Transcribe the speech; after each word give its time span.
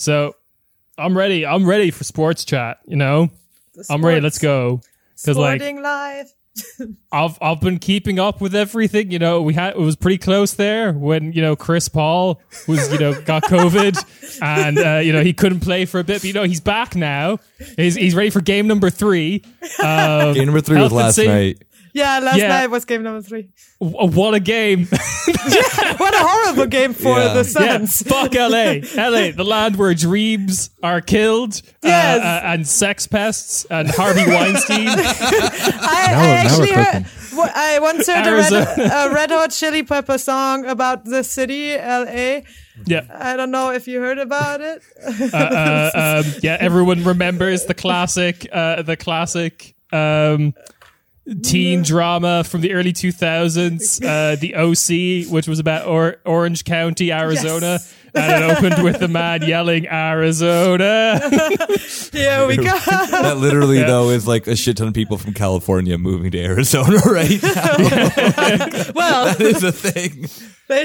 So 0.00 0.34
I'm 0.96 1.16
ready. 1.16 1.44
I'm 1.46 1.66
ready 1.68 1.90
for 1.90 2.04
sports 2.04 2.44
chat. 2.44 2.78
You 2.86 2.96
know, 2.96 3.30
The 3.74 3.86
I'm 3.90 4.04
ready. 4.04 4.20
Let's 4.20 4.38
go. 4.38 4.80
Because 5.14 5.36
like 5.36 5.60
Sporting 5.60 5.82
life. 5.82 6.32
I've 7.12 7.38
I've 7.40 7.60
been 7.60 7.78
keeping 7.78 8.18
up 8.18 8.40
with 8.40 8.54
everything. 8.54 9.10
You 9.10 9.18
know, 9.18 9.42
we 9.42 9.54
had 9.54 9.74
it 9.74 9.78
was 9.78 9.96
pretty 9.96 10.18
close 10.18 10.54
there 10.54 10.92
when 10.92 11.32
you 11.32 11.42
know 11.42 11.54
Chris 11.54 11.88
Paul 11.88 12.40
was 12.66 12.90
you 12.92 12.98
know 12.98 13.20
got 13.22 13.44
COVID 13.44 14.38
and 14.42 14.78
uh, 14.78 14.98
you 14.98 15.12
know 15.12 15.22
he 15.22 15.32
couldn't 15.32 15.60
play 15.60 15.84
for 15.84 16.00
a 16.00 16.04
bit. 16.04 16.22
But 16.22 16.24
you 16.24 16.32
know 16.32 16.44
he's 16.44 16.60
back 16.60 16.96
now. 16.96 17.38
He's 17.76 17.94
he's 17.94 18.14
ready 18.14 18.30
for 18.30 18.40
game 18.40 18.66
number 18.66 18.90
three. 18.90 19.44
Um, 19.82 20.34
Game 20.34 20.46
number 20.46 20.60
three 20.60 20.80
was 20.80 20.92
last 20.92 21.16
sa- 21.16 21.22
night. 21.22 21.62
Yeah, 21.92 22.18
last 22.20 22.38
Yeah. 22.38 22.48
night 22.48 22.70
was 22.70 22.84
game 22.84 23.02
number 23.02 23.22
three. 23.22 23.48
w- 23.80 24.10
What 24.16 24.34
a 24.34 24.40
game! 24.40 24.86
yeah, 24.92 25.96
What 25.96 26.14
a 26.14 26.18
horrible 26.18 26.66
game 26.66 26.92
for 26.94 27.18
Yeah. 27.18 27.32
the 27.34 27.44
yeah, 27.60 27.78
Suns. 27.78 28.02
fuck 28.02 28.34
LA, 28.34 28.80
LA, 28.96 29.32
the 29.32 29.44
land 29.44 29.76
where 29.76 29.92
dreams 29.94 30.70
are 30.82 31.00
killed, 31.00 31.60
uh, 31.84 31.88
Yes. 31.88 32.20
uh, 32.20 32.40
and 32.46 32.66
sex 32.68 33.06
pests, 33.06 33.66
and 33.70 33.88
Harvey 33.90 34.26
Weinstein. 34.30 34.88
I, 34.88 34.92
Now 34.92 36.20
I 36.20 36.26
now 36.26 36.32
actually 36.32 36.72
heard, 36.72 36.86
cooking. 36.86 37.06
I 37.54 37.78
once 37.80 38.06
heard 38.06 38.26
a 38.26 38.32
red, 38.34 38.52
a 39.10 39.14
red 39.14 39.30
Hot 39.30 39.50
Chili 39.50 39.82
Pepper 39.82 40.18
song 40.18 40.66
about 40.66 41.04
the 41.04 41.22
city, 41.24 41.72
LA. 41.76 42.42
yeah, 42.86 43.02
I 43.14 43.36
don't 43.36 43.50
know 43.50 43.70
if 43.70 43.86
you 43.88 44.00
heard 44.00 44.18
about 44.18 44.60
it. 44.60 44.82
uh, 45.32 46.22
um, 46.24 46.32
yeah, 46.42 46.56
everyone 46.60 47.02
remembers 47.04 47.64
the 47.66 47.74
classic, 47.74 48.46
uh, 48.52 48.82
the 48.82 48.96
classic 48.96 49.74
um, 49.92 50.54
teen 51.42 51.82
drama 51.82 52.44
from 52.44 52.60
the 52.60 52.72
early 52.72 52.92
2000s, 52.92 54.04
uh, 54.04 54.36
the 54.36 54.54
OC, 54.56 55.32
which 55.32 55.46
was 55.48 55.58
about 55.58 55.86
or- 55.86 56.16
Orange 56.24 56.64
County, 56.64 57.12
Arizona. 57.12 57.72
Yes. 57.80 57.96
And 58.12 58.42
it 58.42 58.56
opened 58.56 58.82
with 58.82 58.98
the 58.98 59.06
man 59.06 59.42
yelling 59.42 59.86
Arizona. 59.86 61.20
Here 62.12 62.44
we 62.44 62.56
go. 62.56 62.64
That 62.64 63.36
literally 63.38 63.78
though 63.84 64.10
is 64.10 64.26
like 64.26 64.48
a 64.48 64.56
shit 64.56 64.78
ton 64.78 64.88
of 64.88 64.94
people 64.94 65.16
from 65.16 65.32
California 65.32 65.96
moving 65.96 66.32
to 66.32 66.38
Arizona 66.42 66.98
right 67.06 67.40
now. 67.40 67.76
well, 68.96 69.26
that 69.26 69.36
is 69.40 69.62
a 69.62 69.70
thing. 69.70 70.26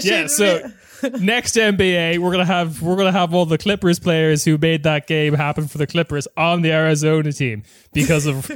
yeah, 0.03 0.27
so 0.27 0.69
next 1.19 1.55
NBA, 1.55 2.19
we're 2.19 2.31
gonna 2.31 2.45
have 2.45 2.79
we're 2.83 2.95
gonna 2.95 3.11
have 3.11 3.33
all 3.33 3.47
the 3.47 3.57
Clippers 3.57 3.97
players 3.99 4.45
who 4.45 4.59
made 4.59 4.83
that 4.83 5.07
game 5.07 5.33
happen 5.33 5.67
for 5.67 5.79
the 5.79 5.87
Clippers 5.87 6.27
on 6.37 6.61
the 6.61 6.71
Arizona 6.71 7.31
team 7.31 7.63
because 7.91 8.27
of 8.27 8.51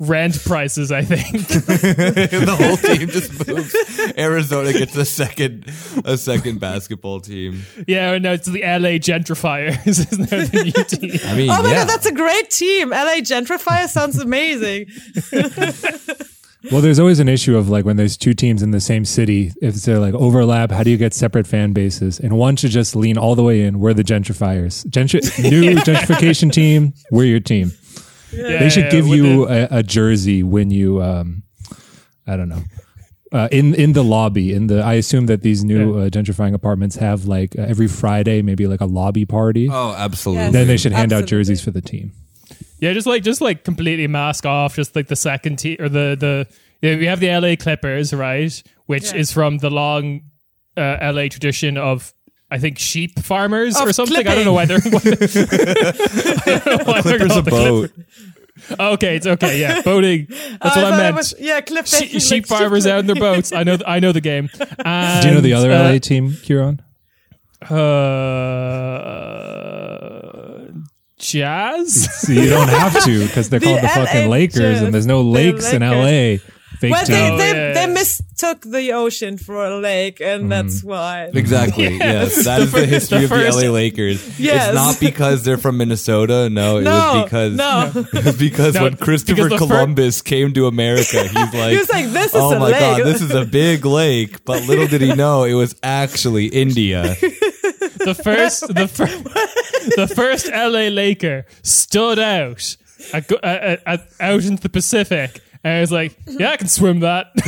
rent 0.00 0.42
prices. 0.44 0.90
I 0.90 1.02
think. 1.02 1.46
the 1.48 2.56
whole 2.58 2.76
team 2.76 3.08
just 3.08 3.46
moves. 3.46 3.74
Arizona 4.18 4.72
gets 4.72 4.96
a 4.96 5.04
second 5.04 5.66
a 6.04 6.16
second 6.18 6.58
basketball 6.58 7.20
team. 7.20 7.62
Yeah, 7.86 8.18
no, 8.18 8.32
it's 8.32 8.46
the 8.46 8.62
LA 8.62 8.98
Gentrifiers. 8.98 9.86
Isn't 9.86 10.28
the 10.30 10.64
new 10.64 10.72
team? 10.84 11.20
I 11.26 11.36
mean, 11.36 11.50
Oh 11.50 11.62
my 11.62 11.70
yeah. 11.70 11.76
god, 11.76 11.88
that's 11.88 12.06
a 12.06 12.12
great 12.12 12.50
team. 12.50 12.90
LA 12.90 13.18
Gentrifier 13.20 13.86
sounds 13.88 14.18
amazing. 14.18 14.86
Well, 16.70 16.82
there's 16.82 16.98
always 16.98 17.20
an 17.20 17.28
issue 17.28 17.56
of 17.56 17.70
like 17.70 17.86
when 17.86 17.96
there's 17.96 18.18
two 18.18 18.34
teams 18.34 18.62
in 18.62 18.70
the 18.70 18.80
same 18.82 19.06
city, 19.06 19.50
if 19.62 19.76
they're 19.76 19.98
like 19.98 20.12
overlap, 20.12 20.70
how 20.70 20.82
do 20.82 20.90
you 20.90 20.98
get 20.98 21.14
separate 21.14 21.46
fan 21.46 21.72
bases? 21.72 22.20
And 22.20 22.36
one 22.36 22.56
should 22.56 22.70
just 22.70 22.94
lean 22.94 23.16
all 23.16 23.34
the 23.34 23.42
way 23.42 23.62
in. 23.62 23.80
We're 23.80 23.94
the 23.94 24.04
gentrifiers. 24.04 24.84
Gentri- 24.86 25.50
new 25.50 25.76
gentrification 25.76 26.52
team. 26.52 26.92
We're 27.10 27.24
your 27.24 27.40
team. 27.40 27.72
They 28.32 28.68
should 28.70 28.90
give 28.90 29.06
you 29.06 29.48
a, 29.48 29.68
a 29.70 29.82
jersey 29.82 30.42
when 30.42 30.70
you, 30.70 31.02
um, 31.02 31.42
I 32.26 32.36
don't 32.36 32.48
know, 32.48 32.62
uh, 33.32 33.48
in 33.52 33.74
in 33.74 33.92
the 33.92 34.02
lobby. 34.04 34.52
In 34.52 34.66
the, 34.66 34.82
I 34.82 34.94
assume 34.94 35.26
that 35.26 35.42
these 35.42 35.62
new 35.64 35.96
Yeah. 35.98 36.06
uh, 36.06 36.08
gentrifying 36.10 36.54
apartments 36.54 36.96
have 36.96 37.26
like 37.26 37.56
uh, 37.58 37.62
every 37.62 37.86
Friday, 37.88 38.42
maybe 38.42 38.66
like 38.66 38.80
a 38.80 38.86
lobby 38.86 39.24
party. 39.24 39.68
Oh, 39.70 39.94
absolutely. 39.96 40.44
Yes. 40.44 40.52
then 40.52 40.66
they 40.66 40.76
should 40.76 40.92
hand 40.92 41.12
out 41.12 41.26
jerseys 41.26 41.60
for 41.62 41.70
the 41.70 41.80
team. 41.80 42.12
Yeah, 42.80 42.92
just 42.92 43.06
like 43.06 43.22
just 43.22 43.40
like 43.40 43.62
completely 43.64 44.06
mask 44.06 44.46
off, 44.46 44.74
just 44.76 44.96
like 44.96 45.06
the 45.08 45.16
second 45.16 45.56
team 45.56 45.76
or 45.80 45.88
the 45.88 46.16
the 46.18 46.46
yeah, 46.82 46.96
we 46.96 47.06
have 47.06 47.20
the 47.20 47.28
LA 47.30 47.54
Clippers, 47.56 48.12
right? 48.14 48.62
Which 48.86 49.12
Yeah. 49.12 49.18
is 49.20 49.32
from 49.32 49.58
the 49.58 49.70
long 49.70 50.22
uh, 50.76 50.96
LA 51.12 51.28
tradition 51.28 51.76
of 51.76 52.12
I 52.50 52.58
think 52.58 52.78
sheep 52.78 53.18
farmers 53.20 53.76
Of 53.76 53.86
or 53.88 53.92
something. 53.92 54.16
I 54.16 54.22
clipping. 54.22 54.44
don't 54.44 54.44
know 54.46 54.52
why 54.52 54.64
they're. 54.66 54.78
I 54.84 56.62
don't 56.64 56.66
know 56.78 56.92
why 56.92 57.00
they're 57.02 57.18
Clippers 57.26 57.36
a 57.36 57.42
the 57.42 57.50
boat. 57.50 57.90
Clippers. 57.94 58.06
Okay, 58.78 59.16
it's 59.16 59.26
okay. 59.26 59.58
Yeah, 59.60 59.80
boating. 59.82 60.26
That's 60.28 60.36
I 60.62 60.68
what 60.68 60.76
I 60.78 60.90
thought 60.90 60.96
meant. 60.98 61.16
was- 61.16 61.34
yeah, 61.38 61.60
Cliff. 61.62 61.86
She- 61.88 62.20
sheep 62.20 62.46
farmers 62.46 62.86
out 62.86 62.98
in 63.00 63.06
their 63.06 63.16
boats. 63.16 63.52
I 63.52 63.62
know. 63.62 63.78
I 63.86 64.00
know 64.00 64.12
the 64.12 64.20
game. 64.20 64.48
Do 64.54 64.58
you 64.58 65.34
know 65.34 65.40
the 65.40 65.54
other 65.54 65.70
uh, 65.72 65.92
LA 65.92 65.98
team, 65.98 66.36
Kieran? 66.42 66.80
Uh, 69.00 70.68
jazz. 71.18 72.08
So 72.20 72.32
you 72.32 72.48
don't 72.50 72.68
have 72.68 73.02
to 73.04 73.26
because 73.26 73.48
they're 73.50 73.60
The 73.60 73.66
called 73.66 73.78
the 73.78 73.82
LA 73.86 73.94
fucking 74.06 74.30
Lakers, 74.30 74.56
Jazz. 74.58 74.82
and 74.82 74.92
there's 74.94 75.06
no 75.06 75.22
The 75.22 75.28
lakes 75.28 75.72
in 75.72 75.82
LA. 75.82 76.36
Fake 76.80 76.92
Well, 76.92 77.04
they, 77.04 77.12
team. 77.12 77.32
Oh, 77.34 77.36
they, 77.36 77.52
yeah. 77.52 77.72
they 77.74 77.92
mistook 77.92 78.62
the 78.62 78.92
ocean 78.94 79.36
for 79.36 79.62
a 79.66 79.78
lake, 79.78 80.20
and 80.22 80.40
mm-hmm. 80.42 80.48
that's 80.48 80.82
why. 80.82 81.30
Exactly. 81.34 81.88
Yes, 82.00 82.44
that 82.46 82.62
is 82.62 82.72
the 82.72 82.86
history 82.86 83.26
the 83.26 83.34
of 83.34 83.54
the 83.54 83.66
LA 83.66 83.70
Lakers. 83.70 84.40
Yes. 84.40 84.68
It's 84.68 84.74
not 84.74 84.98
because 84.98 85.44
they're 85.44 85.58
from 85.58 85.76
Minnesota. 85.76 86.48
No, 86.48 86.78
it 86.78 86.82
No, 86.84 86.90
was 86.90 87.24
because 87.24 87.56
no. 87.56 87.92
it 87.94 88.24
was 88.24 88.36
because 88.48 88.74
No, 88.74 88.84
when 88.84 88.96
Christopher 88.96 89.34
because 89.44 89.50
the 89.50 89.58
fir- 89.58 89.74
Columbus 89.74 90.22
came 90.22 90.54
to 90.54 90.66
America, 90.66 91.22
he's 91.24 91.34
like, 91.54 91.72
He 91.72 91.76
was 91.76 91.90
like, 91.90 92.06
"This 92.06 92.28
is 92.34 92.40
oh 92.40 92.52
a 92.52 92.58
my 92.58 92.70
god, 92.70 92.94
lake." 92.96 93.04
this 93.04 93.20
is 93.20 93.30
a 93.32 93.44
big 93.44 93.84
lake." 93.84 94.44
But 94.46 94.66
little 94.66 94.86
did 94.86 95.02
he 95.02 95.14
know 95.14 95.44
it 95.44 95.54
was 95.54 95.74
actually 95.82 96.46
India. 96.46 97.02
the 97.20 98.18
first 98.24 98.66
the 98.74 98.88
fir- 98.88 99.06
the 99.96 100.08
first 100.08 100.48
LA 100.50 100.88
Laker 100.88 101.44
stood 101.62 102.18
out 102.18 102.76
at, 103.12 103.28
go- 103.28 103.38
at, 103.42 103.82
at, 103.86 104.08
out 104.20 104.44
into 104.44 104.62
the 104.62 104.68
Pacific. 104.70 105.42
And 105.62 105.74
I 105.74 105.80
was 105.80 105.92
like, 105.92 106.16
yeah, 106.26 106.52
I 106.52 106.56
can 106.56 106.68
swim 106.68 107.00
that. 107.00 107.26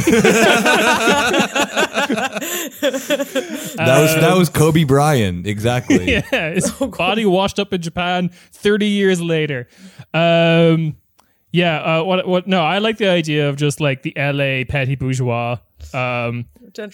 That 3.76 4.00
was 4.00 4.14
that 4.16 4.36
was 4.36 4.48
Kobe 4.48 4.84
Bryant. 4.84 5.46
Exactly. 5.46 6.12
yeah, 6.32 6.50
his 6.50 6.72
Oh, 6.80 6.88
body 6.88 7.26
washed 7.26 7.58
up 7.58 7.72
in 7.72 7.80
Japan 7.80 8.28
30 8.28 8.86
years 8.86 9.20
later. 9.20 9.68
Um, 10.12 10.96
yeah, 11.52 12.00
uh, 12.00 12.04
what, 12.04 12.26
what, 12.26 12.46
no, 12.46 12.62
I 12.62 12.78
like 12.78 12.98
the 12.98 13.08
idea 13.08 13.48
of 13.48 13.56
just 13.56 13.80
like 13.80 14.02
the 14.02 14.12
LA 14.16 14.64
petty 14.68 14.94
bourgeois. 14.94 15.58
Um, 15.92 16.46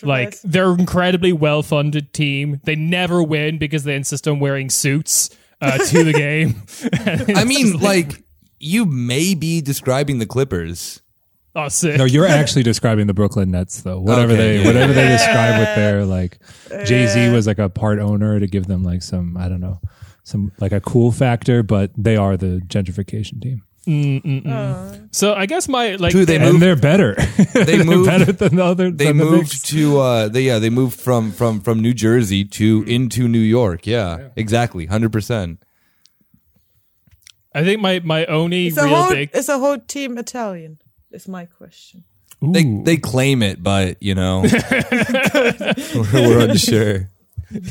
like 0.03 0.41
they're 0.43 0.73
incredibly 0.73 1.33
well 1.33 1.63
funded 1.63 2.13
team. 2.13 2.61
They 2.65 2.75
never 2.75 3.23
win 3.23 3.59
because 3.59 3.85
they 3.85 3.95
insist 3.95 4.27
on 4.27 4.41
wearing 4.41 4.71
suits 4.71 5.31
uh, 5.61 5.79
to 5.79 6.05
the 6.05 6.13
game. 6.13 6.63
I 7.37 7.45
mean, 7.45 7.79
like 7.79 8.23
you 8.59 8.85
may 8.85 9.35
be 9.35 9.61
describing 9.61 10.19
the 10.19 10.27
Clippers. 10.27 11.03
Oh, 11.65 11.69
sick. 11.69 11.97
No, 11.99 12.05
you're 12.05 12.27
actually 12.27 12.63
describing 12.73 13.07
the 13.07 13.15
Brooklyn 13.15 13.51
Nets, 13.51 13.83
though. 13.83 14.01
Whatever 14.01 14.33
Okay, 14.33 14.43
they 14.43 14.59
yeah. 14.61 14.67
whatever 14.67 14.93
they 14.93 15.09
describe 15.09 15.59
with 15.59 15.75
their 15.77 16.05
like 16.05 16.39
Jay 16.87 17.07
Z 17.07 17.31
was 17.31 17.47
like 17.47 17.59
a 17.59 17.69
part 17.69 17.99
owner 17.99 18.39
to 18.41 18.47
give 18.47 18.67
them 18.67 18.83
like 18.83 19.03
some 19.03 19.37
I 19.37 19.49
don't 19.49 19.61
know 19.61 19.81
some 20.25 20.53
like 20.61 20.73
a 20.73 20.81
cool 20.81 21.11
factor, 21.13 21.63
but 21.63 21.91
they 21.97 22.17
are 22.17 22.37
the 22.37 22.61
gentrification 22.67 23.41
team, 23.41 23.63
So 25.13 25.33
I 25.35 25.47
guess 25.47 25.69
my 25.69 25.97
like 25.97 26.13
Dude, 26.13 26.29
they 26.29 26.37
uh, 26.39 26.53
moved- 26.53 26.61
they're 26.63 26.77
better. 26.77 27.15
They 27.55 27.65
they're 27.65 27.85
moved. 27.85 28.07
better 28.11 28.33
than 28.33 28.57
the 28.57 28.65
other. 28.65 28.91
They 28.91 29.07
than 29.07 29.17
the 29.17 29.25
moved 29.25 29.53
Knicks. 29.53 29.63
to 29.71 29.99
uh 30.01 30.29
they 30.29 30.43
yeah, 30.43 30.59
they 30.59 30.69
moved 30.71 31.01
from 31.01 31.33
from 31.33 31.61
from 31.61 31.81
New 31.81 31.95
Jersey 31.95 32.45
to 32.45 32.85
into 32.87 33.27
New 33.29 33.39
York. 33.39 33.87
Yeah. 33.87 34.29
Exactly. 34.37 34.87
100%. 34.87 35.59
I 37.55 37.65
think 37.65 37.81
my 37.81 38.01
my 38.05 38.27
only 38.27 38.67
is 38.69 38.77
a 38.79 38.85
real 38.85 38.95
whole 38.95 39.11
big 39.11 39.31
is 39.35 39.49
a 39.49 39.59
whole 39.59 39.79
team 39.79 40.19
Italian? 40.19 40.79
Is 41.11 41.27
my 41.29 41.47
question. 41.47 42.05
They 42.43 42.65
Ooh. 42.65 42.85
they 42.85 42.97
claim 42.99 43.43
it, 43.43 43.63
but 43.63 43.97
you 44.03 44.15
know, 44.15 44.43
we're, 45.35 46.05
we're 46.13 46.49
unsure. 46.51 47.11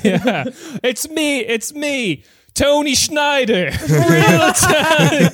yeah, 0.03 0.45
it's 0.83 1.07
me, 1.09 1.39
it's 1.39 1.73
me, 1.73 2.23
Tony 2.55 2.95
Schneider, 2.95 3.69
real 3.89 4.53
time. 4.53 5.29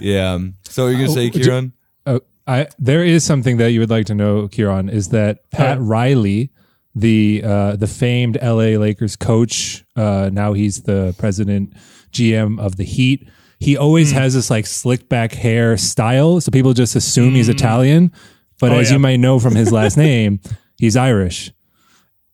Yeah. 0.00 0.38
So 0.64 0.86
you're 0.88 1.00
gonna 1.00 1.08
say, 1.08 1.28
Oh, 1.28 1.30
Kieran? 1.30 1.72
Uh, 2.04 2.20
I 2.46 2.68
there 2.78 3.04
is 3.04 3.24
something 3.24 3.56
that 3.56 3.72
you 3.72 3.80
would 3.80 3.90
like 3.90 4.06
to 4.06 4.14
know, 4.14 4.48
Kieran, 4.48 4.88
is 4.88 5.08
that 5.08 5.50
Pat 5.50 5.78
Uh. 5.78 5.80
Riley, 5.80 6.50
the 6.94 7.42
uh, 7.44 7.76
the 7.76 7.86
famed 7.86 8.38
LA 8.42 8.76
Lakers 8.78 9.16
coach, 9.16 9.84
uh, 9.96 10.30
now 10.32 10.52
he's 10.52 10.82
the 10.82 11.14
president 11.18 11.72
GM 12.12 12.60
of 12.60 12.76
the 12.76 12.84
Heat. 12.84 13.28
He 13.58 13.76
always 13.76 14.10
Hmm. 14.12 14.18
has 14.18 14.34
this 14.34 14.50
like 14.50 14.66
slicked 14.66 15.08
back 15.08 15.32
hair 15.32 15.76
style, 15.76 16.40
so 16.40 16.50
people 16.50 16.72
just 16.74 16.94
assume 16.96 17.34
he's 17.34 17.48
Italian. 17.48 18.12
But 18.60 18.72
Oh, 18.72 18.78
as 18.78 18.88
yeah. 18.88 18.94
you 18.94 18.98
might 19.00 19.16
know 19.20 19.38
from 19.38 19.54
his 19.54 19.72
last 19.72 19.96
name, 20.08 20.40
he's 20.78 20.96
Irish. 20.96 21.52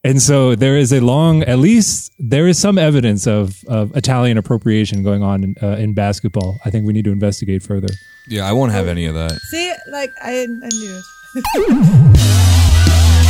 And 0.04 0.20
so 0.20 0.56
there 0.56 0.76
is 0.76 0.92
a 0.92 0.98
long, 1.00 1.44
at 1.44 1.60
least 1.60 2.10
there 2.18 2.48
is 2.48 2.58
some 2.58 2.76
evidence 2.76 3.24
of, 3.28 3.62
of 3.68 3.96
Italian 3.96 4.36
appropriation 4.36 5.04
going 5.04 5.22
on 5.22 5.44
in, 5.44 5.54
uh, 5.62 5.76
in 5.76 5.94
basketball. 5.94 6.58
I 6.64 6.70
think 6.70 6.86
we 6.86 6.92
need 6.92 7.04
to 7.04 7.12
investigate 7.12 7.62
further. 7.62 7.86
Yeah, 8.28 8.44
I 8.44 8.52
won't 8.52 8.72
have 8.72 8.88
any 8.88 9.06
of 9.06 9.14
that. 9.14 9.30
See, 9.50 9.72
like 9.92 10.10
I, 10.20 10.42
I 10.42 10.68
knew 10.72 11.00
it. 11.00 11.04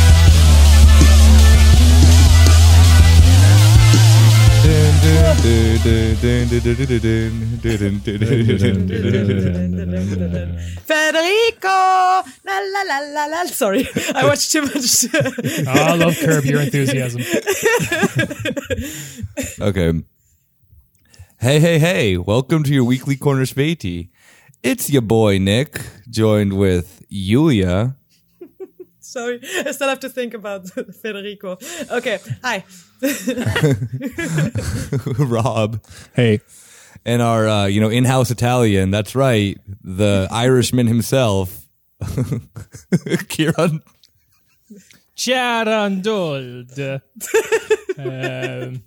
Federico! 10.85 11.67
La 12.45 12.59
la 12.71 12.83
la 12.87 12.99
la 12.99 13.25
la. 13.25 13.43
Sorry, 13.47 13.85
I 14.15 14.23
watched 14.25 14.51
too 14.53 14.61
much. 14.61 15.05
Oh, 15.13 15.67
I 15.67 15.95
love 15.95 16.17
Curb 16.17 16.45
Your 16.45 16.61
Enthusiasm. 16.61 17.21
Okay. 19.59 20.03
Hey, 21.39 21.59
hey, 21.59 21.79
hey. 21.79 22.17
Welcome 22.17 22.63
to 22.63 22.73
your 22.73 22.85
weekly 22.85 23.17
corner 23.17 23.43
spatey. 23.43 24.09
It's 24.63 24.89
your 24.89 25.01
boy 25.01 25.37
Nick, 25.37 25.81
joined 26.09 26.53
with 26.53 27.03
Yulia. 27.09 27.97
Sorry, 29.13 29.39
I 29.63 29.71
still 29.73 29.89
have 29.89 29.99
to 29.99 30.09
think 30.09 30.33
about 30.33 30.67
Federico. 31.01 31.59
Okay, 31.91 32.17
hi. 32.43 32.63
Rob, 35.19 35.79
Hey, 36.15 36.39
and 37.05 37.21
our 37.21 37.47
uh, 37.47 37.65
you 37.67 37.79
know 37.79 37.89
in-house 37.89 38.31
Italian. 38.31 38.89
That's 38.89 39.13
right, 39.13 39.59
the 39.83 40.27
Irishman 40.31 40.87
himself, 40.87 41.67
Kieran. 43.29 43.83
Charandold. 45.15 47.01
Um, 47.97 48.81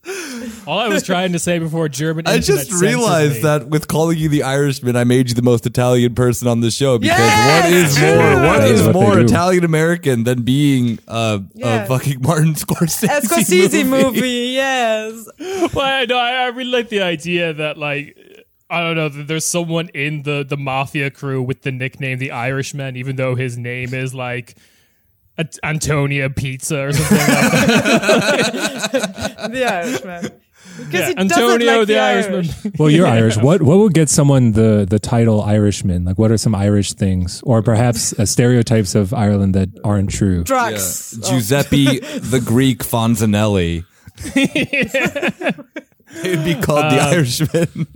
all 0.66 0.78
I 0.78 0.88
was 0.88 1.02
trying 1.02 1.32
to 1.32 1.38
say 1.38 1.58
before 1.58 1.88
German. 1.88 2.26
I 2.26 2.36
internet 2.36 2.66
just 2.66 2.82
realized 2.82 3.42
that 3.42 3.68
with 3.68 3.88
calling 3.88 4.18
you 4.18 4.28
the 4.28 4.42
Irishman, 4.42 4.96
I 4.96 5.04
made 5.04 5.28
you 5.28 5.34
the 5.34 5.42
most 5.42 5.66
Italian 5.66 6.14
person 6.14 6.48
on 6.48 6.60
the 6.60 6.70
show 6.70 6.98
because 6.98 7.18
Yes! 7.18 7.64
what 7.64 7.72
is 7.72 7.98
more, 8.00 8.16
what 8.16 8.58
That 8.60 8.70
is 8.70 8.80
is 8.80 8.86
what 8.86 8.92
more. 8.94 9.18
Italian 9.20 9.64
American 9.64 10.24
than 10.24 10.42
being 10.42 10.98
uh, 11.08 11.40
Yeah. 11.54 11.84
a 11.84 11.86
fucking 11.86 12.20
Martin 12.22 12.54
Scorsese, 12.54 13.04
A 13.04 13.20
Scorsese 13.22 13.84
movie? 13.86 14.04
movie, 14.14 14.28
yes. 14.54 15.28
Well, 15.74 15.80
I, 15.80 16.04
know. 16.06 16.18
I, 16.18 16.30
I 16.32 16.46
really 16.48 16.70
like 16.70 16.88
the 16.88 17.02
idea 17.02 17.52
that 17.54 17.78
like. 17.78 18.16
I 18.68 18.80
don't 18.82 18.96
know. 18.96 19.08
There's 19.08 19.44
someone 19.46 19.90
in 19.90 20.24
the 20.24 20.44
the 20.44 20.56
mafia 20.56 21.08
crew 21.12 21.40
with 21.40 21.62
the 21.62 21.70
nickname 21.70 22.18
the 22.18 22.32
Irishman, 22.32 22.96
even 22.96 23.14
though 23.14 23.36
his 23.36 23.56
name 23.56 23.94
is 23.94 24.12
like 24.12 24.56
A- 25.38 25.46
Antonia 25.64 26.30
Pizza 26.30 26.86
or 26.86 26.92
something 26.92 27.18
like 27.18 27.26
that. 28.92 29.48
The 29.50 29.64
Irishman. 29.64 30.30
Because 30.78 30.92
Yeah, 30.92 31.06
he 31.08 31.14
doesn't 31.14 31.18
Antonio 31.18 31.66
like 31.78 31.86
the, 31.86 31.94
the 31.94 31.98
Irishman. 31.98 32.34
Irish. 32.34 32.50
well, 32.78 32.90
you're 32.90 33.06
Irish. 33.06 33.36
What 33.38 33.62
what 33.62 33.78
would 33.78 33.94
get 33.94 34.08
someone 34.10 34.52
the 34.52 34.86
the 34.88 34.98
title 34.98 35.40
Irishman? 35.42 36.04
Like, 36.04 36.18
what 36.18 36.30
are 36.30 36.36
some 36.36 36.54
Irish 36.54 36.92
things, 36.94 37.40
or 37.44 37.62
perhaps 37.62 38.12
uh, 38.18 38.26
stereotypes 38.26 38.94
of 38.94 39.14
Ireland 39.14 39.54
that 39.54 39.68
aren't 39.84 40.10
true? 40.10 40.44
Yeah. 40.48 40.76
Oh. 40.76 41.30
Giuseppe 41.30 42.00
the 42.00 42.42
Greek 42.44 42.80
Fonzanelli. 42.84 43.84
It'd 46.24 46.44
be 46.44 46.54
called 46.54 46.84
Uh, 46.86 46.90
the 46.94 47.00
Irishman. 47.00 47.86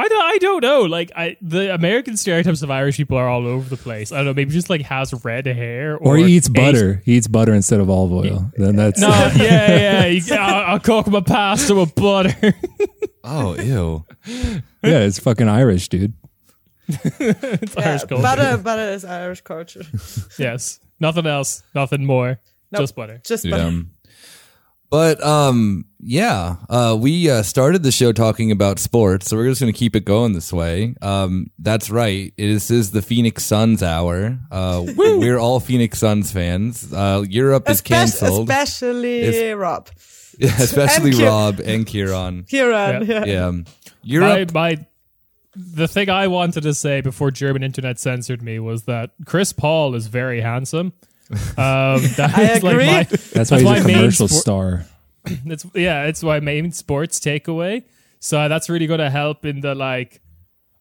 I 0.00 0.06
don't, 0.08 0.22
I 0.22 0.38
don't 0.38 0.62
know. 0.62 0.82
Like 0.82 1.10
I, 1.16 1.36
the 1.42 1.74
American 1.74 2.16
stereotypes 2.16 2.62
of 2.62 2.70
Irish 2.70 2.96
people 2.96 3.16
are 3.16 3.28
all 3.28 3.46
over 3.46 3.68
the 3.68 3.76
place. 3.76 4.12
I 4.12 4.16
don't 4.18 4.26
know. 4.26 4.34
Maybe 4.34 4.52
just 4.52 4.70
like 4.70 4.82
has 4.82 5.12
red 5.24 5.46
hair, 5.46 5.96
or, 5.96 6.14
Or 6.14 6.16
he 6.16 6.34
eats 6.36 6.48
ate- 6.48 6.54
butter. 6.54 7.02
He 7.04 7.16
eats 7.16 7.26
butter 7.26 7.52
instead 7.52 7.80
of 7.80 7.90
olive 7.90 8.12
oil. 8.12 8.50
Then 8.56 8.76
that's 8.76 9.00
No, 9.00 9.08
yeah, 9.36 9.76
yeah. 9.76 10.04
yeah. 10.06 10.36
I'll, 10.46 10.72
I'll 10.74 10.80
cook 10.80 11.08
my 11.08 11.20
pasta 11.20 11.74
with 11.74 11.94
butter. 11.96 12.54
oh, 13.24 13.58
ew. 13.60 14.04
yeah, 14.82 15.00
it's 15.00 15.18
fucking 15.18 15.48
Irish, 15.48 15.88
dude. 15.88 16.12
it's 16.88 17.74
Yeah, 17.74 17.88
Irish 17.90 18.04
culture. 18.04 18.22
butter, 18.22 18.56
butter 18.58 18.92
is 18.92 19.04
Irish 19.04 19.40
culture. 19.42 19.82
Yes, 20.38 20.78
nothing 21.00 21.26
else, 21.26 21.62
nothing 21.74 22.06
more, 22.06 22.38
Nope. 22.70 22.80
just 22.82 22.94
butter. 22.94 23.20
Just 23.24 23.50
butter. 23.50 23.62
Yeah. 23.70 23.82
But 24.90 25.22
um, 25.22 25.84
yeah, 26.00 26.56
uh, 26.70 26.96
we 26.98 27.28
uh, 27.30 27.42
started 27.42 27.82
the 27.82 27.92
show 27.92 28.12
talking 28.12 28.50
about 28.50 28.78
sports, 28.78 29.28
so 29.28 29.36
we're 29.36 29.48
just 29.48 29.60
going 29.60 29.72
to 29.72 29.78
keep 29.78 29.94
it 29.94 30.04
going 30.06 30.32
this 30.32 30.52
way. 30.52 30.94
Um, 31.02 31.50
that's 31.58 31.90
right. 31.90 32.32
It 32.36 32.48
is, 32.48 32.68
this 32.68 32.78
is 32.78 32.90
the 32.92 33.02
Phoenix 33.02 33.44
Suns 33.44 33.82
hour. 33.82 34.38
Uh, 34.50 34.84
we're 34.96 35.38
all 35.38 35.60
Phoenix 35.60 35.98
Suns 35.98 36.32
fans. 36.32 36.90
Uh, 36.92 37.24
Europe 37.28 37.68
is 37.68 37.80
canceled, 37.82 38.48
especially 38.48 39.20
It's- 39.20 39.56
Rob. 39.56 39.90
especially 40.40 41.10
And 41.10 41.18
Ki- 41.18 41.24
Rob 41.24 41.60
and 41.60 41.86
Kieran. 41.86 42.44
Kieran. 42.48 43.06
Yeah. 43.06 43.24
Yeah. 43.24 43.24
Yeah, 43.24 43.50
My, 43.50 43.64
Europe. 44.38 44.54
my, 44.54 44.86
the 45.56 45.88
thing 45.88 46.08
I 46.08 46.28
wanted 46.28 46.62
to 46.62 46.72
say 46.74 47.00
before 47.00 47.32
German 47.32 47.64
internet 47.64 47.98
censored 47.98 48.40
me 48.40 48.60
was 48.60 48.84
that 48.84 49.10
Chris 49.26 49.52
Paul 49.52 49.96
is 49.96 50.06
very 50.06 50.40
handsome. 50.40 50.92
Um, 51.30 51.36
that 52.16 52.32
I 52.36 52.52
is 52.54 52.62
like 52.62 52.76
my, 52.76 53.02
That's 53.32 53.50
why 53.50 53.62
my 53.62 53.74
he's 53.76 53.84
a 53.84 53.88
commercial 53.88 54.28
sport- 54.28 54.40
star. 54.42 54.86
It's 55.46 55.66
yeah, 55.74 56.04
it's 56.06 56.22
my 56.22 56.40
main 56.40 56.72
sports 56.72 57.20
takeaway. 57.20 57.82
So 58.20 58.48
that's 58.48 58.68
really 58.70 58.86
going 58.86 59.00
to 59.00 59.10
help 59.10 59.44
in 59.44 59.60
the 59.60 59.74
like. 59.74 60.20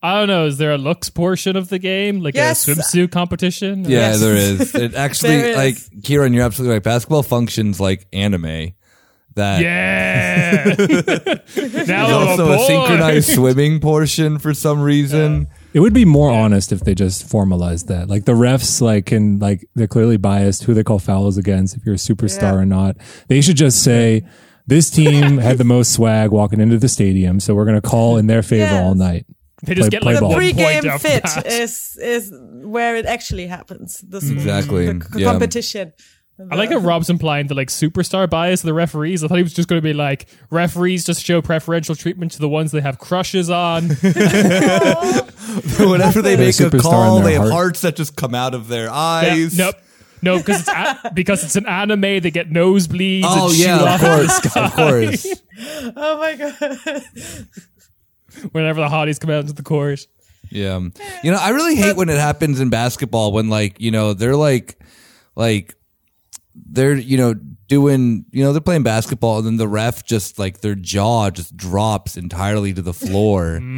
I 0.01 0.19
don't 0.19 0.27
know. 0.27 0.45
Is 0.45 0.57
there 0.59 0.71
a 0.73 0.77
looks 0.77 1.09
portion 1.09 1.55
of 1.57 1.69
the 1.69 1.79
game, 1.79 2.21
like 2.21 2.35
Yes. 2.35 2.67
a 2.67 2.71
swimsuit 2.75 3.11
competition? 3.11 3.83
Yeah, 3.83 3.89
Yes. 4.11 4.19
there 4.21 4.35
is. 4.37 4.75
It 4.75 4.93
actually, 4.93 5.37
There 5.37 5.49
is. 5.49 5.57
like 5.57 6.03
Kieran, 6.03 6.33
you're 6.33 6.43
absolutely 6.45 6.75
right. 6.75 6.83
Basketball 6.83 7.23
functions 7.23 7.79
like 7.79 8.05
anime. 8.13 8.73
That 9.35 9.61
Yeah. 9.61 10.63
now 10.77 10.83
There's 11.55 11.89
also 12.11 12.51
a 12.51 12.55
a 12.55 12.59
synchronized 12.67 13.33
swimming 13.33 13.79
portion 13.79 14.39
for 14.39 14.53
some 14.53 14.79
reason. 14.81 15.47
It 15.73 15.79
would 15.81 15.93
be 15.93 16.05
more 16.05 16.31
honest 16.31 16.71
if 16.71 16.79
they 16.81 16.95
just 16.95 17.27
formalized 17.29 17.87
that. 17.89 18.07
Like 18.07 18.25
the 18.25 18.31
refs, 18.33 18.81
like 18.81 19.07
can 19.07 19.39
like 19.39 19.67
they're 19.75 19.87
clearly 19.87 20.17
biased 20.17 20.63
who 20.63 20.73
they 20.73 20.83
call 20.83 20.99
fouls 20.99 21.37
against 21.37 21.75
if 21.75 21.85
you're 21.85 21.95
a 21.95 21.97
superstar 21.99 22.41
Yeah. 22.53 22.55
or 22.55 22.65
not. 22.65 22.97
They 23.27 23.41
should 23.41 23.57
just 23.57 23.83
say 23.83 24.25
this 24.65 24.89
team 24.89 25.37
had 25.47 25.57
the 25.57 25.63
most 25.63 25.93
swag 25.93 26.31
walking 26.31 26.59
into 26.61 26.77
the 26.79 26.89
stadium, 26.89 27.39
so 27.39 27.53
we're 27.53 27.65
gonna 27.65 27.81
call 27.81 28.17
in 28.17 28.27
their 28.27 28.41
favor 28.43 28.63
Yes. 28.63 28.83
all 28.83 28.95
night. 28.95 29.25
They 29.63 29.73
just 29.73 29.89
Play- 29.89 29.89
get 29.89 30.01
play 30.03 30.13
like 30.13 30.21
ball. 30.21 30.29
one 30.29 30.37
Pre 30.37 30.53
point 30.53 30.83
game 30.83 30.99
fit 30.99 31.23
that. 31.23 31.47
is 31.47 31.97
is 32.01 32.31
where 32.63 32.95
it 32.95 33.05
actually 33.05 33.47
happens. 33.47 34.03
The 34.07 34.21
sport, 34.21 34.37
Exactly. 34.37 34.85
The 34.91 35.05
c- 35.05 35.21
Yeah. 35.21 35.31
competition. 35.31 35.93
I 36.51 36.55
like 36.55 36.69
how 36.69 36.77
Rob's 36.77 37.09
implying 37.09 37.47
the 37.47 37.55
like 37.55 37.69
superstar 37.69 38.29
bias 38.29 38.61
of 38.61 38.67
the 38.67 38.73
referees. 38.73 39.23
I 39.23 39.27
thought 39.27 39.37
he 39.37 39.43
was 39.43 39.53
just 39.53 39.67
going 39.67 39.81
to 39.81 39.83
be 39.83 39.93
like 39.93 40.27
referees 40.51 41.03
just 41.03 41.23
show 41.25 41.41
preferential 41.41 41.95
treatment 41.95 42.31
to 42.33 42.39
the 42.39 42.47
ones 42.49 42.71
they 42.71 42.81
have 42.81 42.99
crushes 42.99 43.49
on. 43.49 43.89
Whenever 45.79 46.21
they 46.21 46.35
They're 46.35 46.43
a 46.43 46.47
make 46.47 46.59
a 46.59 46.77
call, 46.79 47.15
their 47.15 47.23
they 47.25 47.33
have 47.33 47.41
heart. 47.43 47.51
hearts 47.53 47.81
that 47.81 47.95
just 47.95 48.15
come 48.15 48.35
out 48.35 48.53
of 48.53 48.67
their 48.67 48.85
Yeah, 48.85 48.93
eyes. 48.93 49.57
nope. 49.57 49.75
No, 50.21 50.37
because 50.37 50.59
it's 50.61 50.69
a- 50.69 51.11
because 51.15 51.43
it's 51.43 51.55
an 51.55 51.65
anime. 51.67 52.01
They 52.01 52.31
get 52.31 52.49
nosebleeds. 52.49 53.21
Oh 53.25 53.47
and 53.47 53.55
shoot 53.55 53.63
yeah, 53.65 53.93
of 53.95 53.99
course, 54.01 54.45
of 54.55 54.73
course. 54.73 55.27
Oh 55.95 56.17
my 56.17 56.35
god. 56.35 57.03
whenever 58.51 58.81
the 58.81 58.87
hotties 58.87 59.19
come 59.19 59.29
out 59.29 59.41
into 59.41 59.53
the 59.53 59.63
court. 59.63 60.05
Yeah, 60.49 60.79
you 61.23 61.31
know, 61.31 61.37
I 61.39 61.49
really 61.49 61.75
hate 61.75 61.95
when 61.97 62.09
it 62.09 62.17
happens 62.17 62.59
in 62.59 62.69
basketball 62.69 63.31
when 63.33 63.49
like 63.49 63.79
you 63.81 63.91
know 63.91 64.13
they're 64.13 64.35
like, 64.35 64.77
like 65.35 65.75
they're 66.69 66.95
you 66.95 67.17
know 67.17 67.33
doing 67.67 68.25
you 68.31 68.43
know 68.43 68.53
they're 68.53 68.61
playing 68.61 68.83
basketball 68.83 69.37
and 69.39 69.45
then 69.45 69.57
the 69.57 69.67
ref 69.67 70.05
just 70.05 70.39
like 70.39 70.61
their 70.61 70.73
jaw 70.75 71.29
just 71.29 71.55
drops 71.57 72.15
entirely 72.17 72.73
to 72.73 72.81
the 72.81 72.93
floor. 72.93 73.59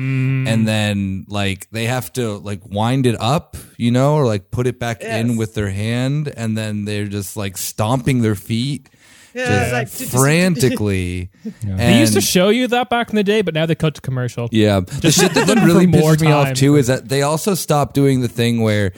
And 0.49 0.67
then 0.67 1.25
like 1.27 1.69
they 1.71 1.85
have 1.85 2.11
to 2.13 2.37
like 2.39 2.61
wind 2.65 3.05
it 3.05 3.15
up 3.19 3.55
you 3.77 3.91
know 3.91 4.15
or 4.15 4.25
like 4.25 4.49
put 4.51 4.65
it 4.67 4.79
back 4.79 5.01
in 5.01 5.37
with 5.37 5.53
their 5.53 5.69
hand 5.69 6.31
and 6.35 6.57
then 6.57 6.85
they're 6.85 7.05
just 7.07 7.37
like 7.37 7.55
stomping 7.57 8.21
their 8.21 8.35
feet 8.35 8.89
Yeah, 9.35 9.69
like 9.73 9.91
did 9.91 10.11
you- 10.11 10.19
frantically 10.19 11.29
They 11.63 11.99
used 11.99 12.13
to 12.13 12.21
show 12.21 12.49
you 12.49 12.67
that 12.67 12.89
back 12.89 13.09
in 13.09 13.15
the 13.15 13.23
day, 13.23 13.41
but 13.43 13.53
now 13.53 13.65
they 13.67 13.75
cut 13.75 13.95
to 13.95 14.01
commercial. 14.01 14.49
yeah. 14.51 14.79
The 14.79 15.11
shit 15.11 15.33
that 15.35 15.47
looking 15.51 15.63
really 15.65 15.85
for 15.85 15.97
more 15.99 16.13
pisses 16.13 16.21
me 16.21 16.31
off 16.31 16.53
too 16.53 16.75
is 16.77 16.87
that 16.87 17.09
they 17.09 17.21
also 17.21 17.53
stopped 17.55 17.93
doing 17.93 18.21
the 18.21 18.27
thing 18.29 18.61
where, 18.61 18.93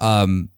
um, 0.00 0.48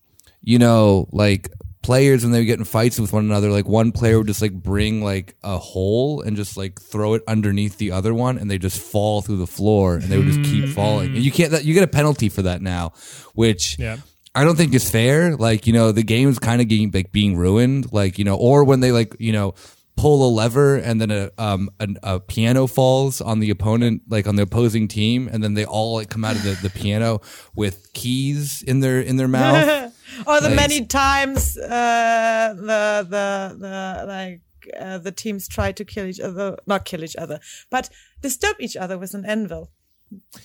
you 0.42 0.58
know, 0.58 1.08
like 1.12 1.50
players 1.88 2.22
when 2.22 2.32
they 2.32 2.40
would 2.40 2.44
get 2.46 2.58
in 2.58 2.66
fights 2.66 3.00
with 3.00 3.14
one 3.14 3.24
another, 3.24 3.50
like 3.50 3.66
one 3.66 3.92
player 3.92 4.18
would 4.18 4.26
just 4.26 4.42
like 4.42 4.52
bring 4.52 5.02
like 5.02 5.34
a 5.42 5.56
hole 5.56 6.20
and 6.20 6.36
just 6.36 6.54
like 6.54 6.78
throw 6.78 7.14
it 7.14 7.22
underneath 7.26 7.78
the 7.78 7.92
other 7.92 8.12
one, 8.12 8.36
and 8.36 8.50
they 8.50 8.58
just 8.58 8.78
fall 8.78 9.22
through 9.22 9.38
the 9.38 9.46
floor, 9.46 9.94
and 9.94 10.04
they 10.04 10.18
would 10.18 10.26
just 10.26 10.42
keep 10.42 10.68
falling. 10.68 11.14
And 11.16 11.24
you 11.24 11.32
can't. 11.32 11.52
That, 11.52 11.64
you 11.64 11.72
get 11.72 11.84
a 11.84 11.86
penalty 11.88 12.28
for 12.28 12.42
that 12.42 12.60
now, 12.60 12.92
which 13.32 13.78
Yeah. 13.78 13.96
I 14.34 14.44
don't 14.44 14.56
think 14.56 14.74
is 14.74 14.90
fair. 14.90 15.34
Like, 15.34 15.66
you 15.66 15.72
know, 15.72 15.90
the 15.90 16.02
game's 16.02 16.38
kind 16.38 16.60
of 16.60 16.68
getting 16.68 16.90
like 16.92 17.10
being 17.10 17.38
ruined. 17.38 17.90
Like, 17.90 18.18
you 18.18 18.24
know, 18.26 18.36
or 18.36 18.64
when 18.64 18.80
they 18.80 18.92
like, 18.92 19.16
you 19.18 19.32
know, 19.32 19.54
pull 19.96 20.28
a 20.28 20.30
lever 20.30 20.76
and 20.76 21.00
then 21.00 21.10
a 21.10 21.30
um 21.38 21.70
a, 21.80 21.88
a 22.02 22.20
piano 22.20 22.66
falls 22.66 23.22
on 23.22 23.40
the 23.40 23.48
opponent, 23.48 24.02
like 24.10 24.28
on 24.28 24.36
the 24.36 24.42
opposing 24.42 24.88
team, 24.88 25.26
and 25.32 25.42
then 25.42 25.54
they 25.54 25.64
all 25.64 25.94
like 25.94 26.10
come 26.10 26.22
out 26.22 26.36
of 26.36 26.42
the, 26.42 26.58
the 26.62 26.70
piano 26.70 27.22
with 27.56 27.90
keys 27.94 28.62
in 28.62 28.80
their 28.80 29.00
in 29.00 29.16
their 29.16 29.26
mouth. 29.26 29.94
or 30.26 30.40
the 30.40 30.48
Like- 30.48 30.56
many 30.56 30.86
times 30.86 31.56
uh, 31.56 32.54
the 32.56 33.06
the 33.14 33.56
the 33.58 34.04
like 34.06 34.40
uh, 34.80 34.98
the 34.98 35.12
teams 35.12 35.48
try 35.48 35.72
to 35.72 35.84
kill 35.84 36.06
each 36.06 36.20
other, 36.20 36.56
not 36.66 36.84
kill 36.84 37.02
each 37.04 37.16
other, 37.16 37.40
but 37.70 37.88
disturb 38.22 38.56
each 38.60 38.76
other 38.76 38.98
with 38.98 39.14
an 39.14 39.24
anvil. 39.24 39.70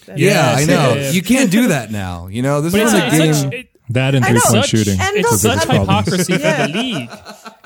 yeah, 0.08 0.16
Yes, 0.16 0.62
I 0.62 0.66
know. 0.66 0.74
yeah, 0.94 1.02
yeah. 1.02 1.12
You 1.12 1.22
can't 1.22 1.52
do 1.52 1.68
that 1.68 1.92
now. 1.92 2.28
You 2.28 2.42
know, 2.42 2.62
this 2.62 2.74
But 2.74 2.82
is 2.82 2.94
it's, 2.94 3.14
a 3.16 3.18
game. 3.18 3.34
such, 3.34 3.54
it, 3.54 3.68
That 3.90 4.16
and 4.16 4.26
three 4.26 4.40
point 4.46 4.66
shooting. 4.66 5.00
and 5.00 5.16
it's 5.18 5.42
such 5.42 5.52
biggest 5.52 5.68
problem. 5.68 5.88
hypocrisy 5.88 6.34
Yeah. 6.34 6.66
for 6.66 6.72
the 6.72 6.78
league. 6.80 7.10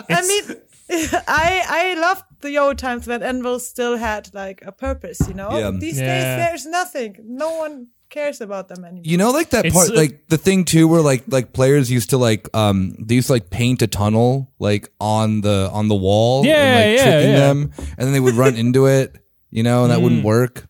I 0.10 0.22
mean, 0.32 0.44
I 1.28 1.64
I 1.68 1.84
loved 2.00 2.24
the 2.42 2.58
old 2.60 2.78
times 2.78 3.08
when 3.08 3.22
Envil 3.24 3.60
still 3.60 3.98
had 3.98 4.34
like 4.34 4.60
a 4.66 4.72
purpose, 4.72 5.20
you 5.28 5.34
know. 5.34 5.50
Yeah. 5.58 5.72
These 5.80 6.00
Yeah. 6.00 6.08
days 6.14 6.28
there's 6.42 6.66
nothing. 6.66 7.16
No 7.26 7.50
one 7.66 7.88
cares 8.10 8.42
about 8.42 8.68
them 8.70 8.84
anymore. 8.86 9.04
You 9.06 9.18
know, 9.18 9.32
like 9.32 9.50
that 9.52 9.66
It's, 9.66 9.76
part, 9.76 9.90
uh, 9.90 9.94
like 9.96 10.28
the 10.28 10.38
thing 10.38 10.66
too, 10.66 10.88
where 10.88 11.02
like 11.02 11.24
like 11.28 11.54
players 11.54 11.90
used 11.92 12.10
to 12.12 12.18
like 12.18 12.48
um 12.56 12.96
they 13.00 13.16
used 13.16 13.28
to 13.28 13.34
like 13.34 13.50
paint 13.50 13.82
a 13.82 13.88
tunnel 13.88 14.52
like 14.60 14.90
on 15.00 15.42
the 15.42 15.70
on 15.74 15.88
the 15.88 15.96
wall, 15.96 16.46
Yeah, 16.46 16.56
and, 16.56 16.76
like, 16.76 16.98
yeah, 16.98 17.12
tricking 17.12 17.32
yeah. 17.32 17.40
them, 17.40 17.72
and 17.98 18.06
then 18.08 18.14
they 18.14 18.20
would 18.20 18.36
run 18.36 18.56
into 18.56 18.86
it, 18.88 19.16
you 19.52 19.64
know, 19.64 19.84
and 19.84 19.92
that 19.92 20.02
wouldn't 20.02 20.24
work. 20.24 20.68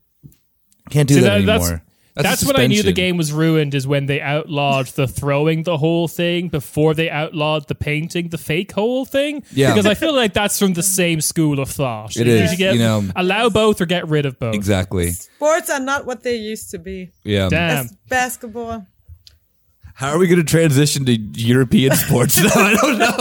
Can't 0.89 1.07
do 1.07 1.15
See, 1.15 1.19
that, 1.21 1.39
that- 1.39 1.45
that's- 1.45 1.61
anymore. 1.69 1.83
That's, 2.23 2.43
a 2.43 2.47
when 2.47 2.55
I 2.57 2.67
knew 2.67 2.83
the 2.83 2.91
game 2.93 3.17
was 3.17 3.31
ruined. 3.31 3.73
Is 3.75 3.85
when 3.87 4.05
they 4.05 4.21
outlawed 4.21 4.87
the 4.87 5.07
throwing 5.07 5.63
the 5.63 5.77
whole 5.77 6.07
thing 6.07 6.49
before 6.49 6.93
they 6.93 7.09
outlawed 7.09 7.67
the 7.67 7.75
painting 7.75 8.29
the 8.29 8.37
fake 8.37 8.71
whole 8.71 9.05
thing. 9.05 9.43
Yeah. 9.51 9.71
because 9.73 9.85
I 9.85 9.93
feel 9.93 10.15
like 10.15 10.33
that's 10.33 10.57
from 10.59 10.73
the 10.73 10.83
same 10.83 11.21
school 11.21 11.59
of 11.59 11.69
thought. 11.69 12.15
It 12.15 12.27
You 12.27 12.33
is, 12.33 12.55
get- 12.55 12.73
you 12.73 12.79
know. 12.79 13.03
allow 13.15 13.49
both 13.49 13.81
or 13.81 13.85
get 13.85 14.07
rid 14.07 14.25
of 14.25 14.39
both. 14.39 14.55
Exactly. 14.55 15.11
Sports 15.11 15.69
are 15.69 15.79
not 15.79 16.05
what 16.05 16.23
they 16.23 16.35
used 16.35 16.71
to 16.71 16.79
be. 16.79 17.11
Yeah. 17.23 17.49
Damn. 17.49 17.85
As 17.85 17.93
basketball. 18.09 18.85
How 19.93 20.11
are 20.11 20.19
we 20.19 20.27
going 20.27 20.37
to 20.37 20.43
transition 20.45 21.05
to 21.05 21.13
European 21.17 21.95
sports 21.95 22.37
now? 22.37 22.49
I 22.55 22.75
don't 22.75 22.97
know. 22.99 23.15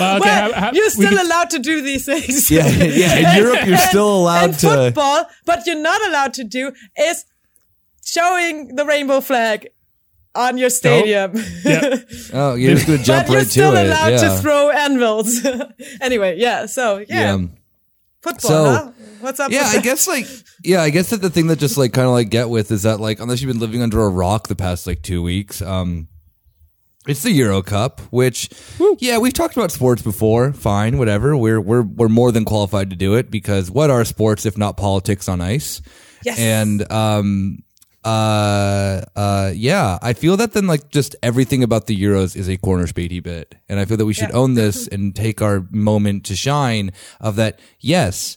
Well, 0.00 0.16
okay, 0.16 0.20
well, 0.20 0.22
how- 0.22 0.52
how- 0.52 0.72
you're 0.72 0.88
still 0.88 1.10
could- 1.10 1.20
allowed 1.20 1.50
to 1.50 1.58
do 1.58 1.82
these 1.82 2.06
things. 2.06 2.50
Yeah, 2.50 2.66
yeah. 2.68 3.16
In 3.36 3.42
Europe, 3.44 3.66
you're 3.66 3.76
still 3.92 4.16
allowed 4.16 4.44
and 4.44 4.58
to. 4.60 4.66
football, 4.66 5.26
but 5.44 5.66
you're 5.66 5.78
not 5.78 6.00
allowed 6.08 6.32
to 6.34 6.44
do 6.44 6.72
is 6.98 7.24
showing 8.06 8.74
the 8.76 8.84
rainbow 8.86 9.20
flag 9.20 9.68
on 10.34 10.56
your 10.58 10.70
stadium. 10.70 11.32
yeah. 11.64 11.96
Oh, 12.32 12.54
you're 12.54 12.74
just 12.74 12.86
going 12.86 12.98
to 12.98 13.04
jump 13.04 13.26
but 13.26 13.32
you're 13.34 13.44
still 13.44 13.72
allowed 13.72 14.08
Yeah. 14.08 14.18
to 14.36 14.38
throw 14.38 14.70
anvils. 14.70 15.44
anyway, 16.00 16.38
yeah. 16.38 16.66
So 16.66 16.98
yeah, 16.98 17.04
yeah. 17.36 17.46
football. 18.22 18.50
So- 18.50 18.64
huh? 18.72 18.92
What's 19.20 19.40
up? 19.40 19.50
Yeah, 19.50 19.62
with 19.72 19.78
I 19.78 19.80
guess 19.82 20.06
like 20.06 20.26
yeah, 20.62 20.82
I 20.82 20.90
guess 20.90 21.08
that 21.10 21.22
the 21.22 21.30
thing 21.30 21.46
that 21.46 21.58
just 21.58 21.78
like 21.78 21.94
kind 21.94 22.06
of 22.06 22.12
like 22.12 22.28
get 22.28 22.50
with 22.50 22.70
is 22.70 22.82
that 22.82 23.00
like 23.00 23.18
unless 23.18 23.40
you've 23.40 23.50
been 23.50 23.60
living 23.60 23.80
under 23.82 24.02
a 24.02 24.08
rock 24.10 24.48
the 24.48 24.54
past 24.54 24.86
like 24.86 25.00
two 25.00 25.22
weeks, 25.22 25.62
um, 25.62 26.06
it's 27.08 27.22
the 27.22 27.30
Euro 27.32 27.62
Cup, 27.62 28.00
which 28.10 28.50
yeah, 28.98 29.16
we've 29.16 29.32
talked 29.32 29.56
about 29.56 29.72
sports 29.72 30.02
before. 30.02 30.52
Fine, 30.52 30.98
whatever. 30.98 31.34
We're 31.34 31.60
we're 31.62 31.82
we're 31.82 32.10
more 32.10 32.30
than 32.30 32.44
qualified 32.44 32.90
to 32.90 32.96
do 32.96 33.14
it 33.14 33.30
because 33.30 33.70
what 33.70 33.88
are 33.90 34.04
sports 34.04 34.44
if 34.44 34.58
not 34.58 34.76
politics 34.76 35.30
on 35.30 35.40
ice? 35.40 35.80
Yes. 36.22 36.38
And 36.38 36.92
um 36.92 37.60
uh 38.06 39.02
uh 39.16 39.50
yeah, 39.54 39.98
I 40.00 40.12
feel 40.12 40.36
that 40.36 40.52
then 40.52 40.66
like 40.66 40.88
just 40.90 41.16
everything 41.22 41.62
about 41.62 41.86
the 41.86 42.00
Euros 42.00 42.36
is 42.36 42.48
a 42.48 42.56
corner 42.56 42.86
spady 42.86 43.22
bit. 43.22 43.54
And 43.68 43.80
I 43.80 43.84
feel 43.84 43.96
that 43.96 44.06
we 44.06 44.14
should 44.14 44.30
Yeah. 44.30 44.36
own 44.42 44.54
this 44.54 44.86
and 44.88 45.14
take 45.14 45.42
our 45.42 45.66
moment 45.70 46.24
to 46.26 46.36
shine 46.36 46.92
of 47.20 47.36
that 47.36 47.58
yes, 47.80 48.36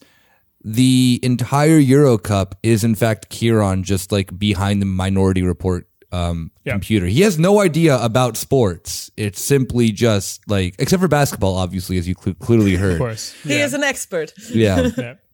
the 0.64 1.20
entire 1.24 1.78
Euro 1.78 2.18
Cup 2.18 2.56
is 2.64 2.84
in 2.84 2.96
fact 2.96 3.30
Kieran 3.30 3.84
just 3.84 4.12
like 4.12 4.38
behind 4.38 4.82
the 4.82 4.86
Minority 4.88 5.44
Report 5.44 5.86
um, 6.12 6.50
Yeah. 6.66 6.74
computer. 6.74 7.06
He 7.06 7.22
has 7.22 7.38
no 7.38 7.62
idea 7.62 7.96
about 8.04 8.36
sports. 8.36 9.12
It's 9.16 9.40
simply 9.40 9.92
just 9.92 10.42
like, 10.50 10.74
except 10.80 11.02
for 11.02 11.08
basketball, 11.08 11.56
obviously, 11.56 12.00
as 12.00 12.08
you 12.08 12.16
cl- 12.20 12.34
clearly 12.34 12.76
heard. 12.76 12.94
Of 12.94 12.98
course. 12.98 13.36
he 13.44 13.60
is 13.62 13.76
an 13.76 13.84
expert. 13.84 14.34
Yeah. 14.52 14.90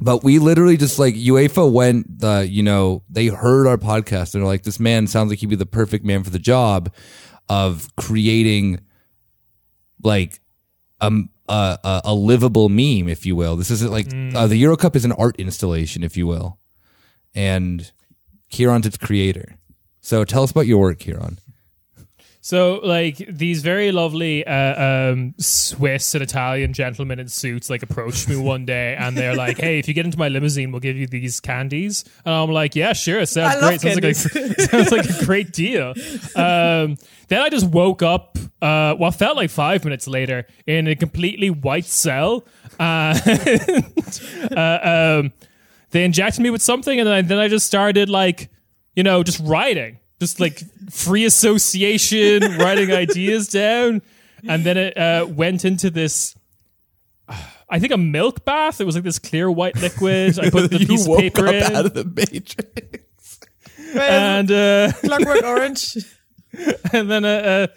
But 0.00 0.24
we 0.24 0.38
literally 0.38 0.76
just 0.76 0.98
like 0.98 1.14
UEFA 1.14 1.70
went 1.70 2.20
the 2.20 2.46
you 2.48 2.62
know 2.62 3.02
they 3.10 3.26
heard 3.26 3.66
our 3.66 3.76
podcast 3.76 4.34
and 4.34 4.42
they're 4.42 4.48
like 4.48 4.62
this 4.62 4.80
man 4.80 5.06
sounds 5.06 5.30
like 5.30 5.40
he'd 5.40 5.50
be 5.50 5.56
the 5.56 5.66
perfect 5.66 6.04
man 6.04 6.22
for 6.24 6.30
the 6.30 6.38
job 6.38 6.92
of 7.48 7.94
creating 7.96 8.80
like 10.02 10.40
um 11.00 11.28
a 11.48 11.78
a, 11.84 12.00
a 12.06 12.14
livable 12.14 12.68
meme 12.68 13.08
if 13.08 13.26
you 13.26 13.36
will. 13.36 13.56
This 13.56 13.70
isn't 13.70 13.90
like 13.90 14.06
uh, 14.34 14.46
the 14.46 14.56
Euro 14.56 14.76
Cup 14.76 14.96
is 14.96 15.04
an 15.04 15.12
art 15.12 15.36
installation 15.36 16.02
if 16.02 16.16
you 16.16 16.26
will, 16.26 16.58
and 17.34 17.90
Kieran's 18.50 18.86
its 18.86 18.96
creator. 18.96 19.56
So 20.00 20.24
tell 20.24 20.42
us 20.42 20.50
about 20.50 20.66
your 20.66 20.78
work, 20.78 20.98
Kieran. 21.00 21.38
So, 22.42 22.80
like 22.82 23.18
these 23.28 23.60
very 23.60 23.92
lovely 23.92 24.46
uh, 24.46 25.10
um, 25.12 25.34
Swiss 25.38 26.14
and 26.14 26.22
Italian 26.22 26.72
gentlemen 26.72 27.18
in 27.18 27.28
suits, 27.28 27.68
like 27.68 27.82
approached 27.82 28.30
me 28.30 28.36
one 28.36 28.64
day, 28.64 28.96
and 28.98 29.14
they're 29.14 29.36
like, 29.36 29.58
"Hey, 29.58 29.78
if 29.78 29.86
you 29.88 29.92
get 29.94 30.06
into 30.06 30.18
my 30.18 30.28
limousine, 30.28 30.72
we'll 30.72 30.80
give 30.80 30.96
you 30.96 31.06
these 31.06 31.38
candies." 31.38 32.04
And 32.24 32.34
I'm 32.34 32.50
like, 32.50 32.74
"Yeah, 32.74 32.94
sure, 32.94 33.24
sounds 33.26 33.56
I 33.56 33.60
great. 33.60 33.80
Sounds 33.82 33.94
like, 33.96 34.04
a, 34.04 34.62
sounds 34.68 34.90
like 34.90 35.10
a 35.10 35.24
great 35.26 35.52
deal." 35.52 35.88
Um, 36.34 36.96
then 37.28 37.42
I 37.42 37.50
just 37.50 37.66
woke 37.66 38.02
up, 38.02 38.38
uh, 38.62 38.94
what 38.94 39.14
felt 39.16 39.36
like 39.36 39.50
five 39.50 39.84
minutes 39.84 40.08
later, 40.08 40.46
in 40.66 40.88
a 40.88 40.96
completely 40.96 41.50
white 41.50 41.86
cell. 41.86 42.44
Uh, 42.80 43.14
uh, 44.56 45.18
um, 45.20 45.32
they 45.90 46.02
injected 46.02 46.42
me 46.42 46.48
with 46.48 46.62
something, 46.62 46.98
and 46.98 47.06
then 47.06 47.14
I, 47.14 47.20
then 47.20 47.38
I 47.38 47.48
just 47.48 47.66
started 47.66 48.08
like, 48.08 48.48
you 48.96 49.02
know, 49.02 49.22
just 49.22 49.38
writing, 49.40 49.98
just 50.20 50.38
like 50.38 50.62
free 50.90 51.24
association, 51.24 52.42
writing 52.58 52.92
ideas 52.92 53.48
down, 53.48 54.02
and 54.46 54.64
then 54.64 54.76
it 54.76 54.96
uh, 54.96 55.26
went 55.28 55.64
into 55.64 55.90
this. 55.90 56.36
I 57.72 57.78
think 57.78 57.92
a 57.92 57.98
milk 57.98 58.44
bath. 58.44 58.80
It 58.80 58.84
was 58.84 58.96
like 58.96 59.04
this 59.04 59.18
clear 59.18 59.50
white 59.50 59.76
liquid. 59.76 60.38
I 60.38 60.50
put 60.50 60.70
the 60.70 60.78
piece 60.78 61.06
of 61.08 61.16
paper 61.16 61.46
in, 61.46 61.62
out 61.62 61.86
of 61.86 61.94
the 61.94 62.04
matrix. 62.04 63.38
and 63.94 64.50
uh, 64.50 64.92
Clockwork 65.00 65.44
Orange. 65.44 65.96
and 66.92 67.10
then 67.10 67.24
uh, 67.24 67.68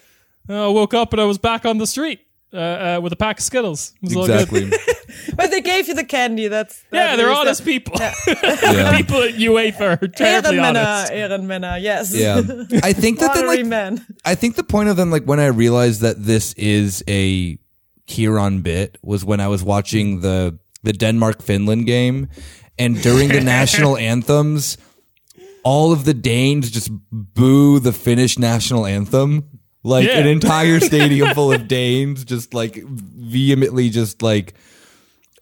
uh, 0.50 0.66
I 0.66 0.68
woke 0.68 0.94
up 0.94 1.14
and 1.14 1.22
I 1.22 1.26
was 1.26 1.38
back 1.38 1.66
on 1.66 1.78
the 1.78 1.88
street 1.88 2.20
uh, 2.54 2.58
uh, 2.58 3.00
with 3.02 3.12
a 3.14 3.16
pack 3.16 3.38
of 3.40 3.44
Skittles. 3.44 3.94
It 4.02 4.16
was 4.16 4.16
all 4.18 4.28
good. 4.28 4.42
Exactly. 4.42 4.72
But 5.36 5.52
they 5.52 5.62
gave 5.62 5.88
you 5.88 5.94
the 5.96 6.04
candy. 6.04 6.48
That's 6.48 6.84
Yeah, 6.92 7.16
they're 7.16 7.32
honest 7.32 7.64
the- 7.64 7.72
people. 7.80 7.96
Yeah. 8.00 8.98
people 8.98 9.22
at 9.24 9.36
UEFA 9.36 10.02
are 10.02 10.08
terribly 10.24 10.58
Ehrenmänner, 10.58 10.86
honest. 10.86 11.12
Ehrenmänner, 11.14 11.82
yes. 11.82 12.14
Yeah. 12.16 12.42
I 12.84 12.94
think 12.94 13.20
that 13.20 13.34
then 13.36 13.48
like 13.48 13.66
men. 13.66 14.06
I 14.26 14.36
think 14.36 14.56
the 14.56 14.64
point 14.64 14.90
of 14.90 14.96
them, 14.98 15.12
like 15.12 15.26
when 15.26 15.40
I 15.40 15.48
realized 15.48 16.02
that 16.02 16.24
this 16.26 16.54
is 16.54 17.04
a 17.08 17.58
Kieran 18.08 18.62
bit, 18.62 18.98
was 19.04 19.24
when 19.24 19.40
I 19.40 19.48
was 19.48 19.64
watching 19.64 20.22
the 20.22 20.58
the 20.84 20.94
Denmark 20.94 21.42
Finland 21.42 21.86
game, 21.86 22.28
and 22.78 23.02
during 23.02 23.30
the 23.30 23.42
national 23.42 23.96
anthems, 23.98 24.78
all 25.64 25.92
of 25.94 26.04
the 26.04 26.14
Danes 26.14 26.70
just 26.70 26.90
boo 27.12 27.80
the 27.80 27.94
Finnish 27.94 28.38
national 28.38 28.86
anthem. 28.86 29.44
Like 29.84 30.08
Yeah. 30.08 30.20
an 30.20 30.28
entire 30.28 30.80
stadium 30.92 31.34
full 31.36 31.52
of 31.52 31.68
Danes, 31.68 32.24
just 32.24 32.54
like 32.54 32.76
vehemently, 32.86 33.90
just 33.90 34.22
like 34.22 34.54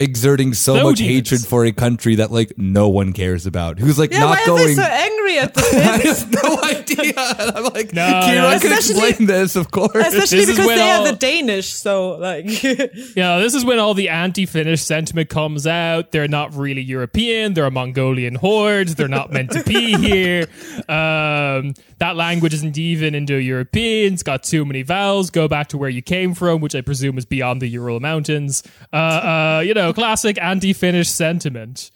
exerting 0.01 0.53
so 0.53 0.75
No 0.75 0.83
much 0.89 0.97
demons. 0.97 1.29
hatred 1.29 1.41
for 1.49 1.65
a 1.65 1.71
country 1.71 2.15
that 2.15 2.31
like 2.31 2.53
no 2.57 2.89
one 2.89 3.13
cares 3.13 3.45
about. 3.45 3.79
Who's 3.79 3.97
like 3.99 4.11
Yeah, 4.11 4.19
not 4.19 4.29
why 4.39 4.45
going. 4.45 4.63
are 4.63 4.67
they 4.67 4.75
so 4.75 4.81
angry 4.83 5.37
at 5.39 5.53
this. 5.53 5.73
I 5.73 5.97
Finns? 5.99 6.19
have 6.19 6.33
no 6.43 6.61
idea. 6.63 7.13
And 7.39 7.57
I'm 7.57 7.63
like, 7.73 7.93
No, 7.93 8.21
Kieran 8.25 8.41
no, 8.51 8.59
can 8.59 8.71
especially- 8.73 9.09
explain 9.09 9.27
this, 9.27 9.55
of 9.55 9.71
course. 9.71 9.91
Especially 9.95 10.39
This 10.39 10.49
is 10.49 10.55
because 10.55 10.67
when 10.67 10.77
they 10.77 10.91
all- 10.91 11.05
are 11.07 11.11
the 11.11 11.17
Danish, 11.17 11.67
so 11.73 12.17
like 12.17 12.45
Yeah, 13.15 13.39
this 13.39 13.53
is 13.53 13.63
when 13.63 13.79
all 13.79 13.93
the 13.93 14.09
anti-Finnish 14.09 14.81
sentiment 14.81 15.29
comes 15.29 15.65
out. 15.67 16.11
They're 16.11 16.27
not 16.27 16.53
really 16.55 16.81
European. 16.81 17.53
They're 17.53 17.65
a 17.65 17.71
Mongolian 17.71 18.35
horde. 18.35 18.89
They're 18.89 19.07
not 19.07 19.31
meant 19.31 19.51
to 19.51 19.63
be 19.63 19.93
here. 19.97 20.47
Um, 20.89 21.73
that 21.99 22.15
language 22.15 22.53
isn't 22.53 22.77
even 22.77 23.13
Indo-European. 23.15 24.13
It's 24.13 24.23
got 24.23 24.43
too 24.43 24.65
many 24.65 24.81
vowels. 24.81 25.29
Go 25.29 25.47
back 25.47 25.67
to 25.69 25.77
where 25.77 25.89
you 25.89 26.01
came 26.01 26.33
from, 26.33 26.59
which 26.61 26.73
I 26.75 26.81
presume 26.81 27.17
is 27.17 27.25
beyond 27.25 27.61
the 27.61 27.67
Ural 27.67 27.99
Mountains. 27.99 28.63
Uh, 28.91 28.95
uh, 28.95 29.63
you 29.65 29.73
know, 29.73 29.90
classic 29.93 30.37
anti-Finnish 30.41 31.09
sentiment. 31.09 31.91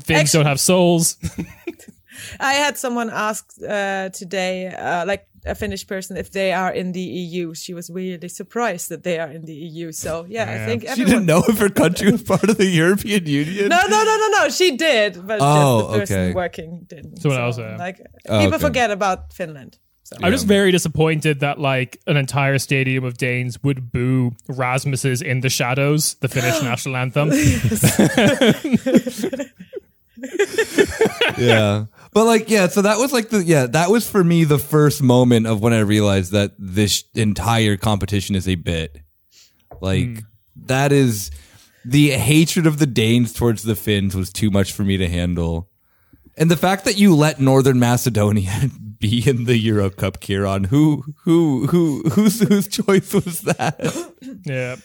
Things 0.00 0.20
Actu- 0.20 0.38
don't 0.38 0.46
have 0.46 0.60
souls. 0.60 1.16
I 2.40 2.54
had 2.54 2.76
someone 2.76 3.10
ask 3.10 3.46
uh, 3.66 4.08
today, 4.10 4.68
uh, 4.68 5.04
like 5.06 5.26
a 5.46 5.54
Finnish 5.54 5.86
person, 5.86 6.16
if 6.16 6.30
they 6.32 6.52
are 6.52 6.70
in 6.70 6.92
the 6.92 7.00
EU. 7.00 7.54
She 7.54 7.72
was 7.74 7.88
really 7.90 8.28
surprised 8.28 8.90
that 8.90 9.02
they 9.04 9.18
are 9.18 9.30
in 9.30 9.44
the 9.46 9.54
EU. 9.54 9.90
So 9.92 10.26
yeah, 10.28 10.50
I 10.50 10.66
think 10.66 10.86
She 10.94 11.04
didn't 11.04 11.24
know 11.26 11.42
if 11.48 11.58
her 11.58 11.70
country 11.70 12.12
was 12.12 12.22
part 12.22 12.44
of 12.44 12.58
the 12.58 12.66
European 12.66 13.26
Union. 13.26 13.68
No, 13.68 13.80
no, 13.88 14.04
no, 14.04 14.16
no, 14.16 14.28
no. 14.38 14.48
She 14.50 14.76
did, 14.76 15.26
but 15.26 15.38
Oh, 15.40 15.80
just 15.80 15.92
the 15.92 15.98
person 15.98 16.20
okay. 16.20 16.34
working 16.34 16.86
didn't. 16.86 17.20
Someone 17.22 17.40
else, 17.40 17.58
yeah. 17.58 17.76
Like 17.76 18.00
Oh, 18.28 18.38
people 18.40 18.56
okay. 18.56 18.66
forget 18.66 18.90
about 18.90 19.32
Finland. 19.32 19.78
So. 20.12 20.18
I'm 20.24 20.32
just 20.32 20.46
very 20.46 20.72
disappointed 20.72 21.40
that 21.40 21.60
like 21.60 22.00
an 22.08 22.16
entire 22.16 22.58
stadium 22.58 23.04
of 23.04 23.16
Danes 23.16 23.62
would 23.62 23.92
boo 23.92 24.32
Rasmus's 24.48 25.22
"In 25.22 25.40
the 25.40 25.48
Shadows," 25.48 26.14
the 26.14 26.26
Finnish 26.26 26.60
national 26.62 26.96
anthem. 26.96 27.30
yeah. 31.38 31.84
But 32.12 32.24
like, 32.24 32.50
yeah, 32.50 32.66
so 32.66 32.82
that 32.82 32.98
was 32.98 33.12
like 33.12 33.28
the, 33.28 33.44
yeah, 33.44 33.66
that 33.66 33.90
was 33.90 34.10
for 34.10 34.24
me 34.24 34.42
the 34.42 34.58
first 34.58 35.00
moment 35.00 35.46
of 35.46 35.60
when 35.60 35.72
I 35.72 35.78
realized 35.78 36.32
that 36.32 36.54
this 36.58 37.04
entire 37.14 37.76
competition 37.76 38.34
is 38.34 38.48
a 38.48 38.56
bit. 38.56 38.98
Like, 39.80 40.06
hmm. 40.06 40.18
that 40.66 40.90
is, 40.90 41.30
the 41.84 42.10
hatred 42.10 42.66
of 42.66 42.80
the 42.80 42.86
Danes 42.86 43.32
towards 43.32 43.62
the 43.62 43.76
Finns 43.76 44.16
was 44.16 44.32
too 44.32 44.50
much 44.50 44.72
for 44.72 44.82
me 44.82 44.96
to 44.96 45.08
handle. 45.08 45.70
And 46.36 46.50
the 46.50 46.56
fact 46.56 46.84
that 46.84 46.98
you 46.98 47.14
let 47.14 47.40
Northern 47.40 47.78
Macedonia 47.78 48.70
be 49.00 49.22
in 49.28 49.44
the 49.44 49.56
Euro 49.58 49.90
Cup, 49.90 50.20
Kieran, 50.20 50.64
who, 50.64 51.02
who, 51.24 51.66
who, 51.68 52.02
whose, 52.10 52.40
whose 52.40 52.68
choice 52.68 53.12
was 53.12 53.40
that? 53.42 53.76
yeah. 54.44 54.76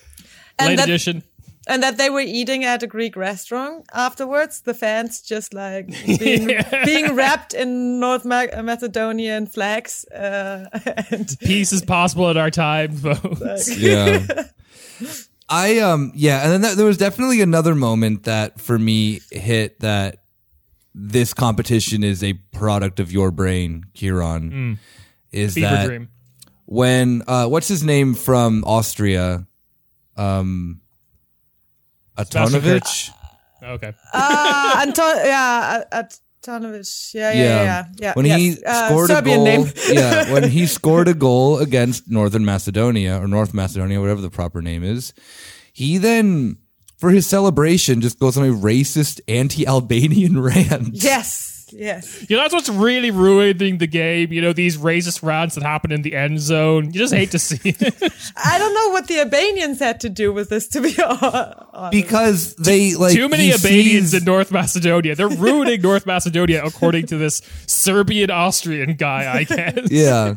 And 0.58 0.70
Late 0.70 0.76
that- 0.78 0.88
edition. 0.90 1.24
and 1.68 1.84
that 1.84 1.98
they 1.98 2.10
were 2.10 2.22
eating 2.22 2.64
at 2.64 2.82
a 2.84 2.88
Greek 2.88 3.16
restaurant 3.18 3.86
afterwards. 3.94 4.62
The 4.62 4.74
fans 4.74 5.22
just 5.22 5.54
like 5.54 5.88
being, 6.20 6.50
being 6.86 7.14
wrapped 7.16 7.54
in 7.54 8.00
North 8.00 8.24
Ma- 8.24 8.46
Macedonian 8.62 9.48
flags. 9.48 10.06
Uh, 10.06 10.66
and 11.12 11.36
Peace 11.42 11.74
is 11.74 11.82
possible 11.84 12.30
at 12.30 12.38
our 12.38 12.52
time, 12.52 12.92
folks. 12.96 13.78
yeah. 13.78 14.26
I 15.50 15.78
um 15.80 16.12
yeah, 16.16 16.42
and 16.44 16.52
then 16.54 16.62
th- 16.62 16.76
there 16.76 16.86
was 16.88 16.98
definitely 16.98 17.42
another 17.42 17.76
moment 17.76 18.24
that 18.24 18.60
for 18.60 18.80
me 18.80 19.20
hit 19.32 19.80
that 19.82 20.24
this 20.98 21.34
competition 21.34 22.04
is 22.04 22.24
a 22.24 22.34
product 22.54 23.00
of 23.02 23.12
your 23.12 23.30
brain, 23.32 23.84
Kieran. 23.94 24.80
Is 25.32 25.54
Fever 25.56 25.68
that 25.68 25.88
dream. 25.88 26.08
when 26.66 27.22
uh 27.28 27.48
what's 27.48 27.68
his 27.68 27.84
name 27.84 28.14
from 28.14 28.64
Austria? 28.66 29.46
Um 30.16 30.80
Sebastian 32.18 32.62
Atonovich? 32.62 33.10
Okay. 33.62 33.92
uh, 34.14 34.80
Anton, 34.86 35.18
yeah, 35.26 35.84
uh, 35.92 36.04
Antonovich. 36.44 37.14
Yeah, 37.14 37.32
yeah, 37.32 37.42
yeah, 37.42 37.64
yeah. 37.64 37.86
yeah 37.98 38.14
When 38.14 38.26
yes. 38.26 38.40
he 38.40 38.64
Uh, 38.64 38.88
scored 38.88 39.08
Serbian 39.10 39.42
a 39.42 39.44
goal, 39.58 39.66
name. 39.66 39.74
yeah, 39.92 40.32
when 40.32 40.50
he 40.50 40.66
scored 40.78 41.08
a 41.10 41.14
goal 41.14 41.58
against 41.60 42.10
Northern 42.10 42.46
Macedonia 42.46 43.20
or 43.22 43.28
North 43.28 43.54
Macedonia, 43.54 44.00
whatever 44.00 44.22
the 44.22 44.30
proper 44.30 44.62
name 44.62 44.84
is, 44.84 45.14
he 45.74 45.98
then 45.98 46.58
for 46.98 47.10
his 47.10 47.26
celebration 47.28 48.02
just 48.02 48.20
goes 48.20 48.38
on 48.38 48.46
a 48.48 48.52
racist 48.54 49.20
anti-Albanian 49.28 50.40
rant. 50.42 50.90
Yes, 50.94 51.68
yes. 51.74 52.26
You 52.30 52.36
know, 52.38 52.42
that's 52.44 52.54
what's 52.54 52.70
really 52.70 53.12
ruining 53.12 53.80
the 53.80 53.88
game. 53.88 54.32
You 54.32 54.42
know, 54.42 54.54
these 54.54 54.78
racist 54.78 55.22
rants 55.24 55.56
that 55.56 55.64
happen 55.64 55.92
in 55.92 56.02
the 56.04 56.16
end 56.16 56.40
zone. 56.40 56.86
You 56.86 56.92
just 56.94 57.14
hate 57.14 57.32
to 57.32 57.40
see 57.40 57.60
it. 57.70 58.14
I 58.44 58.58
don't 58.58 58.74
know 58.74 58.90
what 58.92 59.08
the 59.08 59.20
Albanians 59.20 59.80
had 59.80 60.00
to 60.02 60.10
do 60.10 60.32
with 60.32 60.50
this, 60.50 60.68
to 60.70 60.82
be 60.82 60.96
honest. 61.04 61.92
because 61.92 62.56
they 62.56 62.96
like 62.96 63.14
Too 63.14 63.28
many 63.30 63.52
Albanians 63.52 64.12
sees- 64.12 64.14
in 64.22 64.24
North 64.26 64.52
Macedonia. 64.52 65.16
They're 65.16 65.28
ruining 65.28 65.82
North 65.82 66.06
Macedonia, 66.06 66.64
according 66.64 67.08
to 67.08 67.18
this 67.18 67.42
Serbian 67.68 68.32
Austrian 68.32 68.96
guy, 68.96 69.32
I 69.40 69.44
guess. 69.44 69.92
yeah 69.92 70.36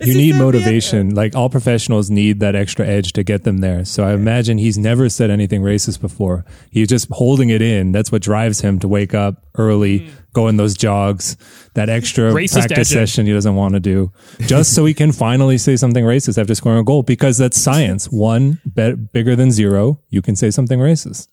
you 0.00 0.14
need 0.14 0.32
Serbian? 0.32 0.38
motivation. 0.38 1.14
Like 1.14 1.34
all 1.34 1.48
professionals 1.50 2.10
need 2.10 2.40
that 2.40 2.54
extra 2.54 2.86
edge 2.86 3.12
to 3.14 3.22
get 3.22 3.44
them 3.44 3.58
there. 3.58 3.84
So 3.84 4.04
I 4.04 4.12
imagine 4.12 4.58
he's 4.58 4.78
never 4.78 5.08
said 5.08 5.30
anything 5.30 5.62
racist 5.62 6.00
before. 6.00 6.44
He's 6.70 6.88
just 6.88 7.08
holding 7.10 7.50
it 7.50 7.62
in. 7.62 7.92
That's 7.92 8.10
what 8.12 8.22
drives 8.22 8.60
him 8.60 8.78
to 8.80 8.88
wake 8.88 9.14
up 9.14 9.46
early, 9.56 10.10
go 10.32 10.48
in 10.48 10.56
those 10.56 10.76
jogs, 10.76 11.36
that 11.74 11.88
extra 11.88 12.32
Racist 12.32 12.52
practice 12.52 12.92
edging. 12.92 13.06
session 13.06 13.26
he 13.26 13.32
doesn't 13.32 13.56
want 13.56 13.74
to 13.74 13.80
do, 13.80 14.12
just 14.40 14.74
so 14.74 14.84
he 14.84 14.94
can 14.94 15.12
finally 15.12 15.58
say 15.58 15.76
something 15.76 16.04
racist 16.04 16.38
after 16.40 16.54
scoring 16.54 16.78
a 16.78 16.84
goal. 16.84 17.02
Because 17.02 17.36
that's 17.38 17.60
science. 17.60 18.06
One 18.06 18.60
be- 18.74 18.94
bigger 18.94 19.34
than 19.36 19.50
zero, 19.50 20.00
you 20.08 20.22
can 20.22 20.36
say 20.36 20.50
something 20.50 20.78
racist. 20.78 21.28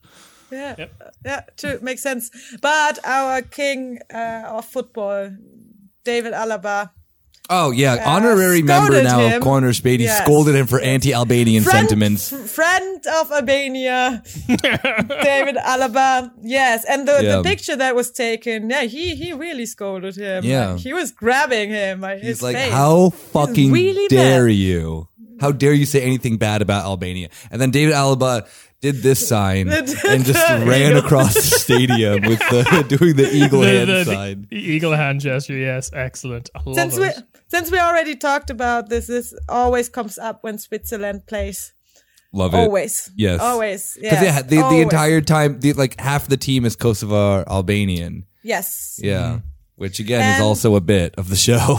Yeah, 0.52 0.88
yeah, 1.26 1.42
true, 1.58 1.78
makes 1.82 2.02
sense. 2.02 2.32
But 2.62 3.00
our 3.06 3.42
king 3.42 4.00
uh, 4.14 4.44
of 4.48 4.66
football, 4.66 5.32
David 6.06 6.32
Alaba, 6.34 6.92
oh 7.50 7.72
yeah 7.72 8.04
honorary 8.06 8.62
member 8.62 9.02
now 9.04 9.20
him. 9.20 9.38
of 9.38 9.42
Corner 9.44 9.70
Spady 9.72 10.00
Yes. 10.02 10.24
scolded 10.24 10.56
him 10.56 10.68
for 10.68 10.80
anti-Albanian 10.80 11.64
friend, 11.64 11.88
sentiments 11.88 12.34
f- 12.34 12.40
friend 12.50 13.06
of 13.08 13.32
Albania, 13.32 14.24
David 14.48 15.56
Alaba. 15.58 16.32
Yes, 16.42 16.86
and 16.88 17.08
the, 17.08 17.20
Yeah. 17.22 17.38
the 17.38 17.44
picture 17.44 17.76
that 17.76 17.96
was 17.96 18.12
taken, 18.12 18.70
yeah, 18.70 18.84
he 18.84 19.16
he 19.16 19.34
really 19.34 19.66
scolded 19.66 20.16
him. 20.16 20.44
Yeah. 20.44 20.72
Like, 20.72 20.82
he 20.82 20.94
was 20.94 21.12
grabbing 21.12 21.70
him 21.70 22.02
by 22.02 22.16
his 22.18 22.28
He's 22.28 22.42
like, 22.44 22.56
face. 22.58 22.72
how 22.72 23.10
fucking 23.10 23.72
really 23.72 24.08
dare 24.08 24.46
mad. 24.46 24.56
you? 24.56 25.08
How 25.40 25.52
dare 25.52 25.74
you 25.74 25.86
say 25.86 26.02
anything 26.02 26.38
bad 26.38 26.62
about 26.62 26.86
Albania? 26.86 27.30
And 27.52 27.62
then 27.62 27.70
David 27.72 27.94
Alaba 27.94 28.48
did 28.82 29.04
this 29.04 29.28
sign 29.34 29.70
and 29.70 29.88
just 30.26 30.50
ran 30.50 30.92
eagle. 30.92 31.06
across 31.06 31.34
the 31.36 31.42
stadium 31.42 32.22
with 32.24 32.40
the 32.40 32.86
doing 32.98 33.16
the 33.16 33.30
eagle 33.34 33.62
The, 33.62 33.68
hand 33.68 33.90
the- 33.90 33.94
the 34.04 34.06
sign. 34.06 34.48
eagle 34.52 34.94
hand 34.94 35.22
gesture, 35.22 35.56
yes, 35.58 35.92
excellent. 35.94 36.50
I 36.56 36.62
love 36.66 36.76
Since 36.76 36.98
we 36.98 37.06
it. 37.06 37.18
Since 37.48 37.72
we 37.72 37.80
already 37.80 38.16
talked 38.16 38.50
about 38.50 38.90
this, 38.90 39.08
this 39.08 39.34
always 39.50 39.90
comes 39.90 40.18
up 40.18 40.44
when 40.44 40.58
Switzerland 40.58 41.26
plays. 41.28 41.74
Love 42.34 42.54
it. 42.54 42.58
Always, 42.58 43.10
Yes. 43.16 43.40
always, 43.40 43.98
Because 44.00 44.22
yeah, 44.22 44.42
the, 44.42 44.58
the 44.70 44.82
entire 44.82 45.22
time, 45.22 45.60
the, 45.60 45.74
like 45.74 46.00
half 46.00 46.28
the 46.28 46.38
team 46.38 46.66
is 46.66 46.76
Kosovo 46.76 47.44
Albanian. 47.48 48.26
yes. 48.44 49.00
Yeah. 49.02 49.40
Which 49.76 50.00
again 50.00 50.36
is 50.36 50.42
also 50.42 50.76
a 50.76 50.82
bit 50.82 51.14
of 51.18 51.30
the 51.30 51.36
show. 51.36 51.78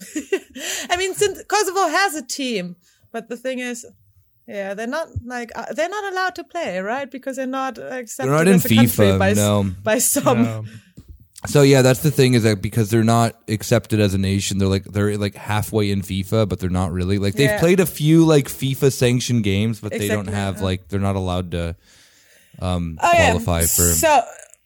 I 0.90 0.96
mean, 0.96 1.14
since 1.14 1.42
Kosovo 1.44 1.88
has 1.88 2.14
a 2.14 2.22
team, 2.22 2.76
but 3.12 3.28
the 3.28 3.36
thing 3.36 3.58
is, 3.58 3.84
yeah, 4.46 4.74
they're 4.74 4.86
not 4.86 5.08
like 5.24 5.50
uh, 5.54 5.66
they're 5.74 5.88
not 5.88 6.12
allowed 6.12 6.34
to 6.36 6.44
play, 6.44 6.78
right? 6.80 7.10
Because 7.10 7.36
they're 7.36 7.46
not 7.46 7.78
accepted 7.78 8.30
not 8.30 8.46
in 8.48 8.54
as 8.54 8.64
a 8.64 8.68
country 8.68 8.86
FIFA, 9.06 9.18
by, 9.18 9.30
s- 9.30 9.36
no. 9.36 9.70
by 9.82 9.98
some. 9.98 10.46
Um, 10.46 10.68
So 11.46 11.62
yeah, 11.62 11.80
that's 11.82 12.00
the 12.00 12.10
thing 12.10 12.34
is 12.34 12.42
that 12.42 12.60
because 12.60 12.90
they're 12.90 13.02
not 13.04 13.34
accepted 13.48 13.98
as 13.98 14.12
a 14.12 14.18
nation, 14.18 14.58
they're 14.58 14.68
like 14.68 14.84
they're 14.84 15.16
like 15.16 15.34
halfway 15.34 15.90
in 15.90 16.02
FIFA, 16.02 16.48
but 16.48 16.60
they're 16.60 16.68
not 16.68 16.92
really. 16.92 17.18
Like 17.18 17.34
they've 17.34 17.48
Yeah. 17.50 17.58
played 17.60 17.80
a 17.80 17.86
few 17.86 18.24
like 18.26 18.46
FIFA 18.48 18.92
sanctioned 18.92 19.42
games, 19.44 19.80
but 19.80 19.90
they 19.92 20.08
don't 20.08 20.28
Exactly, 20.28 20.34
have 20.34 20.56
yeah. 20.58 20.62
like 20.64 20.88
they're 20.88 21.00
not 21.00 21.16
allowed 21.16 21.50
to 21.52 21.76
um 22.60 22.98
Oh, 23.00 23.10
yeah. 23.12 23.30
qualify 23.30 23.62
for. 23.62 23.88
So, 23.92 24.22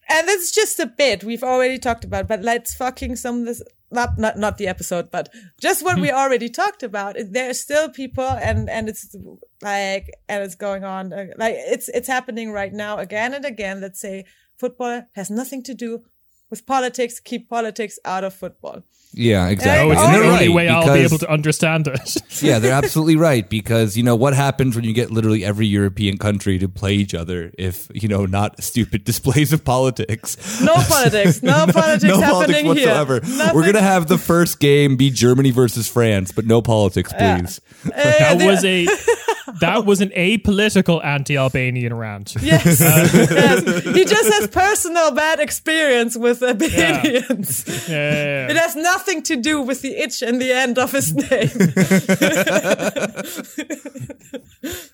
and 0.08 0.28
it's 0.28 0.50
just 0.50 0.80
a 0.80 0.86
bit 0.86 1.22
we've 1.22 1.44
already 1.44 1.78
talked 1.78 2.04
about, 2.04 2.26
but 2.26 2.42
let's 2.42 2.74
fucking 2.74 3.16
sum 3.16 3.44
this 3.44 3.62
not 3.92 4.18
not 4.18 4.36
not 4.36 4.58
the 4.58 4.66
episode, 4.66 5.12
but 5.12 5.28
just 5.60 5.84
what 5.84 6.00
we 6.00 6.10
already 6.10 6.48
talked 6.48 6.82
about. 6.82 7.14
There's 7.30 7.60
still 7.60 7.88
people, 7.88 8.24
and 8.26 8.68
and 8.68 8.88
it's 8.88 9.14
like 9.62 10.10
and 10.28 10.42
it's 10.42 10.56
going 10.56 10.82
on 10.82 11.12
uh, 11.12 11.26
like 11.36 11.54
it's 11.56 11.88
it's 11.90 12.08
happening 12.08 12.50
right 12.50 12.72
now 12.72 12.98
again 12.98 13.32
and 13.32 13.44
again. 13.44 13.80
Let's 13.80 14.00
say 14.00 14.24
football 14.58 15.02
has 15.14 15.30
nothing 15.30 15.62
to 15.64 15.74
do 15.74 16.02
with 16.50 16.66
politics. 16.66 17.20
Keep 17.20 17.48
politics 17.48 17.98
out 18.04 18.24
of 18.24 18.34
football. 18.34 18.82
yeah, 19.16 19.48
exactly. 19.48 19.88
oh, 19.88 19.92
it's 19.92 20.00
And 20.02 20.14
the 20.14 20.18
only 20.26 20.48
right, 20.48 20.54
way 20.54 20.68
I'll 20.68 20.92
be 20.92 21.00
able 21.00 21.18
to 21.18 21.30
understand 21.30 21.86
it. 21.86 22.16
yeah, 22.42 22.58
they're 22.58 22.72
absolutely 22.74 23.14
right 23.16 23.48
because 23.48 23.96
you 23.96 24.02
know 24.02 24.16
what 24.16 24.34
happens 24.34 24.74
when 24.74 24.84
you 24.84 24.92
get 24.92 25.10
literally 25.12 25.44
every 25.44 25.66
European 25.66 26.18
country 26.18 26.58
to 26.58 26.68
play 26.68 26.94
each 26.94 27.14
other 27.14 27.52
if 27.56 27.88
you 27.94 28.08
know 28.08 28.26
not 28.26 28.60
stupid 28.62 29.04
displays 29.10 29.52
of 29.52 29.64
politics. 29.64 30.60
No 30.60 30.74
politics. 30.74 31.42
No 31.42 31.66
politics 31.72 32.02
no 32.04 32.20
happening 32.20 32.64
politics 32.64 32.68
whatsoever. 32.68 33.20
here. 33.24 33.36
Nothing- 33.38 33.54
We're 33.54 33.66
gonna 33.66 33.80
have 33.80 34.08
the 34.08 34.18
first 34.18 34.58
game 34.58 34.96
be 34.96 35.10
Germany 35.10 35.52
versus 35.52 35.88
France, 35.88 36.32
but 36.32 36.44
no 36.46 36.60
politics, 36.60 37.12
please. 37.12 37.60
Uh, 37.86 37.90
that 37.94 38.42
was 38.44 38.64
a 38.64 38.86
that 39.60 39.84
was 39.84 40.00
an 40.00 40.10
apolitical 40.10 41.04
anti-Albanian 41.04 41.94
rant. 41.94 42.34
Yes, 42.42 42.80
uh, 42.80 43.08
yes. 43.12 43.84
He 43.84 44.04
just 44.04 44.32
has 44.34 44.48
personal 44.48 45.10
bad 45.12 45.40
experience 45.40 46.16
with 46.16 46.42
Albanians. 46.42 47.64
Yeah, 47.88 47.94
yeah, 47.94 48.48
It 48.48 48.54
yeah. 48.54 48.60
has 48.62 48.76
nothing 48.76 49.22
to 49.24 49.36
do 49.36 49.60
with 49.62 49.82
the 49.82 49.96
itch 49.96 50.22
in 50.22 50.38
the 50.38 50.52
end 50.52 50.78
of 50.78 50.92
his 50.92 51.14
name. 51.14 51.50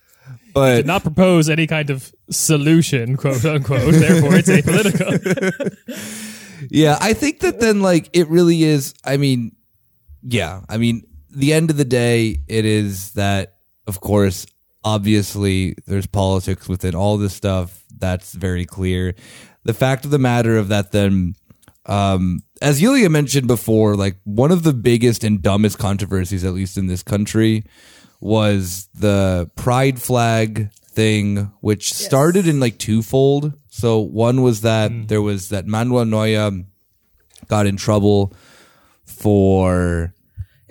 But 0.53 0.77
Did 0.77 0.87
not 0.87 1.03
propose 1.03 1.49
any 1.49 1.69
kind 1.69 1.91
of 1.91 2.13
solution, 2.31 3.17
quote 3.17 3.45
unquote. 3.45 3.95
Therefore, 3.95 4.35
it's 4.35 4.49
apolitical. 4.49 6.27
Yeah, 6.69 6.99
I 7.01 7.15
think 7.15 7.41
that 7.41 7.59
then 7.59 7.81
like 7.81 8.11
it 8.13 8.29
really 8.29 8.65
is. 8.65 8.93
I 9.03 9.17
mean, 9.17 9.57
yeah, 10.23 10.61
I 10.69 10.77
mean, 10.77 11.05
the 11.31 11.55
end 11.55 11.71
of 11.71 11.79
the 11.79 11.87
day, 11.87 12.41
it 12.49 12.67
is 12.67 13.13
that 13.13 13.55
of 13.90 14.00
course, 14.00 14.46
obviously, 14.85 15.74
there's 15.87 16.07
politics 16.07 16.68
within 16.68 16.94
all 16.94 17.18
this 17.18 17.35
stuff. 17.35 17.83
That's 17.98 18.33
very 18.33 18.64
clear. 18.64 19.14
The 19.64 19.74
fact 19.74 20.05
of 20.05 20.11
the 20.11 20.18
matter 20.31 20.57
of 20.57 20.68
that, 20.68 20.92
then, 20.92 21.35
um, 21.87 22.40
as 22.62 22.81
Yulia 22.81 23.11
mentioned 23.11 23.46
before, 23.48 23.96
like 23.96 24.16
one 24.24 24.53
of 24.53 24.62
the 24.62 24.72
biggest 24.72 25.24
and 25.24 25.42
dumbest 25.42 25.79
controversies, 25.79 26.44
at 26.44 26.55
least 26.55 26.79
in 26.79 26.87
this 26.87 27.03
country, 27.03 27.64
was 28.20 28.88
the 28.94 29.50
pride 29.57 30.00
flag 30.00 30.70
thing, 30.98 31.50
which 31.61 31.92
started 31.92 32.46
in 32.46 32.61
like 32.61 32.79
twofold. 32.79 33.53
So 33.70 33.98
one 33.98 34.42
was 34.42 34.61
that 34.61 34.90
Mm. 34.90 35.09
there 35.09 35.22
was 35.22 35.48
that 35.48 35.66
Manuel 35.66 36.05
Neuer 36.05 36.64
got 37.48 37.66
in 37.66 37.76
trouble 37.76 38.33
for 39.05 40.14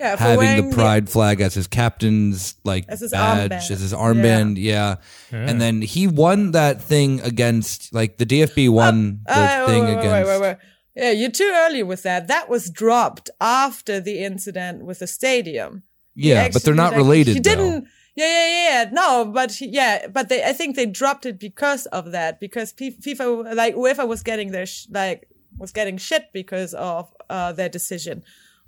Yeah, 0.00 0.16
for 0.16 0.22
having 0.22 0.70
the 0.70 0.74
pride 0.74 1.10
flag 1.10 1.42
as 1.42 1.52
his 1.52 1.66
captain's 1.66 2.54
like 2.64 2.86
As 2.88 3.00
his 3.00 3.10
badge, 3.12 3.50
armband. 3.50 3.70
as 3.70 3.80
his 3.80 3.92
armband. 3.92 4.54
Yeah. 4.56 4.96
And 5.30 5.60
then 5.60 5.82
he 5.82 6.06
won 6.06 6.52
that 6.52 6.80
thing 6.80 7.20
against 7.20 7.92
like 7.92 8.16
the 8.16 8.24
DFB 8.24 8.70
won 8.70 9.20
the 9.26 9.32
Uh, 9.32 9.66
thing 9.66 9.84
wait, 9.84 9.96
wait, 9.96 9.98
against. 10.00 10.28
wait, 10.28 10.40
wait, 10.40 10.40
wait. 10.40 10.56
Yeah, 10.96 11.10
you're 11.10 11.30
too 11.30 11.52
early 11.54 11.82
with 11.82 12.02
that. 12.02 12.28
That 12.28 12.48
was 12.48 12.70
dropped 12.70 13.28
after 13.40 14.00
the 14.00 14.24
incident 14.24 14.84
with 14.84 14.98
the 15.00 15.06
stadium. 15.06 15.82
He 16.16 16.30
Yeah, 16.30 16.48
but 16.52 16.62
they're 16.64 16.74
not 16.74 16.92
like, 16.92 16.98
related. 17.04 17.34
He 17.34 17.40
didn't. 17.40 17.86
Yeah, 18.16 18.26
yeah, 18.26 18.46
yeah, 18.48 18.68
yeah. 18.84 18.90
No, 18.90 19.24
but 19.26 19.52
he, 19.52 19.66
yeah, 19.68 20.08
but 20.08 20.28
they. 20.30 20.42
I 20.42 20.52
think 20.52 20.76
they 20.76 20.84
dropped 20.86 21.24
it 21.26 21.38
because 21.38 21.86
of 21.86 22.10
that. 22.12 22.40
Because 22.40 22.72
P- 22.72 22.90
FIFA, 23.04 23.54
like 23.54 23.74
UEFA, 23.76 24.08
was 24.08 24.22
getting 24.22 24.50
their 24.50 24.66
sh- 24.66 24.86
like 24.90 25.28
was 25.58 25.70
getting 25.72 25.96
shit 25.96 26.24
because 26.32 26.74
of 26.74 27.08
uh, 27.30 27.52
their 27.52 27.68
decision. 27.68 28.24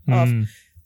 Of 0.09 0.29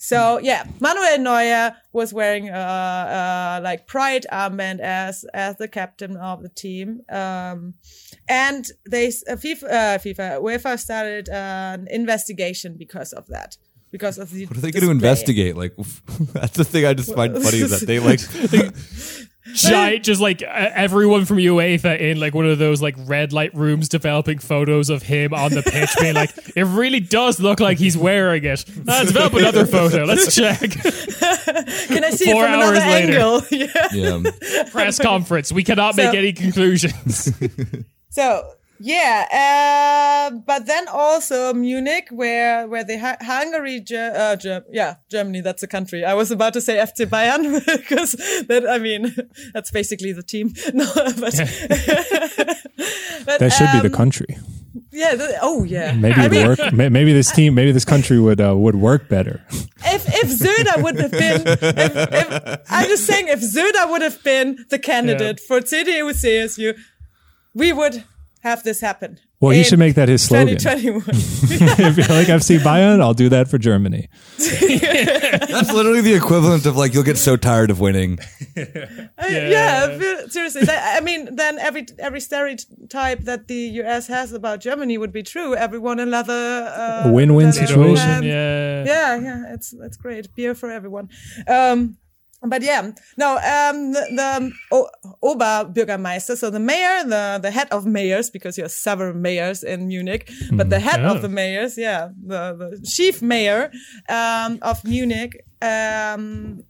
So 0.07 0.38
yeah, 0.38 0.62
Manuel 0.79 1.19
Neuer 1.19 1.75
was 1.92 2.14
wearing 2.14 2.49
uh, 2.49 2.55
uh, 2.55 3.61
like 3.64 3.88
pride 3.88 4.25
armband 4.31 4.79
as 4.79 5.25
as 5.35 5.57
the 5.57 5.66
captain 5.66 6.16
of 6.16 6.45
the 6.45 6.49
team, 6.49 7.01
um, 7.11 7.75
and 8.29 8.64
they 8.88 9.09
uh, 9.09 9.35
FIFA, 9.35 9.64
uh, 9.64 9.99
FIFA 9.99 10.40
UEFA 10.40 10.79
started 10.79 11.29
an 11.29 11.88
investigation 11.90 12.77
because 12.79 13.12
of 13.12 13.27
that. 13.35 13.57
Because 13.90 14.19
of 14.19 14.31
the 14.31 14.47
What 14.47 14.59
are 14.59 14.61
they 14.61 14.71
going 14.71 14.85
to 14.85 14.90
investigate? 14.92 15.57
Like, 15.57 15.75
that's 16.35 16.57
the 16.57 16.64
thing 16.64 16.85
I 16.85 16.95
just 16.95 17.12
find 17.12 17.35
funny 17.42 17.59
is 17.59 17.71
that 17.71 17.87
they 17.87 17.99
like. 17.99 18.21
Giant, 19.55 20.05
just 20.05 20.21
like 20.21 20.43
uh, 20.43 20.47
everyone 20.75 21.25
from 21.25 21.37
UEFA 21.39 21.99
in 22.01 22.19
like 22.21 22.35
one 22.35 22.47
of 22.47 22.59
those 22.59 22.83
like 22.83 22.95
red 22.99 23.33
light 23.33 23.55
rooms 23.55 23.89
developing 23.89 24.39
photos 24.39 24.91
of 24.91 25.03
him 25.03 25.33
on 25.33 25.53
the 25.53 25.63
pitch, 25.63 25.91
being 26.01 26.15
like, 26.15 26.31
it 26.57 26.65
really 26.65 27.01
does 27.01 27.39
look 27.41 27.61
like 27.61 27.79
he's 27.79 27.97
wearing 27.97 28.45
it. 28.45 28.65
Let's 28.85 29.07
develop 29.13 29.35
another 29.35 29.65
photo. 29.67 30.05
Let's 30.05 30.35
check. 30.35 30.59
Can 30.61 32.05
I 32.05 32.11
see 32.11 32.31
Four 32.33 32.45
it 32.45 32.49
from 32.49 32.55
another 32.55 32.77
hours 32.77 32.79
later. 32.87 33.13
angle? 33.19 33.43
yeah. 33.51 34.23
Yeah. 34.25 34.65
Press 34.71 34.99
conference. 34.99 35.53
We 35.53 35.65
cannot 35.65 35.97
make 35.97 36.11
So- 36.13 36.19
any 36.19 36.33
conclusions. 36.33 37.33
So 38.11 38.51
yeah, 38.79 40.31
uh, 40.31 40.37
but 40.47 40.67
then 40.67 40.89
also 40.89 41.53
Munich, 41.55 42.09
where 42.11 42.67
where 42.69 42.85
the 42.85 42.99
ha- 42.99 43.17
Hungary, 43.21 43.81
Ger- 43.81 44.12
uh, 44.15 44.37
Ger- 44.37 44.65
yeah, 44.71 44.97
Germany. 45.11 45.41
That's 45.41 45.62
a 45.62 45.67
country. 45.67 46.05
I 46.05 46.15
was 46.15 46.31
about 46.31 46.53
to 46.55 46.61
say 46.61 46.77
FC 46.77 47.07
Bayern 47.07 47.65
because 47.79 48.12
that 48.49 48.67
I 48.69 48.79
mean 48.79 49.15
that's 49.55 49.71
basically 49.71 50.12
the 50.12 50.23
team. 50.23 50.55
No, 50.77 50.87
but, 50.95 51.17
but, 53.25 53.41
That 53.41 53.53
should 53.57 53.73
be 53.73 53.81
the 53.81 53.87
um, 53.87 53.93
country. 53.93 54.37
Yeah. 54.93 55.15
The, 55.15 55.39
oh 55.41 55.65
yeah. 55.65 55.93
Maybe 55.93 56.21
I 56.21 56.29
mean, 56.29 56.47
work. 56.47 56.73
Maybe 56.73 57.12
this 57.12 57.31
team, 57.33 57.55
maybe 57.55 57.73
this 57.73 57.85
country 57.85 58.21
would 58.21 58.41
uh, 58.41 58.55
would 58.57 58.77
work 58.77 59.09
better. 59.09 59.43
if 59.85 60.05
if 60.09 60.29
Söder 60.31 60.83
would 60.83 60.99
have 60.99 61.12
been, 61.12 61.43
if, 61.47 61.62
if, 61.62 62.61
I'm 62.69 62.89
just 62.89 63.07
saying, 63.07 63.29
if 63.29 63.41
Söder 63.41 63.91
would 63.91 64.03
have 64.03 64.23
been 64.23 64.67
the 64.69 64.79
candidate 64.79 65.41
for 65.41 65.61
CDU 65.61 66.11
CSU, 66.12 66.77
we 67.55 67.73
would 67.73 68.05
have 68.47 68.63
this 68.63 68.81
happen. 68.81 69.19
Well, 69.41 69.51
he 69.51 69.63
should 69.65 69.79
make 69.79 69.97
that 69.97 70.09
his 70.09 70.23
slogan. 70.23 70.57
2021. 70.57 71.03
if 71.09 71.97
you 71.99 72.05
like 72.05 72.29
FC 72.29 72.59
Bayern, 72.59 73.03
I'll 73.03 73.13
do 73.15 73.29
that 73.29 73.49
for 73.49 73.59
Germany. 73.59 74.09
That's 74.39 75.73
literally 75.73 76.01
the 76.01 76.15
equivalent 76.15 76.65
of 76.67 76.77
like 76.77 76.95
you'll 76.95 77.03
get 77.13 77.19
so 77.19 77.37
tired 77.37 77.71
of 77.71 77.79
winning. 77.79 78.19
Uh, 78.57 79.27
yeah, 79.29 79.99
fe- 79.99 80.29
seriously. 80.29 80.63
That- 80.65 80.97
I 80.97 81.05
mean, 81.05 81.35
then 81.37 81.59
every 81.59 81.87
every 81.99 82.21
stereotype 82.21 83.21
that 83.25 83.49
the 83.49 83.61
US 83.83 84.07
has 84.09 84.33
about 84.33 84.61
Germany 84.61 84.97
would 84.99 85.13
be 85.13 85.23
true. 85.23 85.55
Everyone 85.55 86.01
in 86.01 86.11
leather. 86.11 86.33
Uh, 86.75 87.09
A 87.09 87.13
win-win 87.13 87.53
situation. 87.53 88.23
yeah. 88.23 88.85
Yeah, 88.87 89.17
yeah, 89.21 89.55
it's 89.55 89.71
that's 89.79 89.97
great. 89.97 90.35
Beer 90.35 90.55
for 90.55 90.71
everyone. 90.71 91.09
Um, 91.47 91.99
but 92.42 92.62
yeah, 92.62 92.90
no, 93.16 93.33
um, 93.37 93.92
the, 93.92 94.03
the 94.14 94.53
o- 94.72 94.90
Oberbürgermeister, 95.22 96.37
so 96.37 96.51
the 96.51 96.61
mayor, 96.61 97.03
the, 97.05 97.38
the 97.42 97.51
head 97.51 97.68
of 97.70 97.87
mayors, 97.87 98.31
because 98.31 98.57
you 98.59 98.64
have 98.64 98.72
several 98.72 99.14
mayors 99.14 99.62
in 99.62 99.88
Munich, 99.88 100.31
but 100.53 100.68
the 100.70 100.79
head 100.81 101.01
Oh. 101.05 101.14
of 101.16 101.22
the 101.22 101.29
mayors, 101.29 101.77
yeah, 101.79 102.09
the, 102.25 102.55
the 102.79 102.87
chief 102.87 103.22
mayor, 103.22 103.70
um, 104.09 104.59
of 104.62 104.85
Munich, 104.85 105.44
um, 105.62 106.62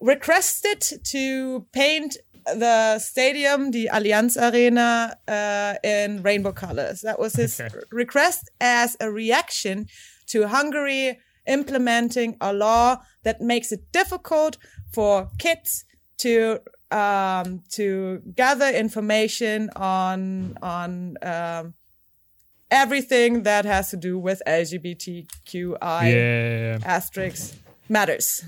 requested 0.00 0.80
to 1.04 1.66
paint 1.72 2.16
the 2.44 2.98
stadium, 2.98 3.70
the 3.70 3.88
Allianz 3.92 4.36
Arena, 4.36 5.16
uh, 5.28 5.74
in 5.84 6.22
rainbow 6.22 6.52
colors. 6.52 7.00
That 7.02 7.18
was 7.20 7.34
his 7.34 7.60
Okay. 7.60 7.74
request 7.90 8.50
as 8.60 8.96
a 9.00 9.10
reaction 9.10 9.86
to 10.28 10.48
Hungary 10.48 11.18
implementing 11.46 12.36
a 12.40 12.52
law 12.52 12.96
that 13.24 13.40
makes 13.40 13.72
it 13.72 13.90
difficult 13.92 14.58
for 14.92 15.28
kids 15.38 15.84
to 16.18 16.60
um, 16.90 17.62
to 17.70 18.20
gather 18.34 18.68
information 18.68 19.70
on 19.76 20.56
on 20.62 21.16
um, 21.22 21.74
everything 22.70 23.42
that 23.44 23.64
has 23.64 23.90
to 23.90 23.96
do 23.96 24.18
with 24.18 24.42
LGBTQI 24.46 26.12
Yeah. 26.12 26.78
asterisks 26.84 27.56
matters. 27.88 28.44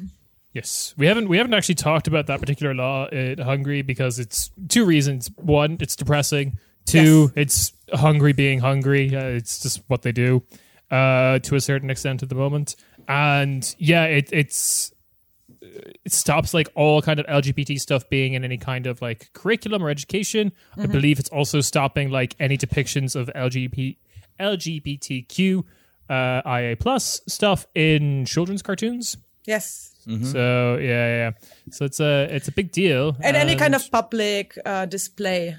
Yes, 0.52 0.94
we 0.96 1.06
haven't 1.06 1.28
we 1.28 1.36
haven't 1.38 1.54
actually 1.54 1.74
talked 1.74 2.06
about 2.06 2.26
that 2.28 2.38
particular 2.40 2.74
law 2.74 3.06
in 3.06 3.38
Hungary 3.38 3.82
because 3.82 4.18
it's 4.20 4.50
two 4.68 4.84
reasons. 4.84 5.30
One, 5.36 5.78
it's 5.80 5.96
depressing. 5.96 6.58
Two, 6.86 7.32
it's 7.34 7.72
Hungary 7.92 8.34
being 8.34 8.60
hungry. 8.60 9.14
Uh, 9.16 9.24
it's 9.24 9.60
just 9.62 9.82
what 9.88 10.02
they 10.02 10.12
do 10.12 10.42
uh, 10.94 11.38
to 11.40 11.56
a 11.56 11.60
certain 11.60 11.90
extent 11.90 12.22
at 12.22 12.28
the 12.28 12.34
moment. 12.34 12.76
And 13.08 13.62
yeah, 13.78 14.04
it 14.04 14.28
it's 14.32 14.92
it 16.06 16.12
stops 16.12 16.54
like 16.54 16.68
all 16.74 17.02
kind 17.02 17.18
of 17.18 17.26
LGBT 17.26 17.80
stuff 17.80 18.08
being 18.08 18.34
in 18.34 18.44
any 18.44 18.58
kind 18.58 18.86
of 18.86 19.02
like 19.02 19.30
curriculum 19.32 19.82
or 19.82 19.90
education. 19.90 20.52
I 20.78 20.86
believe 20.86 21.18
it's 21.18 21.30
also 21.30 21.60
stopping 21.60 22.10
like 22.10 22.36
any 22.38 22.56
depictions 22.56 23.16
of 23.16 23.28
LGBT 23.34 23.96
LGBTQ 24.38 25.64
uh, 26.08 26.42
IA 26.46 26.76
plus 26.76 27.20
stuff 27.26 27.66
in 27.74 28.24
children's 28.26 28.62
cartoons. 28.62 29.16
Yes. 29.46 29.90
So 30.04 30.76
yeah, 30.76 31.06
yeah. 31.16 31.30
So 31.70 31.86
it's 31.86 31.98
a 32.00 32.28
it's 32.30 32.48
a 32.48 32.52
big 32.52 32.72
deal. 32.72 33.16
And 33.22 33.36
any 33.36 33.56
kind 33.56 33.74
of 33.74 33.90
public 33.90 34.56
uh, 34.64 34.84
display. 34.86 35.56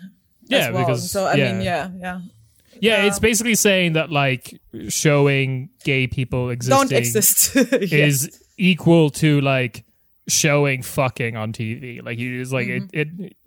Yeah, 0.48 0.68
as 0.68 0.74
well. 0.74 0.86
because- 0.86 1.12
so 1.12 1.26
I 1.26 1.34
yeah. 1.36 1.52
mean, 1.52 1.62
yeah, 1.62 1.90
yeah. 1.98 2.20
Yeah, 2.80 3.04
it's 3.04 3.20
basically 3.20 3.56
saying 3.56 3.94
that 3.94 4.12
like 4.12 4.60
showing 4.90 5.70
gay 5.84 6.08
people 6.08 6.50
existing 6.50 6.78
Don't 6.90 6.92
exist. 6.92 7.56
Yes. 7.72 7.92
is 7.92 8.44
equal 8.58 9.10
to 9.12 9.42
like 9.42 9.84
showing 10.28 10.82
fucking 10.82 11.36
on 11.38 11.54
TV. 11.54 12.04
Like 12.04 12.18
you 12.20 12.42
is 12.42 12.52
like 12.54 12.68
Mm-hmm. 12.68 12.88
it, 12.94 13.08
it 13.28 13.38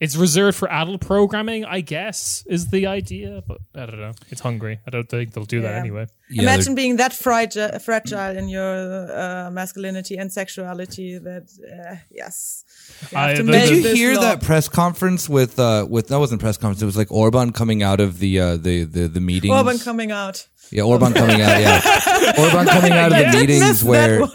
it's 0.00 0.16
reserved 0.16 0.56
for 0.56 0.70
adult 0.70 1.00
programming, 1.00 1.64
I 1.64 1.80
guess, 1.80 2.44
is 2.46 2.68
the 2.68 2.86
idea. 2.86 3.42
But 3.46 3.58
I 3.74 3.86
don't 3.86 4.00
know. 4.00 4.12
It's 4.30 4.40
hungry. 4.40 4.80
I 4.86 4.90
don't 4.90 5.08
think 5.08 5.32
they'll 5.32 5.44
do 5.44 5.62
that 5.62 5.74
anyway. 5.74 6.06
Yeah, 6.30 6.42
Imagine 6.42 6.74
being 6.74 6.96
that 6.96 7.12
fragile, 7.12 7.78
fragile 7.78 8.36
in 8.36 8.48
your 8.48 9.10
uh, 9.12 9.50
masculinity 9.50 10.16
and 10.16 10.32
sexuality. 10.32 11.18
That 11.18 11.44
uh, 11.62 11.96
yes, 12.10 12.64
you 13.12 13.18
I- 13.18 13.34
the- 13.34 13.42
Did 13.44 13.84
you 13.84 13.94
hear 13.94 14.14
law. 14.14 14.20
that 14.22 14.42
press 14.42 14.68
conference 14.68 15.28
with 15.28 15.58
uh 15.58 15.86
with 15.88 16.08
that 16.08 16.18
wasn't 16.18 16.40
press 16.40 16.56
conference, 16.56 16.82
it 16.82 16.86
was 16.86 16.96
like 16.96 17.12
Orban 17.12 17.52
coming 17.52 17.82
out 17.82 18.00
of 18.00 18.18
the 18.18 18.40
uh 18.40 18.56
the 18.56 18.84
the, 18.84 19.06
the 19.08 19.20
meetings. 19.20 19.52
Orban 19.54 19.78
coming 19.78 20.10
out? 20.12 20.48
Yeah, 20.70 20.84
Orban 20.84 21.12
coming 21.22 21.42
out, 21.42 21.60
yeah. 21.60 22.32
Orban 22.38 22.66
coming 22.66 22.92
out 22.92 23.12
of 23.12 23.18
the 23.18 23.38
meetings 23.38 23.84
where 23.84 24.26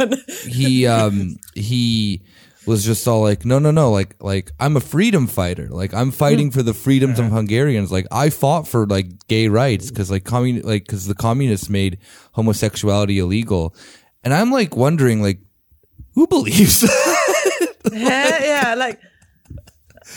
he 0.48 0.86
um 0.86 1.38
he 1.56 2.22
was 2.70 2.86
just 2.86 3.08
all 3.08 3.22
like, 3.22 3.44
no, 3.46 3.58
no, 3.58 3.72
no, 3.72 3.92
like 3.92 4.16
like 4.20 4.52
I'm 4.60 4.78
a 4.78 4.80
freedom 4.80 5.26
fighter. 5.26 5.68
Like 5.68 5.94
I'm 5.94 6.12
fighting 6.12 6.52
for 6.52 6.62
the 6.62 6.74
freedoms 6.74 7.18
of 7.18 7.26
uh-huh. 7.26 7.38
Hungarians. 7.38 7.92
Like 7.92 8.06
I 8.12 8.30
fought 8.30 8.68
for 8.68 8.86
like 8.86 9.28
gay 9.28 9.48
rights 9.48 9.90
because 9.90 10.12
like 10.12 10.24
commun 10.24 10.62
like 10.62 10.86
because 10.86 11.08
the 11.08 11.16
communists 11.16 11.70
made 11.70 11.98
homosexuality 12.34 13.18
illegal, 13.18 13.76
and 14.24 14.34
I'm 14.34 14.52
like 14.52 14.76
wondering 14.76 15.22
like 15.22 15.40
who 16.14 16.28
believes 16.28 16.82
that? 16.82 17.76
yeah, 17.92 18.44
yeah, 18.44 18.76
like 18.76 19.00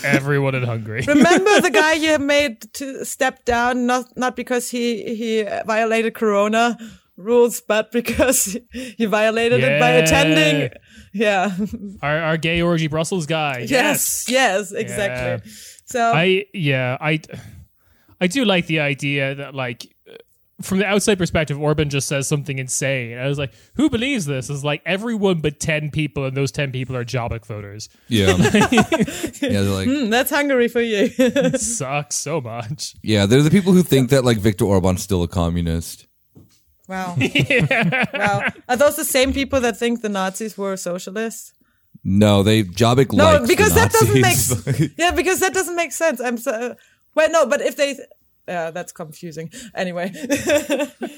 Everyone 0.05 0.55
in 0.55 0.62
Hungary. 0.62 1.03
remember 1.07 1.61
the 1.61 1.71
guy 1.83 1.95
you 1.95 2.19
made 2.19 2.61
to 2.75 3.05
step 3.05 3.45
down 3.45 3.87
not 3.87 4.07
not 4.17 4.37
because 4.37 4.71
he 4.71 5.15
he 5.15 5.43
violated 5.67 6.15
corona 6.15 6.79
rules 7.17 7.61
but 7.61 7.93
because 7.93 8.57
he 8.73 9.07
violated 9.07 9.62
it 9.62 9.79
by 9.79 9.91
attending 9.91 10.71
yeah 11.12 11.57
our, 12.03 12.18
our 12.18 12.37
gay 12.37 12.62
orgy 12.62 12.88
Brussels 12.88 13.27
guy. 13.27 13.66
yes 13.68 14.27
yes 14.29 14.72
exactly 14.72 15.51
so 15.85 16.12
I 16.12 16.46
yeah 16.55 16.96
I 17.01 17.20
I 18.20 18.29
do 18.29 18.44
like 18.44 18.66
the 18.66 18.81
idea 18.81 19.35
that 19.35 19.55
like 19.55 19.94
uh, 20.09 20.14
from 20.62 20.79
the 20.79 20.87
outside 20.87 21.18
perspective, 21.18 21.61
Orban 21.61 21.90
just 21.90 22.07
says 22.07 22.29
something 22.29 22.57
insane. 22.59 23.18
I 23.18 23.27
was 23.27 23.37
like, 23.37 23.53
who 23.75 23.90
believes 23.90 24.27
this? 24.27 24.48
It's 24.48 24.62
like 24.62 24.81
everyone 24.87 25.40
but 25.40 25.59
ten 25.59 25.90
people, 25.90 26.25
and 26.25 26.37
those 26.37 26.53
ten 26.53 26.70
people 26.70 26.94
are 26.96 27.05
Jobbik 27.05 27.44
voters. 27.44 27.88
Yeah, 28.09 28.37
yeah, 28.37 29.61
they're 29.61 29.62
like 29.64 29.88
Hmm, 29.88 30.09
that's 30.09 30.31
Hungary 30.31 30.68
for 30.68 30.81
you 30.81 31.11
It 31.18 31.61
sucks 31.61 32.14
so 32.14 32.40
much. 32.40 32.94
yeah, 33.03 33.27
they're 33.27 33.42
the 33.42 33.51
people 33.51 33.72
who 33.72 33.83
think 33.83 34.11
that 34.11 34.25
like 34.25 34.38
Viktor 34.38 34.64
Orban's 34.66 35.03
still 35.03 35.22
a 35.25 35.29
communist. 35.29 36.07
Wow 36.92 37.11
yeah. 37.18 38.05
wow 38.22 38.38
are 38.68 38.76
those 38.83 38.96
the 39.02 39.09
same 39.18 39.33
people 39.33 39.61
that 39.66 39.76
think 39.83 40.00
the 40.02 40.09
Nazis 40.18 40.55
were 40.62 40.76
socialists 40.76 41.52
No, 42.05 42.42
they 42.48 42.59
Jobbik 42.81 43.11
No, 43.12 43.24
likes 43.24 43.48
because 43.52 43.72
the 43.74 43.81
that 43.81 43.90
doesn't 43.98 44.20
make 44.28 44.40
yeah, 45.02 45.12
because 45.20 45.38
that 45.44 45.55
doesn't 45.59 45.76
make 45.83 45.92
sense. 45.92 46.18
I'm 46.26 46.38
so 46.46 46.52
well, 47.16 47.31
no, 47.37 47.40
but 47.52 47.61
if 47.61 47.74
they, 47.76 47.90
yeah, 48.48 48.70
that's 48.76 48.92
confusing. 49.02 49.46
Anyway, 49.83 50.07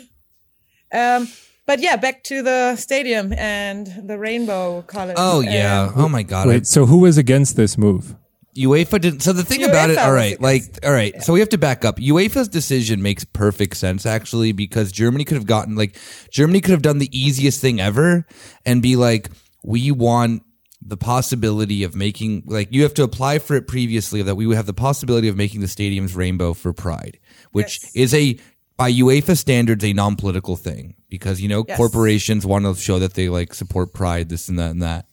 um, 0.92 1.28
but 1.66 1.80
yeah, 1.80 1.96
back 1.96 2.22
to 2.24 2.42
the 2.42 2.76
stadium 2.76 3.32
and 3.32 3.86
the 4.08 4.18
rainbow 4.18 4.82
colors. 4.82 5.14
oh 5.18 5.40
yeah. 5.40 5.90
Um, 5.94 6.04
Oh 6.04 6.08
my 6.08 6.22
god. 6.22 6.46
I- 6.46 6.50
Wait, 6.50 6.66
so 6.66 6.86
who 6.86 6.98
was 6.98 7.18
against 7.18 7.56
this 7.56 7.76
move? 7.78 8.14
UEFA 8.56 9.00
didn't. 9.00 9.20
So 9.20 9.32
the 9.32 9.44
thing 9.44 9.64
about 9.64 9.90
it, 9.90 9.98
UEFA 9.98 10.04
all 10.06 10.12
right, 10.12 10.40
like, 10.40 10.62
all 10.84 10.92
right. 10.92 11.22
So 11.22 11.32
we 11.32 11.40
have 11.40 11.48
to 11.50 11.58
back 11.58 11.84
up. 11.84 11.98
UEFA's 11.98 12.48
decision 12.48 13.02
makes 13.02 13.24
perfect 13.24 13.76
sense 13.76 14.06
actually 14.06 14.52
because 14.52 14.92
Germany 14.92 15.24
could 15.24 15.36
have 15.36 15.46
gotten 15.46 15.74
like 15.76 15.96
Germany 16.30 16.60
could 16.60 16.70
have 16.72 16.82
done 16.82 16.98
the 16.98 17.10
easiest 17.18 17.60
thing 17.60 17.80
ever 17.80 18.26
and 18.64 18.80
be 18.82 18.96
like, 18.96 19.30
we 19.64 19.90
want 19.90 20.42
the 20.86 20.96
possibility 20.98 21.82
of 21.82 21.96
making 21.96 22.42
like 22.46 22.68
you 22.70 22.82
have 22.82 22.92
to 22.94 23.02
apply 23.02 23.38
for 23.38 23.54
it 23.56 23.66
previously 23.66 24.20
that 24.22 24.34
we 24.34 24.46
would 24.46 24.56
have 24.56 24.66
the 24.66 24.74
possibility 24.74 25.28
of 25.28 25.36
making 25.36 25.60
the 25.60 25.66
stadiums 25.66 26.14
rainbow 26.14 26.52
for 26.52 26.72
Pride, 26.74 27.18
which 27.52 27.80
Yes. 27.82 27.92
is 27.96 28.14
a 28.14 28.38
by 28.76 28.92
UEFA 28.92 29.36
standards 29.38 29.82
a 29.84 29.92
non-political 29.92 30.56
thing 30.56 30.94
because 31.08 31.40
you 31.40 31.48
know 31.48 31.64
Yes. 31.66 31.76
corporations 31.78 32.44
want 32.44 32.64
to 32.66 32.74
show 32.74 32.98
that 32.98 33.14
they 33.14 33.28
like 33.30 33.54
support 33.54 33.94
Pride, 33.94 34.28
this 34.28 34.48
and 34.48 34.58
that 34.58 34.70
and 34.72 34.82
that. 34.82 35.06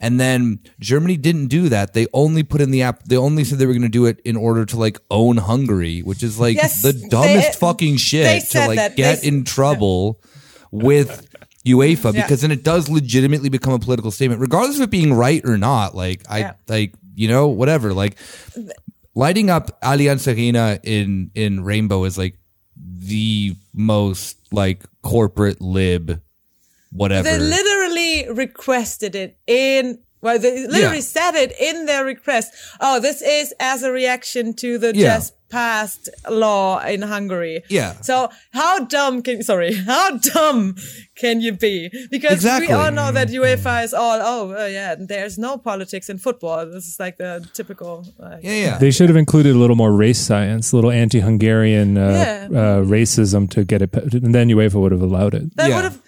And 0.00 0.20
then 0.20 0.60
Germany 0.78 1.16
didn't 1.16 1.48
do 1.48 1.68
that. 1.70 1.92
They 1.92 2.06
only 2.12 2.42
put 2.44 2.60
in 2.60 2.70
the 2.70 2.82
app. 2.82 3.02
They 3.04 3.16
only 3.16 3.42
said 3.44 3.58
they 3.58 3.66
were 3.66 3.72
going 3.72 3.82
to 3.82 3.88
do 3.88 4.06
it 4.06 4.20
in 4.24 4.36
order 4.36 4.64
to 4.64 4.76
like 4.76 4.98
own 5.10 5.38
Hungary, 5.38 6.00
which 6.00 6.22
is 6.22 6.38
like 6.38 6.54
Yes, 6.56 6.82
the 6.82 6.92
they- 6.92 7.08
dumbest 7.08 7.58
fucking 7.58 7.96
shit 7.96 8.48
to 8.50 8.66
like 8.66 8.76
that. 8.76 8.96
get 8.96 9.22
They- 9.22 9.28
in 9.28 9.42
trouble 9.44 10.20
with 10.70 11.26
UEFA 11.66 12.14
Yeah. 12.14 12.22
because 12.22 12.42
then 12.42 12.52
it 12.52 12.62
does 12.62 12.88
legitimately 12.88 13.48
become 13.48 13.72
a 13.72 13.78
political 13.80 14.10
statement, 14.12 14.40
regardless 14.40 14.76
of 14.76 14.82
it 14.82 14.90
being 14.90 15.12
right 15.12 15.42
or 15.44 15.58
not. 15.58 15.94
Like 15.96 16.22
I 16.28 16.38
Yeah. 16.38 16.52
like 16.68 16.94
you 17.16 17.26
know 17.26 17.48
whatever. 17.48 17.92
Like 17.92 18.16
lighting 19.14 19.50
up 19.50 19.80
Allianz 19.82 20.32
Arena 20.32 20.78
in 20.84 21.30
in 21.34 21.64
rainbow 21.64 22.04
is 22.04 22.16
like 22.16 22.38
the 22.76 23.54
most 23.74 24.36
like 24.52 24.84
corporate 25.02 25.60
lib 25.60 26.20
whatever. 26.92 27.28
They 27.28 27.38
literally 27.38 27.77
requested 28.26 29.14
it 29.14 29.36
in. 29.46 29.98
Well, 30.20 30.38
they 30.38 30.66
literally 30.66 30.96
Yeah. 30.96 31.00
said 31.16 31.34
it 31.36 31.52
in 31.60 31.86
their 31.86 32.04
request. 32.04 32.52
Oh, 32.80 32.98
this 32.98 33.22
is 33.22 33.54
as 33.60 33.84
a 33.84 33.92
reaction 33.92 34.52
to 34.54 34.76
the 34.76 34.92
Yeah. 34.94 35.14
just 35.18 35.34
passed 35.48 36.10
law 36.28 36.78
in 36.84 37.00
Hungary. 37.02 37.62
Yeah. 37.68 37.94
So 38.02 38.28
how 38.52 38.80
dumb 38.84 39.22
can 39.22 39.42
sorry 39.42 39.72
how 39.86 40.18
dumb 40.18 40.74
can 41.16 41.40
you 41.40 41.52
be? 41.52 41.88
Because 42.10 42.32
Exactly. 42.32 42.66
we 42.66 42.72
all 42.74 42.90
know 42.90 43.12
that 43.12 43.28
UEFA 43.28 43.84
is 43.84 43.94
all 43.94 44.18
oh 44.20 44.54
uh, 44.60 44.66
yeah. 44.66 44.96
There's 44.98 45.38
no 45.38 45.56
politics 45.56 46.10
in 46.10 46.18
football. 46.18 46.66
This 46.66 46.86
is 46.88 46.96
like 46.98 47.16
the 47.18 47.48
typical. 47.54 48.04
Like, 48.18 48.42
yeah, 48.42 48.52
yeah. 48.66 48.78
They 48.78 48.90
should 48.90 49.08
have 49.08 49.16
included 49.16 49.54
a 49.54 49.58
little 49.58 49.76
more 49.76 49.92
race 49.92 50.18
science, 50.18 50.72
a 50.72 50.76
little 50.76 50.90
anti-Hungarian 50.90 51.96
uh, 51.96 52.10
Yeah. 52.10 52.48
uh, 52.60 52.82
racism 52.84 53.48
to 53.50 53.64
get 53.64 53.80
it, 53.82 53.94
and 53.94 54.34
then 54.34 54.48
UEFA 54.48 54.74
would 54.82 54.92
have 54.92 55.02
allowed 55.02 55.34
it. 55.34 55.56
They 55.56 55.68
Yeah. 55.68 55.76
would 55.76 55.84
have. 55.84 55.98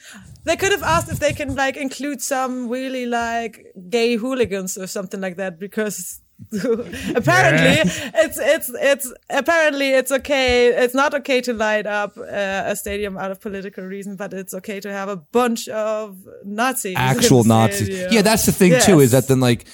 They 0.44 0.56
could 0.56 0.72
have 0.72 0.82
asked 0.82 1.10
if 1.10 1.20
they 1.20 1.32
can 1.32 1.54
like 1.54 1.76
include 1.76 2.22
some 2.22 2.68
really 2.68 3.06
like 3.06 3.74
gay 3.88 4.16
hooligans 4.16 4.78
or 4.78 4.86
something 4.86 5.20
like 5.20 5.36
that 5.36 5.58
because 5.58 6.20
apparently 6.52 7.92
it's 8.14 8.38
it's 8.38 8.70
it's 8.74 9.12
apparently 9.28 9.90
it's 9.90 10.10
okay. 10.10 10.68
It's 10.68 10.94
not 10.94 11.12
okay 11.14 11.42
to 11.42 11.52
light 11.52 11.86
up 11.86 12.16
uh, 12.16 12.62
a 12.66 12.74
stadium 12.74 13.18
out 13.18 13.30
of 13.30 13.40
political 13.40 13.84
reason, 13.84 14.16
but 14.16 14.32
it's 14.32 14.54
okay 14.54 14.80
to 14.80 14.90
have 14.90 15.08
a 15.08 15.16
bunch 15.16 15.68
of 15.68 16.16
Nazis. 16.44 16.94
actual 16.96 17.44
Nazis. 17.44 17.86
stadium. 17.86 18.12
Yeah, 18.12 18.22
that's 18.22 18.46
the 18.46 18.52
thing 18.52 18.80
too. 18.80 19.00
Is 19.00 19.10
that 19.10 19.28
then 19.28 19.40
like 19.40 19.66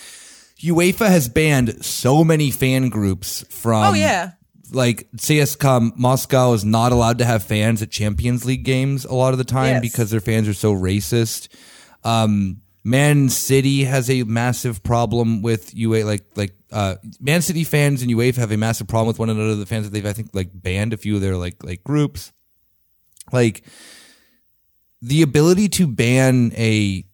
UEFA 0.60 1.08
has 1.08 1.28
banned 1.28 1.84
so 1.84 2.24
many 2.24 2.50
fan 2.50 2.88
groups 2.88 3.44
from. 3.48 3.84
Oh 3.84 3.94
yeah. 3.94 4.32
Like 4.72 5.08
CSKA 5.16 5.96
Moscow 5.96 6.52
is 6.52 6.64
not 6.64 6.92
allowed 6.92 7.18
to 7.18 7.24
have 7.24 7.42
fans 7.42 7.82
at 7.82 7.90
Champions 7.90 8.44
League 8.44 8.64
games 8.64 9.04
a 9.04 9.14
lot 9.14 9.32
of 9.32 9.38
the 9.38 9.44
time 9.44 9.74
Yes. 9.74 9.82
because 9.82 10.10
their 10.10 10.20
fans 10.20 10.48
are 10.48 10.54
so 10.54 10.74
racist. 10.74 11.48
Um, 12.04 12.62
Man 12.84 13.28
City 13.28 13.84
has 13.84 14.08
a 14.10 14.22
massive 14.24 14.82
problem 14.82 15.42
with 15.42 15.74
UA 15.74 16.04
like 16.04 16.24
like 16.36 16.52
uh, 16.70 16.96
Man 17.20 17.42
City 17.42 17.64
fans 17.64 18.02
and 18.02 18.10
UEFA 18.10 18.36
have 18.36 18.52
a 18.52 18.56
massive 18.56 18.86
problem 18.86 19.08
with 19.08 19.18
one 19.18 19.30
another. 19.30 19.54
The 19.56 19.66
fans 19.66 19.86
that 19.86 19.92
they've 19.92 20.06
I 20.06 20.12
think 20.12 20.30
like 20.32 20.50
banned 20.52 20.92
a 20.92 20.96
few 20.96 21.16
of 21.16 21.20
their 21.20 21.36
like 21.36 21.62
like 21.64 21.82
groups. 21.82 22.32
Like 23.32 23.64
the 25.02 25.22
ability 25.22 25.68
to 25.70 25.86
ban 25.88 26.52
a 26.56 27.05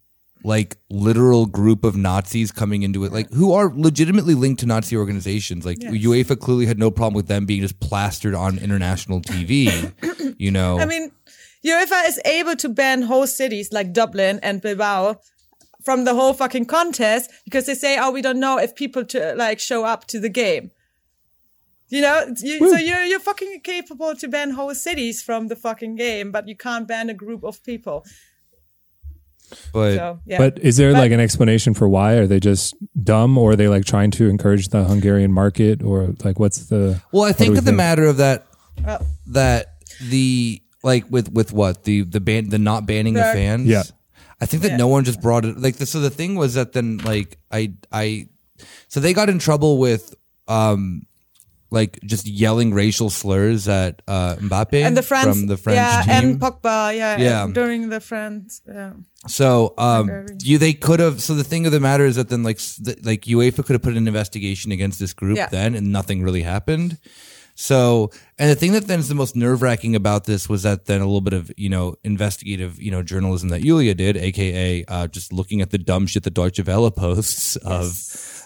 like 0.45 0.77
literal 0.91 1.47
group 1.47 1.85
of 1.85 1.97
Nazis 1.97 2.51
coming 2.51 2.83
into 2.83 3.05
it, 3.05 3.13
like 3.13 3.31
who 3.33 3.53
are 3.53 3.73
legitimately 3.75 4.35
linked 4.35 4.61
to 4.61 4.67
Nazi 4.67 4.97
organizations. 4.97 5.65
Like 5.65 5.79
UEFA 5.79 6.39
clearly 6.39 6.67
had 6.67 6.79
no 6.79 6.91
problem 6.91 7.15
with 7.15 7.29
them 7.29 7.47
being 7.47 7.63
just 7.63 7.81
plastered 7.81 8.35
on 8.35 8.59
international 8.59 9.21
TV. 9.21 9.93
you 10.39 10.51
know, 10.51 10.79
I 10.79 10.87
mean, 10.87 11.13
UEFA 11.65 12.09
is 12.09 12.21
able 12.25 12.57
to 12.57 12.69
ban 12.69 13.03
whole 13.03 13.27
cities 13.27 13.73
like 13.73 13.93
Dublin 13.93 14.41
and 14.43 14.61
Bilbao 14.61 15.21
from 15.85 16.05
the 16.05 16.15
whole 16.15 16.33
fucking 16.33 16.67
contest 16.67 17.31
because 17.45 17.67
they 17.67 17.75
say, 17.75 17.99
"Oh, 17.99 18.11
we 18.11 18.23
don't 18.23 18.41
know 18.41 18.59
if 18.59 18.75
people 18.75 19.05
to 19.07 19.35
like 19.35 19.61
show 19.61 19.85
up 19.85 20.07
to 20.09 20.21
the 20.21 20.29
game." 20.29 20.71
You 21.89 22.01
know, 22.01 22.35
you, 22.39 22.71
so 22.71 22.79
you're 22.79 23.05
you're 23.05 23.21
fucking 23.21 23.61
capable 23.61 24.17
to 24.17 24.29
ban 24.29 24.51
whole 24.53 24.75
cities 24.75 25.23
from 25.23 25.49
the 25.49 25.57
fucking 25.57 25.97
game, 25.97 26.33
but 26.33 26.49
you 26.49 26.57
can't 26.57 26.89
ban 26.89 27.11
a 27.11 27.15
group 27.15 27.45
of 27.45 27.63
people. 27.65 28.05
But 29.73 29.97
So 29.97 30.19
yeah, 30.27 30.39
But 30.39 30.59
is 30.61 30.77
there 30.77 30.93
But- 30.93 30.99
like 31.01 31.13
an 31.13 31.21
explanation 31.21 31.75
for 31.75 31.89
why? 31.89 32.15
Are 32.15 32.27
they 32.27 32.41
just 32.41 32.75
dumb, 33.03 33.37
or 33.39 33.53
are 33.53 33.57
they 33.57 33.69
like 33.69 33.85
trying 33.85 34.11
to 34.13 34.29
encourage 34.29 34.69
the 34.69 34.85
Hungarian 34.85 35.33
market, 35.33 35.83
or 35.83 36.15
like 36.25 36.39
what's 36.39 36.67
the? 36.67 37.01
well, 37.13 37.25
I 37.25 37.33
think 37.33 37.53
we 37.53 37.59
of 37.59 37.65
the 37.65 37.73
matter 37.73 38.07
of 38.07 38.17
that 38.19 38.47
Oh. 38.87 38.99
that 39.29 39.75
the 40.09 40.61
like 40.83 41.05
with 41.11 41.31
with 41.33 41.53
what 41.53 41.85
the 41.85 42.03
the 42.03 42.21
ban 42.21 42.49
the 42.49 42.59
not 42.59 42.87
banning 42.87 43.15
the 43.15 43.21
The- 43.21 43.33
fans. 43.33 43.67
Yeah. 43.69 43.83
I 44.41 44.47
think 44.47 44.65
that 44.65 44.77
no 44.77 44.89
one 44.89 45.05
just 45.05 45.21
brought 45.21 45.45
it 45.45 45.57
like 45.57 45.77
the, 45.77 45.87
so 45.87 46.01
the 46.01 46.11
thing 46.11 46.35
was 46.35 46.55
that 46.55 46.73
then 46.73 46.99
like 46.99 47.39
I 47.53 47.75
I 47.93 48.27
so 48.89 48.99
they 48.99 49.13
got 49.13 49.29
in 49.29 49.39
trouble 49.39 49.79
with 49.79 50.15
um 50.49 51.03
like 51.73 51.99
just 52.05 52.27
yelling 52.29 52.73
racial 52.75 53.09
slurs 53.11 53.67
at 53.67 54.03
uh 54.07 54.37
Mbappe 54.37 54.75
and 54.87 54.97
the 54.97 55.03
France, 55.03 55.25
from 55.39 55.47
the 55.49 55.57
French 55.57 55.77
yeah, 55.77 56.03
team. 56.03 56.31
and 56.33 56.41
Pogba, 56.41 56.95
yeah, 56.97 57.17
Yeah. 57.19 57.49
during 57.51 57.89
the 57.89 57.99
France, 58.01 58.61
yeah. 58.69 58.93
So, 59.27 59.73
um, 59.79 60.27
you 60.43 60.59
they 60.59 60.73
could 60.75 61.01
have. 61.01 61.23
So 61.23 61.35
the 61.35 61.45
thing 61.45 61.65
of 61.67 61.73
the 61.73 61.81
matter 61.81 62.05
is 62.05 62.17
that 62.17 62.29
then, 62.29 62.43
like, 62.43 62.57
s- 62.59 62.81
th- 62.85 62.99
like 63.05 63.23
UEFA 63.23 63.65
could 63.65 63.75
have 63.75 63.83
put 63.83 63.97
an 63.97 64.07
investigation 64.09 64.73
against 64.73 64.99
this 64.99 65.13
group 65.15 65.37
Yeah. 65.37 65.47
then, 65.47 65.75
and 65.75 65.93
nothing 65.93 66.23
really 66.23 66.43
happened. 66.43 66.99
So, 67.55 68.11
and 68.39 68.51
the 68.51 68.55
thing 68.57 68.73
that 68.73 68.87
then 68.89 68.99
is 68.99 69.09
the 69.09 69.15
most 69.15 69.37
nerve 69.37 69.63
wracking 69.63 69.95
about 69.95 70.25
this 70.25 70.49
was 70.49 70.63
that 70.65 70.87
then 70.87 71.01
a 71.03 71.05
little 71.05 71.21
bit 71.21 71.35
of 71.35 71.53
you 71.57 71.69
know 71.69 71.95
investigative 72.03 72.81
you 72.83 72.91
know 72.91 73.03
journalism 73.03 73.51
that 73.51 73.63
Yulia 73.63 73.95
did, 73.95 74.17
aka 74.17 74.85
uh, 74.89 75.07
just 75.07 75.33
looking 75.33 75.61
at 75.61 75.71
the 75.71 75.79
dumb 75.79 76.07
shit 76.07 76.23
that 76.25 76.35
Deutsche 76.35 76.65
Welle 76.67 76.91
posts 76.91 77.57
of 77.57 77.93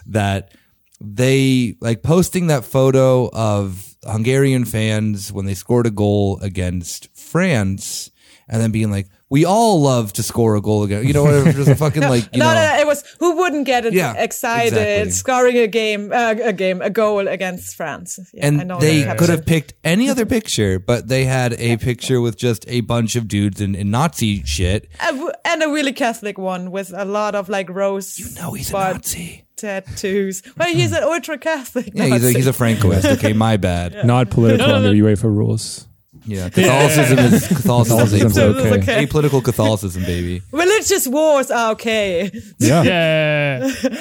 that 0.07 0.53
they 1.01 1.77
like 1.81 2.03
posting 2.03 2.47
that 2.49 2.65
photo 2.65 3.29
of 3.33 3.97
Hungarian 4.05 4.65
fans 4.65 5.33
when 5.33 5.47
they 5.47 5.55
scored 5.55 5.87
a 5.87 5.91
goal 5.91 6.39
against 6.41 7.09
France 7.17 8.11
and 8.49 8.63
then 8.63 8.71
being 8.71 8.91
like, 8.93 9.09
we 9.29 9.45
all 9.45 9.81
love 9.81 10.13
to 10.13 10.23
score 10.23 10.55
a 10.55 10.61
goal 10.61 10.85
again. 10.85 11.05
You 11.05 11.13
know, 11.13 11.25
whatever. 11.25 11.53
Just 11.53 11.69
a 11.69 11.75
fucking 11.75 12.03
like, 12.09 12.33
you 12.33 12.39
no, 12.39 12.47
know. 12.47 12.55
no, 12.55 12.79
it 12.81 12.87
was 12.87 13.03
who 13.19 13.37
wouldn't 13.37 13.67
get 13.67 13.93
Yeah, 13.93 14.15
excited 14.17 14.73
exactly. 14.75 15.11
scoring 15.11 15.59
a 15.59 15.67
game, 15.67 16.13
uh, 16.13 16.37
a 16.41 16.53
game, 16.53 16.81
a 16.81 16.89
goal 16.89 17.27
against 17.27 17.75
France. 17.75 18.21
Yeah, 18.33 18.45
I 18.45 18.47
And 18.49 18.69
know 18.69 18.79
they 18.79 19.03
could 19.17 19.29
have 19.29 19.45
picked 19.45 19.75
any 19.83 20.09
other 20.09 20.27
picture, 20.27 20.79
but 20.79 21.09
they 21.09 21.25
had 21.25 21.55
a 21.55 21.77
picture 21.77 22.21
with 22.21 22.37
just 22.37 22.65
a 22.69 22.83
bunch 22.83 23.17
of 23.17 23.27
dudes 23.27 23.61
in, 23.61 23.75
in 23.75 23.91
Nazi 23.91 24.45
shit. 24.45 24.89
And 25.01 25.63
a 25.63 25.69
really 25.69 25.93
Catholic 25.93 26.39
one 26.39 26.71
with 26.71 26.93
a 26.95 27.05
lot 27.05 27.35
of 27.35 27.49
like 27.49 27.69
rose. 27.69 28.19
You 28.21 28.27
know, 28.41 28.53
he's 28.53 28.71
a 28.71 28.75
Nazi. 28.75 29.43
Tattoos. 29.57 30.43
Well, 30.57 30.69
he's 30.73 30.93
an 30.93 31.03
ultra 31.03 31.39
Catholic. 31.39 31.91
Yeah, 31.95 32.07
he's 32.07 32.25
a, 32.25 32.33
he's 32.33 32.47
a 32.47 32.53
Francoist. 32.53 33.05
Okay, 33.17 33.33
my 33.33 33.57
bad. 33.57 34.05
Not 34.07 34.31
political 34.31 34.71
under 34.71 34.91
UEFA 34.91 35.25
rules. 35.25 35.87
Yeah, 36.25 36.49
Catholicism 36.51 37.19
is 37.19 37.47
Catholicism 37.47 38.27
is 38.27 38.39
okay. 38.39 38.79
okay. 38.81 39.07
Apolitical 39.07 39.43
Catholicism, 39.45 40.03
baby. 40.03 40.43
Religious 40.51 41.07
wars 41.07 41.51
are 41.51 41.73
okay. 41.73 42.31
Yeah, 42.59 42.83
Yeah. 42.83 43.59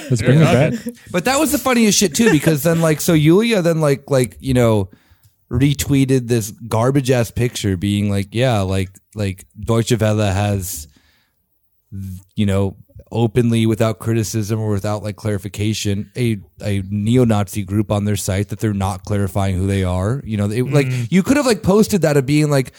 let's 0.09 0.21
bring 0.21 0.39
it 0.41 0.43
back. 0.43 0.73
But 1.11 1.25
that 1.25 1.39
was 1.39 1.51
the 1.51 1.59
funniest 1.59 1.99
shit 1.99 2.15
too, 2.15 2.31
because 2.31 2.63
then 2.63 2.81
like 2.81 2.99
so 2.99 3.13
Yulia 3.13 3.61
then 3.61 3.79
like 3.79 4.09
like 4.09 4.37
you 4.39 4.53
know 4.55 4.89
retweeted 5.51 6.27
this 6.27 6.49
garbage 6.51 7.11
ass 7.11 7.29
picture, 7.29 7.77
being 7.77 8.09
like, 8.09 8.29
yeah, 8.31 8.61
like 8.61 8.89
like 9.13 9.45
Deutsche 9.59 9.93
Welle 9.99 10.17
has, 10.17 10.87
you 12.35 12.45
know, 12.47 12.75
openly 13.15 13.65
without 13.65 13.97
criticism 13.99 14.59
or 14.59 14.69
without 14.69 15.01
like 15.01 15.15
clarification, 15.15 16.11
a 16.15 16.37
a 16.61 16.83
neo-Nazi 16.89 17.63
group 17.63 17.91
on 17.91 18.05
their 18.05 18.15
site 18.17 18.49
that 18.49 18.59
they're 18.59 18.73
not 18.73 19.05
clarifying 19.05 19.55
who 19.57 19.65
they 19.67 19.83
are. 19.83 20.21
You 20.25 20.37
know, 20.37 20.49
it, 20.51 20.63
like 20.71 20.87
you 21.09 21.23
could 21.23 21.37
have 21.37 21.45
like 21.47 21.63
posted 21.63 22.01
that 22.03 22.17
of 22.17 22.25
being 22.25 22.49
like. 22.51 22.73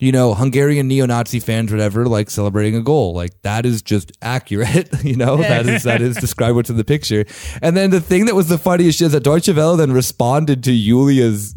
You 0.00 0.10
know, 0.10 0.34
Hungarian 0.34 0.88
neo-Nazi 0.88 1.38
fans, 1.38 1.70
whatever, 1.70 2.06
like 2.06 2.28
celebrating 2.28 2.74
a 2.74 2.82
goal, 2.82 3.14
like 3.14 3.40
that 3.42 3.64
is 3.64 3.82
just 3.82 4.10
accurate. 4.20 4.88
You 5.04 5.14
know, 5.14 5.36
that 5.36 5.64
is 5.68 5.84
that 5.84 6.02
is 6.02 6.16
describe 6.16 6.56
what's 6.56 6.70
in 6.70 6.76
the 6.76 6.82
picture. 6.84 7.24
And 7.62 7.76
then 7.76 7.90
the 7.90 8.00
thing 8.00 8.26
that 8.26 8.34
was 8.34 8.48
the 8.48 8.58
funniest 8.58 9.00
is 9.00 9.12
that 9.12 9.22
Deutsche 9.22 9.48
Welle 9.50 9.76
then 9.76 9.92
responded 9.92 10.64
to 10.64 10.72
Yulia's 10.72 11.54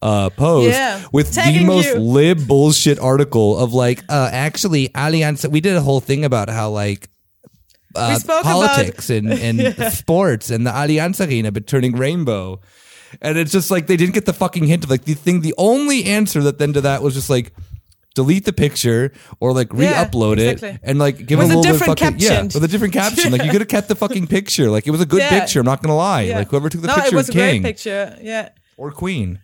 uh, 0.00 0.30
post 0.30 0.70
Yeah. 0.72 1.02
with 1.12 1.34
the 1.34 1.64
most 1.66 1.88
you. 1.88 1.96
lib 2.00 2.46
bullshit 2.48 2.98
article 2.98 3.58
of 3.58 3.74
like, 3.74 4.02
uh, 4.08 4.30
actually, 4.32 4.88
Allianz. 4.90 5.46
We 5.50 5.60
did 5.60 5.76
a 5.76 5.82
whole 5.82 6.00
thing 6.00 6.24
about 6.24 6.48
how 6.48 6.70
like 6.70 7.10
uh, 7.96 8.42
politics 8.42 9.10
and, 9.10 9.32
and 9.46 9.92
sports 9.92 10.50
and 10.50 10.66
the 10.66 10.70
Allianz 10.70 11.26
Arena 11.26 11.50
but 11.52 11.66
turning 11.66 11.96
rainbow. 11.96 12.60
And 13.22 13.38
it's 13.38 13.52
just 13.52 13.70
like 13.70 13.86
they 13.86 13.96
didn't 13.96 14.14
get 14.14 14.26
the 14.26 14.32
fucking 14.32 14.66
hint 14.66 14.84
of 14.84 14.90
like 14.90 15.04
the 15.04 15.14
thing. 15.14 15.40
The 15.40 15.54
only 15.56 16.04
answer 16.04 16.42
that 16.42 16.58
then 16.58 16.72
to 16.74 16.80
that 16.82 17.02
was 17.02 17.14
just 17.14 17.30
like 17.30 17.52
delete 18.14 18.44
the 18.46 18.52
picture 18.52 19.12
or 19.40 19.52
like 19.52 19.72
re-upload 19.72 20.38
exactly. 20.38 20.70
it 20.70 20.80
and 20.82 20.98
like 20.98 21.24
give 21.26 21.38
With 21.38 21.50
a 21.50 21.56
little 21.56 21.74
bit 21.74 21.86
fucking 21.86 22.18
yeah 22.18 22.42
with 22.42 22.64
a 22.64 22.68
different 22.68 22.94
caption. 22.94 23.30
Like 23.30 23.44
you 23.44 23.50
could 23.50 23.60
have 23.60 23.68
kept 23.68 23.88
the 23.88 23.94
fucking 24.04 24.26
picture. 24.26 24.70
Like 24.70 24.86
it 24.86 24.90
was 24.90 25.00
a 25.00 25.06
good 25.06 25.20
Yeah. 25.20 25.38
picture. 25.40 25.60
I'm 25.60 25.66
not 25.66 25.82
gonna 25.82 25.96
lie. 25.96 26.22
Yeah. 26.22 26.38
Like 26.38 26.48
whoever 26.48 26.68
took 26.68 26.80
the 26.80 26.88
no, 26.88 26.94
picture 26.94 27.14
it 27.14 27.14
was 27.14 27.28
was 27.28 27.36
a 27.36 27.38
king 27.38 27.62
great 27.62 27.74
picture. 27.74 28.18
Yeah, 28.20 28.48
or 28.76 28.90
queen. 28.90 29.38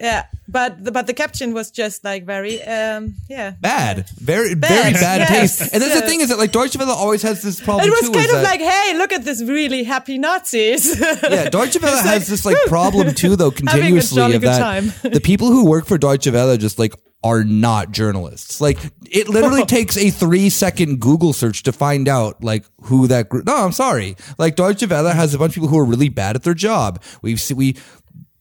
Yeah. 0.00 0.26
But 0.48 0.84
the, 0.84 0.92
but 0.92 1.08
the 1.08 1.14
caption 1.14 1.54
was 1.54 1.70
just 1.72 2.04
like 2.04 2.24
very 2.24 2.62
um 2.62 3.14
yeah. 3.28 3.50
Bad, 3.60 4.08
very 4.16 4.54
Bad, 4.54 4.68
very 4.68 4.92
bad 4.92 5.18
yes, 5.20 5.58
taste. 5.58 5.72
And 5.74 5.82
that's 5.82 6.00
the 6.00 6.06
thing 6.06 6.20
is 6.20 6.28
that 6.28 6.38
like 6.38 6.52
Deutsche 6.52 6.76
Welle 6.76 6.90
always 6.90 7.22
has 7.22 7.42
this 7.42 7.60
problem 7.60 7.88
It 7.88 7.90
was 7.90 8.02
too. 8.02 8.12
kind 8.12 8.26
of 8.26 8.36
that- 8.36 8.44
like, 8.44 8.60
hey, 8.60 8.96
look 8.96 9.12
at 9.12 9.24
this 9.24 9.42
really 9.42 9.82
happy 9.84 10.18
Nazis. 10.18 11.00
Yeah, 11.26 11.48
Deutsche 11.48 11.80
Welle 11.80 11.96
has 11.96 12.04
like, 12.06 12.24
this 12.24 12.46
like 12.46 12.56
problem 12.68 13.12
too, 13.14 13.34
though, 13.36 13.50
continuously 13.62 14.34
of 14.34 14.42
that 14.42 14.58
time. 14.58 14.92
the 15.02 15.20
people 15.20 15.48
who 15.48 15.66
work 15.68 15.86
for 15.86 15.98
Deutsche 15.98 16.28
Welle 16.28 16.56
just 16.56 16.78
like 16.78 16.94
are 17.24 17.42
not 17.42 17.90
journalists. 17.90 18.60
Like 18.60 18.78
it 19.10 19.28
literally 19.28 19.64
takes 19.64 19.96
a 19.96 20.10
three 20.10 20.48
second 20.48 21.00
Google 21.00 21.32
search 21.32 21.64
to 21.64 21.72
find 21.72 22.06
out 22.06 22.44
like 22.44 22.64
who 22.82 23.08
that 23.08 23.28
group. 23.28 23.46
No, 23.46 23.56
I'm 23.56 23.72
sorry. 23.72 24.16
Like 24.38 24.54
Deutsche 24.54 24.86
Welle 24.88 25.08
has 25.08 25.34
a 25.34 25.38
bunch 25.38 25.50
of 25.50 25.54
people 25.54 25.68
who 25.68 25.78
are 25.78 25.84
really 25.84 26.08
bad 26.08 26.36
at 26.36 26.44
their 26.44 26.54
job. 26.54 27.02
We've 27.22 27.42
we 27.54 27.76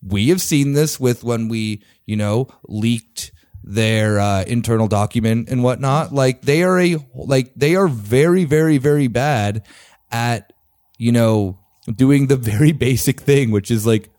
we 0.06 0.30
have 0.30 0.42
seen 0.42 0.74
this 0.74 1.00
with 1.00 1.24
when 1.24 1.48
we 1.50 1.82
you 2.06 2.16
know 2.16 2.48
leaked 2.68 3.32
their 3.64 4.20
uh, 4.20 4.44
internal 4.44 4.88
document 4.88 5.50
and 5.50 5.64
whatnot. 5.64 6.14
Like 6.14 6.42
they 6.44 6.64
are 6.64 6.80
a 6.80 6.98
like 7.14 7.52
they 7.56 7.76
are 7.76 7.88
very 7.88 8.46
very 8.46 8.78
very 8.78 9.08
bad 9.08 9.66
at 10.12 10.54
you 10.98 11.12
know 11.12 11.58
doing 11.94 12.28
the 12.28 12.36
very 12.54 12.72
basic 12.72 13.22
thing, 13.22 13.52
which 13.52 13.72
is 13.72 13.86
like 13.86 14.10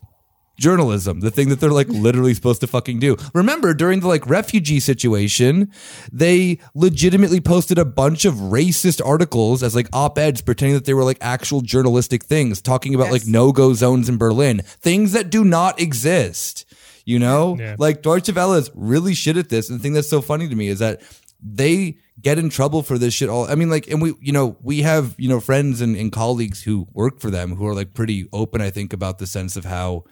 journalism, 0.57 1.21
the 1.21 1.31
thing 1.31 1.49
that 1.51 1.61
they're 1.61 1.71
like 1.71 1.89
literally 1.89 2.35
supposed 2.35 2.61
to 2.63 2.67
fucking 2.67 2.99
do. 2.99 3.17
Remember, 3.35 3.75
during 3.75 4.01
the 4.01 4.09
like 4.09 4.27
refugee 4.27 4.81
situation, 4.81 5.71
they 6.13 6.59
legitimately 6.75 7.41
posted 7.41 7.79
a 7.79 7.85
bunch 7.85 8.25
of 8.25 8.35
racist 8.35 9.05
articles 9.05 9.63
as 9.63 9.75
like 9.75 9.89
op 9.93 10.19
eds 10.19 10.41
pretending 10.41 10.75
that 10.75 10.85
they 10.85 10.95
were 10.95 11.05
like 11.05 11.19
actual 11.21 11.61
journalistic 11.61 12.25
things, 12.25 12.61
talking 12.61 12.95
about 12.95 13.05
Yes. 13.05 13.13
like 13.13 13.27
no 13.27 13.53
go 13.53 13.75
zones 13.75 14.09
in 14.09 14.17
Berlin, 14.19 14.61
things 14.81 15.13
that 15.13 15.31
do 15.31 15.45
not 15.45 15.81
exist. 15.81 16.65
You 17.05 17.21
know, 17.21 17.57
Yeah. 17.59 17.77
like 17.79 18.03
Deutsche 18.03 18.33
Welle 18.35 18.55
is 18.55 18.71
really 18.75 19.15
shit 19.15 19.37
at 19.37 19.49
this. 19.49 19.71
And 19.71 19.79
the 19.79 19.83
thing 19.83 19.93
that's 19.93 20.09
so 20.11 20.21
funny 20.21 20.49
to 20.49 20.57
me 20.57 20.69
is 20.69 20.81
that 20.81 21.03
they 21.41 21.99
get 22.21 22.39
in 22.39 22.49
trouble 22.49 22.83
for 22.83 22.99
this 22.99 23.15
shit 23.15 23.29
all. 23.29 23.45
I 23.49 23.55
mean, 23.55 23.71
like, 23.71 23.89
and 23.89 24.01
we, 24.03 24.15
you 24.21 24.33
know, 24.33 24.57
we 24.63 24.81
have, 24.81 25.15
you 25.19 25.29
know, 25.29 25.39
friends 25.39 25.81
and, 25.81 25.95
and 25.97 26.11
colleagues 26.11 26.63
who 26.63 26.87
work 26.95 27.21
for 27.21 27.31
them 27.31 27.55
who 27.57 27.67
are 27.67 27.75
like 27.75 27.95
pretty 27.95 28.27
open, 28.33 28.61
I 28.61 28.71
think, 28.71 28.93
about 28.93 29.19
the 29.19 29.27
sense 29.27 29.57
of 29.57 29.65
how 29.67 30.05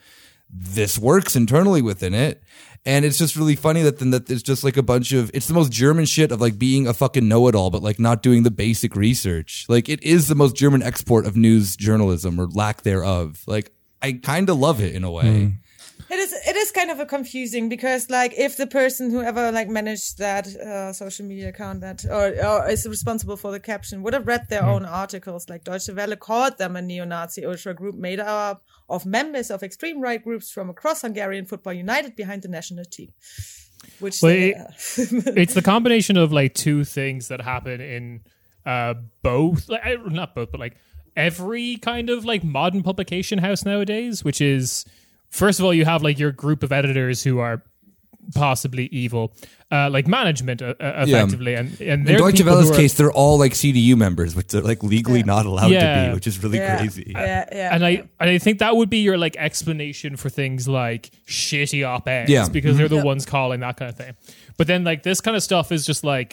this 0.50 0.98
works 0.98 1.36
internally 1.36 1.82
within 1.82 2.14
it. 2.14 2.42
And 2.86 3.04
it's 3.04 3.16
just 3.16 3.34
really 3.34 3.56
funny 3.56 3.80
that 3.82 3.98
then 3.98 4.10
that 4.10 4.30
it's 4.30 4.42
just 4.42 4.62
like 4.62 4.76
a 4.76 4.82
bunch 4.82 5.12
of 5.12 5.30
it's 5.32 5.46
the 5.46 5.54
most 5.54 5.72
German 5.72 6.04
shit 6.04 6.30
of 6.30 6.40
like 6.40 6.58
being 6.58 6.86
a 6.86 6.92
fucking 6.92 7.26
know 7.26 7.48
it 7.48 7.54
all, 7.54 7.70
but 7.70 7.82
like 7.82 7.98
not 7.98 8.22
doing 8.22 8.42
the 8.42 8.50
basic 8.50 8.94
research. 8.94 9.64
Like 9.68 9.88
it 9.88 10.02
is 10.02 10.28
the 10.28 10.34
most 10.34 10.54
German 10.54 10.82
export 10.82 11.26
of 11.26 11.34
news 11.34 11.76
journalism 11.76 12.38
or 12.38 12.46
lack 12.46 12.82
thereof. 12.82 13.42
Like 13.46 13.72
I 14.02 14.12
kind 14.12 14.50
of 14.50 14.58
love 14.58 14.82
it 14.82 14.94
in 14.94 15.02
a 15.02 15.10
way. 15.10 15.26
Is 15.26 15.52
kind 16.74 16.90
of 16.90 17.00
a 17.00 17.06
confusing 17.06 17.68
because 17.68 18.10
like 18.10 18.34
if 18.36 18.56
the 18.56 18.66
person 18.66 19.10
whoever 19.10 19.52
like 19.52 19.68
managed 19.68 20.18
that 20.18 20.46
uh, 20.56 20.92
social 20.92 21.24
media 21.24 21.48
account 21.48 21.80
that 21.80 22.04
or, 22.04 22.34
or 22.44 22.68
is 22.68 22.86
responsible 22.86 23.36
for 23.36 23.52
the 23.52 23.60
caption 23.60 24.02
would 24.02 24.12
have 24.12 24.26
read 24.26 24.48
their 24.48 24.64
own 24.64 24.84
articles 24.84 25.48
like 25.48 25.64
Deutsche 25.64 25.88
Welle 25.88 26.16
called 26.16 26.58
them 26.58 26.76
a 26.76 26.82
neo-Nazi 26.82 27.44
ultra 27.46 27.72
group 27.74 27.94
made 27.94 28.20
up 28.20 28.62
of 28.88 29.06
members 29.06 29.50
of 29.50 29.62
extreme 29.62 30.00
right 30.00 30.22
groups 30.22 30.50
from 30.50 30.68
across 30.68 31.02
Hungarian 31.02 31.46
football 31.46 31.72
united 31.72 32.16
behind 32.16 32.42
the 32.42 32.48
national 32.48 32.84
team. 32.84 33.12
Which 34.00 34.20
Well, 34.22 34.32
they, 34.32 34.54
uh, 34.54 34.64
it's 34.96 35.54
the 35.54 35.62
combination 35.62 36.16
of 36.16 36.32
like 36.32 36.54
two 36.54 36.84
things 36.84 37.28
that 37.28 37.40
happen 37.40 37.80
in 37.80 38.20
uh 38.66 38.94
both 39.22 39.68
like 39.68 39.82
not 40.06 40.34
both 40.34 40.50
but 40.50 40.58
like 40.58 40.76
every 41.16 41.76
kind 41.76 42.10
of 42.10 42.24
like 42.24 42.42
modern 42.42 42.82
publication 42.82 43.38
house 43.38 43.64
nowadays 43.64 44.24
which 44.24 44.40
is 44.40 44.86
first 45.42 45.58
of 45.58 45.64
all 45.64 45.74
you 45.74 45.84
have 45.84 46.02
like 46.02 46.18
your 46.18 46.32
group 46.32 46.62
of 46.62 46.70
editors 46.72 47.22
who 47.26 47.38
are 47.38 47.62
possibly 48.34 48.86
evil 48.86 49.24
uh 49.70 49.90
like 49.90 50.06
management 50.06 50.62
uh, 50.62 50.74
uh, 50.80 51.04
Yeah. 51.06 51.18
effectively 51.18 51.54
and 51.60 51.68
and 51.80 52.08
In 52.08 52.16
Deutsche 52.18 52.42
Welle's 52.42 52.70
are- 52.70 52.74
case, 52.74 52.94
they're 52.94 53.12
all 53.12 53.36
like 53.44 53.52
CDU 53.52 53.96
members, 53.96 54.34
which 54.36 54.48
they're 54.48 54.62
like 54.72 54.82
legally 54.82 55.22
not 55.22 55.44
allowed 55.46 55.68
to 55.68 56.06
be, 56.08 56.14
which 56.14 56.26
is 56.26 56.42
really 56.42 56.58
yeah, 56.58 56.78
crazy. 56.78 57.06
Yeah, 57.14 57.44
yeah. 57.52 57.74
and 57.74 57.84
I 57.84 57.90
and 58.20 58.30
I 58.34 58.38
think 58.38 58.60
that 58.60 58.76
would 58.76 58.88
be 58.88 58.98
your 59.08 59.18
like 59.18 59.36
explanation 59.36 60.16
for 60.16 60.30
things 60.30 60.66
like 60.68 61.10
shitty 61.28 61.82
op 61.86 62.08
eds 62.08 62.30
Yeah. 62.30 62.48
because 62.48 62.76
they're 62.78 62.88
the 62.88 63.02
Yeah. 63.04 63.12
ones 63.12 63.26
calling 63.26 63.60
that 63.60 63.76
kind 63.76 63.90
of 63.90 63.96
thing. 63.96 64.14
But 64.56 64.66
then 64.68 64.84
like 64.84 65.02
this 65.02 65.20
kind 65.20 65.36
of 65.36 65.42
stuff 65.42 65.70
is 65.72 65.84
just 65.84 66.02
like 66.04 66.30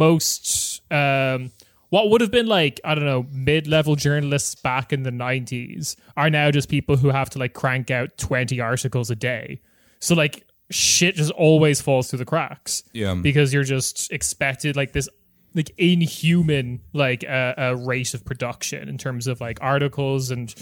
most 0.00 0.80
um 0.90 1.50
what 1.90 2.10
would 2.10 2.20
have 2.20 2.30
been 2.30 2.46
like 2.46 2.80
I 2.84 2.94
don't 2.94 3.04
know 3.04 3.26
mid-level 3.30 3.96
journalists 3.96 4.54
back 4.54 4.92
in 4.92 5.02
the 5.02 5.10
90s 5.10 5.96
are 6.16 6.30
now 6.30 6.50
just 6.50 6.68
people 6.68 6.96
who 6.96 7.08
have 7.08 7.30
to 7.30 7.38
like 7.38 7.54
crank 7.54 7.90
out 7.90 8.16
20 8.18 8.60
articles 8.60 9.10
a 9.10 9.16
day. 9.16 9.60
So 10.00 10.14
like 10.14 10.46
shit 10.70 11.14
just 11.14 11.30
always 11.32 11.80
falls 11.80 12.10
through 12.10 12.18
the 12.18 12.24
cracks. 12.24 12.82
Yeah. 12.92 13.14
Because 13.14 13.52
you're 13.52 13.64
just 13.64 14.10
expected 14.12 14.76
like 14.76 14.92
this 14.92 15.08
like 15.54 15.72
inhuman 15.78 16.80
like 16.92 17.24
uh, 17.24 17.54
uh, 17.56 17.76
rate 17.80 18.14
of 18.14 18.24
production 18.24 18.88
in 18.88 18.98
terms 18.98 19.26
of 19.26 19.40
like 19.40 19.58
articles 19.62 20.30
and 20.30 20.54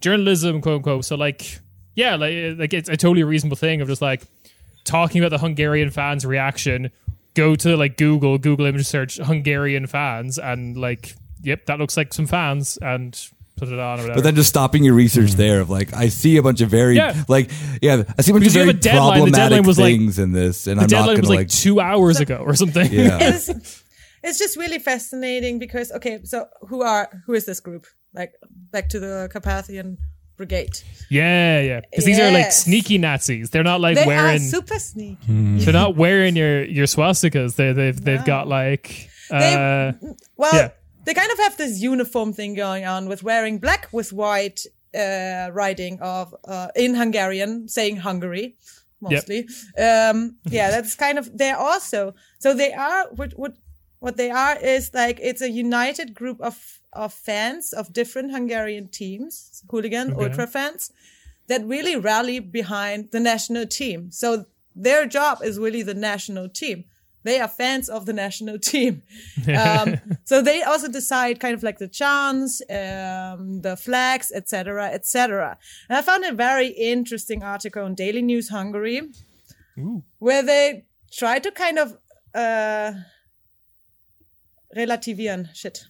journalism 0.00 0.60
quote 0.60 0.76
unquote 0.76 1.04
so 1.04 1.16
like 1.16 1.60
yeah 1.94 2.14
like 2.14 2.58
like 2.58 2.74
it's 2.74 2.90
a 2.90 2.96
totally 2.96 3.24
reasonable 3.24 3.56
thing 3.56 3.80
of 3.80 3.88
just 3.88 4.02
like 4.02 4.22
talking 4.84 5.22
about 5.22 5.30
the 5.30 5.38
hungarian 5.38 5.90
fans 5.90 6.26
reaction 6.26 6.90
go 7.34 7.54
to 7.54 7.76
like 7.76 7.96
google 7.96 8.38
google 8.38 8.66
image 8.66 8.86
search 8.86 9.16
hungarian 9.16 9.86
fans 9.86 10.38
and 10.38 10.76
like 10.76 11.14
yep 11.42 11.66
that 11.66 11.78
looks 11.78 11.96
like 11.96 12.14
some 12.14 12.26
fans 12.26 12.78
and 12.80 13.28
put 13.56 13.68
it 13.68 13.78
on 13.78 13.98
or 13.98 14.02
whatever 14.02 14.14
But 14.14 14.24
then 14.24 14.34
just 14.34 14.48
stopping 14.48 14.84
your 14.84 14.94
research 14.94 15.30
mm. 15.30 15.36
there 15.36 15.60
of 15.60 15.70
like, 15.70 15.94
I 15.94 16.08
see 16.08 16.36
a 16.36 16.42
bunch 16.42 16.60
of 16.60 16.70
very 16.70 16.96
Yeah. 16.96 17.22
like, 17.28 17.50
yeah, 17.80 18.02
I 18.18 18.22
see 18.22 18.32
a 18.32 18.34
bunch 18.34 18.42
Because 18.42 18.46
of 18.46 18.52
very 18.52 18.66
have 18.66 18.76
a 18.76 18.80
deadline. 18.80 19.18
Problematic 19.18 19.32
deadline 19.34 19.62
was, 19.62 19.78
like- 19.78 19.94
things 19.94 20.18
in 20.18 20.32
this, 20.32 20.66
and 20.66 20.78
the 20.78 20.82
I'm 20.82 20.86
not 20.86 20.88
deadline 20.90 21.16
gonna 21.16 21.20
was 21.20 21.28
like, 21.28 21.38
like, 21.38 21.48
two 21.50 21.80
hours 21.80 22.20
ago 22.20 22.36
or 22.36 22.54
something 22.54 22.92
yeah. 22.92 23.18
it's, 23.20 23.82
it's 24.24 24.38
just 24.38 24.56
really 24.56 24.78
fascinating 24.78 25.58
because 25.58 25.92
okay, 25.92 26.20
so 26.24 26.46
who 26.68 26.82
are 26.82 27.08
who 27.26 27.34
is 27.34 27.44
this 27.46 27.60
group? 27.60 27.86
Like 28.12 28.32
back 28.72 28.88
to 28.90 28.98
the 28.98 29.28
Carpathian 29.30 29.98
Brigade. 30.36 30.80
yeah 31.10 31.60
yeah 31.60 31.80
because 31.90 32.04
these 32.04 32.18
are 32.18 32.30
like 32.30 32.50
sneaky 32.52 32.98
nazis 32.98 33.50
they're 33.50 33.62
not 33.62 33.80
like 33.80 33.96
They 33.96 34.06
wearing 34.06 34.36
are 34.36 34.38
super 34.56 34.78
sneaky. 34.78 35.18
Mm. 35.28 35.64
they're 35.64 35.72
not 35.72 35.96
wearing 35.96 36.34
your 36.36 36.64
your 36.64 36.86
swastikas 36.86 37.54
they 37.56 37.72
they've 37.72 38.00
they've 38.04 38.24
got 38.24 38.48
like 38.48 39.08
uh 39.30 39.92
Well, 40.36 40.52
Yeah. 40.54 40.68
they 41.04 41.14
kind 41.14 41.30
of 41.32 41.38
have 41.38 41.56
this 41.56 41.80
uniform 41.80 42.32
thing 42.32 42.54
going 42.54 42.84
on 42.84 43.08
with 43.08 43.22
wearing 43.22 43.58
black 43.58 43.88
with 43.92 44.12
white 44.12 44.60
uh, 44.94 45.50
writing 45.52 45.98
of 46.00 46.34
uh, 46.46 46.68
in 46.76 46.94
Hungarian, 46.94 47.68
saying 47.68 47.96
Hungary 47.98 48.56
mostly. 49.00 49.40
Um, 49.78 50.36
yeah, 50.44 50.70
that's 50.70 50.94
kind 50.94 51.18
of 51.18 51.36
they're 51.36 51.56
also 51.58 52.14
so 52.38 52.54
they 52.54 52.72
are 52.72 53.06
what 53.16 53.32
what 53.36 53.52
what 54.04 54.16
they 54.18 54.30
are 54.30 54.56
is 54.74 54.84
like 55.02 55.18
it's 55.28 55.40
a 55.40 55.50
united 55.66 56.08
group 56.20 56.38
of 56.40 56.56
of 56.92 57.10
fans 57.28 57.72
of 57.80 57.84
different 58.00 58.28
Hungarian 58.36 58.86
teams, 59.00 59.62
hooligan 59.70 60.06
Okay. 60.12 60.24
ultra 60.24 60.46
fans 60.56 60.92
that 61.50 61.60
really 61.74 61.96
rally 61.96 62.38
behind 62.60 62.98
the 63.14 63.20
national 63.32 63.66
team. 63.80 63.98
So 64.20 64.28
their 64.86 65.02
job 65.18 65.34
is 65.48 65.58
really 65.66 65.82
the 65.82 65.98
national 66.12 66.48
team. 66.60 66.78
They 67.28 67.36
are 67.40 67.48
fans 67.62 67.86
of 67.96 68.04
the 68.08 68.12
national 68.12 68.58
team. 68.72 69.02
Um, 69.64 69.86
so 70.30 70.34
they 70.48 70.58
also 70.70 70.88
decide 71.00 71.34
kind 71.44 71.54
of 71.58 71.62
like 71.68 71.78
the 71.84 71.88
chants, 72.00 72.52
um, 72.80 73.62
the 73.66 73.76
flags, 73.86 74.26
etc., 74.38 74.90
etc. 74.98 75.56
And 75.88 75.96
I 75.98 76.02
found 76.02 76.22
a 76.24 76.32
very 76.48 76.68
interesting 76.94 77.40
article 77.42 77.82
on 77.88 77.94
Daily 77.94 78.22
News 78.22 78.48
Hungary 78.50 78.98
where 80.26 80.42
they 80.50 80.84
try 81.20 81.36
to 81.46 81.50
kind 81.64 81.78
of 81.84 81.88
uh, 82.34 82.92
relativieren 84.76 85.48
shit. 85.54 85.86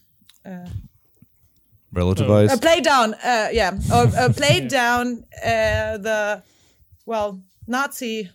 relativize. 1.93 2.49
Uh, 2.51 2.57
play 2.57 2.81
down, 2.81 3.13
uh, 3.15 3.49
yeah, 3.51 3.71
or 3.93 4.07
uh, 4.17 4.31
play 4.33 4.67
down 4.79 5.23
uh, 5.43 5.97
the 5.97 6.43
well 7.05 7.41
Nazi, 7.67 8.29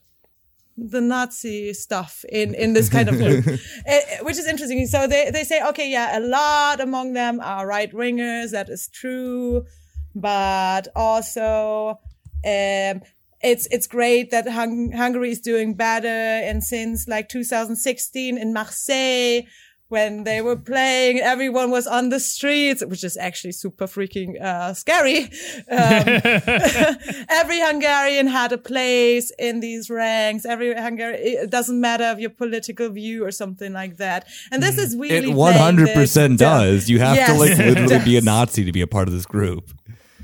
the 0.77 1.01
Nazi 1.01 1.73
stuff 1.75 2.25
in 2.29 2.55
in 2.55 2.73
this 2.73 2.89
kind 2.89 3.09
of 3.09 3.17
group, 3.17 3.45
Uh, 3.87 4.01
which 4.23 4.39
is 4.39 4.47
interesting. 4.47 4.87
So 4.87 5.07
they 5.07 5.31
they 5.31 5.45
say, 5.45 5.63
okay, 5.69 5.91
yeah, 5.91 6.19
a 6.19 6.21
lot 6.21 6.81
among 6.81 7.13
them 7.15 7.41
are 7.41 7.67
right 7.67 7.93
wingers. 7.93 8.51
That 8.53 8.69
is 8.69 8.89
true, 8.89 9.67
but 10.15 10.89
also. 10.95 11.99
Um, 12.43 13.03
it's 13.43 13.67
it's 13.71 13.87
great 13.87 14.31
that 14.31 14.47
Hung- 14.49 14.93
Hungary 14.93 15.31
is 15.31 15.41
doing 15.41 15.75
better, 15.75 16.07
and 16.09 16.63
since 16.63 17.09
like 17.09 17.29
2016 17.29 18.37
in 18.37 18.53
Marseille, 18.53 19.43
when 19.91 20.25
they 20.25 20.41
were 20.41 20.57
playing, 20.57 21.19
everyone 21.19 21.71
was 21.71 21.87
on 21.87 22.09
the 22.09 22.21
streets, 22.21 22.83
which 22.85 23.05
is 23.05 23.17
actually 23.17 23.53
super 23.53 23.87
freaking 23.87 24.41
uh, 24.41 24.73
scary. 24.73 25.25
Um, 25.69 26.07
every 27.29 27.61
Hungarian 27.61 28.29
had 28.29 28.53
a 28.53 28.59
place 28.59 29.33
in 29.39 29.61
these 29.61 29.91
ranks. 29.91 30.47
Every 30.47 30.75
Hungarian, 30.75 31.21
it 31.21 31.51
doesn't 31.51 31.81
matter 31.81 32.05
of 32.05 32.21
your 32.21 32.31
political 32.31 32.89
view 32.89 33.25
or 33.25 33.33
something 33.33 33.73
like 33.73 33.97
that. 33.97 34.29
And 34.53 34.63
this 34.63 34.79
is 34.79 34.97
really 34.97 35.31
It 35.31 35.35
one 35.35 35.55
hundred 35.55 35.93
percent 35.93 36.39
playing 36.39 36.39
does. 36.39 36.89
You 36.89 37.01
have 37.01 37.27
to 37.27 37.35
like 37.35 37.59
literally 37.59 38.05
be 38.05 38.17
a. 38.17 38.21
Nazi 38.31 38.65
to 38.65 38.73
be 38.73 38.81
a 38.81 38.87
part 38.87 39.09
of 39.09 39.15
this 39.15 39.27
group. 39.27 39.71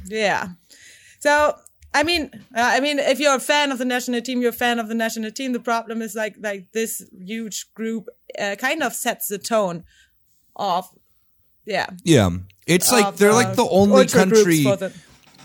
Yeah. 0.05 0.51
So 1.19 1.59
I 1.97 2.03
mean, 2.03 2.31
uh, 2.55 2.61
I 2.77 2.81
mean, 2.81 2.99
if 2.99 3.19
you're 3.19 3.35
a 3.37 3.41
fan 3.41 3.73
of 3.73 3.79
the 3.79 3.87
national 3.87 4.21
team, 4.21 4.43
you're 4.43 4.51
a 4.51 4.63
fan 4.67 4.79
of 4.79 4.89
the 4.89 4.95
national 4.95 5.31
team. 5.31 5.53
The 5.53 5.61
problem 5.61 6.03
is 6.03 6.15
like 6.15 6.37
like 6.39 6.73
this 6.73 7.03
huge 7.19 7.73
group 7.73 8.09
uh, 8.39 8.57
kind 8.59 8.83
of 8.83 8.93
sets 8.93 9.29
the 9.29 9.39
tone 9.39 9.85
of 10.55 10.87
yeah. 11.65 11.87
Yeah, 12.05 12.31
it's 12.67 12.93
like 12.93 13.17
they're 13.17 13.31
uh, 13.31 13.35
like 13.35 13.57
the 13.57 13.67
only 13.69 14.07
country. 14.07 14.63
the- 14.63 14.93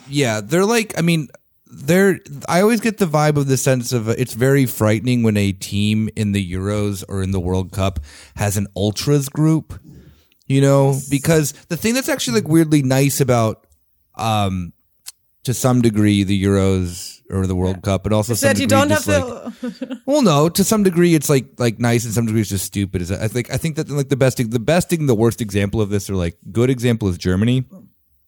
yeah, 0.10 0.42
they're 0.42 0.66
like. 0.66 0.98
I 0.98 1.02
mean, 1.02 1.30
they're. 1.68 2.20
I 2.50 2.62
always 2.62 2.82
get 2.82 2.98
the 2.98 3.06
vibe 3.06 3.38
of 3.38 3.48
the 3.48 3.56
sense 3.58 3.94
of 3.94 4.10
uh, 4.10 4.16
it's 4.18 4.34
very 4.34 4.66
frightening 4.66 5.24
when 5.24 5.38
a 5.38 5.54
team 5.54 6.10
in 6.18 6.34
the 6.34 6.54
Euros 6.54 7.06
or 7.08 7.24
in 7.24 7.32
the 7.32 7.40
World 7.40 7.72
Cup 7.72 8.02
has 8.36 8.58
an 8.58 8.68
ultras 8.76 9.30
group. 9.30 9.80
You 10.48 10.60
know, 10.60 11.00
because 11.10 11.54
the 11.70 11.78
thing 11.78 11.94
that's 11.94 12.10
actually 12.10 12.42
like 12.42 12.50
weirdly 12.50 12.84
nice 12.84 13.22
about, 13.22 13.66
um, 14.16 14.74
to 15.44 15.54
some 15.54 15.82
degree, 15.82 16.24
the 16.24 16.42
Euros 16.44 17.22
or 17.30 17.48
the 17.48 17.56
World 17.56 17.82
Cup, 17.82 18.04
but 18.04 18.14
also 18.14 18.34
some 18.34 18.48
that 18.48 18.60
you 18.60 18.68
don't 18.68 18.90
have 18.90 19.08
like, 19.08 19.24
to. 19.24 20.02
well, 20.06 20.22
no, 20.22 20.50
to 20.50 20.64
some 20.64 20.84
degree 20.84 21.16
it's 21.16 21.30
like 21.30 21.46
like 21.58 21.80
nice, 21.80 22.06
and 22.06 22.14
some 22.14 22.26
degree 22.26 22.42
it's 22.42 22.50
just 22.50 22.66
stupid. 22.66 23.02
Is 23.02 23.12
I 23.12 23.28
think 23.28 23.52
I 23.52 23.58
think 23.58 23.76
that 23.78 23.90
like 23.90 24.10
the 24.10 24.18
best 24.18 24.38
the 24.38 24.60
best 24.60 24.90
thing, 24.90 25.06
the 25.06 25.16
worst 25.16 25.42
example 25.42 25.82
of 25.82 25.90
this, 25.90 26.10
or 26.10 26.16
like 26.16 26.38
good 26.52 26.70
example 26.70 27.08
is 27.08 27.18
Germany. 27.18 27.66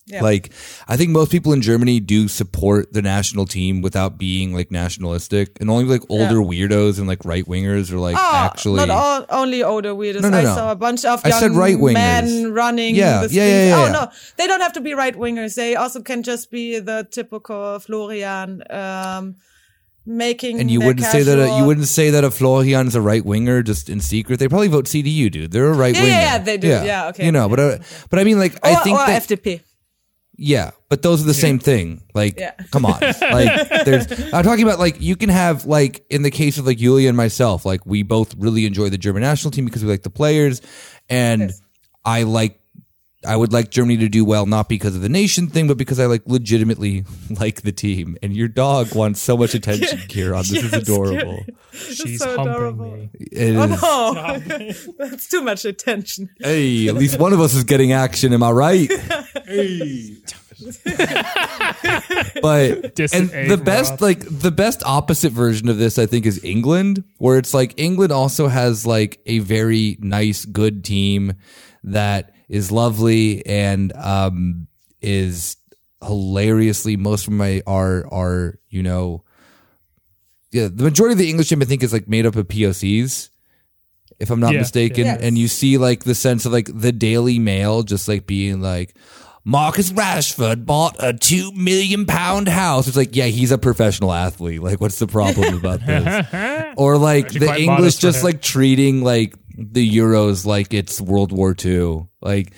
Yeah. 0.05 0.21
Like 0.21 0.51
I 0.87 0.97
think 0.97 1.11
most 1.11 1.31
people 1.31 1.53
in 1.53 1.61
Germany 1.61 2.01
do 2.01 2.27
support 2.27 2.91
the 2.91 3.01
national 3.01 3.45
team 3.45 3.81
without 3.81 4.17
being 4.17 4.53
like 4.53 4.69
nationalistic, 4.69 5.57
and 5.61 5.69
only 5.69 5.85
like 5.85 6.01
older 6.09 6.35
weirdos 6.43 6.99
and 6.99 7.07
like 7.07 7.23
right 7.23 7.45
wingers 7.45 7.89
are 7.91 7.97
like 7.99 8.17
Ah, 8.17 8.47
actually. 8.47 8.85
not 8.85 8.89
all, 8.89 9.25
only 9.29 9.63
older 9.63 9.93
weirdos. 9.93 10.21
No, 10.21 10.29
no, 10.29 10.39
I 10.39 10.43
saw 10.43 10.71
a 10.71 10.75
bunch 10.75 11.05
of 11.05 11.25
young 11.25 11.55
right-wingers. 11.55 11.93
men 11.93 12.51
running. 12.51 12.95
Yeah, 12.95 13.25
the 13.25 13.33
yeah, 13.33 13.45
yeah, 13.47 13.67
yeah, 13.67 13.85
Oh 13.87 13.91
no, 13.93 14.11
they 14.35 14.45
don't 14.45 14.59
have 14.59 14.73
to 14.73 14.81
be 14.81 14.93
right 14.93 15.15
wingers. 15.15 15.55
They 15.55 15.75
also 15.77 16.01
can 16.01 16.21
just 16.21 16.51
be 16.51 16.79
the 16.79 17.07
typical 17.09 17.79
Florian. 17.79 18.61
Um, 18.69 19.37
making 20.05 20.59
and 20.59 20.69
you 20.69 20.81
wouldn't 20.81 21.05
say 21.05 21.23
that 21.23 21.39
a, 21.39 21.57
you 21.57 21.65
wouldn't 21.65 21.87
say 21.87 22.09
that 22.09 22.25
a 22.25 22.29
Florian 22.31 22.87
is 22.87 22.95
a 22.95 22.99
right 23.01 23.23
winger 23.23 23.63
just 23.63 23.87
in 23.87 24.01
secret. 24.01 24.37
They 24.37 24.49
probably 24.49 24.67
vote 24.67 24.83
CDU, 24.85 25.31
dude. 25.31 25.51
They're 25.51 25.67
a 25.69 25.73
right 25.73 25.95
Yeah, 25.95 26.01
winger. 26.01 26.11
yeah, 26.13 26.23
yeah, 26.33 26.37
they 26.39 26.57
do. 26.57 26.67
Yeah, 26.67 27.07
okay, 27.07 27.25
You 27.25 27.31
know, 27.31 27.47
but 27.47 27.59
uh, 27.61 27.77
but 28.09 28.19
I 28.19 28.25
mean, 28.25 28.37
like 28.37 28.53
or, 28.55 28.71
I 28.71 28.75
think 28.83 28.99
or 28.99 29.05
that 29.07 29.23
FDP. 29.23 29.61
Yeah, 30.35 30.71
but 30.89 31.01
those 31.03 31.21
are 31.21 31.25
the 31.25 31.33
same 31.33 31.59
thing. 31.59 32.01
Like, 32.15 32.39
Yeah. 32.39 32.53
come 32.71 32.85
on. 32.85 32.99
Like, 33.21 33.85
there's. 33.85 34.11
I'm 34.33 34.43
talking 34.43 34.63
about 34.63 34.79
like 34.79 34.99
you 34.99 35.15
can 35.15 35.29
have 35.29 35.65
like 35.65 36.03
in 36.09 36.23
the 36.23 36.31
case 36.31 36.57
of 36.57 36.65
like 36.65 36.79
Yulia 36.81 37.07
and 37.07 37.15
myself, 37.17 37.65
like 37.65 37.85
we 37.85 38.01
both 38.03 38.33
really 38.37 38.65
enjoy 38.65 38.89
the 38.89 38.97
German 38.97 39.21
national 39.21 39.51
team 39.51 39.65
because 39.65 39.83
we 39.83 39.89
like 39.91 40.03
the 40.03 40.09
players, 40.09 40.61
and 41.09 41.51
I 42.03 42.23
like. 42.23 42.59
I 43.25 43.35
would 43.35 43.53
like 43.53 43.69
Germany 43.71 43.97
to 43.99 44.09
do 44.09 44.25
well, 44.25 44.45
not 44.45 44.67
because 44.69 44.95
of 44.95 45.01
the 45.01 45.09
nation 45.09 45.47
thing, 45.47 45.67
but 45.67 45.77
because 45.77 45.99
I 45.99 46.05
like 46.07 46.23
legitimately 46.25 47.05
like 47.39 47.61
the 47.61 47.71
team. 47.71 48.17
And 48.21 48.35
your 48.35 48.47
dog 48.47 48.93
wants 48.95 49.21
so 49.21 49.37
much 49.37 49.53
attention, 49.53 49.99
Kieran. 50.07 50.39
This 50.39 50.51
is 50.63 50.71
Yes, 50.71 50.81
adorable. 50.83 51.45
She's 51.71 52.19
so 52.19 52.35
humping 52.35 52.47
adorable. 52.53 52.91
me. 52.97 53.09
It 53.19 53.55
is. 53.55 53.79
Oh, 53.81 54.93
that's 54.97 55.27
too 55.29 55.41
much 55.41 55.65
attention. 55.65 56.29
Hey, 56.39 56.87
at 56.87 56.95
least 56.95 57.19
one 57.19 57.33
of 57.33 57.39
us 57.39 57.53
is 57.53 57.63
getting 57.63 57.91
action. 57.93 58.33
Am 58.33 58.43
I 58.43 58.51
right? 58.51 58.91
Hey. 59.45 60.17
but 62.41 62.95
Distant 62.95 63.33
and 63.33 63.51
A 63.51 63.55
the 63.55 63.61
best 63.63 63.91
Rob. 63.91 64.01
like 64.01 64.19
the 64.29 64.51
best 64.51 64.83
opposite 64.85 65.31
version 65.31 65.67
of 65.67 65.77
this 65.77 65.97
i 65.97 66.05
think 66.05 66.25
is 66.25 66.41
england 66.43 67.03
where 67.17 67.37
it's 67.37 67.53
like 67.53 67.73
england 67.77 68.11
also 68.11 68.47
has 68.47 68.85
like 68.85 69.19
a 69.25 69.39
very 69.39 69.97
nice 69.99 70.45
good 70.45 70.83
team 70.85 71.33
that 71.83 72.32
is 72.53 72.71
lovely 72.71 73.43
and 73.47 73.91
um 73.97 74.67
is 75.01 75.57
hilariously 76.05 76.95
most 76.97 77.25
of 77.27 77.33
my 77.33 77.61
are 77.65 78.05
are 78.13 78.59
you 78.69 78.83
know 78.83 79.23
yeah 80.51 80.67
the 80.71 80.83
majority 80.83 81.13
of 81.13 81.17
the 81.17 81.29
english 81.29 81.49
team 81.49 81.61
i 81.61 81.65
think 81.65 81.81
is 81.81 81.91
like 81.93 82.07
made 82.07 82.25
up 82.25 82.35
of 82.35 82.47
pocs 82.47 83.29
if 84.19 84.29
i'm 84.29 84.39
not 84.39 84.53
Yeah, 84.53 84.59
mistaken 84.59 85.05
yeah. 85.05 85.17
and 85.19 85.37
you 85.37 85.47
see 85.47 85.77
like 85.77 86.03
the 86.03 86.13
sense 86.15 86.45
of 86.45 86.51
like 86.51 86.69
the 86.71 86.91
daily 86.91 87.39
mail 87.39 87.81
just 87.83 88.07
like 88.07 88.27
being 88.27 88.61
like 88.61 88.95
Marcus 89.45 89.91
Rashford 89.91 90.65
bought 90.65 90.95
a 90.99 91.11
two 91.11 91.51
million 91.51 92.05
pound 92.05 92.47
house. 92.47 92.87
It's 92.87 92.95
like, 92.95 93.13
yeah, 93.13 93.25
he's 93.25 93.51
a 93.51 93.57
professional 93.57 94.13
athlete. 94.13 94.61
Like, 94.63 94.79
what's 94.79 94.99
the 94.99 95.05
problem 95.05 95.55
about 95.55 95.85
this? 95.85 96.73
or 96.77 96.97
like 96.97 97.25
Actually 97.25 97.39
the 97.41 97.45
quite 97.47 97.59
English 97.59 97.79
modest 97.79 97.97
for 97.97 98.01
just 98.07 98.19
him. 98.19 98.23
like 98.23 98.41
treating 98.41 99.03
like 99.03 99.35
the 99.57 99.87
Euros 99.87 100.45
like 100.45 100.73
it's 100.73 100.99
World 100.99 101.31
War 101.31 101.55
II. 101.63 102.07
Like 102.21 102.53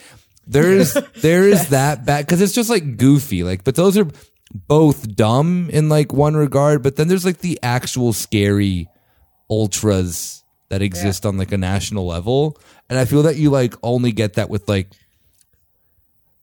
there 0.48 0.72
is 0.72 0.94
there 1.22 1.48
is 1.48 1.70
that 1.70 2.06
bad 2.06 2.26
because 2.26 2.42
it's 2.42 2.54
just 2.54 2.70
like 2.70 2.98
goofy. 2.98 3.44
Like, 3.44 3.64
but 3.64 3.76
those 3.76 3.98
are 3.98 4.08
both 4.54 5.16
dumb 5.16 5.70
in 5.72 5.90
like 5.90 6.14
one 6.14 6.36
regard. 6.36 6.84
But 6.84 6.96
then 6.96 7.08
there's 7.08 7.26
like 7.26 7.40
the 7.40 7.60
actual 7.64 8.14
scary 8.14 8.88
ultras 9.50 10.44
that 10.70 10.82
exist 10.82 11.26
on 11.26 11.38
like 11.38 11.52
a 11.52 11.58
national 11.58 12.06
level, 12.06 12.58
and 12.90 12.98
I 12.98 13.06
feel 13.06 13.24
that 13.24 13.36
you 13.36 13.50
like 13.50 13.74
only 13.84 14.12
get 14.12 14.34
that 14.34 14.50
with 14.50 14.68
like 14.68 14.90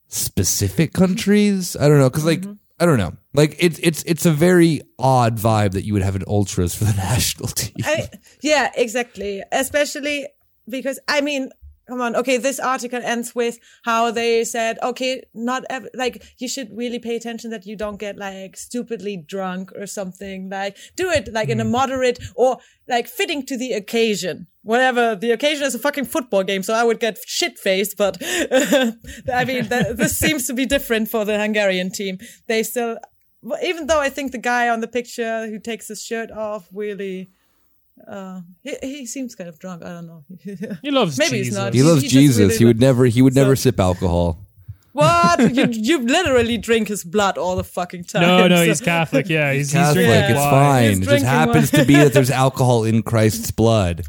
specific 0.08 0.92
countries. 0.92 1.76
I 1.76 1.88
don't 1.88 1.98
know 1.98 2.10
because 2.10 2.24
like 2.24 2.40
mm-hmm. 2.40 2.52
I 2.82 2.86
don't 2.86 2.98
know. 2.98 3.12
Like 3.32 3.56
it's 3.60 3.78
it's 3.78 4.02
it's 4.04 4.26
a 4.26 4.32
very 4.32 4.82
odd 4.98 5.38
vibe 5.38 5.72
that 5.72 5.84
you 5.84 5.92
would 5.92 6.02
have 6.02 6.16
an 6.16 6.24
ultras 6.26 6.74
for 6.74 6.84
the 6.84 6.92
national 6.96 7.48
team. 7.48 7.76
I, 7.84 8.08
yeah, 8.42 8.72
exactly. 8.74 9.42
Especially 9.52 10.26
because 10.68 10.98
I 11.08 11.20
mean, 11.20 11.50
come 11.88 12.00
on. 12.00 12.16
Okay, 12.16 12.36
this 12.38 12.60
article 12.60 13.00
ends 13.02 13.34
with 13.34 13.58
how 13.84 14.10
they 14.10 14.44
said, 14.44 14.78
okay, 14.82 15.22
not 15.34 15.64
ev- 15.68 15.88
like 15.94 16.22
you 16.38 16.48
should 16.48 16.74
really 16.76 16.98
pay 16.98 17.16
attention 17.16 17.50
that 17.50 17.66
you 17.66 17.76
don't 17.76 17.98
get 17.98 18.16
like 18.16 18.56
stupidly 18.56 19.16
drunk 19.16 19.72
or 19.76 19.86
something. 19.86 20.48
Like 20.48 20.76
do 20.96 21.10
it 21.10 21.32
like 21.32 21.48
in 21.48 21.60
a 21.60 21.64
hmm. 21.64 21.72
moderate 21.72 22.18
or 22.34 22.58
like 22.88 23.06
fitting 23.06 23.44
to 23.46 23.56
the 23.56 23.72
occasion. 23.72 24.46
Whatever 24.62 25.16
the 25.16 25.32
occasion 25.32 25.64
is 25.64 25.74
a 25.74 25.78
fucking 25.78 26.04
football 26.04 26.44
game, 26.44 26.62
so 26.62 26.72
I 26.72 26.84
would 26.84 27.00
get 27.00 27.18
shit 27.26 27.58
faced. 27.58 27.96
But 27.96 28.16
I 28.22 29.44
mean, 29.44 29.68
th- 29.68 29.96
this 29.96 30.16
seems 30.16 30.46
to 30.46 30.54
be 30.54 30.66
different 30.66 31.08
for 31.08 31.24
the 31.24 31.38
Hungarian 31.38 31.90
team. 31.90 32.18
They 32.46 32.62
still, 32.62 32.96
even 33.62 33.88
though 33.88 34.00
I 34.00 34.08
think 34.08 34.30
the 34.30 34.38
guy 34.38 34.68
on 34.68 34.80
the 34.80 34.86
picture 34.86 35.48
who 35.48 35.58
takes 35.58 35.88
his 35.88 36.00
shirt 36.00 36.30
off 36.30 36.68
really 36.72 37.30
uh, 38.08 38.40
he, 38.62 38.76
he 38.82 39.06
seems 39.06 39.34
kind 39.34 39.48
of 39.48 39.58
drunk. 39.58 39.82
I 39.84 39.88
don't 39.90 40.06
know. 40.06 40.24
He 40.82 40.90
loves 40.90 41.18
Maybe 41.18 41.38
he's 41.38 41.54
not. 41.54 41.72
he 41.72 41.80
He- 41.80 41.84
loves 41.84 42.02
he 42.02 42.08
just 42.08 42.14
Jesus. 42.14 42.38
really 42.38 42.56
he 42.58 42.64
would 42.64 42.80
never 42.80 43.04
he 43.06 43.22
would 43.22 43.34
never 43.34 43.54
sip 43.56 43.78
alcohol. 43.78 44.38
what? 44.92 45.38
you 45.54 45.66
you 45.70 45.98
literally 46.00 46.58
drink 46.58 46.88
his 46.88 47.04
blood 47.04 47.38
all 47.38 47.56
the 47.56 47.64
fucking 47.64 48.04
time. 48.04 48.22
No, 48.22 48.48
no, 48.48 48.56
so- 48.62 48.64
he's 48.64 48.80
Catholic. 48.80 49.28
Yeah, 49.28 49.52
he's, 49.52 49.70
he's 49.70 49.80
Catholic, 49.80 50.06
drinking 50.06 50.30
it's 50.36 50.40
fine. 50.44 50.88
He's 50.88 50.98
It 51.00 51.04
just 51.10 51.24
happens 51.24 51.72
wine. 51.72 51.80
to 51.82 51.86
be 51.86 51.94
that 51.96 52.12
there's 52.12 52.30
alcohol 52.30 52.84
in 52.84 53.02
Christ's 53.02 53.50
blood. 53.50 54.04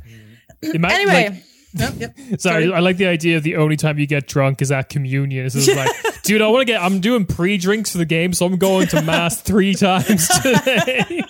Might- 0.61 0.93
Anyway. 0.93 1.29
like- 1.29 1.43
Yep, 1.75 1.93
yep. 1.97 2.39
Sorry, 2.39 2.71
I 2.71 2.81
like 2.81 2.97
the 2.97 3.07
idea 3.07 3.35
of 3.37 3.41
the 3.41 3.55
only 3.55 3.77
time 3.77 3.97
you 3.97 4.05
get 4.05 4.27
drunk 4.27 4.61
is 4.61 4.71
at 4.71 4.89
communion. 4.89 5.43
It's 5.47 5.55
just 5.55 5.75
like, 5.75 5.89
dude, 6.21 6.39
I 6.39 6.47
want 6.47 6.61
to 6.61 6.65
get. 6.65 6.79
I'm 6.79 6.99
doing 6.99 7.25
pre-drinks 7.25 7.93
for 7.93 7.97
the 7.97 8.05
game, 8.05 8.31
so 8.33 8.45
I'm 8.45 8.57
going 8.57 8.85
to 8.89 9.01
mass 9.01 9.41
three 9.41 9.73
times 9.73 10.27
today. 10.27 11.23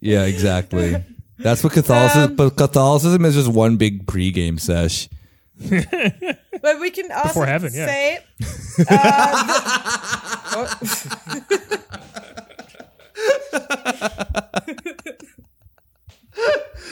Yeah, 0.00 0.22
exactly. 0.24 1.04
That's 1.42 1.62
what 1.64 1.72
Catholicism. 1.72 2.30
Um, 2.30 2.36
but 2.36 2.56
Catholicism 2.56 3.24
is 3.24 3.34
just 3.34 3.48
one 3.48 3.76
big 3.76 4.06
pregame 4.06 4.60
sesh. 4.60 5.08
But 6.62 6.78
we 6.80 6.90
can 6.92 7.10
also 7.10 7.28
Before 7.28 7.46
heaven, 7.46 7.72
yeah. 7.74 7.86
say 7.86 8.18
uh, 8.88 10.74
the- 13.52 14.61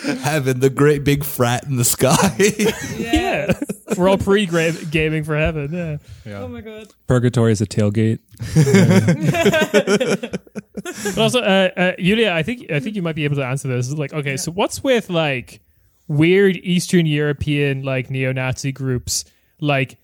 Heaven, 0.02 0.60
the 0.60 0.70
great 0.70 1.04
big 1.04 1.24
frat 1.24 1.64
in 1.64 1.76
the 1.76 1.84
sky. 1.84 2.36
yeah, 2.98 3.52
we're 3.96 4.08
all 4.08 4.18
pre-gaming 4.18 5.24
for 5.24 5.36
heaven. 5.36 6.00
Yeah, 6.24 6.38
oh 6.38 6.48
my 6.48 6.62
god. 6.62 6.88
Purgatory 7.06 7.52
is 7.52 7.60
a 7.60 7.66
tailgate. 7.66 8.18
but 11.14 11.18
also, 11.18 11.40
uh, 11.40 11.68
uh, 11.76 11.92
Yulia, 11.98 12.32
I 12.32 12.42
think 12.42 12.70
I 12.70 12.80
think 12.80 12.96
you 12.96 13.02
might 13.02 13.14
be 13.14 13.24
able 13.24 13.36
to 13.36 13.44
answer 13.44 13.68
this. 13.68 13.92
Like, 13.92 14.12
okay, 14.12 14.36
so 14.36 14.52
what's 14.52 14.82
with 14.82 15.10
like 15.10 15.60
weird 16.08 16.56
Eastern 16.56 17.06
European 17.06 17.82
like 17.82 18.10
neo-Nazi 18.10 18.72
groups 18.72 19.24
like 19.60 19.98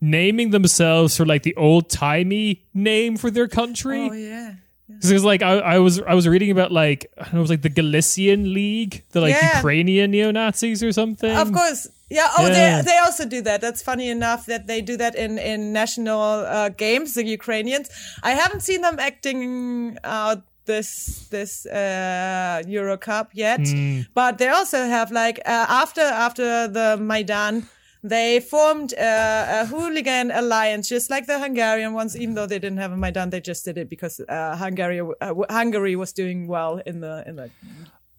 naming 0.00 0.50
themselves 0.50 1.16
for 1.16 1.26
like 1.26 1.42
the 1.42 1.54
old 1.56 1.90
timey 1.90 2.64
name 2.72 3.16
for 3.16 3.30
their 3.30 3.48
country? 3.48 4.08
Oh 4.08 4.12
yeah. 4.12 4.54
Because 5.00 5.24
like 5.24 5.42
I, 5.42 5.58
I 5.58 5.78
was 5.78 6.00
I 6.02 6.14
was 6.14 6.26
reading 6.26 6.50
about 6.50 6.72
like 6.72 7.10
I 7.18 7.30
know, 7.32 7.38
it 7.38 7.46
was 7.46 7.50
like 7.50 7.62
the 7.62 7.68
Galician 7.70 8.52
League, 8.54 9.04
the 9.12 9.20
like 9.20 9.34
Yeah. 9.34 9.56
Ukrainian 9.58 10.10
neo 10.10 10.30
Nazis 10.30 10.82
or 10.82 10.92
something. 10.92 11.34
Of 11.36 11.52
course. 11.52 11.88
Yeah. 12.10 12.28
Oh, 12.38 12.46
Yeah. 12.46 12.82
they 12.82 12.90
they 12.90 12.98
also 12.98 13.24
do 13.24 13.40
that. 13.42 13.60
That's 13.60 13.82
funny 13.82 14.08
enough 14.10 14.46
that 14.46 14.66
they 14.66 14.80
do 14.80 14.96
that 14.96 15.14
in 15.14 15.38
in 15.38 15.72
national 15.72 16.20
uh, 16.46 16.68
games. 16.70 17.14
The 17.14 17.24
Ukrainians. 17.26 17.88
I 18.22 18.32
haven't 18.32 18.62
seen 18.68 18.80
them 18.82 18.98
acting 18.98 19.96
out 20.04 20.42
this 20.66 21.26
this 21.30 21.66
uh, 21.66 22.62
Euro 22.66 22.96
Cup 22.96 23.30
yet, 23.34 23.60
but 24.14 24.38
they 24.38 24.48
also 24.48 24.78
have 24.96 25.10
like 25.10 25.38
uh, 25.46 25.66
after 25.82 26.02
after 26.26 26.68
the 26.68 26.96
Maidan. 27.00 27.66
They 28.02 28.40
formed 28.40 28.94
uh, 28.94 29.46
a 29.62 29.66
hooligan 29.66 30.30
alliance, 30.30 30.88
just 30.88 31.10
like 31.10 31.26
the 31.26 31.38
Hungarian 31.38 31.92
ones. 31.92 32.16
Even 32.16 32.34
though 32.34 32.46
they 32.46 32.58
didn't 32.58 32.78
have 32.78 32.92
a 32.92 32.96
Maidan, 32.96 33.30
they 33.30 33.40
just 33.40 33.64
did 33.64 33.76
it 33.76 33.90
because 33.90 34.20
uh, 34.20 34.56
Hungary 34.56 35.00
uh, 35.00 35.34
Hungary 35.50 35.96
was 35.96 36.12
doing 36.12 36.46
well 36.48 36.80
in 36.86 37.00
the 37.00 37.22
in 37.26 37.36
the 37.36 37.50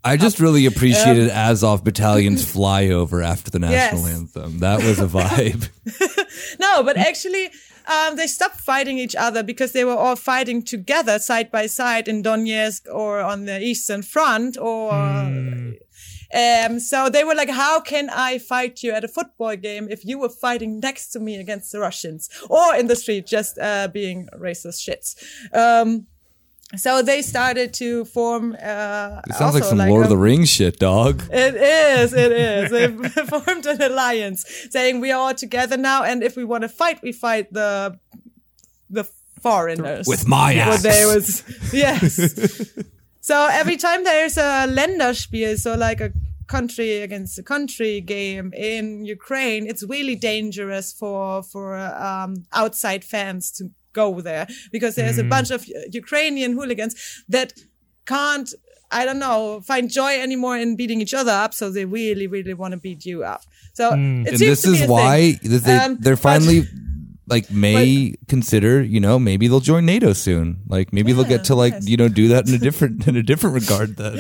I 0.04 0.18
just 0.18 0.40
really 0.40 0.66
appreciated 0.66 1.30
Azov 1.30 1.84
Battalion's 1.84 2.44
flyover 2.56 3.24
after 3.24 3.52
the 3.52 3.60
national 3.60 4.08
Yes. 4.08 4.16
anthem. 4.18 4.60
That 4.60 4.84
was 4.84 5.00
a 5.00 5.08
vibe. 5.08 5.70
No, 6.60 6.82
but 6.84 6.98
actually, 6.98 7.50
um, 7.88 8.16
they 8.16 8.26
stopped 8.28 8.58
fighting 8.58 8.98
each 8.98 9.16
other 9.16 9.44
because 9.44 9.74
they 9.74 9.84
were 9.84 9.98
all 9.98 10.16
fighting 10.16 10.64
together, 10.64 11.20
side 11.20 11.52
by 11.52 11.66
side, 11.68 12.08
in 12.08 12.24
Donetsk 12.24 12.88
or 12.92 13.20
on 13.20 13.46
the 13.46 13.60
Eastern 13.62 14.02
Front, 14.02 14.58
or. 14.58 14.92
Um, 16.34 16.80
so 16.80 17.10
they 17.10 17.24
were 17.24 17.36
like, 17.36 17.50
"How 17.50 17.80
can 17.82 18.10
I 18.10 18.38
fight 18.38 18.84
you 18.84 18.92
at 18.92 19.04
a 19.04 19.08
football 19.08 19.56
game 19.56 19.88
if 19.90 20.06
you 20.06 20.20
were 20.20 20.30
fighting 20.30 20.80
next 20.80 21.10
to 21.14 21.20
me 21.20 21.36
against 21.36 21.72
the 21.72 21.80
Russians, 21.80 22.30
or 22.50 22.76
in 22.76 22.88
the 22.88 22.96
street 22.96 23.28
just 23.28 23.58
uh, 23.60 23.88
being 23.88 24.28
racist 24.38 24.80
shits?" 24.88 25.16
Um, 25.54 26.08
so 26.78 27.02
they 27.02 27.22
started 27.22 27.74
to 27.76 28.06
form. 28.06 28.54
Uh, 28.54 29.22
It 29.28 29.36
sounds 29.36 29.56
like 29.56 29.66
some 29.66 29.78
Lord 29.80 30.04
of 30.04 30.10
the 30.10 30.18
Rings 30.18 30.50
shit, 30.50 30.80
dog. 30.80 31.24
it 31.32 31.56
is, 31.56 32.14
it 32.14 32.32
is. 32.32 32.72
They 32.72 32.88
formed 33.26 33.66
an 33.66 33.82
alliance 33.82 34.46
saying 34.70 35.02
we 35.02 35.12
are 35.12 35.20
all 35.20 35.34
together 35.36 35.76
now, 35.78 36.04
and 36.04 36.24
if 36.24 36.38
we 36.38 36.46
want 36.46 36.62
to 36.64 36.70
fight, 36.70 37.02
we 37.04 37.12
fight 37.12 37.52
the 37.52 38.00
the 38.90 39.04
foreigners. 39.42 40.08
With 40.08 40.28
my 40.28 40.56
Well, 40.56 40.78
there 40.78 41.08
was 41.08 41.44
yes. 41.74 42.70
so 43.22 43.36
every 43.52 43.78
time 43.78 44.04
there's 44.04 44.38
a 44.38 44.68
Länderspiel, 44.68 45.58
so 45.58 45.76
like 45.76 46.02
a 46.02 46.12
country 46.48 47.02
against 47.08 47.40
a 47.40 47.44
country 47.44 48.02
game 48.02 48.48
in 48.54 49.06
Ukraine, 49.06 49.64
it's 49.72 49.84
really 49.96 50.16
dangerous 50.16 50.88
for 51.00 51.44
for 51.44 51.78
um, 51.78 52.32
outside 52.62 53.04
fans 53.14 53.52
to 53.58 53.64
go 53.94 54.22
there 54.22 54.48
because 54.72 54.94
there's 54.96 55.18
a 55.18 55.24
bunch 55.36 55.50
of 55.52 55.66
Ukrainian 56.02 56.52
hooligans 56.54 56.94
that 57.30 57.54
can't. 58.06 58.50
I 58.94 59.06
don't 59.06 59.20
know, 59.20 59.62
find 59.62 59.90
joy 59.90 60.14
anymore 60.20 60.58
in 60.58 60.76
beating 60.76 61.00
each 61.00 61.14
other 61.14 61.32
up, 61.32 61.54
so 61.54 61.64
they 61.72 61.86
really, 61.86 62.28
really 62.28 62.54
want 62.62 62.74
to 62.74 62.80
beat 62.88 63.06
you 63.06 63.24
up. 63.24 63.42
So 63.74 63.92
and 63.92 64.26
this 64.26 64.66
is 64.66 64.80
why 64.86 65.40
they, 65.42 65.78
Um, 65.78 65.98
they're 66.04 66.18
finally 66.18 66.60
like 67.32 67.50
may 67.50 68.14
consider 68.28 68.84
you 68.84 69.00
know 69.00 69.18
maybe 69.18 69.48
they'll 69.48 69.60
join 69.60 69.86
nato 69.86 70.14
soon 70.14 70.62
like 70.68 70.94
maybe 70.94 71.14
they'll 71.14 71.24
get 71.24 71.46
to 71.46 71.56
like 71.56 71.74
yes. 71.74 71.88
you 71.88 71.98
know 71.98 72.08
do 72.08 72.28
that 72.28 72.48
in 72.48 72.54
a 72.54 72.58
different 72.60 73.08
in 73.08 73.16
a 73.16 73.24
different 73.24 73.56
regard 73.56 73.96
then 73.98 74.20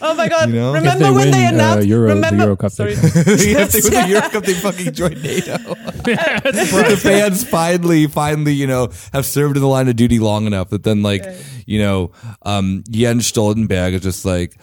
Oh 0.00 0.14
my 0.14 0.28
god! 0.28 0.48
You 0.48 0.56
know? 0.56 0.74
If 0.74 0.82
Remember 0.82 1.04
they 1.04 1.10
when 1.10 1.16
win, 1.16 1.30
they 1.30 1.46
uh, 1.46 1.52
announced 1.52 1.88
Euro- 1.88 2.08
the 2.08 2.14
remember, 2.14 2.44
Euro 2.44 2.56
Cup, 2.56 2.72
Sorry. 2.72 2.92
if 2.96 3.72
they 3.72 3.80
win 3.80 3.92
the 3.92 4.06
Euro 4.08 4.28
Cup, 4.28 4.44
they 4.44 4.54
fucking 4.54 4.92
join 4.92 5.14
NATO. 5.22 5.56
the 6.04 7.00
fans 7.02 7.48
finally, 7.48 8.06
finally, 8.06 8.52
you 8.52 8.66
know, 8.66 8.90
have 9.12 9.24
served 9.24 9.56
in 9.56 9.62
the 9.62 9.68
line 9.68 9.88
of 9.88 9.96
duty 9.96 10.18
long 10.18 10.46
enough 10.46 10.70
that 10.70 10.82
then, 10.82 11.02
like, 11.02 11.24
you 11.66 11.78
know, 11.78 12.12
um, 12.42 12.84
Jens 12.90 13.30
Stoltenberg 13.30 13.94
is 13.94 14.02
just 14.02 14.24
like, 14.24 14.56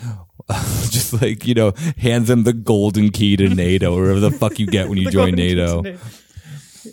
just 0.89 1.19
like, 1.21 1.47
you 1.47 1.55
know, 1.55 1.73
hands 1.97 2.27
them 2.27 2.43
the 2.43 2.53
golden 2.53 3.09
key 3.09 3.35
to 3.35 3.49
NATO, 3.49 3.95
or 3.95 4.01
whatever 4.01 4.19
the 4.19 4.31
fuck 4.31 4.59
you 4.59 4.67
get 4.67 4.89
when 4.89 4.99
you 4.99 5.05
The 5.05 5.11
join 5.11 5.35
golden 5.35 5.45
NATO. 5.45 5.97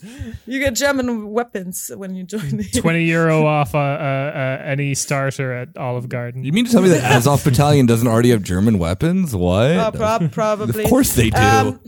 Key 0.01 0.09
to 0.09 0.35
You 0.47 0.61
get 0.61 0.75
German 0.75 1.31
weapons 1.31 1.91
when 1.95 2.15
you 2.15 2.25
join 2.25 2.57
the 2.57 2.65
Twenty 2.81 3.05
euro 3.05 3.47
off 3.47 3.75
uh, 3.75 3.79
uh, 3.79 3.81
uh, 3.81 4.63
any 4.65 4.95
starter 4.95 5.53
at 5.53 5.77
Olive 5.77 6.09
Garden. 6.09 6.45
You 6.45 6.53
mean 6.53 6.67
to 6.67 6.73
tell 6.73 6.83
me 6.83 6.89
that 6.91 7.05
Azov 7.05 7.45
Battalion 7.45 7.87
doesn't 7.87 8.09
already 8.09 8.31
have 8.31 8.43
German 8.43 8.79
weapons? 8.79 9.35
What? 9.35 9.95
Prob- 9.95 10.33
probably. 10.33 10.85
Of 10.85 10.91
course 10.91 11.15
they 11.15 11.31
do. 11.31 11.41
Um, 11.41 11.81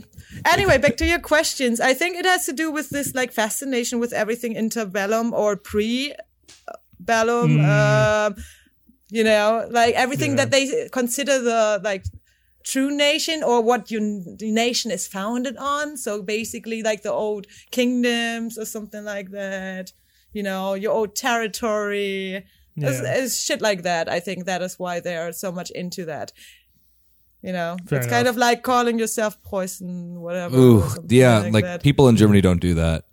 anyway, 0.45 0.77
back 0.77 0.97
to 0.97 1.05
your 1.05 1.19
questions. 1.19 1.79
I 1.79 1.93
think 1.93 2.17
it 2.17 2.25
has 2.25 2.45
to 2.45 2.53
do 2.53 2.71
with 2.71 2.89
this 2.89 3.15
like 3.15 3.31
fascination 3.31 3.99
with 3.99 4.13
everything 4.13 4.55
interbellum 4.55 5.31
or 5.31 5.55
pre-bellum. 5.55 7.59
Um, 7.59 8.35
you 9.09 9.23
know, 9.23 9.67
like 9.69 9.95
everything 9.95 10.37
that 10.37 10.51
they 10.51 10.89
consider 10.89 11.39
the 11.39 11.81
like 11.83 12.05
true 12.63 12.95
nation 12.95 13.43
or 13.43 13.61
what 13.61 13.91
your 13.91 14.01
nation 14.41 14.91
is 14.91 15.07
founded 15.07 15.57
on. 15.57 15.97
So 15.97 16.21
basically, 16.21 16.83
like 16.83 17.01
the 17.03 17.11
old 17.11 17.47
kingdoms 17.71 18.57
or 18.57 18.65
something 18.65 19.03
like 19.03 19.31
that. 19.31 19.93
You 20.33 20.43
know, 20.43 20.73
your 20.75 20.93
old 20.93 21.15
territory. 21.15 22.45
It's, 22.77 23.01
Yeah. 23.01 23.15
it's 23.15 23.37
shit 23.37 23.61
like 23.61 23.83
that. 23.83 24.07
I 24.07 24.19
think 24.21 24.45
that 24.45 24.61
is 24.61 24.79
why 24.79 25.01
they 25.01 25.17
are 25.17 25.33
so 25.33 25.51
much 25.51 25.71
into 25.71 26.05
that. 26.05 26.31
You 27.43 27.53
know, 27.53 27.75
Fair 27.87 27.99
it's 27.99 28.07
kind 28.07 28.27
of 28.27 28.37
like 28.37 28.61
calling 28.61 28.99
yourself 28.99 29.41
Preußen, 29.43 30.19
whatever. 30.19 30.55
Ooh, 30.57 30.83
yeah, 31.07 31.39
like, 31.39 31.63
like 31.63 31.83
people 31.83 32.07
in 32.07 32.15
Germany 32.15 32.39
don't 32.39 32.61
do 32.61 32.75
that. 32.75 33.05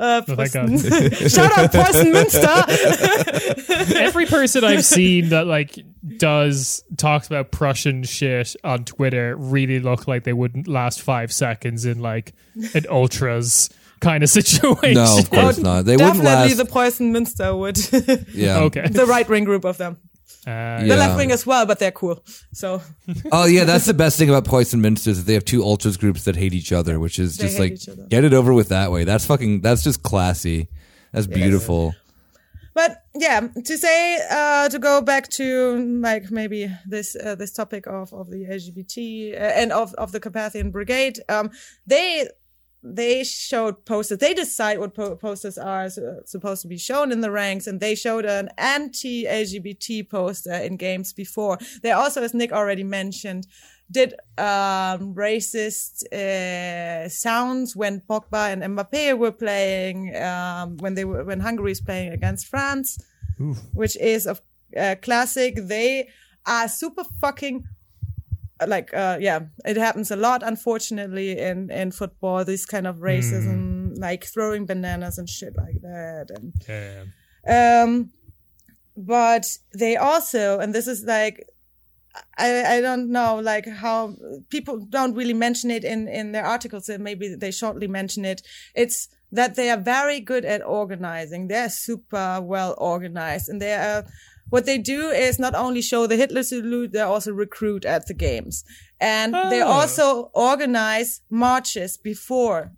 Uh, 0.00 0.22
Oh, 0.26 0.34
thank 0.34 0.52
God. 0.52 0.68
Preußen. 0.70 1.30
Shout 1.34 1.58
out 1.58 1.70
Preußen 1.72 2.12
Münster. 2.12 3.94
Every 3.96 4.24
person 4.26 4.64
I've 4.64 4.84
seen 4.84 5.28
that 5.30 5.46
like 5.46 5.78
does 6.16 6.82
talks 6.96 7.26
about 7.26 7.50
Prussian 7.50 8.02
shit 8.04 8.56
on 8.64 8.84
Twitter 8.84 9.36
really 9.36 9.78
look 9.80 10.08
like 10.08 10.24
they 10.24 10.32
wouldn't 10.32 10.66
last 10.68 11.02
five 11.02 11.32
seconds 11.32 11.84
in 11.84 12.00
like 12.00 12.32
an 12.74 12.86
ultras 12.90 13.68
kind 14.00 14.22
of 14.22 14.30
situation. 14.30 14.94
No, 14.94 15.18
of 15.18 15.30
course 15.30 15.58
not. 15.58 15.84
They 15.84 15.96
wouldn't 15.96 16.22
Definitely 16.22 16.54
last. 16.54 16.56
the 16.56 16.64
Preußen 16.64 17.10
Münster 17.12 17.58
would. 17.58 17.78
yeah. 18.34 18.60
Okay. 18.60 18.88
the 18.88 19.04
right 19.06 19.28
wing 19.28 19.44
group 19.44 19.64
of 19.66 19.76
them. 19.76 19.98
Uh, 20.50 20.80
The 20.80 20.86
Yeah. 20.86 20.94
left 20.96 21.16
wing 21.16 21.30
as 21.32 21.44
well, 21.46 21.66
but 21.66 21.78
they're 21.78 21.92
cool. 22.02 22.24
So 22.52 22.82
Oh 23.32 23.46
yeah, 23.46 23.64
that's 23.64 23.86
the 23.86 23.94
best 23.94 24.18
thing 24.18 24.28
about 24.30 24.44
Preußen 24.44 24.80
Münster 24.80 25.08
is 25.08 25.18
that 25.18 25.26
they 25.26 25.34
have 25.34 25.44
two 25.44 25.62
ultras 25.62 25.96
groups 25.96 26.24
that 26.24 26.36
hate 26.36 26.54
each 26.54 26.72
other, 26.72 26.98
which 26.98 27.18
is 27.18 27.36
They 27.36 27.46
just 27.46 27.58
like 27.58 28.08
get 28.08 28.24
it 28.24 28.32
over 28.34 28.52
with 28.54 28.68
that 28.68 28.90
way. 28.92 29.04
That's 29.04 29.26
fucking. 29.26 29.60
That's 29.62 29.82
just 29.82 30.02
classy. 30.02 30.68
That's 31.12 31.26
beautiful. 31.26 31.94
But 32.72 33.02
yeah, 33.14 33.48
to 33.64 33.76
say 33.76 34.18
uh, 34.30 34.68
to 34.68 34.78
go 34.78 35.02
back 35.02 35.28
to 35.30 35.46
like 36.00 36.30
maybe 36.30 36.70
this 36.86 37.16
uh, 37.16 37.34
this 37.34 37.50
topic 37.52 37.86
of 37.88 38.12
of 38.14 38.30
the 38.30 38.44
LGBT 38.46 39.34
uh, 39.34 39.60
and 39.60 39.72
of 39.72 39.92
of 39.94 40.12
the 40.12 40.20
Carpathian 40.20 40.70
Brigade, 40.70 41.18
um, 41.28 41.50
they 41.86 42.28
they 42.82 43.24
showed 43.24 43.84
posters. 43.84 44.18
They 44.18 44.34
decide 44.34 44.78
what 44.78 44.94
po- 44.94 45.16
posters 45.16 45.58
are 45.58 45.90
su- 45.90 46.20
supposed 46.24 46.62
to 46.62 46.68
be 46.68 46.78
shown 46.78 47.12
in 47.12 47.20
the 47.20 47.30
ranks, 47.30 47.66
and 47.66 47.80
they 47.80 47.94
showed 47.94 48.24
an 48.24 48.48
anti-LGBT 48.56 50.08
poster 50.08 50.54
in 50.54 50.76
games 50.76 51.12
before. 51.12 51.58
They 51.82 51.92
also, 51.92 52.22
as 52.22 52.32
Nick 52.32 52.52
already 52.52 52.84
mentioned, 52.84 53.46
did 53.90 54.14
um, 54.38 55.14
racist 55.14 56.04
uh, 56.12 57.08
sounds 57.08 57.74
when 57.76 58.00
Pogba 58.08 58.52
and 58.52 58.62
Mbappe 58.62 59.18
were 59.18 59.32
playing 59.32 60.14
um, 60.16 60.76
when 60.78 60.94
they 60.94 61.04
were 61.04 61.24
when 61.24 61.40
Hungary 61.40 61.72
is 61.72 61.80
playing 61.80 62.12
against 62.12 62.46
France, 62.46 62.98
which 63.72 63.96
is 63.96 64.26
a 64.26 64.38
uh, 64.76 64.94
classic. 65.02 65.56
They 65.56 66.08
are 66.46 66.68
super 66.68 67.04
fucking 67.20 67.64
like 68.66 68.92
uh 68.94 69.16
yeah 69.20 69.40
it 69.64 69.76
happens 69.76 70.10
a 70.10 70.16
lot 70.16 70.42
unfortunately 70.42 71.38
in 71.38 71.70
in 71.70 71.90
football 71.90 72.44
this 72.44 72.66
kind 72.66 72.86
of 72.86 72.96
racism 72.96 73.96
like 73.98 74.24
throwing 74.24 74.66
bananas 74.66 75.18
and 75.18 75.28
shit 75.28 75.56
like 75.56 75.80
that 75.82 76.30
and 76.30 76.52
yeah. 76.68 77.82
um 77.82 78.10
but 78.96 79.46
they 79.74 79.96
also 79.96 80.58
and 80.58 80.74
this 80.74 80.86
is 80.86 81.04
like 81.04 81.46
I, 82.38 82.76
I 82.76 82.80
don't 82.80 83.10
know 83.10 83.36
like 83.36 83.66
how 83.68 84.16
people 84.48 84.78
don't 84.78 85.14
really 85.14 85.34
mention 85.34 85.70
it 85.70 85.84
in 85.84 86.08
in 86.08 86.32
their 86.32 86.44
articles 86.44 86.88
and 86.88 87.04
maybe 87.04 87.34
they 87.34 87.50
shortly 87.50 87.86
mention 87.86 88.24
it. 88.24 88.42
It's 88.74 89.08
that 89.32 89.54
they 89.54 89.70
are 89.70 89.76
very 89.76 90.20
good 90.20 90.44
at 90.44 90.66
organizing. 90.66 91.46
They're 91.46 91.70
super 91.70 92.40
well 92.42 92.74
organized 92.78 93.48
and 93.48 93.62
they 93.62 93.74
are 93.74 94.04
what 94.50 94.66
they 94.66 94.78
do 94.78 95.08
is 95.08 95.38
not 95.38 95.54
only 95.54 95.82
show 95.82 96.06
the 96.06 96.16
Hitler 96.16 96.42
salute, 96.42 96.92
they 96.92 97.00
also 97.00 97.32
recruit 97.32 97.84
at 97.84 98.06
the 98.06 98.14
games. 98.14 98.64
And 99.00 99.32
they 99.52 99.62
Oh. 99.62 99.66
also 99.78 100.30
organize 100.34 101.20
marches 101.30 101.96
before 101.96 102.72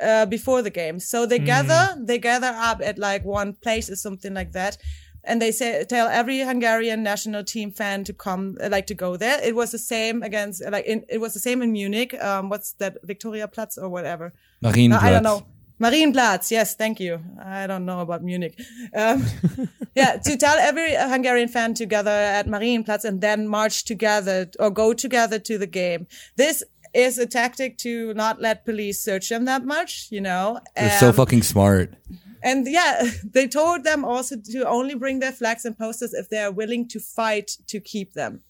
uh, 0.00 0.24
before 0.26 0.62
the 0.62 0.70
games. 0.70 1.04
So 1.08 1.26
they 1.26 1.40
gather, 1.40 1.96
they 1.98 2.18
gather 2.18 2.52
up 2.70 2.80
at 2.80 2.96
like 2.96 3.24
one 3.24 3.54
place 3.54 3.90
or 3.90 3.96
something 3.96 4.32
like 4.34 4.52
that. 4.52 4.76
And 5.24 5.42
they 5.42 5.50
say, 5.52 5.84
tell 5.84 6.06
every 6.08 6.38
Hungarian 6.40 7.02
national 7.02 7.42
team 7.44 7.72
fan 7.72 8.04
to 8.04 8.12
come, 8.12 8.56
uh, 8.62 8.68
like 8.70 8.86
to 8.86 8.94
go 8.94 9.16
there. 9.16 9.38
It 9.42 9.54
was 9.54 9.70
the 9.72 9.78
same 9.78 10.22
against, 10.22 10.62
like, 10.70 10.86
in, 10.86 11.04
it 11.10 11.18
was 11.18 11.34
the 11.34 11.40
same 11.40 11.60
in 11.60 11.72
Munich. 11.72 12.14
Um, 12.22 12.48
what's 12.48 12.72
that, 12.74 12.98
Victoria 13.02 13.46
Platz 13.48 13.76
or 13.76 13.88
whatever? 13.90 14.32
Marienplatz. 14.64 15.02
I 15.02 15.10
don't 15.10 15.22
know. 15.24 15.44
Marienplatz, 15.80 16.50
yes, 16.50 16.74
thank 16.74 17.00
you. 17.00 17.20
I 17.42 17.66
don't 17.66 17.86
know 17.86 18.00
about 18.00 18.22
Munich. 18.22 18.58
Um, 18.94 19.24
yeah, 19.94 20.16
to 20.18 20.36
tell 20.36 20.58
every 20.58 20.94
Hungarian 20.94 21.48
fan 21.48 21.74
to 21.74 21.86
gather 21.86 22.10
at 22.10 22.46
Marienplatz 22.46 23.04
and 23.04 23.20
then 23.20 23.48
march 23.48 23.84
together 23.84 24.50
or 24.58 24.70
go 24.70 24.92
together 24.92 25.38
to 25.38 25.56
the 25.58 25.66
game. 25.66 26.06
This 26.36 26.62
is 26.92 27.18
a 27.18 27.26
tactic 27.26 27.78
to 27.78 28.12
not 28.14 28.40
let 28.40 28.64
police 28.64 29.02
search 29.02 29.28
them 29.30 29.44
that 29.46 29.64
much, 29.64 30.08
you 30.10 30.20
know. 30.20 30.60
They're 30.76 30.98
so 30.98 31.08
Um, 31.08 31.14
fucking 31.14 31.42
smart. 31.42 31.94
and 32.42 32.66
yeah, 32.68 33.02
they 33.32 33.46
told 33.48 33.84
them 33.84 34.04
also 34.04 34.36
to 34.52 34.68
only 34.68 34.94
bring 34.94 35.20
their 35.20 35.32
flags 35.32 35.64
and 35.64 35.78
posters 35.78 36.12
if 36.12 36.28
they 36.28 36.38
are 36.38 36.52
willing 36.52 36.88
to 36.88 37.00
fight 37.00 37.52
to 37.68 37.80
keep 37.80 38.12
them. 38.12 38.42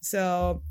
So, 0.00 0.62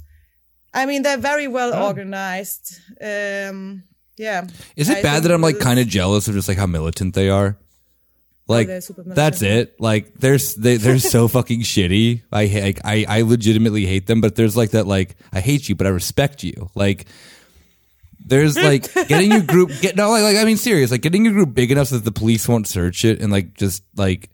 I 0.74 0.86
mean, 0.86 1.02
they're 1.02 1.18
very 1.18 1.48
well 1.50 1.74
organized. 1.74 2.80
Um, 3.02 3.84
yeah. 4.18 4.48
Is 4.76 4.90
it 4.90 4.98
I 4.98 5.02
bad 5.02 5.24
that 5.24 5.32
I'm 5.32 5.42
like 5.42 5.60
kind 5.60 5.80
of 5.80 5.88
jealous 5.88 6.28
of 6.28 6.34
just 6.34 6.48
like 6.48 6.58
how 6.58 6.66
militant 6.66 7.14
they 7.14 7.30
are? 7.30 7.58
Oh, 8.50 8.54
like 8.54 8.68
they're 8.68 8.82
super 8.82 9.02
militant. 9.02 9.16
that's 9.16 9.42
it. 9.42 9.80
Like 9.80 10.14
they're 10.16 10.38
they 10.58 10.78
they're 10.78 11.00
so 11.00 11.28
fucking 11.28 11.62
shitty. 11.62 12.22
I 12.32 12.48
ha- 12.48 12.62
like, 12.62 12.82
I 12.84 13.06
I 13.08 13.22
legitimately 13.22 13.86
hate 13.86 14.08
them. 14.08 14.22
But 14.22 14.36
there's 14.36 14.58
like 14.58 14.72
that 14.72 14.88
like 14.88 15.16
I 15.32 15.42
hate 15.42 15.70
you, 15.70 15.76
but 15.76 15.88
I 15.88 15.92
respect 15.92 16.44
you. 16.44 16.70
Like 16.76 17.06
there's 18.28 18.58
like 18.58 18.92
getting 19.08 19.32
your 19.32 19.42
group 19.42 19.72
get 19.82 19.96
no 19.96 20.10
like, 20.10 20.24
like 20.24 20.38
I 20.38 20.44
mean 20.44 20.58
serious 20.58 20.92
like 20.92 21.02
getting 21.02 21.24
your 21.24 21.34
group 21.34 21.54
big 21.54 21.72
enough 21.72 21.88
so 21.88 21.96
that 21.96 22.04
the 22.04 22.12
police 22.12 22.48
won't 22.48 22.68
search 22.68 23.06
it 23.06 23.22
and 23.22 23.32
like 23.32 23.54
just 23.54 23.84
like 23.96 24.30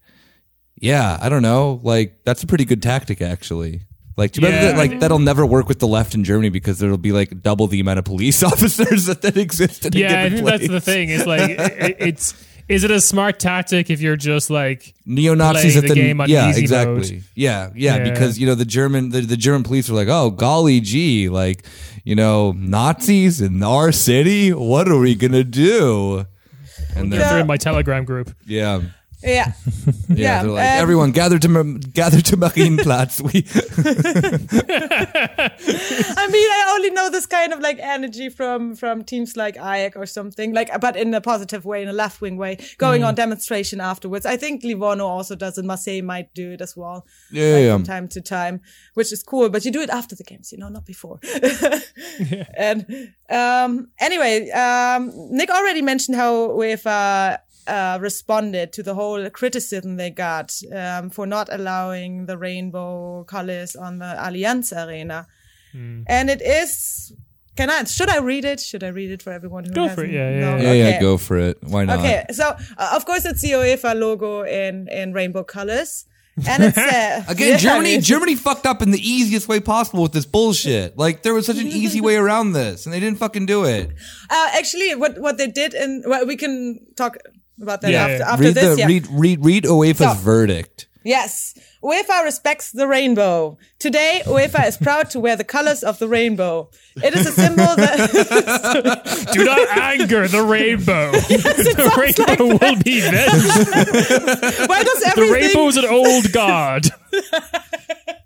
yeah 0.79 1.17
I 1.21 1.29
don't 1.29 1.43
know 1.43 1.79
like 1.83 2.23
that's 2.23 2.41
a 2.43 2.47
pretty 2.47 2.65
good 2.65 2.81
tactic 2.81 3.21
actually. 3.21 3.81
Like 4.15 4.31
too 4.33 4.41
bad 4.41 4.53
Yeah. 4.53 4.71
that 4.71 4.77
like 4.77 4.99
that'll 4.99 5.19
never 5.19 5.45
work 5.45 5.67
with 5.67 5.79
the 5.79 5.87
left 5.87 6.13
in 6.13 6.23
Germany 6.23 6.49
because 6.49 6.79
there'll 6.79 6.97
be 6.97 7.11
like 7.11 7.41
double 7.41 7.67
the 7.67 7.79
amount 7.79 7.99
of 7.99 8.05
police 8.05 8.43
officers 8.51 9.05
that, 9.05 9.21
that 9.23 9.37
exist 9.37 9.85
in 9.85 9.93
Yeah, 9.93 10.21
I 10.23 10.29
think 10.29 10.45
that's 10.45 10.67
the 10.67 10.81
thing. 10.81 11.09
It's 11.09 11.25
like 11.25 11.49
it, 11.49 11.95
it's 11.99 12.33
is 12.69 12.83
it 12.85 12.91
a 12.91 13.01
smart 13.01 13.39
tactic 13.39 13.89
if 13.89 13.99
you're 14.01 14.15
just 14.15 14.49
like 14.49 14.93
neo 15.05 15.33
Nazis 15.33 15.75
at 15.75 15.81
the 15.83 15.89
the, 15.89 15.95
game 15.95 16.21
on 16.21 16.29
yeah 16.29 16.49
easy 16.49 16.61
exactly 16.61 16.93
mode. 16.93 17.23
yeah, 17.35 17.69
yeah 17.75 17.97
Yeah. 17.97 18.11
because 18.11 18.39
you 18.39 18.45
know 18.47 18.55
the 18.55 18.65
German 18.65 19.09
the, 19.09 19.21
the 19.21 19.35
German 19.35 19.63
police 19.63 19.89
are 19.89 19.93
like 19.93 20.07
oh 20.07 20.29
golly 20.29 20.79
gee 20.79 21.27
like 21.27 21.65
you 22.05 22.15
know 22.15 22.53
Nazis 22.53 23.41
in 23.41 23.61
our 23.63 23.91
city 23.91 24.53
what 24.53 24.87
are 24.87 24.97
we 24.99 25.13
gonna 25.15 25.43
do 25.43 26.25
and 26.95 27.11
then 27.11 27.19
they're 27.19 27.39
in 27.39 27.47
my 27.47 27.57
Telegram 27.57 28.05
group? 28.05 28.33
yeah 28.45 28.81
Yeah. 29.23 29.53
yeah, 30.09 30.15
Yeah, 30.15 30.41
they're 30.43 30.51
like 30.51 30.71
um, 30.75 30.81
everyone 30.83 31.11
gather 31.11 31.39
to 31.39 31.47
Mar- 31.49 31.79
gather 31.93 32.21
to 32.21 32.37
Marienplatz 32.37 33.21
we 33.21 33.45
I 36.15 36.27
mean, 36.27 36.49
I 36.49 36.73
only 36.75 36.89
know 36.91 37.09
this 37.09 37.25
kind 37.25 37.53
of 37.53 37.59
like 37.59 37.79
energy 37.79 38.29
from 38.29 38.75
from 38.75 39.03
teams 39.03 39.35
like 39.37 39.55
Ajax 39.55 39.95
or 39.95 40.05
something, 40.05 40.53
like, 40.53 40.69
but 40.81 40.95
in 40.95 41.13
a 41.13 41.21
positive 41.21 41.65
way, 41.65 41.81
in 41.81 41.87
a 41.89 41.93
left 41.93 42.21
wing 42.21 42.37
way, 42.37 42.57
going 42.77 43.01
Mm. 43.01 43.07
on 43.07 43.15
demonstration 43.15 43.79
afterwards. 43.81 44.25
I 44.25 44.37
think 44.37 44.63
Livorno 44.63 45.05
also 45.07 45.35
does 45.35 45.57
it. 45.57 45.65
Marseille 45.65 46.01
might 46.01 46.33
do 46.33 46.51
it 46.51 46.61
as 46.61 46.75
well. 46.77 47.05
Yeah, 47.31 47.53
like, 47.53 47.63
yeah. 47.63 47.73
From 47.75 47.83
time 47.83 48.07
to 48.09 48.21
time, 48.21 48.61
which 48.93 49.11
is 49.13 49.23
cool, 49.23 49.49
but 49.49 49.65
you 49.65 49.71
do 49.71 49.81
it 49.81 49.89
after 49.89 50.15
the 50.15 50.23
games, 50.23 50.51
you 50.51 50.57
know, 50.57 50.69
not 50.69 50.85
before. 50.85 51.19
And 52.57 52.85
um, 53.29 53.89
anyway, 53.99 54.49
um, 54.51 55.11
Nick 55.31 55.49
already 55.49 55.81
mentioned 55.81 56.15
how 56.17 56.49
UEFA 56.49 57.33
uh, 57.33 57.37
responded 58.01 58.73
to 58.73 58.83
the 58.83 58.93
whole 58.93 59.29
criticism 59.29 59.97
they 59.97 60.09
got 60.09 60.53
um, 60.75 61.09
for 61.09 61.25
not 61.25 61.47
allowing 61.51 62.25
the 62.25 62.37
rainbow 62.37 63.23
colors 63.25 63.75
on 63.75 63.99
the 63.99 64.05
Allianz 64.17 64.71
Arena. 64.75 65.27
And 65.73 66.29
it 66.29 66.41
is. 66.41 67.11
Can 67.55 67.69
I? 67.69 67.83
Should 67.83 68.09
I 68.09 68.17
read 68.19 68.45
it? 68.45 68.59
Should 68.59 68.83
I 68.83 68.87
read 68.89 69.11
it 69.11 69.21
for 69.21 69.31
everyone 69.31 69.63
who 69.65 69.71
Go 69.71 69.83
for 69.89 70.01
hasn't- 70.05 70.09
it, 70.09 70.13
yeah, 70.15 70.29
yeah, 70.31 70.39
No? 70.39 70.57
yeah. 70.57 70.61
yeah 70.63 70.69
Okay. 70.69 70.89
yeah 70.91 70.99
go 71.01 71.17
for 71.17 71.37
it 71.37 71.57
why 71.61 71.85
not 71.85 71.99
Okay, 71.99 72.25
so 72.31 72.55
uh, 72.77 72.93
of 72.95 73.05
course 73.05 73.25
it's 73.25 73.41
the 73.41 73.51
UEFA 73.51 73.93
logo 73.99 74.41
in 74.43 74.87
in 74.89 75.13
rainbow 75.13 75.43
colors, 75.43 76.05
and 76.47 76.63
it's 76.63 76.77
uh, 76.77 77.23
Again, 77.29 77.49
yeah, 77.51 77.57
Germany, 77.57 77.95
I 77.97 77.99
Germany 77.99 78.35
fucked 78.35 78.65
up 78.65 78.81
in 78.81 78.89
the 78.89 78.97
easiest 78.99 79.47
way 79.47 79.59
possible 79.59 80.01
with 80.01 80.13
this 80.13 80.25
bullshit. 80.25 80.97
Like 80.97 81.21
there 81.21 81.33
was 81.35 81.45
such 81.45 81.59
an 81.59 81.67
easy 81.67 82.01
way 82.01 82.15
around 82.15 82.53
this, 82.53 82.85
and 82.85 82.93
they 82.93 82.99
didn't 82.99 83.19
fucking 83.19 83.45
do 83.45 83.65
it. 83.65 83.91
Uh, 84.31 84.49
actually, 84.53 84.95
what 84.95 85.19
what 85.19 85.37
they 85.37 85.47
did 85.47 85.75
and 85.75 86.03
well, 86.07 86.25
we 86.25 86.35
can 86.35 86.79
talk 86.95 87.17
about 87.61 87.81
that 87.81 87.91
Yeah, 87.91 88.05
after 88.07 88.23
after 88.23 88.43
read 88.45 88.55
this. 88.55 88.75
the 88.75 88.79
yeah. 88.81 88.87
read 88.87 89.07
read 89.11 89.45
read 89.45 89.63
UEFA's 89.65 89.97
So- 89.97 90.13
verdict. 90.13 90.87
Yes. 91.05 91.53
UEFA 91.83 92.23
respects 92.23 92.71
the 92.71 92.87
rainbow. 92.87 93.57
Today, 93.77 94.21
UEFA 94.25 94.65
is 94.69 94.77
proud 94.77 95.09
to 95.09 95.19
wear 95.19 95.35
the 95.35 95.43
colors 95.43 95.83
of 95.83 95.99
the 95.99 96.07
rainbow. 96.07 96.69
It 96.95 97.13
is 97.13 97.27
a 97.27 97.31
symbol 97.33 97.65
that 97.75 99.29
Do 99.33 99.43
not 99.43 99.67
anger 99.77 100.29
the 100.29 100.43
rainbow. 100.43 101.11
the 101.11 101.91
rainbow 101.99 102.45
will 102.45 102.75
be 102.81 103.01
venged. 103.01 104.69
why 104.69 104.81
does 104.83 104.99
The 105.13 105.29
rainbow 105.29 105.67
is 105.67 105.75
an 105.75 105.85
old 105.85 106.31
god. 106.31 106.85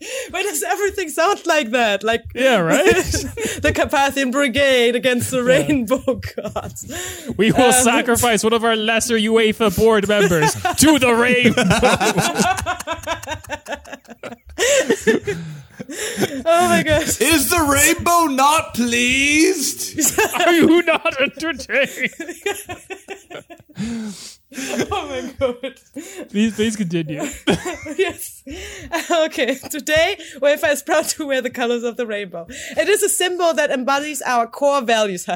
why 0.29 0.43
does 0.43 0.63
everything 0.63 1.09
sound 1.09 1.45
like 1.45 1.71
that? 1.71 2.03
Like 2.03 2.23
Yeah, 2.35 2.57
right. 2.59 2.85
the 3.61 3.71
Carpathian 3.75 4.31
Brigade 4.31 4.95
against 4.95 5.31
the 5.31 5.43
rainbow 5.43 6.21
gods. 6.35 6.85
We 7.37 7.51
will 7.51 7.61
Um, 7.67 7.83
sacrifice 7.83 8.43
one 8.43 8.53
of 8.53 8.63
our 8.63 8.75
lesser 8.75 9.17
UEFA 9.17 9.75
board 9.77 10.07
members 10.07 10.53
to 10.53 10.99
the 10.99 11.13
rainbow. 14.25 14.43
Oh 16.45 16.67
my 16.67 16.83
god. 16.83 17.03
Is 17.03 17.49
the 17.49 17.61
rainbow 17.61 18.25
not 18.25 18.73
pleased? 18.73 19.97
Are 20.35 20.51
you 20.53 20.81
not 20.83 21.21
entertained? 21.21 22.13
Oh 24.89 25.07
my 25.09 25.33
god. 25.37 25.79
Please, 26.29 26.55
please 26.55 26.75
continue. 26.77 27.21
yes. 27.97 28.43
Okay. 29.11 29.55
Today, 29.55 30.17
UEFA 30.37 30.71
is 30.71 30.81
proud 30.81 31.03
to 31.09 31.27
wear 31.27 31.41
the 31.41 31.49
colors 31.49 31.83
of 31.83 31.97
the 31.97 32.07
rainbow. 32.07 32.45
It 32.49 32.87
is 32.87 33.03
a 33.03 33.09
symbol 33.09 33.53
that 33.53 33.71
embodies 33.71 34.21
our 34.21 34.47
core 34.47 34.81
values, 34.81 35.27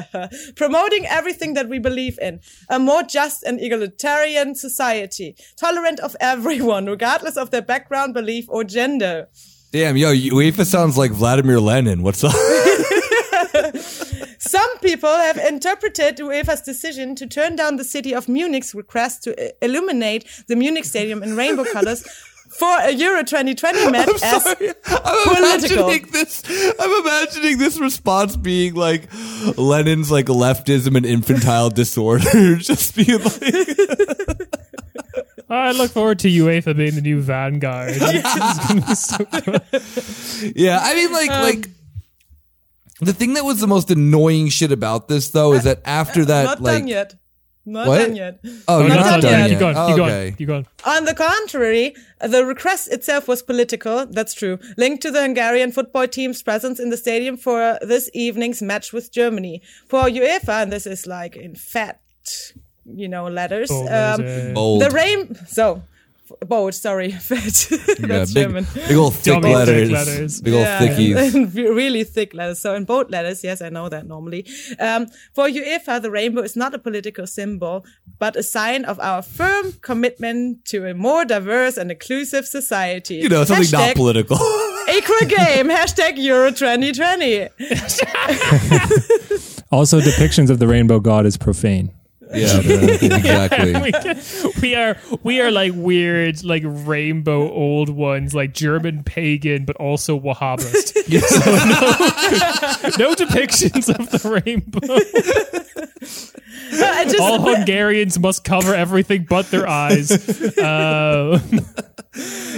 promoting 0.56 1.06
everything 1.06 1.52
that 1.54 1.68
we 1.68 1.78
believe 1.78 2.18
in. 2.20 2.40
A 2.70 2.78
more 2.78 3.02
just 3.02 3.42
and 3.42 3.60
egalitarian 3.60 4.54
society, 4.54 5.36
tolerant 5.56 6.00
of 6.00 6.16
everyone, 6.18 6.86
regardless 6.86 7.36
of 7.36 7.50
their 7.50 7.62
background, 7.62 8.14
belief, 8.14 8.46
or 8.48 8.64
gender. 8.64 9.11
Damn, 9.72 9.96
yo, 9.96 10.12
UEFA 10.12 10.66
sounds 10.66 10.98
like 10.98 11.12
Vladimir 11.12 11.58
Lenin. 11.58 12.02
What's 12.02 12.22
up? 12.24 12.32
Some 14.38 14.78
people 14.80 15.08
have 15.08 15.38
interpreted 15.38 16.18
UEFA's 16.18 16.60
decision 16.60 17.14
to 17.16 17.26
turn 17.26 17.56
down 17.56 17.76
the 17.76 17.84
city 17.84 18.14
of 18.14 18.28
Munich's 18.28 18.74
request 18.74 19.22
to 19.24 19.30
uh, 19.40 19.50
illuminate 19.62 20.26
the 20.48 20.56
Munich 20.56 20.84
stadium 20.84 21.22
in 21.22 21.36
rainbow 21.36 21.64
colors 21.64 22.02
for 22.58 22.68
a 22.80 22.90
Euro 22.90 23.22
2020 23.22 23.90
match 23.90 24.08
as 24.22 24.42
Sorry, 24.42 24.68
I'm 24.86 25.36
Political. 25.36 25.88
imagining 25.88 26.12
this. 26.12 26.42
I'm 26.78 27.00
imagining 27.00 27.58
this 27.58 27.80
response 27.80 28.36
being 28.36 28.74
like 28.74 29.08
Lenin's 29.56 30.10
like 30.10 30.26
leftism 30.26 30.96
and 30.96 31.06
infantile 31.06 31.70
disorder, 31.70 32.56
just 32.56 32.94
being 32.94 33.20
like, 33.22 34.48
I 35.54 35.72
look 35.72 35.90
forward 35.90 36.18
to 36.20 36.28
UEFA 36.28 36.76
being 36.76 36.94
the 36.94 37.00
new 37.02 37.20
vanguard. 37.20 37.92
It's 37.96 39.00
so 39.06 39.18
good. 39.24 40.56
yeah. 40.56 40.78
I 40.82 40.94
mean, 40.94 41.12
like, 41.12 41.30
um, 41.30 41.42
like 41.42 41.68
the 43.00 43.12
thing 43.12 43.34
that 43.34 43.44
was 43.44 43.60
the 43.60 43.66
most 43.66 43.90
annoying 43.90 44.48
shit 44.48 44.72
about 44.72 45.08
this 45.08 45.30
though 45.30 45.52
is 45.52 45.64
that 45.64 45.80
after 45.84 46.24
that, 46.24 46.44
not 46.44 46.60
like, 46.60 46.78
done 46.78 46.88
yet. 46.88 47.14
Not 47.64 47.86
What? 47.86 47.98
done 47.98 48.16
yet. 48.16 48.40
oh, 48.66 48.80
you're 48.80 48.88
Not 48.88 48.96
not 48.96 49.10
done 49.10 49.20
done 49.20 49.32
yet. 49.32 49.40
yet. 49.40 49.48
Keep 49.50 49.58
going. 49.60 49.76
Oh, 49.76 49.86
Keep 49.86 49.96
going. 49.96 50.10
okay. 50.10 50.34
Keep 50.36 50.48
going. 50.48 50.66
On 50.84 51.04
the 51.04 51.14
contrary, 51.14 51.94
the 52.20 52.44
request 52.44 52.88
itself 52.90 53.28
was 53.28 53.40
political, 53.40 54.04
that's 54.06 54.34
true, 54.34 54.58
linked 54.76 55.00
to 55.02 55.12
the 55.12 55.22
Hungarian 55.22 55.70
football 55.70 56.08
team's 56.08 56.42
presence 56.42 56.80
in 56.80 56.90
the 56.90 56.96
stadium 56.96 57.36
for 57.36 57.78
this 57.82 58.10
evening's 58.14 58.62
match 58.62 58.92
with 58.92 59.12
Germany. 59.12 59.62
For 59.86 60.02
UEFA, 60.08 60.62
and 60.64 60.72
this 60.72 60.88
is 60.88 61.06
like 61.06 61.36
in 61.36 61.54
fat, 61.54 62.00
you 62.84 63.08
know, 63.08 63.28
letters, 63.28 63.68
Bold 63.70 63.88
um? 63.90 64.54
Bold. 64.54 64.82
the 64.82 64.90
rain, 64.90 65.34
so, 65.46 65.82
bold, 66.46 66.74
sorry, 66.74 67.12
fat, 67.28 67.70
Yeah, 67.70 68.06
that's 68.06 68.32
big, 68.32 68.44
German. 68.48 68.66
big 68.74 68.96
old 68.96 69.14
thick 69.14 69.34
Dummy 69.34 69.48
thick 69.54 69.54
letters. 69.54 69.90
letters. 69.90 70.40
Big 70.40 70.54
old 70.54 70.62
Yeah, 70.62 70.78
thickies. 70.80 71.34
and 71.34 71.54
really 71.54 72.04
thick 72.04 72.32
letters. 72.34 72.58
So 72.58 72.74
in 72.74 72.84
bold 72.84 73.10
letters, 73.10 73.44
yes, 73.44 73.60
I 73.62 73.68
know 73.68 73.88
that 73.88 74.06
normally. 74.06 74.46
Um, 74.80 75.06
for 75.34 75.46
UEFA, 75.48 76.00
the 76.00 76.10
rainbow 76.10 76.40
is 76.42 76.56
not 76.56 76.74
a 76.74 76.78
political 76.78 77.26
symbol, 77.26 77.84
but 78.18 78.34
a 78.36 78.42
sign 78.42 78.84
of 78.86 78.98
our 79.00 79.20
firm 79.22 79.74
commitment 79.82 80.64
to 80.66 80.86
a 80.88 80.94
more 80.94 81.24
diverse 81.24 81.76
and 81.76 81.90
inclusive 81.90 82.46
society. 82.46 83.16
You 83.16 83.28
know, 83.28 83.44
something 83.44 83.70
not 83.70 83.94
political. 83.94 84.36
Equal 84.96 85.28
game. 85.28 85.68
Hashtag 85.68 86.16
Euro 86.16 86.50
2020. 86.50 87.48
Also, 89.70 90.00
depictions 90.00 90.50
of 90.50 90.58
the 90.58 90.66
rainbow 90.66 91.00
god 91.00 91.24
is 91.24 91.36
profane. 91.38 91.90
yeah, 92.34 92.58
exactly. 92.58 93.72
we, 94.54 94.60
we 94.60 94.74
are 94.74 94.96
we 95.22 95.40
are 95.40 95.50
like 95.50 95.72
weird 95.74 96.42
like 96.44 96.62
rainbow 96.64 97.50
old 97.50 97.88
ones 97.88 98.34
like 98.34 98.54
German 98.54 99.02
pagan 99.04 99.64
but 99.64 99.76
also 99.76 100.18
Wahhabist. 100.18 100.92
So 101.22 101.50
no, 102.98 103.08
no 103.08 103.14
depictions 103.14 103.88
of 103.88 104.10
the 104.10 104.42
rainbow. 104.44 104.80
I 106.74 107.04
just, 107.04 107.20
All 107.20 107.40
Hungarians 107.40 108.18
must 108.18 108.44
cover 108.44 108.74
everything 108.74 109.26
but 109.28 109.50
their 109.50 109.68
eyes. 109.68 110.10
Uh, 110.58 111.38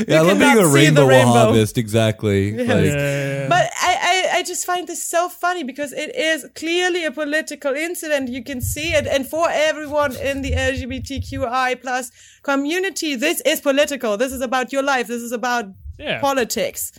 Yeah, 0.08 0.18
I 0.18 0.20
love 0.22 0.38
being 0.40 0.58
a 0.58 0.66
rainbow, 0.66 1.02
the 1.02 1.06
rainbow. 1.06 1.52
Wahhabist. 1.52 1.78
Exactly. 1.78 2.56
Like, 2.56 2.86
yeah. 2.86 3.48
But 3.48 3.70
I, 3.80 3.93
I, 4.39 4.43
just 4.43 4.66
find 4.66 4.87
this 4.87 5.03
so 5.03 5.28
funny 5.28 5.64
because 5.64 5.93
it 5.93 6.14
is 6.14 6.47
clearly 6.55 7.05
a 7.05 7.11
political 7.11 7.72
incident. 7.74 8.28
You 8.28 8.43
can 8.43 8.61
see 8.61 8.93
it. 8.93 9.07
And 9.07 9.26
for 9.26 9.47
everyone 9.51 10.16
in 10.16 10.43
the 10.43 10.53
LGBTQI 10.53 11.80
plus 11.80 12.11
community, 12.43 13.14
this 13.14 13.41
is 13.43 13.61
political. 13.61 14.16
This 14.16 14.32
is 14.32 14.41
about 14.41 14.72
your 14.72 14.82
life. 14.82 15.07
This 15.07 15.22
is 15.22 15.32
about 15.32 15.66
Yeah. 15.99 16.20
politics. 16.20 16.93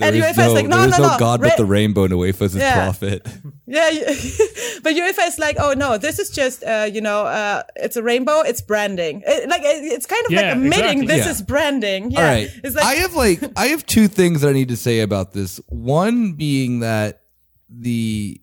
There 0.00 0.08
and 0.08 0.16
is 0.16 0.22
UEFA 0.24 0.30
is 0.30 0.36
no, 0.36 0.52
like, 0.52 0.66
no, 0.66 0.76
there 0.78 0.88
is 0.88 0.98
no, 0.98 1.04
no 1.06 1.12
no. 1.12 1.18
God 1.18 1.40
Ra- 1.42 1.48
but 1.50 1.56
the 1.58 1.64
rainbow, 1.64 2.04
and 2.04 2.12
UEFA 2.12 2.42
is 2.42 2.52
his 2.54 2.62
Yeah. 2.62 2.74
prophet. 2.74 3.26
Yeah, 3.66 3.88
but 4.82 4.94
UEFA 4.96 5.28
is 5.28 5.38
like, 5.38 5.56
oh 5.60 5.74
no, 5.74 5.96
this 5.96 6.18
is 6.18 6.30
just, 6.30 6.64
uh, 6.64 6.88
you 6.92 7.00
know, 7.00 7.24
uh, 7.26 7.62
it's 7.76 7.94
a 7.96 8.02
rainbow. 8.02 8.40
It's 8.40 8.60
branding. 8.60 9.22
It, 9.24 9.48
like 9.48 9.60
it's 9.64 10.06
kind 10.06 10.24
of 10.26 10.32
Yeah, 10.32 10.40
like 10.40 10.52
admitting 10.56 11.02
exactly. 11.02 11.06
this 11.06 11.24
Yeah. 11.26 11.30
is 11.30 11.42
branding. 11.42 12.10
Yeah, 12.10 12.18
All 12.18 12.24
right. 12.26 12.50
it's 12.64 12.74
like 12.74 12.84
I 12.84 12.94
have 12.94 13.14
like 13.14 13.40
I 13.56 13.66
have 13.66 13.86
two 13.86 14.08
things 14.08 14.40
that 14.40 14.48
I 14.48 14.52
need 14.54 14.68
to 14.70 14.76
say 14.76 14.98
about 15.00 15.32
this. 15.34 15.60
One 15.68 16.32
being 16.32 16.80
that 16.80 17.20
the 17.68 18.40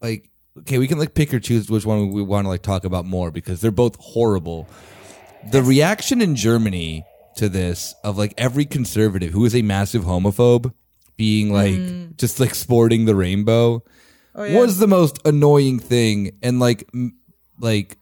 like 0.00 0.30
okay, 0.60 0.78
we 0.78 0.86
can 0.86 0.98
like 0.98 1.14
pick 1.14 1.34
or 1.34 1.40
choose 1.40 1.68
which 1.68 1.84
one 1.84 2.12
we 2.12 2.22
want 2.22 2.44
to 2.44 2.48
like 2.48 2.62
talk 2.62 2.84
about 2.84 3.04
more 3.04 3.32
because 3.32 3.60
they're 3.60 3.72
both 3.72 3.96
horrible. 3.98 4.68
The 5.50 5.62
reaction 5.62 6.20
in 6.22 6.36
Germany 6.36 7.04
to 7.36 7.48
this 7.48 7.94
of 8.02 8.18
like 8.18 8.34
every 8.36 8.64
conservative 8.64 9.32
who 9.32 9.44
is 9.44 9.54
a 9.54 9.62
massive 9.62 10.04
homophobe 10.04 10.72
being 11.16 11.52
like 11.52 11.74
mm. 11.74 12.16
just 12.16 12.40
like 12.40 12.54
sporting 12.54 13.04
the 13.04 13.14
rainbow 13.14 13.82
oh, 14.34 14.44
yeah. 14.44 14.58
was 14.58 14.78
the 14.78 14.86
most 14.86 15.18
annoying 15.24 15.78
thing 15.78 16.32
and 16.42 16.60
like 16.60 16.88
m- 16.92 17.16
like 17.58 17.96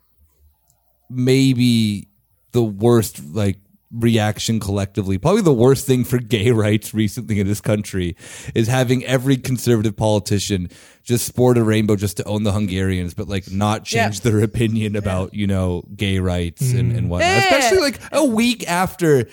maybe 1.10 2.08
the 2.52 2.62
worst 2.62 3.24
like 3.24 3.58
reaction 3.96 4.58
collectively 4.58 5.18
probably 5.18 5.40
the 5.42 5.52
worst 5.52 5.86
thing 5.86 6.02
for 6.02 6.18
gay 6.18 6.50
rights 6.50 6.92
recently 6.92 7.38
in 7.38 7.46
this 7.46 7.60
country 7.60 8.16
is 8.54 8.66
having 8.66 9.04
every 9.04 9.36
conservative 9.36 9.96
politician 9.96 10.68
just 11.04 11.24
sport 11.26 11.56
a 11.56 11.62
rainbow 11.62 11.94
just 11.94 12.16
to 12.16 12.24
own 12.24 12.42
the 12.42 12.50
hungarians 12.52 13.14
but 13.14 13.28
like 13.28 13.50
not 13.52 13.84
change 13.84 14.16
Yeah. 14.24 14.30
their 14.30 14.40
opinion 14.42 14.96
about 14.96 15.32
you 15.32 15.46
know 15.46 15.84
gay 15.94 16.18
rights 16.18 16.72
and, 16.72 16.90
and 16.96 17.08
whatnot 17.08 17.28
Yeah. 17.28 17.38
especially 17.44 17.78
like 17.80 18.00
a 18.10 18.24
week 18.24 18.68
after 18.68 19.28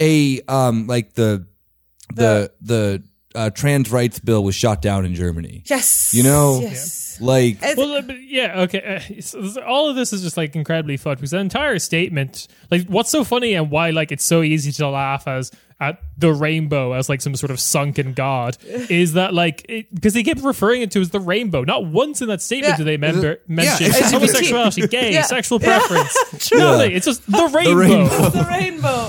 a 0.00 0.42
um 0.42 0.86
like 0.86 1.14
the 1.14 1.46
the 2.14 2.52
the 2.60 3.02
uh, 3.36 3.50
trans 3.50 3.90
rights 3.92 4.18
bill 4.18 4.42
was 4.42 4.54
shot 4.54 4.82
down 4.82 5.04
in 5.04 5.14
germany 5.14 5.62
yes, 5.66 6.12
You 6.14 6.22
know? 6.22 6.58
yes. 6.60 7.20
like 7.20 7.58
Well, 7.76 8.02
but 8.02 8.20
yeah, 8.22 8.60
okay. 8.62 9.02
Uh, 9.18 9.20
so 9.22 9.62
all 9.62 9.88
of 9.88 9.96
this 9.96 10.12
is 10.12 10.22
just 10.22 10.36
like 10.36 10.54
incredibly 10.54 10.96
fucked 10.96 11.20
because 11.20 11.30
the 11.30 11.38
entire 11.38 11.78
statement, 11.78 12.48
like, 12.70 12.86
what's 12.88 13.10
so 13.10 13.24
funny 13.24 13.54
and 13.54 13.70
why, 13.70 13.90
like, 13.90 14.12
it's 14.12 14.24
so 14.24 14.42
easy 14.42 14.70
to 14.72 14.88
laugh 14.88 15.26
as 15.26 15.50
at 15.78 16.00
the 16.16 16.32
rainbow 16.32 16.92
as 16.92 17.08
like 17.10 17.20
some 17.20 17.36
sort 17.36 17.50
of 17.50 17.60
sunken 17.60 18.14
god 18.14 18.56
is 18.64 19.12
that 19.12 19.34
like 19.34 19.66
because 19.92 20.14
they 20.14 20.22
keep 20.22 20.42
referring 20.42 20.80
it 20.80 20.90
to 20.90 21.00
as 21.02 21.10
the 21.10 21.20
rainbow. 21.20 21.64
Not 21.64 21.84
once 21.84 22.22
in 22.22 22.28
that 22.28 22.40
statement 22.40 22.72
Yeah. 22.72 22.76
do 22.78 22.84
they 22.84 22.96
member, 22.96 23.40
mention 23.46 23.88
it's- 23.88 24.10
homosexuality, 24.10 24.86
gay, 24.86 25.12
Yeah. 25.12 25.22
sexual 25.22 25.60
preference. 25.60 26.16
True. 26.48 26.58
Nothing. 26.58 26.92
It's 26.92 27.04
just 27.04 27.30
the 27.30 27.46
rainbow. 27.54 27.74
rainbow. 27.74 28.30
the 28.30 28.46
rainbow. 28.48 29.08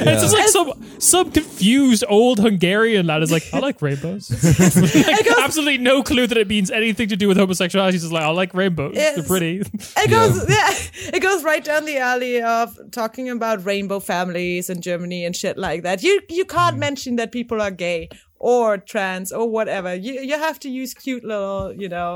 And 0.00 0.08
it's 0.10 0.22
just 0.22 0.34
like 0.34 0.48
some 0.48 0.72
some 0.98 1.30
confused 1.30 2.02
old 2.08 2.40
Hungarian 2.40 3.06
lad 3.06 3.22
is 3.22 3.30
like, 3.30 3.44
I 3.52 3.60
like 3.60 3.80
rainbows. 3.80 4.28
like, 4.32 5.26
absolutely 5.38 5.78
no 5.78 6.02
clue 6.02 6.26
that 6.26 6.36
it 6.36 6.48
means 6.48 6.70
anything 6.72 7.08
to 7.10 7.16
do 7.16 7.28
with 7.28 7.36
homosexuality. 7.36 7.92
He's 7.94 8.02
just 8.02 8.12
like, 8.12 8.24
I 8.24 8.28
like 8.30 8.54
rainbows. 8.54 8.94
They're 8.94 9.22
pretty. 9.22 9.60
It 9.60 10.10
goes, 10.10 10.48
yeah. 10.48 10.72
it 11.16 11.20
goes 11.22 11.44
right 11.44 11.62
down 11.62 11.84
the 11.84 11.98
alley 11.98 12.42
of 12.42 12.76
talking 12.90 13.30
about 13.30 13.64
rainbow 13.64 14.00
families 14.00 14.68
in 14.70 14.80
Germany 14.80 15.24
and 15.24 15.36
shit 15.36 15.56
like 15.56 15.82
that. 15.84 16.02
You 16.08 16.20
you 16.38 16.44
can't 16.56 16.76
Mm. 16.76 16.80
mention 16.86 17.16
that 17.16 17.30
people 17.32 17.58
are 17.66 17.70
gay 17.86 18.08
or 18.52 18.78
trans 18.92 19.32
or 19.38 19.44
whatever. 19.56 19.92
You 20.06 20.14
you 20.30 20.36
have 20.46 20.58
to 20.64 20.68
use 20.82 20.94
cute 21.04 21.24
little 21.24 21.72
you 21.82 21.88
know 21.88 22.12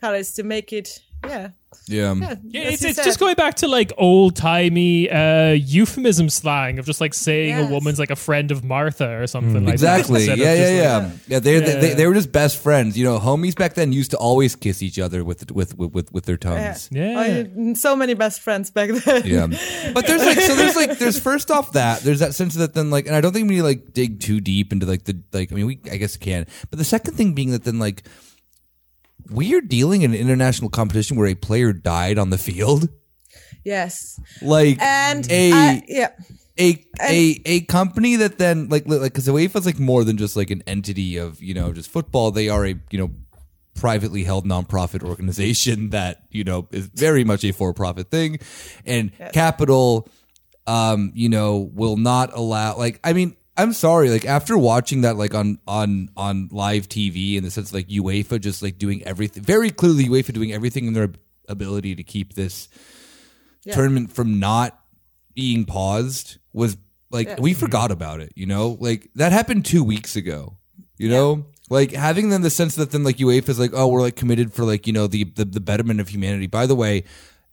colors 0.00 0.32
to 0.34 0.42
make 0.54 0.72
it. 0.80 0.88
Yeah, 1.24 1.48
yeah 1.88 2.14
yeah. 2.14 2.34
Yeah, 2.44 2.62
it's, 2.70 2.84
it's 2.84 3.04
just 3.04 3.18
going 3.18 3.34
back 3.34 3.56
to 3.56 3.68
like 3.68 3.92
old 3.98 4.36
timey 4.36 5.10
uh, 5.10 5.50
euphemism 5.52 6.28
slang 6.30 6.78
of 6.78 6.86
just 6.86 7.00
like 7.00 7.14
saying 7.14 7.48
Yes. 7.50 7.68
a 7.68 7.72
woman's 7.72 7.98
like 7.98 8.10
a 8.10 8.16
friend 8.16 8.50
of 8.50 8.62
Martha 8.62 9.20
or 9.20 9.26
something 9.26 9.64
like 9.64 9.74
Exactly. 9.74 10.26
that. 10.26 10.38
Yeah, 10.38 10.52
instead 10.52 10.74
yeah, 10.76 10.96
of 10.98 11.12
just, 11.12 11.28
yeah. 11.28 11.34
Yeah, 11.34 11.38
they, 11.40 11.54
Yeah. 11.54 11.80
they 11.80 11.94
they 11.94 12.06
were 12.06 12.14
just 12.14 12.30
best 12.30 12.58
friends. 12.58 12.96
You 12.96 13.04
know, 13.04 13.18
homies 13.18 13.56
back 13.56 13.74
then 13.74 13.92
used 13.92 14.10
to 14.12 14.16
always 14.16 14.54
kiss 14.54 14.82
each 14.82 14.98
other 14.98 15.24
with 15.24 15.50
with 15.50 15.76
with 15.76 15.92
with, 15.92 16.12
with 16.12 16.24
their 16.26 16.36
tongues. 16.36 16.88
Yeah. 16.92 17.44
You 17.56 17.74
so 17.74 17.96
many 17.96 18.14
best 18.14 18.40
friends 18.40 18.70
back 18.70 18.90
then. 18.90 19.22
Yeah. 19.26 19.46
But 19.94 20.06
there's 20.06 20.24
like 20.24 20.38
so 20.40 20.54
there's 20.54 20.76
like 20.76 20.98
there's 20.98 21.18
first 21.30 21.50
off 21.50 21.72
that 21.72 22.00
there's 22.00 22.20
that 22.20 22.34
sense 22.34 22.54
that 22.54 22.74
then 22.74 22.90
like 22.90 23.06
and 23.06 23.16
I 23.16 23.20
don't 23.20 23.32
think 23.32 23.48
we 23.48 23.56
need 23.56 23.60
to 23.62 23.66
like 23.66 23.92
dig 23.92 24.20
too 24.20 24.40
deep 24.40 24.72
into 24.72 24.86
like 24.86 25.04
the 25.04 25.20
like 25.32 25.52
I 25.52 25.54
mean 25.54 25.66
we 25.66 25.80
I 25.90 25.96
guess 25.96 26.16
can. 26.16 26.46
But 26.70 26.78
the 26.78 26.84
second 26.84 27.14
thing 27.14 27.32
being 27.34 27.50
that 27.50 27.64
then 27.64 27.78
like 27.78 28.04
we're 29.30 29.60
dealing 29.60 30.02
in 30.02 30.12
an 30.14 30.20
international 30.20 30.70
competition 30.70 31.16
where 31.16 31.26
a 31.28 31.34
player 31.34 31.72
died 31.72 32.18
on 32.18 32.30
the 32.30 32.38
field. 32.38 32.88
Yes, 33.64 34.18
Like 34.40 34.80
and 34.80 35.30
a 35.30 35.52
I- 35.52 35.82
yeah. 35.88 36.10
a 36.58 36.84
a 37.02 37.40
a 37.44 37.60
company 37.62 38.16
that 38.16 38.38
then 38.38 38.68
like 38.68 38.86
like 38.86 39.02
because 39.12 39.28
UEFA's 39.28 39.66
like 39.66 39.78
more 39.78 40.04
than 40.04 40.16
just 40.16 40.36
like 40.36 40.50
an 40.50 40.62
entity 40.66 41.16
of 41.18 41.42
you 41.42 41.54
know 41.54 41.72
just 41.72 41.90
football. 41.90 42.30
They 42.30 42.48
are 42.48 42.64
a 42.66 42.74
you 42.90 42.98
know 42.98 43.10
privately 43.74 44.24
held 44.24 44.44
nonprofit 44.46 45.02
organization 45.02 45.90
that 45.96 46.22
you 46.30 46.44
know 46.44 46.66
is 46.72 46.86
very 46.86 47.24
much 47.24 47.44
a 47.44 47.52
for 47.52 47.74
profit 47.74 48.10
thing, 48.10 48.38
and 48.86 49.12
capital, 49.32 50.08
um, 50.66 51.12
you 51.14 51.28
know, 51.28 51.70
will 51.74 51.96
not 51.96 52.30
allow 52.34 52.76
like 52.76 53.00
I 53.04 53.12
mean. 53.12 53.36
I'm 53.58 53.72
sorry, 53.72 54.08
like 54.08 54.24
after 54.24 54.56
watching 54.56 55.00
that 55.02 55.16
like 55.16 55.34
on 55.34 55.58
on 55.66 56.10
on 56.16 56.48
live 56.52 56.88
TV 56.88 57.36
in 57.36 57.42
the 57.42 57.50
sense 57.50 57.70
of 57.70 57.74
like 57.74 57.88
UEFA 57.88 58.40
just 58.40 58.62
like 58.62 58.78
doing 58.78 59.02
everything 59.04 59.42
very 59.42 59.70
clearly 59.70 60.04
UEFA 60.04 60.32
doing 60.32 60.52
everything 60.52 60.86
in 60.86 60.92
their 60.92 61.10
ability 61.48 61.96
to 61.96 62.04
keep 62.04 62.34
this 62.34 62.68
tournament 63.72 64.12
from 64.12 64.38
not 64.38 64.80
being 65.34 65.64
paused 65.64 66.38
was 66.52 66.76
like 67.10 67.38
we 67.40 67.52
forgot 67.52 67.90
about 67.90 68.20
it, 68.20 68.32
you 68.36 68.46
know? 68.46 68.76
Like 68.80 69.10
that 69.16 69.32
happened 69.32 69.64
2 69.64 69.82
weeks 69.82 70.14
ago. 70.16 70.56
You 70.96 71.08
know? 71.10 71.46
Like 71.70 71.92
having 71.92 72.30
then 72.30 72.42
the 72.42 72.50
sense 72.50 72.76
that 72.76 72.92
then 72.92 73.04
like 73.04 73.16
UEFA 73.16 73.48
is 73.50 73.58
like, 73.58 73.72
"Oh, 73.74 73.88
we're 73.88 74.00
like 74.00 74.16
committed 74.16 74.52
for 74.52 74.64
like, 74.64 74.86
you 74.86 74.92
know, 74.92 75.06
the 75.06 75.24
the, 75.24 75.44
the 75.44 75.60
betterment 75.60 76.00
of 76.00 76.08
humanity." 76.08 76.46
By 76.46 76.66
the 76.66 76.74
way, 76.74 77.04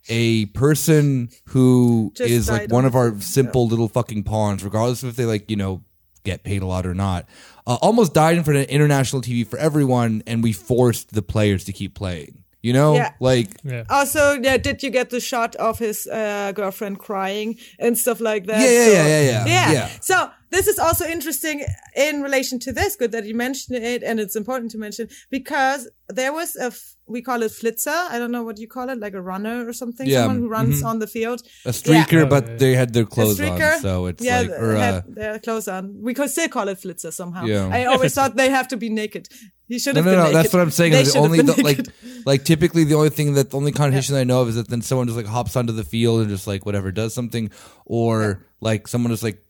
a 0.08 0.46
person 0.46 1.28
who 1.46 2.12
is 2.18 2.46
Just 2.46 2.50
like 2.50 2.70
one 2.70 2.84
of 2.84 2.94
our 2.94 3.20
simple 3.20 3.66
little 3.66 3.88
fucking 3.88 4.22
pawns, 4.22 4.64
regardless 4.64 5.02
of 5.02 5.10
if 5.10 5.16
they 5.16 5.24
like, 5.26 5.50
you 5.50 5.56
know, 5.56 5.82
get 6.30 6.42
paid 6.42 6.62
a 6.62 6.66
lot 6.66 6.84
or 6.86 6.94
not, 6.94 7.20
uh, 7.66 7.78
almost 7.86 8.12
died 8.14 8.36
in 8.38 8.44
front 8.44 8.58
of 8.60 8.66
international 8.78 9.22
TV 9.22 9.46
for 9.46 9.58
everyone, 9.58 10.22
and 10.26 10.42
we 10.42 10.52
forced 10.52 11.06
the 11.14 11.22
players 11.22 11.64
to 11.64 11.72
keep 11.72 11.94
playing. 11.94 12.42
You 12.62 12.72
know, 12.72 12.94
Yeah. 12.96 13.10
like 13.20 13.48
Yeah. 13.64 13.84
Also, 13.88 14.22
yeah, 14.46 14.56
did 14.58 14.82
you 14.82 14.90
get 14.90 15.10
the 15.10 15.20
shot 15.20 15.54
of 15.68 15.78
his 15.78 16.06
uh, 16.08 16.50
girlfriend 16.52 16.98
crying 16.98 17.50
and 17.78 17.96
stuff 17.96 18.20
like 18.20 18.46
that? 18.46 18.60
Yeah, 18.60 18.74
yeah, 18.78 18.86
So- 18.86 18.92
yeah, 18.92 19.06
yeah, 19.08 19.20
yeah. 19.30 19.46
yeah. 19.46 19.72
Yeah. 19.72 19.88
So 20.00 20.16
this 20.50 20.66
is 20.66 20.78
also 20.78 21.04
interesting 21.06 21.64
in 22.06 22.22
relation 22.22 22.58
to 22.66 22.72
this. 22.72 22.96
Good 22.96 23.12
that 23.12 23.24
you 23.24 23.36
mentioned 23.36 23.78
it, 23.84 24.02
and 24.02 24.18
it's 24.18 24.34
important 24.36 24.72
to 24.72 24.78
mention 24.78 25.08
because 25.30 25.88
there 26.18 26.32
was 26.32 26.56
a 26.56 26.66
f- 26.66 26.95
we 27.08 27.22
call 27.22 27.42
it 27.42 27.52
flitzer. 27.52 27.90
I 27.90 28.18
don't 28.18 28.32
know 28.32 28.42
what 28.42 28.58
you 28.58 28.66
call 28.68 28.88
it, 28.90 28.98
like 28.98 29.14
a 29.14 29.20
runner 29.22 29.68
or 29.68 29.72
something. 29.72 30.06
Yeah, 30.08 30.22
Someone 30.24 30.40
who 30.40 30.48
runs 30.48 30.82
on 30.82 30.98
the 30.98 31.06
field. 31.06 31.42
a 31.64 31.70
streaker, 31.70 32.22
Yeah. 32.22 32.24
but 32.24 32.58
they 32.58 32.74
had 32.74 32.92
their 32.92 33.04
clothes 33.06 33.40
on, 33.40 33.60
so 33.80 34.06
it's 34.06 34.24
yeah, 34.24 34.40
like 34.40 34.50
or 34.50 34.72
they 34.74 34.76
uh, 34.76 34.92
had 34.92 35.14
their 35.14 35.38
clothes 35.38 35.68
on. 35.68 35.82
We 36.02 36.14
could 36.14 36.30
still 36.30 36.48
call 36.48 36.68
it 36.68 36.78
flitzer 36.78 37.10
somehow. 37.12 37.44
Yeah. 37.44 37.68
I 37.72 37.84
always 37.86 38.14
thought 38.16 38.36
they 38.36 38.50
have 38.50 38.68
to 38.68 38.76
be 38.76 38.88
naked. 38.88 39.28
He 39.68 39.78
should 39.80 39.94
No, 39.96 40.02
have 40.02 40.06
no, 40.06 40.10
been 40.12 40.18
no. 40.18 40.24
naked. 40.26 40.36
That's 40.36 40.52
what 40.54 40.62
I'm 40.62 40.70
saying. 40.70 40.92
They 40.92 41.00
is 41.00 41.08
should 41.12 41.16
the 41.22 41.24
only 41.24 41.42
the, 41.42 41.62
like, 41.62 41.80
like 42.24 42.44
typically 42.44 42.84
the 42.84 42.94
only 42.94 43.10
thing 43.10 43.34
that 43.34 43.50
the 43.50 43.56
only 43.56 43.72
connotation 43.72 44.14
I 44.16 44.24
know 44.24 44.42
of 44.42 44.48
is 44.48 44.54
that 44.56 44.68
then 44.68 44.82
someone 44.82 45.06
just 45.06 45.16
like 45.16 45.26
hops 45.26 45.56
onto 45.56 45.72
the 45.72 45.84
field 45.84 46.20
and 46.20 46.28
just 46.28 46.46
like 46.46 46.64
whatever 46.66 46.90
does 46.92 47.14
something, 47.14 47.50
or 47.84 48.44
like 48.60 48.88
someone 48.88 49.12
just 49.12 49.22
like 49.22 49.42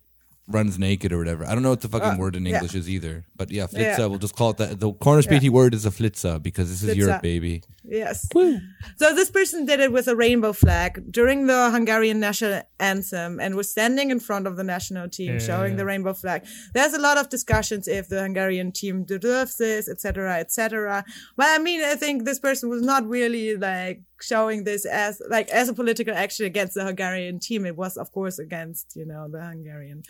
runs 0.48 0.78
naked 0.78 1.12
or 1.12 1.18
whatever. 1.18 1.44
I 1.44 1.54
don't 1.54 1.62
know 1.62 1.70
what 1.70 1.80
the 1.80 1.88
fucking 1.88 2.18
word 2.18 2.36
in 2.36 2.46
Uh, 2.46 2.50
yeah. 2.50 2.56
English 2.56 2.74
is 2.74 2.88
either. 2.88 3.24
But 3.36 3.50
yeah, 3.50 3.66
flitza. 3.66 3.98
Yeah. 3.98 4.06
We'll 4.06 4.18
just 4.18 4.36
call 4.36 4.50
it 4.50 4.58
that. 4.58 4.80
The 4.80 4.92
Cornish 4.92 5.26
BT 5.26 5.48
word 5.50 5.74
is 5.74 5.84
a 5.84 5.90
flitza 5.90 6.42
because 6.42 6.68
this 6.70 6.82
is 6.82 6.90
Flitza. 6.90 6.98
Europe, 6.98 7.22
baby. 7.22 7.62
Yes. 7.88 8.28
So 8.32 9.14
this 9.14 9.30
person 9.30 9.64
did 9.64 9.78
it 9.80 9.92
with 9.92 10.08
a 10.08 10.16
rainbow 10.16 10.52
flag 10.52 11.10
during 11.10 11.46
the 11.46 11.70
Hungarian 11.70 12.18
national 12.18 12.62
anthem 12.80 13.38
and 13.38 13.54
was 13.54 13.70
standing 13.70 14.10
in 14.10 14.18
front 14.18 14.46
of 14.46 14.56
the 14.56 14.64
national 14.64 15.08
team 15.08 15.38
showing 15.38 15.76
the 15.76 15.84
rainbow 15.84 16.12
flag. 16.12 16.44
There's 16.74 16.94
a 16.94 16.98
lot 17.00 17.16
of 17.16 17.28
discussions 17.28 17.86
if 17.86 18.08
the 18.08 18.20
Hungarian 18.22 18.72
team 18.72 19.04
deserves 19.04 19.56
this, 19.56 19.88
etc., 19.88 20.38
etc. 20.38 21.04
Well, 21.36 21.54
I 21.54 21.62
mean, 21.62 21.82
I 21.82 21.94
think 21.94 22.24
this 22.24 22.38
person 22.40 22.68
was 22.68 22.82
not 22.82 23.06
really 23.06 23.56
like 23.56 24.02
showing 24.20 24.64
this 24.64 24.84
as 24.84 25.20
like 25.28 25.48
as 25.50 25.68
a 25.68 25.74
political 25.74 26.14
action 26.14 26.46
against 26.46 26.74
the 26.74 26.84
Hungarian 26.84 27.38
team. 27.38 27.66
It 27.66 27.76
was, 27.76 27.96
of 27.96 28.10
course, 28.12 28.38
against 28.38 28.96
you 28.96 29.06
know 29.06 29.28
the 29.30 29.42
Hungarian 29.42 30.02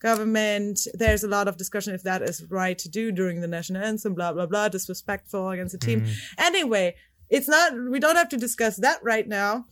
government. 0.00 0.86
There's 0.94 1.24
a 1.24 1.28
lot 1.28 1.48
of 1.48 1.56
discussion 1.56 1.94
if 1.94 2.02
that 2.04 2.22
is 2.22 2.44
right 2.50 2.78
to 2.78 2.88
do 2.88 3.12
during 3.12 3.40
the 3.40 3.48
national 3.48 3.82
anthem, 3.82 4.14
blah, 4.14 4.32
blah, 4.32 4.46
blah, 4.46 4.68
disrespectful 4.68 5.50
against 5.50 5.72
the 5.72 5.78
team. 5.78 6.06
Anyway, 6.38 6.94
it's 7.28 7.48
not. 7.48 7.72
We 7.74 7.98
don't 7.98 8.16
have 8.16 8.28
to 8.30 8.36
discuss 8.36 8.76
that 8.76 9.02
right 9.02 9.26
now. 9.26 9.66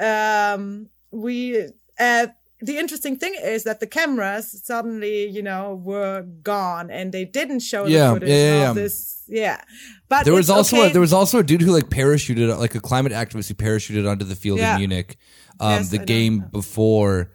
Um, 0.00 0.88
we. 1.10 1.68
Uh, 1.98 2.28
the 2.64 2.78
interesting 2.78 3.16
thing 3.16 3.34
is 3.42 3.64
that 3.64 3.80
the 3.80 3.88
cameras 3.88 4.62
suddenly, 4.64 5.26
you 5.26 5.42
know, 5.42 5.80
were 5.82 6.22
gone 6.44 6.90
and 6.92 7.12
they 7.12 7.24
didn't 7.24 7.58
show 7.58 7.86
Yeah, 7.86 8.08
the 8.08 8.14
footage 8.14 8.28
yeah, 8.28 8.36
yeah, 8.36 8.70
of 8.70 8.76
yeah. 8.76 8.82
this. 8.82 9.24
Yeah, 9.26 9.60
but 10.08 10.24
There 10.24 10.32
was 10.32 10.48
also 10.48 10.76
okay. 10.76 10.90
a, 10.90 10.92
there 10.92 11.00
was 11.00 11.12
also 11.12 11.40
a 11.40 11.42
dude 11.42 11.62
who 11.62 11.72
like 11.72 11.88
parachuted 11.88 12.56
like 12.58 12.76
a 12.76 12.80
climate 12.80 13.12
activist 13.12 13.48
who 13.48 13.54
parachuted 13.54 14.08
onto 14.08 14.24
the 14.24 14.36
field 14.36 14.60
in 14.60 14.76
Munich. 14.76 15.16
Um, 15.58 15.70
Yes, 15.72 15.90
the 15.90 16.02
I 16.02 16.04
game 16.04 16.44
before 16.52 17.30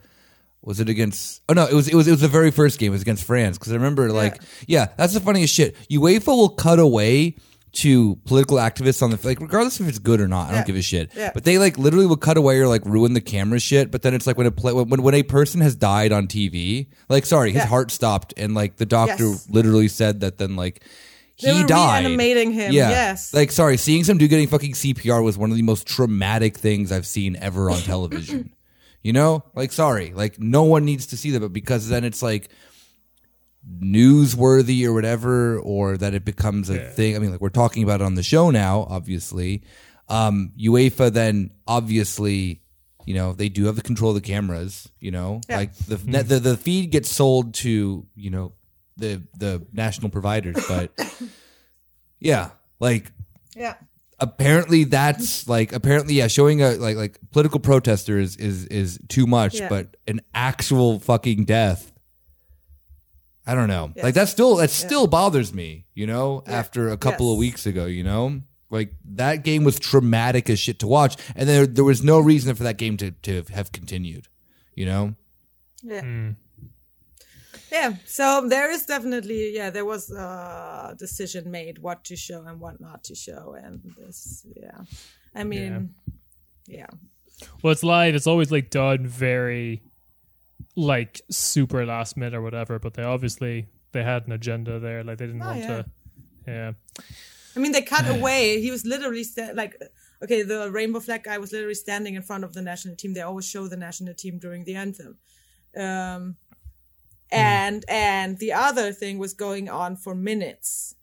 was 0.67 0.79
it 0.81 0.89
against? 0.89 1.41
Oh 1.49 1.53
no, 1.53 1.65
it 1.65 1.73
was 1.73 1.87
it 1.87 1.95
was 1.95 2.07
it 2.07 2.11
was 2.11 2.21
the 2.21 2.27
very 2.27 2.51
first 2.51 2.77
game. 2.77 2.91
It 2.91 2.95
was 2.95 3.01
against 3.01 3.23
France 3.23 3.57
because 3.57 3.71
I 3.71 3.75
remember 3.75 4.11
like 4.11 4.41
yeah, 4.67 4.87
that's 4.97 5.13
the 5.13 5.19
funniest 5.21 5.53
shit. 5.53 5.75
UEFA 5.89 6.27
will 6.27 6.49
cut 6.49 6.77
away 6.77 7.37
to 7.73 8.15
political 8.25 8.57
activists 8.57 9.01
on 9.03 9.11
the 9.11 9.19
like 9.23 9.39
regardless 9.39 9.79
if 9.79 9.87
it's 9.87 9.99
good 9.99 10.19
or 10.19 10.27
not. 10.27 10.49
I 10.49 10.55
don't 10.55 10.67
give 10.67 10.75
a 10.75 10.81
shit. 10.81 11.11
Yeah. 11.15 11.31
But 11.33 11.43
they 11.45 11.57
like 11.57 11.77
literally 11.77 12.05
will 12.05 12.17
cut 12.17 12.35
away 12.37 12.59
or 12.59 12.67
like 12.67 12.83
ruin 12.85 13.13
the 13.13 13.21
camera 13.21 13.59
shit. 13.59 13.91
But 13.91 14.01
then 14.01 14.13
it's 14.13 14.27
like 14.27 14.37
when 14.37 14.47
a 14.47 14.51
play, 14.51 14.73
when 14.73 15.01
when 15.03 15.13
a 15.13 15.23
person 15.23 15.61
has 15.61 15.75
died 15.75 16.11
on 16.11 16.27
TV, 16.27 16.87
like 17.07 17.25
sorry, 17.25 17.51
his 17.51 17.61
Yeah. 17.63 17.67
heart 17.67 17.89
stopped 17.91 18.33
and 18.35 18.53
like 18.53 18.75
the 18.77 18.85
doctor 18.85 19.25
Yes. 19.29 19.47
literally 19.49 19.87
said 19.87 20.19
that 20.19 20.37
then 20.37 20.55
like. 20.55 20.83
They 21.39 21.53
he 21.53 21.61
were 21.61 21.67
died. 21.67 21.99
reanimating 22.03 22.51
him, 22.51 22.73
Yeah. 22.73 22.89
yes. 22.89 23.31
Like, 23.31 23.51
sorry, 23.51 23.77
seeing 23.77 24.03
some 24.03 24.17
dude 24.17 24.31
getting 24.31 24.47
fucking 24.47 24.73
CPR 24.73 25.21
was 25.23 25.37
one 25.37 25.51
of 25.51 25.55
the 25.55 25.61
most 25.61 25.85
traumatic 25.85 26.57
things 26.57 26.91
I've 26.91 27.05
seen 27.05 27.35
ever 27.39 27.69
on 27.69 27.79
television. 27.81 28.49
You 29.07 29.13
know? 29.13 29.43
Like, 29.55 29.71
sorry. 29.71 30.11
Like, 30.13 30.37
no 30.39 30.63
one 30.63 30.83
needs 30.85 31.07
to 31.07 31.17
see 31.17 31.31
that, 31.31 31.39
but 31.39 31.53
because 31.53 31.87
then 31.87 32.03
it's 32.03 32.21
like 32.21 32.49
newsworthy 33.79 34.85
or 34.85 34.93
whatever, 34.93 35.59
or 35.59 35.97
that 35.97 36.13
it 36.13 36.25
becomes 36.25 36.69
a 36.69 36.89
thing. 36.89 37.15
I 37.15 37.19
mean, 37.19 37.31
like, 37.31 37.41
we're 37.41 37.49
talking 37.49 37.83
about 37.83 38.01
it 38.01 38.03
on 38.05 38.15
the 38.15 38.23
show 38.23 38.49
now, 38.51 38.85
obviously. 38.89 39.63
Um, 40.09 40.51
UEFA 40.59 41.11
then 41.11 41.51
obviously. 41.67 42.61
You 43.05 43.13
know 43.13 43.31
they 43.31 43.47
do 43.47 43.67
have 43.67 43.77
the 43.77 43.81
control 43.81 44.11
of 44.11 44.15
the 44.21 44.27
cameras. 44.33 44.89
You 44.99 45.11
know, 45.11 45.39
Yeah. 45.47 45.57
like 45.57 45.73
the, 45.75 45.95
the 45.95 46.39
the 46.39 46.57
feed 46.57 46.91
gets 46.91 47.09
sold 47.09 47.53
to 47.63 48.05
you 48.15 48.29
know 48.29 48.51
the 48.97 49.21
the 49.37 49.65
national 49.71 50.09
providers, 50.09 50.57
but 50.67 50.91
yeah, 52.19 52.49
like 52.81 53.09
yeah. 53.55 53.75
Apparently 54.19 54.83
that's 54.83 55.47
like 55.47 55.73
apparently 55.73 56.15
yeah, 56.15 56.27
showing 56.27 56.61
a 56.61 56.71
like 56.75 56.95
like 56.95 57.19
political 57.31 57.59
protester 57.59 58.17
is 58.19 58.35
is 58.37 58.65
is 58.67 58.99
too 59.07 59.27
much, 59.27 59.59
Yeah. 59.59 59.69
but 59.69 59.97
an 60.07 60.21
actual 60.33 60.99
fucking 60.99 61.45
death. 61.45 61.91
I 63.45 63.55
don't 63.55 63.69
know. 63.69 63.91
Yes. 63.95 64.03
Like 64.03 64.13
that 64.15 64.27
still 64.27 64.57
that 64.57 64.69
still 64.71 65.07
bothers 65.07 65.53
me, 65.53 65.85
you 65.93 66.05
know, 66.05 66.43
Yeah. 66.45 66.53
after 66.59 66.89
a 66.89 66.97
couple 66.97 67.31
of 67.31 67.37
weeks 67.37 67.65
ago, 67.65 67.85
you 67.85 68.03
know? 68.03 68.41
Like 68.69 68.93
that 69.05 69.43
game 69.45 69.63
was 69.63 69.79
traumatic 69.79 70.49
as 70.49 70.59
shit 70.59 70.79
to 70.79 70.87
watch 70.87 71.15
and 71.35 71.47
there 71.47 71.65
there 71.65 71.85
was 71.85 72.03
no 72.03 72.19
reason 72.19 72.53
for 72.55 72.63
that 72.63 72.77
game 72.77 72.97
to 72.97 73.11
to 73.11 73.43
have 73.53 73.71
continued, 73.71 74.27
you 74.75 74.85
know? 74.85 75.15
Yeah. 75.83 76.01
Hmm. 76.01 76.29
Yeah. 77.71 77.95
So 78.05 78.47
there 78.47 78.71
is 78.71 78.85
definitely 78.85 79.53
yeah, 79.55 79.69
there 79.69 79.85
was 79.85 80.09
a 80.11 80.95
decision 80.97 81.51
made 81.51 81.79
what 81.79 82.03
to 82.05 82.15
show 82.15 82.43
and 82.45 82.59
what 82.59 82.79
not 82.79 83.03
to 83.05 83.15
show 83.15 83.55
and 83.61 83.81
this 83.97 84.45
yeah. 84.55 84.79
I 85.35 85.43
mean 85.43 85.93
yeah. 86.67 86.87
Well, 87.61 87.71
it's 87.71 87.83
live. 87.83 88.15
It's 88.15 88.27
always 88.27 88.51
like 88.51 88.69
done 88.71 89.05
very, 89.05 89.81
like 90.75 91.21
super 91.29 91.85
last 91.85 92.17
minute 92.17 92.33
or 92.33 92.41
whatever. 92.41 92.79
But 92.79 92.95
they 92.95 93.03
obviously 93.03 93.67
they 93.91 94.03
had 94.03 94.25
an 94.27 94.31
agenda 94.33 94.79
there. 94.79 95.03
Like 95.03 95.17
they 95.19 95.27
didn't 95.27 95.41
Oh, 95.43 95.45
want 95.47 95.59
yeah. 95.59 95.67
to. 95.67 95.85
Yeah. 96.47 96.71
I 97.55 97.59
mean 97.59 97.71
they 97.73 97.81
cut 97.81 98.07
away. 98.09 98.61
He 98.61 98.71
was 98.71 98.85
literally 98.85 99.23
sta- 99.23 99.53
like 99.53 99.79
okay, 100.23 100.41
the 100.43 100.71
rainbow 100.71 100.99
flag 100.99 101.23
guy 101.23 101.37
was 101.37 101.51
literally 101.51 101.75
standing 101.75 102.15
in 102.15 102.21
front 102.21 102.43
of 102.43 102.53
the 102.53 102.61
national 102.61 102.95
team. 102.95 103.13
They 103.13 103.21
always 103.21 103.47
show 103.47 103.67
the 103.67 103.77
national 103.77 104.13
team 104.15 104.39
during 104.39 104.63
the 104.63 104.75
anthem. 104.75 105.17
Um 105.75 106.35
and 107.31 107.83
and 107.89 108.37
the 108.39 108.53
other 108.53 108.91
thing 108.93 109.17
was 109.19 109.33
going 109.33 109.69
on 109.69 109.95
for 109.95 110.15
minutes. 110.15 110.95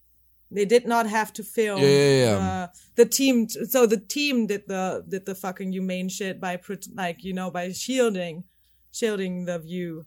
They 0.50 0.64
did 0.64 0.86
not 0.86 1.06
have 1.08 1.32
to 1.32 1.42
film 1.42 1.80
Yeah, 1.82 1.88
yeah, 1.88 2.24
yeah. 2.24 2.36
Uh, 2.38 2.66
the 2.94 3.06
team. 3.06 3.48
So 3.48 3.86
the 3.86 3.96
team 3.98 4.46
did 4.46 4.68
the 4.68 5.04
did 5.08 5.26
the 5.26 5.34
fucking 5.34 5.72
humane 5.72 6.08
shit 6.08 6.40
by 6.40 6.56
pret- 6.56 6.86
like 6.94 7.24
you 7.24 7.32
know 7.34 7.50
by 7.50 7.72
shielding 7.72 8.44
shielding 8.92 9.46
the 9.46 9.58
view 9.58 10.06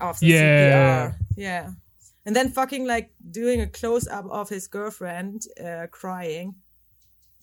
of 0.00 0.18
the 0.20 0.26
Yeah. 0.26 1.10
CPR. 1.10 1.14
Yeah, 1.36 1.70
and 2.24 2.34
then 2.34 2.50
fucking 2.50 2.86
like 2.86 3.10
doing 3.30 3.60
a 3.60 3.66
close 3.66 4.08
up 4.08 4.24
of 4.30 4.48
his 4.48 4.66
girlfriend 4.68 5.42
uh, 5.62 5.86
crying. 5.90 6.54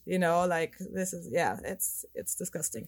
You 0.05 0.19
know, 0.19 0.45
like 0.47 0.73
this 0.93 1.13
is 1.13 1.29
yeah, 1.31 1.57
it's 1.63 2.05
it's 2.15 2.35
disgusting. 2.35 2.87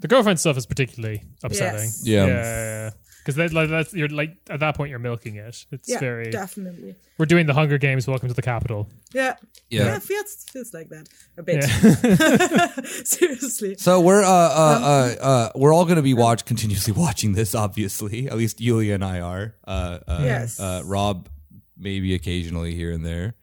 The 0.00 0.08
girlfriend 0.08 0.38
stuff 0.38 0.56
is 0.56 0.66
particularly 0.66 1.24
upsetting. 1.42 1.80
Yes. 1.80 2.02
Yeah. 2.06 2.26
Yeah. 2.26 2.90
Because 3.28 3.52
like 3.52 3.68
that's 3.68 3.92
you're 3.92 4.08
like 4.08 4.36
at 4.48 4.60
that 4.60 4.74
point 4.74 4.88
you're 4.88 4.98
milking 4.98 5.36
it. 5.36 5.66
It's 5.70 5.86
Yeah, 5.88 5.98
very. 5.98 6.30
definitely. 6.30 6.94
We're 7.18 7.26
doing 7.26 7.44
the 7.44 7.52
Hunger 7.52 7.76
Games. 7.76 8.08
Welcome 8.08 8.28
to 8.28 8.34
the 8.34 8.40
Capitol. 8.40 8.88
Yeah. 9.12 9.34
Yeah. 9.68 9.84
Yeah, 9.84 9.96
it 9.96 10.02
feels 10.02 10.44
feels 10.50 10.72
like 10.72 10.88
that 10.88 11.08
a 11.36 11.42
bit. 11.42 11.62
Yeah. 11.62 12.82
Seriously. 13.04 13.74
So 13.76 14.00
we're 14.00 14.22
uh 14.22 14.28
Um, 14.28 14.82
uh 14.82 14.86
uh, 14.86 15.14
uh 15.20 15.50
we're 15.56 15.74
all 15.74 15.84
gonna 15.84 16.00
be 16.00 16.14
watch 16.14 16.46
continuously 16.46 16.94
watching 16.94 17.34
this. 17.34 17.54
Obviously, 17.54 18.28
at 18.28 18.36
least 18.38 18.62
Yulia 18.62 18.94
and 18.94 19.04
I 19.04 19.20
are. 19.20 19.54
Uh, 19.66 19.98
uh, 20.08 20.20
Yes. 20.24 20.58
Uh, 20.58 20.80
Rob 20.86 21.28
maybe 21.76 22.14
occasionally 22.14 22.74
here 22.74 22.92
and 22.92 23.04
there, 23.04 23.34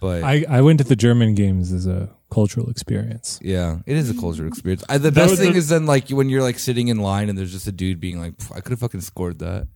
but 0.00 0.22
I, 0.24 0.44
I 0.48 0.60
went 0.62 0.78
to 0.78 0.84
the 0.84 0.96
German 0.96 1.34
games 1.34 1.72
as 1.72 1.86
a 1.86 2.10
cultural 2.30 2.68
experience. 2.68 3.38
yeah, 3.42 3.78
it 3.86 3.96
is 3.96 4.10
a 4.10 4.14
cultural 4.14 4.48
experience. 4.48 4.82
I, 4.88 4.98
the 4.98 5.12
best 5.12 5.30
was 5.30 5.38
thing 5.40 5.52
the- 5.52 5.58
is 5.58 5.68
then 5.68 5.86
like 5.86 6.08
when 6.10 6.28
you're 6.28 6.42
like 6.42 6.58
sitting 6.58 6.88
in 6.88 6.98
line 6.98 7.28
and 7.28 7.38
there's 7.38 7.52
just 7.52 7.66
a 7.68 7.72
dude 7.72 8.00
being 8.00 8.18
like, 8.18 8.36
"Pff, 8.36 8.56
I 8.56 8.60
could 8.60 8.70
have 8.70 8.80
fucking 8.80 9.02
scored 9.02 9.38
that. 9.38 9.68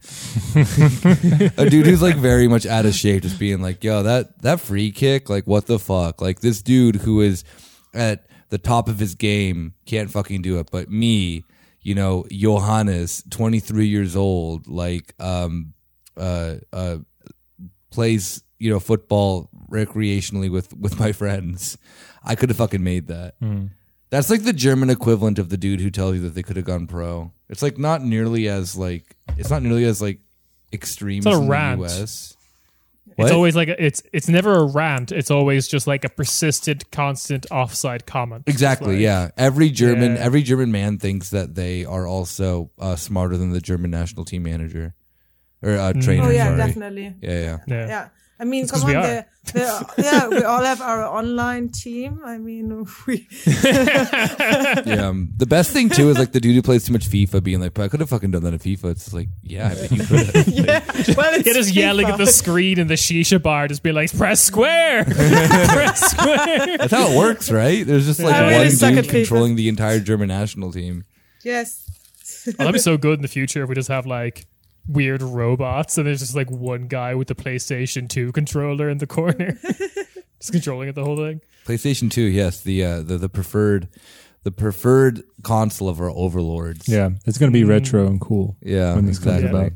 a 1.56 1.68
dude 1.70 1.86
who's 1.86 2.02
like 2.02 2.16
very 2.16 2.48
much 2.48 2.66
out 2.66 2.86
of 2.86 2.94
shape, 2.94 3.22
just 3.22 3.38
being 3.38 3.60
like, 3.62 3.82
yo, 3.84 4.02
that 4.02 4.40
that 4.42 4.60
free 4.60 4.90
kick, 4.90 5.28
like 5.30 5.46
what 5.46 5.66
the 5.66 5.78
fuck? 5.78 6.20
Like 6.20 6.40
this 6.40 6.62
dude 6.62 6.96
who 6.96 7.20
is 7.20 7.44
at 7.94 8.26
the 8.50 8.58
top 8.58 8.88
of 8.88 8.98
his 8.98 9.14
game 9.14 9.74
can't 9.86 10.10
fucking 10.10 10.42
do 10.42 10.58
it, 10.58 10.68
but 10.72 10.90
me, 10.90 11.44
you 11.82 11.94
know, 11.94 12.24
Johannes, 12.30 13.22
23 13.30 13.86
years 13.86 14.16
old, 14.16 14.66
like 14.66 15.14
um 15.20 15.74
uh 16.16 16.56
uh 16.72 16.96
plays 17.90 18.42
you 18.58 18.70
know 18.70 18.80
football 18.80 19.48
recreationally 19.70 20.50
with 20.50 20.76
with 20.76 20.98
my 20.98 21.12
friends. 21.12 21.78
I 22.24 22.34
could 22.34 22.48
have 22.50 22.58
fucking 22.58 22.82
made 22.82 23.06
that. 23.08 23.34
That's 24.10 24.30
like 24.30 24.42
the 24.44 24.52
German 24.54 24.90
equivalent 24.90 25.38
of 25.38 25.50
the 25.50 25.56
dude 25.56 25.80
who 25.80 25.90
tells 25.90 26.14
you 26.16 26.20
that 26.22 26.34
they 26.34 26.42
could 26.42 26.56
have 26.56 26.64
gone 26.64 26.86
pro. 26.86 27.32
It's 27.48 27.62
like 27.62 27.78
not 27.78 28.02
nearly 28.02 28.48
as 28.48 28.76
like 28.76 29.16
it's 29.36 29.50
not 29.50 29.62
nearly 29.62 29.84
as 29.84 30.00
like 30.02 30.20
extreme 30.72 31.18
It's 31.18 31.26
not 31.26 31.34
as 31.34 31.38
a 31.40 31.42
in 31.42 31.48
rant. 31.48 31.80
the 31.80 31.86
US. 31.86 32.34
It's 33.06 33.16
What? 33.16 33.32
always 33.32 33.56
like 33.56 33.68
a, 33.68 33.84
it's 33.84 34.02
it's 34.12 34.28
never 34.28 34.52
a 34.54 34.64
rant. 34.64 35.12
It's 35.12 35.30
always 35.30 35.66
just 35.68 35.86
like 35.86 36.04
a 36.04 36.08
persistent, 36.08 36.90
constant 36.90 37.46
offside 37.50 38.06
comment. 38.06 38.44
Exactly. 38.46 38.94
Like- 38.94 39.02
yeah. 39.02 39.30
Every 39.36 39.70
German, 39.70 40.14
Yeah. 40.14 40.20
every 40.22 40.42
German 40.42 40.70
man 40.72 40.98
thinks 40.98 41.30
that 41.30 41.54
they 41.54 41.84
are 41.84 42.06
also 42.06 42.70
uh, 42.78 42.96
smarter 42.96 43.36
than 43.36 43.50
the 43.52 43.60
German 43.60 43.90
national 43.90 44.24
team 44.24 44.42
manager 44.44 44.94
or 45.62 45.76
uh, 45.76 45.92
trainer. 45.94 46.26
Oh 46.26 46.30
yeah, 46.30 46.46
sorry. 46.46 46.56
definitely. 46.58 47.14
Yeah, 47.20 47.40
yeah. 47.40 47.58
Yeah. 47.66 47.86
Yeah. 47.88 48.08
I 48.40 48.44
mean, 48.44 48.62
It's 48.62 48.70
come 48.70 48.82
'cause 48.82 48.94
on, 48.94 49.00
we 49.00 49.02
they're, 49.02 49.26
they're, 49.52 49.80
yeah, 49.98 50.28
we 50.28 50.44
all 50.44 50.62
have 50.62 50.80
our 50.80 51.02
online 51.04 51.70
team. 51.70 52.20
I 52.24 52.38
mean, 52.38 52.86
we 53.08 53.26
yeah. 53.46 55.06
Um, 55.08 55.32
the 55.36 55.46
best 55.48 55.72
thing 55.72 55.88
too 55.88 56.08
is 56.10 56.18
like 56.18 56.30
the 56.30 56.38
dude 56.38 56.54
who 56.54 56.62
plays 56.62 56.84
too 56.86 56.92
much 56.92 57.08
FIFA 57.08 57.42
being 57.42 57.60
like, 57.60 57.74
"But 57.74 57.82
I 57.82 57.88
could 57.88 57.98
have 57.98 58.08
fucking 58.10 58.30
done 58.30 58.44
that 58.44 58.52
in 58.52 58.58
FIFA." 58.60 58.92
It's 58.92 59.12
like, 59.12 59.28
yeah, 59.42 59.68
I 59.68 59.74
bet 59.74 59.90
you 59.90 60.04
could 60.04 60.26
have. 60.26 60.48
yeah. 60.48 60.84
Well, 61.16 61.34
it's 61.34 61.46
You're 61.46 61.54
just 61.56 61.74
yelling 61.74 62.06
at 62.06 62.16
the 62.18 62.26
screen 62.26 62.78
in 62.78 62.86
the 62.86 62.94
shisha 62.94 63.42
bar, 63.42 63.66
just 63.68 63.82
being 63.82 63.96
like, 63.96 64.16
"Press 64.16 64.40
square, 64.40 65.04
press 65.04 66.00
square." 66.12 66.78
That's 66.78 66.92
how 66.92 67.10
it 67.10 67.16
works, 67.18 67.50
right? 67.50 67.84
There's 67.84 68.06
just 68.06 68.20
like 68.20 68.34
I 68.36 68.42
one 68.42 68.50
really 68.52 68.68
dude 68.70 68.98
at 68.98 69.04
FIFA. 69.04 69.08
controlling 69.10 69.56
the 69.56 69.68
entire 69.68 69.98
German 70.00 70.28
national 70.28 70.72
team. 70.72 71.04
Yes. 71.42 71.84
Oh, 72.46 72.52
that'd 72.52 72.72
be 72.72 72.78
so 72.78 72.96
good 72.96 73.18
in 73.18 73.22
the 73.22 73.28
future 73.28 73.62
if 73.64 73.68
we 73.68 73.74
just 73.74 73.88
have 73.88 74.06
like 74.06 74.46
weird 74.88 75.22
robots 75.22 75.98
and 75.98 76.06
there's 76.06 76.20
just 76.20 76.34
like 76.34 76.50
one 76.50 76.88
guy 76.88 77.14
with 77.14 77.28
the 77.28 77.34
PlayStation 77.34 78.08
2 78.08 78.32
controller 78.32 78.88
in 78.88 78.98
the 78.98 79.06
corner, 79.06 79.58
just 80.40 80.52
controlling 80.52 80.88
it 80.88 80.94
the 80.94 81.04
whole 81.04 81.16
thing. 81.16 81.40
PlayStation 81.66 82.10
Two, 82.10 82.22
yes, 82.22 82.62
the 82.62 82.82
uh, 82.82 83.02
the 83.02 83.18
the 83.18 83.28
preferred, 83.28 83.88
the 84.42 84.50
preferred 84.50 85.22
console 85.42 85.88
of 85.90 86.00
our 86.00 86.08
overlords. 86.08 86.88
Yeah, 86.88 87.10
it's 87.26 87.36
going 87.36 87.52
to 87.52 87.54
be 87.58 87.64
retro 87.64 88.06
and 88.06 88.18
cool. 88.18 88.56
yeah, 88.62 88.94
when 88.94 89.04
this 89.04 89.18
comes 89.18 89.36
exactly. 89.42 89.60
about. 89.60 89.72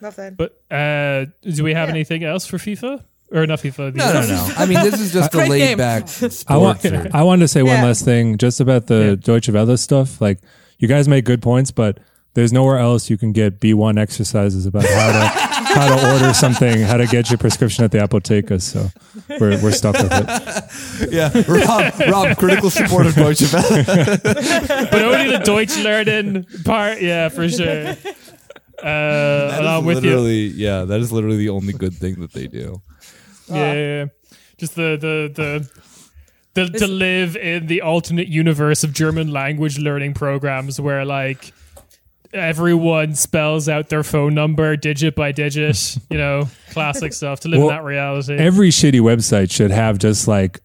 Love 0.00 0.16
that. 0.16 0.36
But 0.38 0.62
uh, 0.74 1.26
do 1.42 1.62
we 1.62 1.74
have 1.74 1.88
Yeah. 1.88 1.94
anything 1.94 2.24
else 2.24 2.46
for 2.46 2.56
FIFA 2.56 3.04
or 3.32 3.46
not 3.46 3.58
FIFA? 3.58 3.94
No, 3.94 4.12
no, 4.14 4.26
no. 4.26 4.54
I 4.56 4.64
mean, 4.64 4.82
this 4.82 4.98
is 4.98 5.12
just 5.18 5.34
a 5.34 5.36
Great 5.36 5.50
laid 5.50 5.58
game. 5.58 5.76
back 5.76 6.08
I 6.48 6.56
want. 6.56 6.86
I 7.14 7.22
wanted 7.22 7.40
to 7.42 7.48
say 7.48 7.62
one 7.62 7.82
last 7.82 8.02
thing 8.02 8.38
just 8.38 8.60
about 8.60 8.86
the 8.86 9.18
Deutsche 9.18 9.50
Welle 9.50 9.76
stuff. 9.76 10.22
Like 10.22 10.38
you 10.78 10.88
guys 10.88 11.06
make 11.06 11.26
good 11.26 11.42
points, 11.42 11.70
but 11.70 11.98
there's 12.34 12.52
nowhere 12.52 12.78
else 12.78 13.10
you 13.10 13.18
can 13.18 13.32
get 13.32 13.60
B1 13.60 13.98
exercises 13.98 14.66
about 14.66 14.84
how 14.84 15.12
to 15.12 15.50
how 15.74 15.96
to 15.96 16.12
order 16.12 16.34
something, 16.34 16.82
how 16.82 16.96
to 16.96 17.06
get 17.06 17.30
your 17.30 17.38
prescription 17.38 17.84
at 17.84 17.92
the 17.92 17.98
apotheca. 17.98 18.60
So 18.60 18.90
we're 19.40 19.60
we're 19.62 19.72
stuck 19.72 19.96
with 19.96 20.10
it. 20.12 21.10
Yeah, 21.10 21.30
Rob, 21.48 21.94
Rob, 22.08 22.36
critical 22.36 22.70
support 22.70 23.06
of 23.06 23.14
Deutsche 23.14 23.52
Welle. 23.52 23.62
but 24.22 25.02
only 25.02 25.30
the 25.30 25.42
Deutsch 25.44 25.76
learning 25.78 26.46
part. 26.64 27.00
Yeah, 27.00 27.28
for 27.28 27.48
sure. 27.48 27.96
Uh, 28.82 29.56
and 29.56 29.66
I'm 29.66 29.84
with 29.84 30.04
you. 30.04 30.20
yeah, 30.20 30.84
that 30.84 31.00
is 31.00 31.10
literally 31.10 31.38
the 31.38 31.48
only 31.48 31.72
good 31.72 31.94
thing 31.94 32.20
that 32.20 32.32
they 32.32 32.46
do. 32.46 32.82
Yeah, 33.48 33.56
yeah, 33.56 33.74
yeah. 33.74 34.06
just 34.58 34.74
the 34.74 34.96
the 34.96 35.32
the. 35.34 35.80
The, 36.52 36.66
to 36.66 36.88
live 36.88 37.36
in 37.36 37.68
the 37.68 37.80
alternate 37.80 38.26
universe 38.26 38.82
of 38.82 38.92
German 38.92 39.30
language 39.30 39.78
learning 39.78 40.14
programs 40.14 40.80
where 40.80 41.04
like 41.04 41.52
everyone 42.32 43.14
spells 43.14 43.68
out 43.68 43.88
their 43.88 44.02
phone 44.02 44.34
number 44.34 44.76
digit 44.76 45.14
by 45.14 45.32
digit, 45.32 45.96
you 46.10 46.18
know, 46.18 46.48
classic 46.70 47.12
stuff 47.12 47.40
to 47.40 47.48
live 47.48 47.60
Well, 47.60 47.70
in 47.70 47.76
that 47.76 47.84
reality. 47.84 48.36
Every 48.36 48.70
shitty 48.70 49.00
website 49.00 49.50
should 49.50 49.70
have 49.70 49.98
just 49.98 50.28
like 50.28 50.60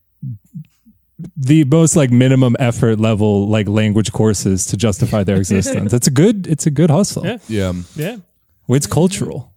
the 1.37 1.63
most 1.63 1.95
like 1.95 2.11
minimum 2.11 2.55
effort 2.59 2.99
level 2.99 3.47
like 3.47 3.67
language 3.67 4.11
courses 4.11 4.65
to 4.67 4.77
justify 4.77 5.23
their 5.23 5.37
existence. 5.37 5.93
It's 5.93 6.07
a 6.07 6.11
good 6.11 6.47
it's 6.47 6.65
a 6.65 6.71
good 6.71 6.89
hustle. 6.89 7.25
Yeah. 7.25 7.37
Yeah, 7.47 7.73
yeah. 7.95 8.17
It's 8.67 8.87
cultural. 8.87 9.51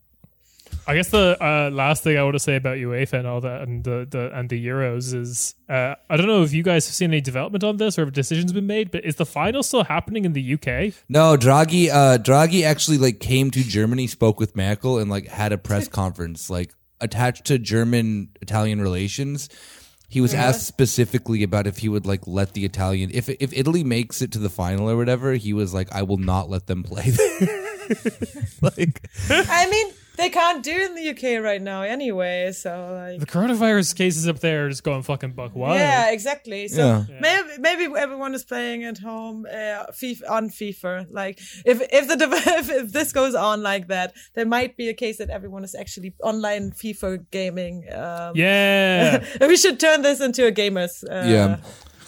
I 0.89 0.95
guess 0.95 1.11
the 1.11 1.37
uh, 1.39 1.71
last 1.71 2.03
thing 2.03 2.17
I 2.17 2.23
want 2.23 2.35
to 2.35 2.41
say 2.41 2.57
about 2.57 2.79
UEFA 2.79 3.19
and 3.19 3.27
all 3.27 3.43
that 3.43 3.61
and 3.61 3.85
the, 3.85 4.09
the 4.09 4.35
and 4.35 4.49
the 4.49 4.67
Euros 4.67 5.15
is 5.15 5.55
uh, 5.69 5.95
I 6.09 6.17
don't 6.17 6.27
know 6.27 6.43
if 6.43 6.55
you 6.55 6.63
guys 6.63 6.87
have 6.87 6.95
seen 6.95 7.11
any 7.11 7.21
development 7.21 7.63
on 7.63 7.77
this 7.77 7.99
or 7.99 8.05
if 8.05 8.15
decisions 8.15 8.55
been 8.55 8.67
made, 8.67 8.91
but 8.91 9.05
is 9.05 9.17
the 9.17 9.27
final 9.27 9.63
still 9.63 9.85
happening 9.85 10.25
in 10.25 10.33
the 10.33 10.55
UK? 10.55 10.95
no, 11.11 11.37
Draghi, 11.37 11.91
uh, 11.91 12.17
Draghi 12.17 12.63
actually 12.63 12.97
like 12.97 13.21
came 13.21 13.51
to 13.51 13.63
Germany, 13.63 14.07
spoke 14.07 14.41
with 14.41 14.57
Merkel, 14.57 14.99
and 14.99 15.11
like 15.11 15.29
had 15.29 15.53
a 15.53 15.59
press 15.59 15.89
conference 16.01 16.49
like 16.49 16.73
attached 17.03 17.45
to 17.45 17.59
German 17.59 18.31
Italian 18.41 18.81
relations. 18.81 19.51
He 20.11 20.23
was 20.23 20.33
asked 20.33 20.67
specifically 20.67 21.43
about 21.43 21.67
if 21.67 21.79
he 21.79 21.91
would 21.91 22.07
like 22.07 22.27
let 22.27 22.55
the 22.55 22.65
Italian 22.65 23.11
if 23.13 23.29
if 23.29 23.53
Italy 23.53 23.85
makes 23.85 24.23
it 24.23 24.33
to 24.33 24.39
the 24.39 24.49
final 24.49 24.89
or 24.89 24.97
whatever. 24.97 25.35
He 25.35 25.53
was 25.53 25.75
like, 25.75 25.93
I 25.93 26.03
will 26.03 26.17
not 26.17 26.49
let 26.49 26.67
them 26.67 26.83
play 26.83 27.11
there. 27.11 27.65
like, 28.63 29.03
I 29.29 29.69
mean, 29.71 29.93
they 30.19 30.29
can't 30.41 30.63
do 30.63 30.73
it 30.83 30.91
in 30.91 30.95
the 31.01 31.07
UK 31.15 31.25
right 31.43 31.63
now 31.73 31.81
anyway. 31.97 32.53
So 32.53 32.71
like, 33.03 33.21
The 33.21 33.27
coronavirus 33.37 33.97
cases 33.97 34.29
up 34.29 34.41
there 34.41 34.67
are 34.67 34.69
just 34.69 34.85
going 34.85 35.03
fucking 35.03 35.33
buck 35.33 35.53
wild. 35.55 35.77
yeah, 35.79 36.11
exactly. 36.17 36.69
So 36.69 36.83
Yeah. 36.85 37.21
maybe 37.27 37.49
maybe 37.67 37.85
everyone 38.07 38.33
is 38.35 38.45
playing 38.45 38.81
at 38.91 38.99
home 38.99 39.47
uh, 39.61 39.87
FIFA, 40.01 40.23
on 40.37 40.51
FIFA. 40.51 41.07
Like 41.11 41.37
if 41.65 41.77
if 41.99 42.05
the 42.11 42.17
if, 42.61 42.69
if 42.83 42.93
this 42.93 43.13
goes 43.13 43.35
on 43.35 43.63
like 43.63 43.85
that, 43.95 44.09
there 44.35 44.47
might 44.57 44.77
be 44.77 44.87
a 44.89 44.95
case 45.05 45.17
that 45.19 45.31
everyone 45.31 45.65
is 45.65 45.75
actually 45.75 46.11
online 46.31 46.73
FIFA 46.73 47.11
gaming. 47.31 47.85
Um, 47.93 48.33
Yeah. 48.35 49.25
we 49.53 49.57
should 49.57 49.79
turn 49.81 50.03
this 50.03 50.21
into 50.21 50.47
a 50.47 50.53
gamers. 50.53 50.95
Uh, 51.05 51.27
Yeah. 51.35 51.57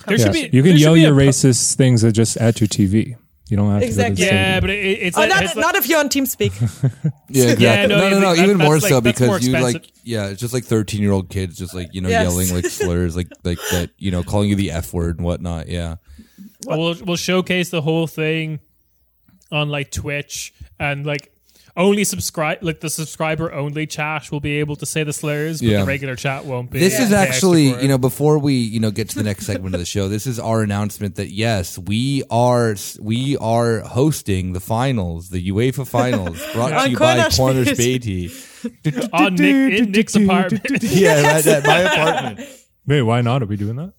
There 0.07 0.17
Yeah. 0.19 0.25
should 0.25 0.33
be 0.33 0.51
you 0.57 0.63
can 0.63 0.77
yell 0.77 0.97
your 0.97 1.13
pu- 1.15 1.21
racist 1.29 1.77
things 1.77 2.03
at 2.05 2.15
just 2.15 2.37
at 2.39 2.61
your 2.61 2.69
TV. 2.69 3.17
You 3.51 3.57
don't 3.57 3.71
have 3.71 3.81
to 3.81 3.87
Exactly. 3.87 4.15
go 4.25 4.31
to 4.31 4.31
the 4.31 4.37
Yeah, 4.37 4.61
but 4.61 4.71
it, 4.71 4.75
it's 4.77 5.17
Oh, 5.17 5.21
like, 5.21 5.29
not, 5.31 5.43
it's 5.43 5.57
like- 5.57 5.75
if 5.75 5.89
you're 5.89 5.99
on 5.99 6.09
TeamSpeak. 6.09 6.53
Yeah, 7.29 7.45
exactly. 7.53 7.65
Yeah, 7.65 7.87
no, 7.87 7.97
no, 7.99 8.09
no, 8.09 8.09
yeah, 8.09 8.21
no, 8.21 8.35
that- 8.35 8.45
even 8.45 8.59
that's 8.59 8.69
more 8.69 8.79
like- 8.79 8.89
so 8.89 9.01
that's 9.01 9.21
more 9.21 9.39
because 9.39 9.49
you 9.49 9.53
like, 9.59 9.93
yeah, 10.05 10.27
it's 10.29 10.41
just 10.41 10.55
like 10.55 10.65
thirteen 10.65 11.01
year 11.03 11.13
old 11.13 11.29
kids, 11.31 11.57
just 11.59 11.75
like 11.75 11.93
you 11.93 12.01
know, 12.01 12.09
Yes. 12.09 12.23
yelling 12.31 12.55
like 12.55 12.67
slurs, 12.67 13.17
like 13.17 13.29
like 13.45 13.59
that, 13.73 13.91
you 13.99 14.11
know, 14.11 14.23
calling 14.23 14.49
you 14.51 14.57
the 14.57 14.71
f 14.71 14.93
word 14.93 15.17
and 15.19 15.25
whatnot. 15.25 15.69
Yeah, 15.69 15.97
we'll 16.67 16.97
we'll 17.05 17.17
showcase 17.17 17.71
the 17.71 17.83
whole 17.83 18.07
thing 18.07 18.61
on 19.53 19.69
like 19.69 19.91
Twitch 19.91 20.53
and 20.79 21.05
like 21.05 21.33
only 21.77 22.05
subscribe 22.05 22.59
like 22.63 22.81
the 22.81 22.91
subscriber 22.91 23.53
only 23.53 23.87
chat 23.87 24.31
will 24.31 24.41
be 24.41 24.59
able 24.61 24.77
to 24.77 24.87
say 24.87 25.05
the 25.05 25.13
slurs, 25.13 25.61
but 25.61 25.69
Yeah. 25.69 25.81
the 25.81 25.87
regular 25.87 26.17
chat 26.17 26.45
won't 26.45 26.71
be. 26.71 26.79
this 26.81 26.95
Yeah. 26.95 27.03
is 27.05 27.09
Pay 27.11 27.15
extra 27.17 27.35
actually, 27.35 27.73
for 27.73 27.79
it. 27.79 27.83
you 27.83 27.89
know, 27.89 27.99
before 27.99 28.39
we 28.39 28.55
you 28.55 28.81
know 28.81 28.91
get 28.91 29.09
to 29.11 29.17
the 29.17 29.23
next 29.23 29.47
segment 29.47 29.75
of 29.75 29.81
the 29.81 29.85
show, 29.87 30.09
this 30.09 30.27
is 30.27 30.39
our 30.39 30.63
announcement 30.63 31.17
that 31.17 31.31
yes, 31.31 31.79
we 31.79 32.23
are 32.31 32.77
we 33.01 33.37
are 33.39 33.81
hosting 33.81 34.53
the 34.53 34.61
finals, 34.61 35.29
the 35.31 35.49
UEFA 35.51 35.87
finals, 35.87 36.39
brought 36.53 36.85
to 36.85 36.91
you 36.91 36.97
by 36.99 37.17
Corners 37.31 37.37
Corners 37.37 37.69
Späti. 37.69 38.31
Späti. 38.31 39.09
on 39.13 39.35
Nick 39.37 39.81
in 39.81 39.91
Nick's 39.93 40.15
apartment. 40.23 40.83
yeah, 40.83 41.23
right 41.35 41.47
at 41.47 41.65
my 41.65 41.79
apartment. 41.79 42.49
Wait, 42.87 43.03
why 43.03 43.21
not? 43.21 43.43
Are 43.43 43.47
we 43.47 43.57
doing 43.57 43.77
that? 43.77 43.93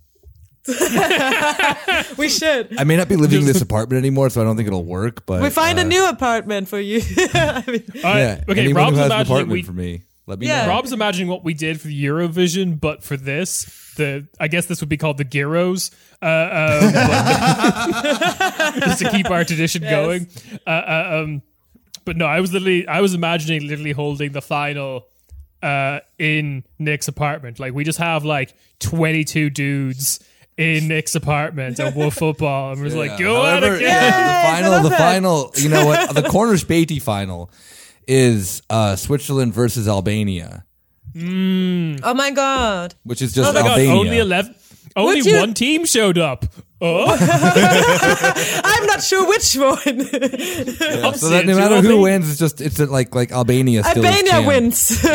we 2.17 2.29
should. 2.29 2.79
I 2.79 2.83
may 2.85 2.95
not 2.97 3.09
be 3.09 3.15
living 3.15 3.39
in 3.39 3.45
this 3.45 3.61
apartment 3.61 3.97
anymore, 3.99 4.29
so 4.29 4.41
I 4.41 4.43
don't 4.43 4.55
think 4.57 4.67
it'll 4.67 4.85
work. 4.85 5.25
But 5.25 5.41
We 5.41 5.49
find 5.49 5.79
uh, 5.79 5.81
a 5.81 5.85
new 5.85 6.07
apartment 6.07 6.67
for 6.67 6.79
you. 6.79 7.01
I 7.33 7.63
mean, 7.67 7.83
All 7.95 8.01
right, 8.03 8.19
Yeah, 8.19 8.43
okay, 8.47 8.71
Rob's 8.73 8.91
who 8.91 8.97
has 8.97 9.05
an 9.05 9.11
imagining 9.11 9.21
apartment 9.21 9.51
we, 9.51 9.63
for 9.63 9.73
me, 9.73 10.03
let 10.27 10.39
me 10.39 10.47
Yeah. 10.47 10.63
know. 10.63 10.69
Rob's 10.69 10.91
imagining 10.91 11.27
what 11.29 11.43
we 11.43 11.53
did 11.53 11.81
for 11.81 11.87
the 11.87 12.05
Eurovision, 12.05 12.79
but 12.79 13.03
for 13.03 13.17
this, 13.17 13.65
the 13.97 14.27
I 14.39 14.47
guess 14.47 14.67
this 14.67 14.79
would 14.81 14.89
be 14.89 14.97
called 14.97 15.17
the 15.17 15.23
Gyros, 15.25 15.91
uh, 16.21 16.25
um, 16.25 16.93
just 18.81 18.99
to 18.99 19.09
keep 19.11 19.29
our 19.29 19.43
tradition 19.43 19.81
going. 19.81 20.27
Uh, 20.65 20.69
uh, 20.69 21.21
um, 21.23 21.41
but 22.05 22.17
no, 22.17 22.25
I 22.25 22.39
was 22.39 22.53
literally 22.53 22.87
I 22.87 23.01
was 23.01 23.13
imagining 23.13 23.67
literally 23.67 23.91
holding 23.91 24.31
the 24.31 24.41
final 24.41 25.07
uh, 25.61 25.99
in 26.17 26.63
Nick's 26.79 27.07
apartment. 27.07 27.59
Like 27.59 27.73
we 27.73 27.83
just 27.83 27.99
have 27.99 28.23
like 28.23 28.53
twenty 28.79 29.23
two 29.23 29.49
dudes. 29.49 30.19
In 30.57 30.87
Nick's 30.89 31.15
apartment 31.15 31.79
and 31.79 31.95
we'll 31.95 32.11
football, 32.25 32.73
and 32.73 32.81
we're 32.81 32.89
like, 32.89 33.17
go 33.17 33.45
at 33.45 33.63
However, 33.63 33.75
it, 33.77 33.81
yeah, 33.81 34.51
the 34.57 34.61
final, 34.61 34.83
the 34.83 34.89
that. 34.89 34.97
final, 34.99 35.51
you 35.55 35.69
know 35.69 35.85
what? 35.85 36.13
The 36.13 36.23
Corners 36.23 36.63
Späti 36.63 37.01
final 37.01 37.49
is 38.07 38.61
uh, 38.69 38.95
Switzerland 38.95 39.53
versus 39.53 39.87
Albania, 39.87 40.65
oh 41.15 42.13
my 42.13 42.31
god. 42.31 42.93
which 43.03 43.21
is 43.21 43.33
just 43.33 43.49
Oh 43.49 43.53
my 43.53 43.61
god, 43.61 43.71
Albania. 43.79 43.95
only 43.99 44.17
eleven, 44.19 44.55
only 44.95 45.19
you- 45.21 45.37
one 45.39 45.53
team 45.53 45.85
showed 45.85 46.17
up. 46.17 46.45
Oh, 46.83 47.05
I'm 48.63 48.85
not 48.87 49.03
sure 49.03 49.27
which 49.27 49.53
one. 49.55 49.75
Yeah, 49.85 51.11
so 51.11 51.29
that 51.29 51.43
no 51.45 51.55
matter 51.55 51.79
who 51.79 52.01
wins, 52.01 52.27
it's 52.27 52.39
just 52.39 52.59
it's 52.59 52.79
like 52.79 53.13
like 53.13 53.31
Albania 53.31 53.83
still. 53.83 54.03
is 54.03 54.07
Albania 54.07 54.31
champ. 54.31 54.47
wins. 54.47 55.05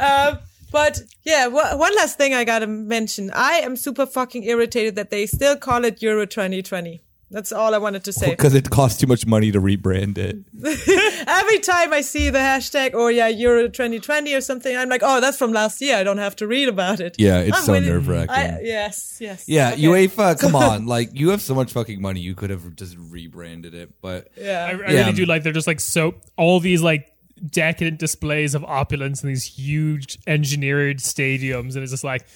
um, 0.00 0.38
but 0.78 0.94
yeah, 1.24 1.46
wha- 1.56 1.76
one 1.86 1.94
last 1.96 2.14
thing 2.18 2.34
I 2.34 2.44
gotta 2.52 2.66
mention. 2.66 3.30
I 3.34 3.54
am 3.66 3.76
super 3.76 4.06
fucking 4.06 4.42
irritated 4.44 4.94
that 4.96 5.10
they 5.10 5.24
still 5.26 5.56
call 5.56 5.84
it 5.88 6.02
Euro 6.02 6.26
2020. 6.26 7.02
That's 7.28 7.50
all 7.50 7.74
I 7.74 7.78
wanted 7.78 8.04
to 8.04 8.12
say. 8.12 8.30
because 8.30 8.54
it 8.54 8.70
costs 8.70 9.00
too 9.00 9.08
much 9.08 9.26
money 9.26 9.50
to 9.50 9.60
rebrand 9.60 10.16
it. 10.16 10.36
Every 11.40 11.58
time 11.58 11.92
I 11.92 12.00
see 12.02 12.30
the 12.30 12.38
hashtag 12.38 12.94
or 12.94 13.10
yeah 13.10 13.26
Euro 13.26 13.66
2020 13.68 14.32
or 14.34 14.40
something, 14.40 14.76
I'm 14.76 14.88
like, 14.88 15.02
oh, 15.04 15.20
that's 15.20 15.36
from 15.36 15.52
last 15.52 15.80
year. 15.80 15.96
I 15.96 16.04
don't 16.04 16.18
have 16.18 16.36
to 16.36 16.46
read 16.46 16.68
about 16.68 17.00
it. 17.00 17.16
Yeah, 17.18 17.40
it's 17.40 17.56
I'm 17.56 17.64
so 17.64 17.72
willing- 17.72 17.88
nerve 17.88 18.06
wracking. 18.08 18.64
Yes, 18.64 19.18
yes. 19.20 19.44
Yeah, 19.48 19.72
Okay. 19.72 19.82
UEFA, 19.82 20.38
come 20.44 20.54
on, 20.54 20.86
like 20.86 21.10
you 21.18 21.30
have 21.30 21.40
so 21.42 21.54
much 21.54 21.72
fucking 21.72 22.00
money, 22.00 22.20
you 22.20 22.34
could 22.36 22.50
have 22.50 22.76
just 22.76 22.94
rebranded 22.98 23.74
it, 23.74 23.88
but 24.00 24.28
I, 24.36 24.40
Yeah. 24.40 24.64
I 24.66 24.70
Yeah. 24.70 24.98
really 25.00 25.12
do 25.12 25.24
like 25.26 25.42
they're 25.42 25.52
just 25.60 25.66
like 25.66 25.80
so 25.80 26.14
all 26.36 26.60
these 26.60 26.82
like 26.82 27.06
decadent 27.44 27.98
displays 27.98 28.54
of 28.54 28.64
opulence 28.64 29.22
in 29.22 29.28
these 29.28 29.44
huge 29.44 30.18
engineered 30.26 30.98
stadiums, 30.98 31.74
and 31.74 31.82
it's 31.82 31.92
just 31.92 32.04
like, 32.04 32.26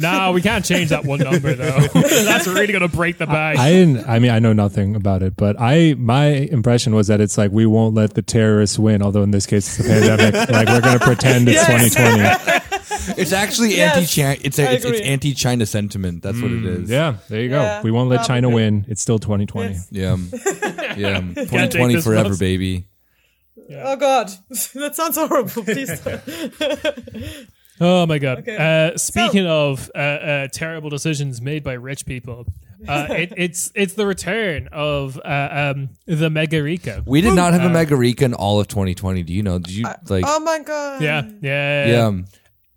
no, 0.00 0.30
we 0.30 0.42
can't 0.42 0.64
change 0.64 0.90
that 0.90 1.04
one 1.04 1.18
number 1.18 1.54
though. 1.54 1.80
That's 1.92 2.46
really 2.46 2.72
gonna 2.72 2.88
break 2.88 3.18
the 3.18 3.26
bank. 3.26 3.58
I 3.58 3.70
didn't. 3.70 4.08
I 4.08 4.20
mean, 4.20 4.30
I 4.30 4.38
know 4.38 4.52
nothing 4.52 4.94
about 4.94 5.22
it, 5.22 5.34
but 5.36 5.56
I 5.58 5.94
my 5.98 6.26
impression 6.26 6.94
was 6.94 7.08
that 7.08 7.20
it's 7.20 7.36
like 7.36 7.50
we 7.50 7.66
won't 7.66 7.94
let 7.94 8.14
the 8.14 8.22
terrorists 8.22 8.78
win. 8.78 9.02
Although 9.02 9.24
in 9.24 9.32
this 9.32 9.46
case, 9.46 9.66
it's 9.66 9.76
the 9.78 9.92
pandemic. 9.92 10.34
like 10.50 10.68
we're 10.68 10.80
gonna 10.80 11.00
pretend 11.00 11.48
it's 11.48 11.56
Yes. 11.56 11.94
2020. 11.94 12.68
it's 13.20 13.32
actually 13.32 13.76
Yes, 13.76 13.96
anti 13.96 14.46
it's, 14.46 14.58
I 14.60 14.62
a, 14.62 14.74
it's 14.74 14.84
it's 14.84 15.00
anti 15.00 15.34
China 15.34 15.66
sentiment. 15.66 16.22
That's 16.22 16.40
what 16.40 16.52
it 16.52 16.62
mm, 16.62 16.82
is. 16.84 16.90
Yeah, 16.90 17.16
there 17.28 17.40
you 17.40 17.48
go. 17.48 17.60
Yeah, 17.60 17.82
we 17.82 17.90
won't 17.90 18.08
let 18.08 18.18
probably. 18.18 18.34
China 18.34 18.50
win. 18.50 18.84
It's 18.86 19.02
still 19.02 19.18
2020. 19.18 19.72
Yes. 19.72 19.88
Yeah. 19.90 20.16
Yeah. 20.96 21.20
2020 21.20 21.94
this 21.94 22.04
forever, 22.04 22.28
once. 22.28 22.38
Baby. 23.68 23.80
Oh 23.82 23.96
god, 23.96 24.30
that 24.74 24.94
sounds 24.94 25.16
horrible. 25.16 25.64
Please. 25.64 26.00
oh 27.80 28.06
my 28.06 28.18
god. 28.18 28.38
Okay. 28.38 28.56
Uh, 28.92 28.96
speaking 28.98 29.46
of 29.46 29.90
uh, 29.94 29.98
uh, 29.98 30.48
terrible 30.52 30.90
decisions 30.90 31.40
made 31.40 31.62
by 31.62 31.74
rich 31.74 32.06
people, 32.06 32.46
uh, 32.86 33.06
it, 33.10 33.32
it's 33.36 33.72
it's 33.74 33.94
the 33.94 34.06
return 34.06 34.68
of 34.72 35.20
uh, 35.24 35.72
um, 35.76 35.90
the 36.06 36.28
Megarica. 36.28 37.04
We 37.06 37.20
did 37.20 37.34
not 37.34 37.52
have 37.54 37.62
a 37.62 37.74
Megarica 37.74 38.22
in 38.22 38.34
all 38.34 38.60
of 38.60 38.68
2020. 38.68 39.22
Do 39.22 39.32
you 39.32 39.42
know? 39.42 39.58
Did 39.58 39.74
you 39.74 39.84
like 40.08 40.24
oh 40.26 40.40
my 40.40 40.60
god. 40.60 41.02
Yeah, 41.02 41.28
yeah, 41.40 41.86
yeah. 41.86 42.12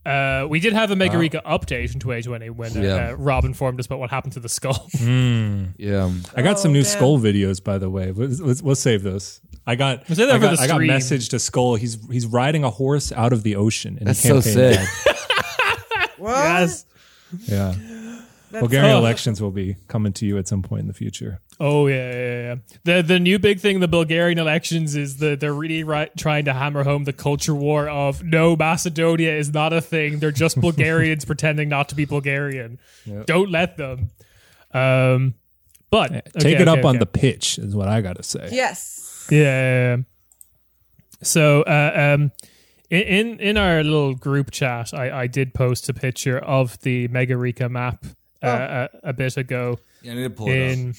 Uh, 0.03 0.47
we 0.47 0.59
did 0.59 0.73
have 0.73 0.89
a 0.89 0.95
Megarica 0.95 1.43
update 1.43 1.93
in 1.93 1.99
2020 1.99 2.49
when 2.49 2.75
uh, 2.75 2.81
Yeah. 2.81 3.09
uh, 3.09 3.13
Rob 3.13 3.45
informed 3.45 3.79
us 3.79 3.85
about 3.85 3.99
what 3.99 4.09
happened 4.09 4.33
to 4.33 4.39
the 4.39 4.49
skull. 4.49 4.89
Yeah. 4.99 6.09
I 6.35 6.41
got 6.41 6.57
some 6.57 6.71
Oh, 6.71 6.73
new 6.73 6.81
damn. 6.81 6.91
skull 6.91 7.19
videos, 7.19 7.63
by 7.63 7.77
the 7.77 7.87
way. 7.87 8.11
We'll, 8.11 8.29
let's- 8.29 8.63
we'll 8.63 8.73
save 8.73 9.03
those. 9.03 9.41
I 9.65 9.75
got. 9.75 10.07
Save 10.07 10.17
that 10.17 10.29
I 10.29 10.33
for 10.35 10.39
got, 10.39 10.57
the 10.57 10.63
I 10.63 10.67
got 10.67 10.81
message 10.81 11.29
to 11.29 11.39
Skull. 11.39 11.75
He's 11.75 11.97
he's 12.09 12.25
riding 12.25 12.63
a 12.63 12.69
horse 12.69 13.11
out 13.11 13.31
of 13.33 13.43
the 13.43 13.55
ocean. 13.55 13.97
And 13.99 14.07
That's 14.07 14.21
he 14.21 14.29
so 14.29 14.39
sick. 14.41 14.79
What? 16.17 16.35
yes. 16.35 16.83
back. 17.31 17.41
Yeah. 17.47 17.75
Bulgarian 18.59 18.95
Oh. 18.95 18.99
elections 18.99 19.41
will 19.41 19.51
be 19.51 19.77
coming 19.87 20.11
to 20.13 20.25
you 20.25 20.37
at 20.37 20.47
some 20.47 20.61
point 20.61 20.81
in 20.81 20.87
the 20.87 20.93
future. 20.93 21.39
Oh 21.59 21.87
yeah, 21.87 22.11
yeah, 22.11 22.41
yeah. 22.41 22.55
The 22.83 23.01
the 23.01 23.19
new 23.19 23.39
big 23.39 23.59
thing, 23.59 23.75
in 23.75 23.81
the 23.81 23.87
Bulgarian 23.87 24.37
elections, 24.37 24.95
is 24.95 25.17
that 25.17 25.39
they're 25.39 25.53
really 25.53 25.83
right, 25.83 26.11
trying 26.17 26.45
to 26.45 26.53
hammer 26.53 26.83
home 26.83 27.05
the 27.05 27.13
culture 27.13 27.55
war 27.55 27.87
of 27.87 28.23
no, 28.23 28.55
Macedonia 28.55 29.33
is 29.35 29.53
not 29.53 29.71
a 29.73 29.79
thing. 29.81 30.19
They're 30.19 30.31
just 30.31 30.59
Bulgarians 30.61 31.23
pretending 31.23 31.69
not 31.69 31.89
to 31.89 31.95
be 31.95 32.05
Bulgarian. 32.05 32.77
Don't 33.25 33.49
let 33.49 33.77
them. 33.77 34.09
Um, 34.73 35.35
but 35.89 36.09
Take 36.39 36.55
okay, 36.55 36.61
it 36.61 36.67
up 36.67 36.79
okay, 36.79 36.87
on 36.87 36.95
okay. 36.95 36.99
the 36.99 37.05
pitch, 37.05 37.57
is 37.57 37.75
what 37.75 37.87
I 37.87 38.01
got 38.01 38.17
to 38.17 38.23
say. 38.23 38.49
Yes. 38.51 39.07
Yeah, 39.29 39.39
yeah. 39.39 39.95
yeah. 39.95 39.97
So, 41.23 41.61
uh, 41.63 42.15
um, 42.15 42.31
in, 42.89 43.01
in 43.01 43.39
in 43.39 43.57
our 43.57 43.83
little 43.83 44.15
group 44.15 44.51
chat, 44.51 44.93
I, 44.93 45.21
I 45.21 45.27
did 45.27 45.53
post 45.53 45.87
a 45.89 45.93
picture 45.93 46.39
of 46.39 46.79
the 46.81 47.07
Megarika 47.07 47.69
map 47.69 48.05
uh, 48.43 48.87
a, 49.03 49.09
a 49.09 49.13
bit 49.13 49.37
ago 49.37 49.79
Yeah, 50.01 50.11
I 50.11 50.15
need 50.15 50.23
to 50.23 50.29
pull 50.29 50.49
in 50.49 50.95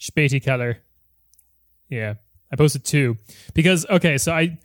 Späti 0.00 0.42
Keller. 0.42 0.78
Yeah, 1.88 2.14
I 2.50 2.56
posted 2.56 2.84
two 2.84 3.16
because 3.54 3.86
okay, 3.88 4.18
so 4.18 4.32
I 4.32 4.58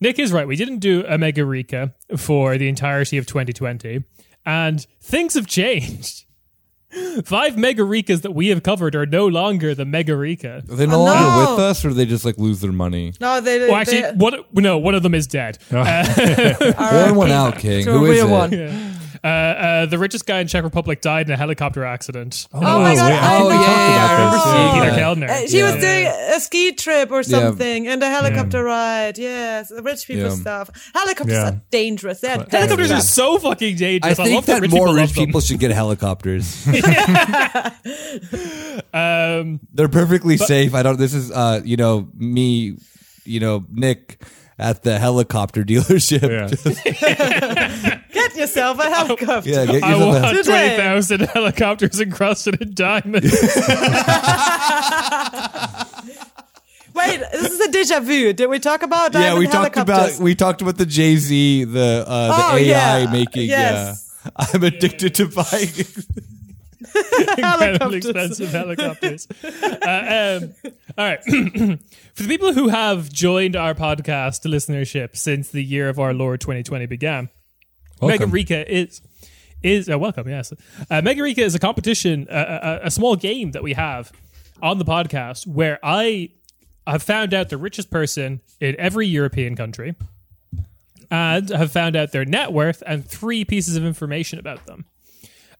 Nick 0.00 0.18
is 0.18 0.32
right. 0.32 0.46
We 0.46 0.56
didn't 0.56 0.78
do 0.78 1.04
a 1.06 1.18
Megarika 1.18 1.92
for 2.16 2.58
the 2.58 2.68
entirety 2.68 3.18
of 3.18 3.26
2020, 3.26 4.04
and 4.46 4.86
things 5.00 5.34
have 5.34 5.46
changed. 5.60 6.23
Five 7.24 7.54
Megarikas 7.56 8.22
that 8.22 8.32
we 8.32 8.48
have 8.48 8.62
covered 8.62 8.94
are 8.94 9.06
no 9.06 9.26
longer 9.26 9.74
the 9.74 9.84
Megarika. 9.84 10.68
Are 10.70 10.74
they 10.76 10.86
no 10.86 11.00
Oh, 11.00 11.04
longer 11.04 11.44
no. 11.44 11.50
with 11.52 11.60
us, 11.60 11.84
or 11.84 11.88
do 11.88 11.94
they 11.94 12.06
just 12.06 12.24
like 12.24 12.38
lose 12.38 12.60
their 12.60 12.72
money? 12.72 13.12
No, 13.20 13.40
they. 13.40 13.58
Well, 13.60 13.74
actually, 13.76 14.02
they, 14.02 14.12
one 14.12 14.44
no, 14.52 14.78
one 14.78 14.94
of 14.94 15.02
them 15.02 15.14
is 15.14 15.26
dead. 15.26 15.58
Oh. 15.72 15.78
Uh, 15.78 16.54
one 17.08 17.14
one 17.16 17.30
out, 17.30 17.58
King. 17.58 17.84
to 17.84 17.92
Who 17.92 18.06
a 18.06 18.10
is 18.10 18.22
real 18.22 18.28
it? 18.28 18.30
one. 18.30 18.94
Uh, 19.24 19.26
uh, 19.26 19.86
the 19.86 19.96
richest 19.98 20.26
guy 20.26 20.40
in 20.40 20.46
Czech 20.46 20.64
Republic 20.64 21.00
died 21.00 21.26
in 21.28 21.32
a 21.32 21.36
helicopter 21.38 21.82
accident. 21.82 22.46
Oh 22.52 22.60
my 22.60 22.94
God, 22.94 23.10
wait, 23.10 23.16
I 23.18 23.36
Oh 23.36 23.48
know. 23.48 23.54
yeah, 23.54 23.60
yeah, 23.60 24.06
I 24.06 24.12
remember 24.12 24.36
Yeah. 24.36 24.52
seeing 24.52 24.72
Peter 24.82 24.90
that. 24.90 24.98
Kellner. 25.00 25.26
Uh, 25.30 25.46
she 25.46 25.62
was 25.62 25.74
doing 25.76 26.06
a 26.36 26.40
ski 26.40 26.72
trip 26.72 27.10
or 27.10 27.22
something 27.22 27.88
and 27.88 28.02
a 28.02 28.10
helicopter 28.10 28.62
ride. 28.62 29.16
Yes, 29.16 29.70
the 29.70 29.82
rich 29.82 30.06
people 30.06 30.24
Yeah. 30.24 30.28
stuff. 30.34 30.70
Helicopters 30.94 31.34
Yeah. 31.36 31.48
are 31.48 31.60
dangerous. 31.70 32.20
They're 32.20 32.46
Helicopters 32.50 32.90
are 32.90 33.00
so 33.00 33.38
fucking 33.38 33.76
dangerous. 33.76 34.18
I, 34.18 34.24
think 34.24 34.34
love 34.34 34.46
that 34.46 34.60
rich 34.60 34.70
more 34.70 34.80
people 34.88 34.94
rich 34.94 35.16
love 35.16 35.26
people 35.26 35.40
should 35.40 35.58
get 35.58 35.70
helicopters. 35.70 36.66
Um, 38.92 39.60
They're 39.72 39.88
perfectly 39.88 40.36
safe. 40.36 40.74
I 40.74 40.82
don't. 40.82 40.98
This 40.98 41.14
is, 41.14 41.30
uh, 41.32 41.60
you 41.64 41.76
know, 41.76 42.08
me, 42.14 42.76
you 43.24 43.40
know, 43.40 43.64
Nick 43.72 44.22
at 44.58 44.82
the 44.84 44.98
helicopter 45.00 45.64
dealership. 45.64 46.22
Yeah. 47.00 48.00
Get 48.72 48.76
yourself 48.76 48.78
a 48.78 48.90
helicopter. 49.24 49.50
Yeah, 49.50 49.66
get 49.66 49.82
I 49.84 49.90
yourself 49.90 50.02
a 50.16 50.20
want 50.22 50.36
Today. 50.36 50.76
20,000 50.76 51.20
helicopters 51.34 52.00
encrusted 52.00 52.60
in 52.62 52.74
diamonds. 52.74 53.32
Wait, 56.94 57.20
this 57.32 57.50
is 57.52 57.60
a 57.60 57.72
deja 57.72 58.00
vu. 58.00 58.32
Did 58.32 58.46
we 58.48 58.60
talk 58.60 58.82
about 58.82 59.14
Yeah, 59.14 59.36
we 59.36 59.46
talked 59.46 59.74
helicopters? 59.74 60.16
about 60.16 60.24
we 60.24 60.34
taled 60.36 60.62
about 60.62 60.78
the 60.78 60.86
Jay 60.86 61.16
Z, 61.16 61.64
the 61.64 62.04
uh, 62.06 62.28
the 62.28 62.44
Oh, 62.54 62.56
AI 62.56 62.98
yeah. 63.00 63.10
making. 63.10 63.48
Yes. 63.48 64.14
Yeah, 64.24 64.30
I'm 64.36 64.62
addicted 64.62 65.14
to 65.16 65.26
buying. 65.28 65.68
incredibly 66.94 67.42
Helicopters. 67.42 68.06
expensive 68.06 68.50
helicopters. 68.52 69.26
Uh, 69.42 70.40
um, 70.42 70.54
all 70.96 71.04
right. 71.04 71.24
For 72.14 72.22
the 72.22 72.28
people 72.28 72.52
who 72.52 72.68
have 72.68 73.10
joined 73.10 73.56
our 73.56 73.74
podcast 73.74 74.48
listenership 74.48 75.16
since 75.16 75.50
the 75.50 75.62
year 75.64 75.88
of 75.88 75.98
our 75.98 76.14
Lord 76.14 76.40
2020 76.40 76.86
began, 76.86 77.28
Welcome. 78.04 78.30
Megarika 78.30 78.66
is 78.66 79.00
is 79.62 79.88
uh, 79.88 79.98
welcome. 79.98 80.28
Yes, 80.28 80.52
uh, 80.52 81.00
Megarika 81.00 81.38
is 81.38 81.54
a 81.54 81.58
competition, 81.58 82.28
uh, 82.28 82.78
a, 82.82 82.86
a 82.86 82.90
small 82.90 83.16
game 83.16 83.52
that 83.52 83.62
we 83.62 83.72
have 83.72 84.12
on 84.62 84.78
the 84.78 84.84
podcast 84.84 85.46
where 85.46 85.78
I 85.82 86.30
have 86.86 87.02
found 87.02 87.32
out 87.32 87.48
the 87.48 87.56
richest 87.56 87.90
person 87.90 88.40
in 88.60 88.76
every 88.78 89.06
European 89.06 89.56
country 89.56 89.94
and 91.10 91.48
have 91.50 91.72
found 91.72 91.96
out 91.96 92.12
their 92.12 92.24
net 92.24 92.52
worth 92.52 92.82
and 92.86 93.06
three 93.06 93.44
pieces 93.44 93.76
of 93.76 93.84
information 93.84 94.38
about 94.38 94.66
them. 94.66 94.84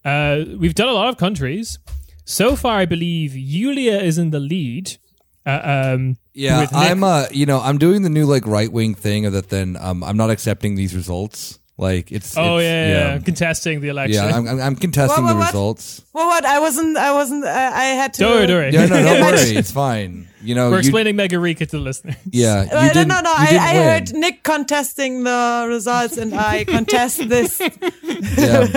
Uh, 0.03 0.43
we've 0.57 0.75
done 0.75 0.87
a 0.87 0.93
lot 0.93 1.07
of 1.07 1.17
countries. 1.17 1.79
So 2.25 2.55
far, 2.55 2.79
I 2.79 2.85
believe 2.85 3.35
Yulia 3.35 3.99
is 3.99 4.17
in 4.17 4.31
the 4.31 4.39
lead. 4.39 4.97
Uh, 5.45 5.93
um, 5.93 6.17
Yeah, 6.33 6.67
I'm 6.71 7.03
uh, 7.03 7.25
you 7.31 7.45
know, 7.45 7.59
I'm 7.59 7.77
doing 7.77 8.01
the 8.01 8.09
new 8.09 8.25
like 8.25 8.45
right 8.45 8.71
wing 8.71 8.95
thing 8.95 9.25
of 9.25 9.33
that. 9.33 9.49
Then 9.49 9.77
um, 9.79 10.03
I'm 10.03 10.17
not 10.17 10.29
accepting 10.29 10.75
these 10.75 10.95
results. 10.95 11.59
Like 11.77 12.09
it's 12.09 12.37
Oh 12.37 12.57
it's- 12.59 12.63
yeah, 12.63 12.87
yeah, 12.87 13.13
yeah, 13.15 13.19
contesting 13.19 13.81
the 13.81 13.89
election. 13.89 14.23
yeah. 14.23 14.37
I'm, 14.37 14.47
I'm, 14.47 14.61
I'm 14.61 14.75
contesting 14.77 15.23
What, 15.25 15.29
the 15.33 15.35
what, 15.35 15.39
what? 15.41 15.47
results. 15.53 16.01
Well, 16.13 16.27
what? 16.27 16.45
I 16.45 16.59
wasn't. 16.61 16.95
I 16.95 17.11
wasn't. 17.11 17.43
Uh, 17.43 17.49
I 17.49 17.83
had 17.99 18.13
to. 18.13 18.21
Don't 18.21 18.31
worry, 18.31 18.47
don't 18.47 18.55
worry. 18.55 18.71
Yeah, 18.71 18.85
no, 18.85 19.03
don't 19.03 19.21
worry, 19.21 19.39
it's 19.57 19.71
fine. 19.71 20.29
You 20.41 20.55
know, 20.55 20.67
We're 20.69 20.75
you, 20.75 20.79
explaining 20.87 21.17
Megarika 21.17 21.57
to 21.59 21.65
the 21.65 21.79
listener. 21.79 22.15
yeah, 22.31 22.63
you 22.63 22.69
Uh, 22.71 22.81
no, 22.87 22.93
didn't, 22.93 23.07
no, 23.09 23.19
no. 23.19 23.29
you 23.31 23.35
I, 23.37 23.45
didn't 23.47 23.61
I 23.61 23.73
heard 23.75 24.13
Nick 24.13 24.43
contesting 24.43 25.23
the 25.25 25.65
results, 25.67 26.15
and 26.17 26.33
I 26.33 26.63
contest 26.77 27.27
this. 27.27 27.59
Yeah, 27.59 28.67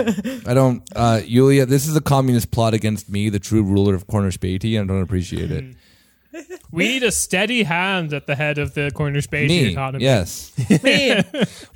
I 0.47 0.55
don't. 0.55 0.83
Uh, 0.97 1.21
Yulia, 1.25 1.67
this 1.67 1.87
is 1.87 1.95
a 1.95 2.01
communist 2.01 2.51
plot 2.51 2.75
against 2.75 3.09
me, 3.09 3.29
the 3.29 3.39
true 3.39 3.63
ruler 3.63 3.95
of 3.95 4.07
Corner 4.09 4.31
Späti, 4.33 4.79
and 4.81 4.91
I 4.91 4.95
don't 4.95 5.03
appreciate 5.03 5.53
it. 5.53 5.77
We 6.71 6.87
need 6.89 7.03
a 7.03 7.11
steady 7.11 7.63
hand 7.63 8.13
at 8.13 8.27
the 8.27 8.35
head 8.37 8.59
of 8.59 8.75
the 8.75 8.91
corner 8.91 9.21
space 9.23 9.49
Me, 9.49 9.69
economy. 9.73 10.05
yes. 10.05 10.53
Me. 10.83 11.23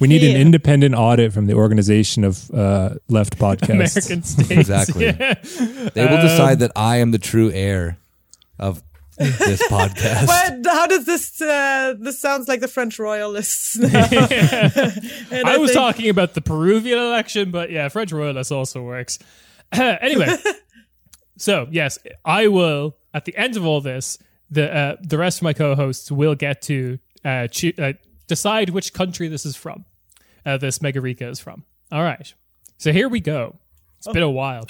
We 0.01 0.07
need 0.09 0.23
an 0.23 0.37
independent 0.37 0.95
audit 0.95 1.33
from 1.33 1.47
the 1.47 1.55
organization 1.55 2.25
of 2.25 2.51
uh, 2.51 2.97
Left 3.09 3.39
Podcast. 3.39 3.71
American 3.71 4.23
states. 4.23 4.51
Exactly. 4.51 5.07
Yeah. 5.07 5.35
They 5.95 6.07
will 6.07 6.21
decide 6.21 6.59
that 6.59 6.73
I 6.77 6.99
am 6.99 7.11
the 7.11 7.19
true 7.19 7.51
heir 7.53 7.97
of 8.59 8.83
this 9.19 9.63
podcast. 9.69 10.27
But 10.27 10.71
how 10.71 10.87
does 10.87 11.07
this? 11.07 11.41
Uh, 11.41 11.95
this 11.99 12.19
sounds 12.21 12.49
like 12.49 12.61
the 12.61 12.69
French 12.69 12.99
royalists. 12.99 13.77
now. 13.79 13.89
And 15.31 15.47
I 15.49 15.57
was 15.59 15.71
think- 15.71 15.81
talking 15.81 16.09
about 16.11 16.35
the 16.35 16.41
Peruvian 16.43 16.99
election, 16.99 17.51
but 17.51 17.71
yeah, 17.71 17.89
French 17.89 18.13
royalist 18.13 18.53
also 18.53 18.83
works. 18.83 19.19
anyway, 19.73 20.37
so 21.39 21.67
yes, 21.71 21.99
I 22.25 22.49
will 22.49 22.97
at 23.15 23.25
the 23.25 23.37
end 23.37 23.57
of 23.57 23.65
all 23.67 23.81
this, 23.81 24.19
the 24.53 24.73
uh, 24.75 24.97
the 25.01 25.19
rest 25.19 25.39
of 25.39 25.43
my 25.43 25.53
co-hosts 25.53 26.13
will 26.13 26.35
get 26.37 26.63
to 26.63 26.99
uh, 27.25 27.47
choo- 27.49 27.73
uh, 27.79 27.95
decide 28.29 28.71
which 28.71 28.93
country 28.93 29.27
this 29.29 29.45
is 29.45 29.57
from. 29.57 29.85
Uh, 30.47 30.57
this 30.59 30.79
Megarika 30.81 31.23
is 31.31 31.41
from. 31.41 31.65
All 31.91 32.03
right, 32.03 32.33
so 32.79 32.93
here 32.93 33.09
we 33.09 33.21
go. 33.21 33.57
It's 33.99 34.09
been 34.09 34.23
a 34.23 34.31
while. 34.31 34.67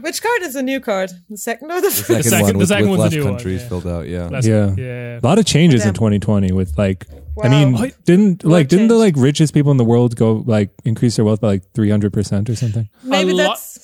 Which 0.00 0.22
card 0.22 0.42
is 0.42 0.54
the 0.54 0.62
new 0.62 0.80
card? 0.80 1.10
The 1.30 1.36
second 1.38 1.70
or 1.70 1.80
the 1.80 1.90
first? 1.90 2.06
second, 2.06 2.22
second- 2.24 2.46
one 2.46 2.58
the 2.58 2.66
second 2.66 2.90
with 2.90 2.98
one's 2.98 3.00
less 3.00 3.10
the 3.12 3.18
new 3.18 3.24
one, 3.24 3.34
countries 3.34 3.62
yeah. 3.62 3.68
filled 3.68 3.86
out. 3.86 4.08
Yeah. 4.08 4.18
That's- 4.28 4.46
Yeah. 4.46 4.74
yeah. 4.76 5.18
A 5.22 5.24
lot 5.26 5.38
of 5.38 5.46
changes 5.46 5.84
in 5.86 5.94
2020 5.94 6.52
with 6.52 6.76
like 6.76 7.06
I 7.42 7.48
mean 7.48 7.92
didn't 8.04 8.44
like 8.44 8.68
didn't 8.68 8.88
the 8.88 8.96
like 8.96 9.14
richest 9.16 9.54
people 9.54 9.70
in 9.70 9.76
the 9.76 9.84
world 9.84 10.16
go 10.16 10.42
like 10.46 10.70
increase 10.84 11.16
their 11.16 11.24
wealth 11.24 11.40
by 11.40 11.48
like 11.48 11.72
300% 11.74 12.48
or 12.48 12.56
something? 12.56 12.88
Maybe 13.04 13.30
A 13.32 13.34
lot- 13.34 13.48
that's. 13.50 13.77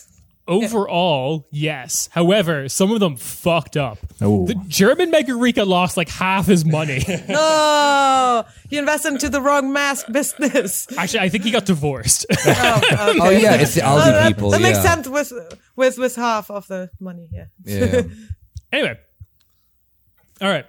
Overall, 0.46 1.46
yes. 1.50 2.10
However, 2.12 2.68
some 2.68 2.92
of 2.92 3.00
them 3.00 3.16
fucked 3.16 3.78
up. 3.78 3.98
Oh. 4.20 4.46
The 4.46 4.54
German 4.68 5.10
Megarika 5.10 5.66
lost 5.66 5.96
like 5.96 6.08
half 6.10 6.46
his 6.46 6.64
money. 6.64 7.02
Oh, 8.36 8.44
he 8.68 8.78
invested 8.78 9.12
into 9.12 9.28
the 9.28 9.40
wrong 9.40 9.72
mask 9.72 10.10
business. 10.10 10.88
Actually, 10.98 11.20
I 11.20 11.28
think 11.28 11.44
he 11.44 11.50
got 11.52 11.64
divorced. 11.66 12.26
Oh, 12.46 12.80
oh 13.20 13.30
yeah, 13.30 13.54
it's 13.54 13.74
the 13.74 13.82
Oh, 13.82 13.96
Aldi 13.98 14.04
that, 14.04 14.34
people. 14.34 14.50
that 14.50 14.60
yeah. 14.60 14.66
makes 14.68 14.82
sense 14.82 15.08
with 15.08 15.32
with 15.76 15.98
with 15.98 16.16
half 16.16 16.50
of 16.50 16.66
the 16.66 16.90
money. 17.00 17.28
Yeah. 17.32 17.44
Yeah. 17.64 18.02
anyway. 18.72 18.98
All 20.40 20.48
right. 20.48 20.66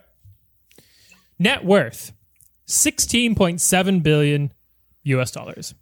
Net 1.39 1.65
worth 1.65 2.11
16.7 2.67 4.03
billion 4.03 4.53
US 5.03 5.31
dollars. 5.31 5.73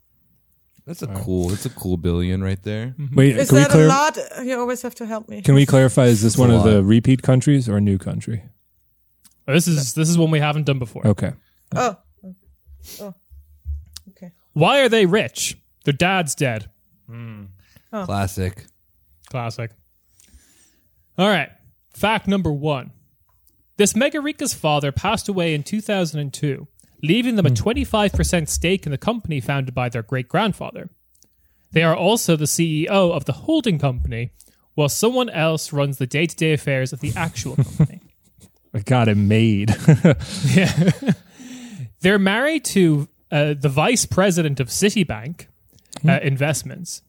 That's 0.85 1.01
a 1.01 1.07
cool. 1.07 1.49
That's 1.49 1.65
a 1.65 1.69
cool 1.69 1.95
billion 1.97 2.43
right 2.43 2.61
there. 2.61 2.95
Mm-hmm. 2.99 3.15
Wait, 3.15 3.37
Is 3.37 3.49
can 3.49 3.55
we 3.57 3.61
that 3.63 3.69
a 3.69 3.73
clar- 3.73 3.87
lot? 3.87 4.17
You 4.45 4.59
always 4.59 4.81
have 4.81 4.95
to 4.95 5.05
help 5.05 5.29
me. 5.29 5.41
Can 5.41 5.55
we 5.55 5.65
clarify 5.65 6.05
is 6.05 6.21
this 6.21 6.37
one 6.37 6.51
a 6.51 6.57
of 6.57 6.63
the 6.63 6.83
repeat 6.83 7.21
countries 7.21 7.69
or 7.69 7.77
a 7.77 7.81
new 7.81 7.97
country? 7.97 8.43
This 9.47 9.67
is 9.67 9.93
this 9.93 10.09
is 10.09 10.17
one 10.17 10.31
we 10.31 10.39
haven't 10.39 10.65
done 10.65 10.79
before. 10.79 11.05
Okay. 11.07 11.33
Oh. 11.75 11.97
Oh. 12.99 13.13
Okay. 14.09 14.31
Why 14.53 14.81
are 14.81 14.89
they 14.89 15.05
rich? 15.05 15.57
Their 15.85 15.93
dad's 15.93 16.35
dead. 16.35 16.69
Hmm. 17.07 17.45
Classic. 17.91 18.65
Classic. 19.29 19.71
All 21.17 21.27
right. 21.27 21.49
Fact 21.93 22.27
number 22.27 22.51
one. 22.51 22.91
This 23.77 23.93
Megarika's 23.93 24.53
father 24.53 24.91
passed 24.91 25.27
away 25.29 25.53
in 25.53 25.63
2002, 25.63 26.67
leaving 27.03 27.35
them 27.35 27.45
a 27.45 27.49
25% 27.49 28.47
stake 28.47 28.85
in 28.85 28.91
the 28.91 28.97
company 28.97 29.41
founded 29.41 29.75
by 29.75 29.89
their 29.89 30.01
great 30.01 30.29
grandfather. 30.29 30.89
They 31.71 31.83
are 31.83 31.95
also 31.95 32.35
the 32.35 32.45
CEO 32.45 32.87
of 32.87 33.25
the 33.25 33.33
holding 33.33 33.77
company, 33.77 34.31
while 34.73 34.89
someone 34.89 35.29
else 35.29 35.73
runs 35.73 35.97
the 35.97 36.07
day 36.07 36.25
to 36.25 36.35
day 36.35 36.53
affairs 36.53 36.93
of 36.93 37.01
the 37.01 37.11
actual 37.15 37.55
company. 37.57 37.99
I 38.73 38.79
got 38.79 39.07
it 39.07 39.17
made. 39.17 39.69
yeah. 40.45 40.91
They're 42.01 42.19
married 42.19 42.65
to 42.65 43.07
uh, 43.31 43.53
the 43.53 43.69
vice 43.69 44.05
president 44.05 44.59
of 44.59 44.69
Citibank 44.69 45.47
uh, 46.07 46.19
Investments, 46.21 47.01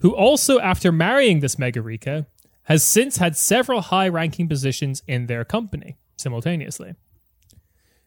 who 0.00 0.14
also, 0.14 0.58
after 0.58 0.90
marrying 0.90 1.40
this 1.40 1.56
Megarika, 1.56 2.26
has 2.64 2.82
since 2.82 3.18
had 3.18 3.36
several 3.36 3.80
high 3.82 4.08
ranking 4.08 4.48
positions 4.48 5.02
in 5.06 5.26
their 5.26 5.44
company 5.44 5.96
simultaneously. 6.16 6.94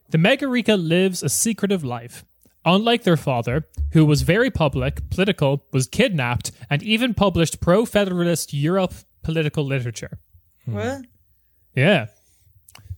The 0.09 0.17
Megarika 0.17 0.77
lives 0.77 1.23
a 1.23 1.29
secretive 1.29 1.83
life. 1.83 2.25
Unlike 2.63 3.03
their 3.03 3.17
father, 3.17 3.67
who 3.91 4.05
was 4.05 4.23
very 4.23 4.49
public, 4.49 5.09
political, 5.11 5.65
was 5.71 5.87
kidnapped, 5.87 6.51
and 6.69 6.81
even 6.81 7.13
published 7.13 7.59
pro 7.59 7.85
federalist 7.85 8.53
Europe 8.53 8.93
political 9.21 9.63
literature. 9.63 10.17
What? 10.65 11.01
Yeah. 11.75 12.07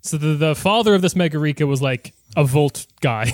So 0.01 0.17
the, 0.17 0.35
the 0.35 0.55
father 0.55 0.95
of 0.95 1.01
this 1.01 1.15
Megarika 1.15 1.67
was 1.67 1.81
like 1.81 2.13
a 2.37 2.45
Volt 2.45 2.87
guy. 3.01 3.31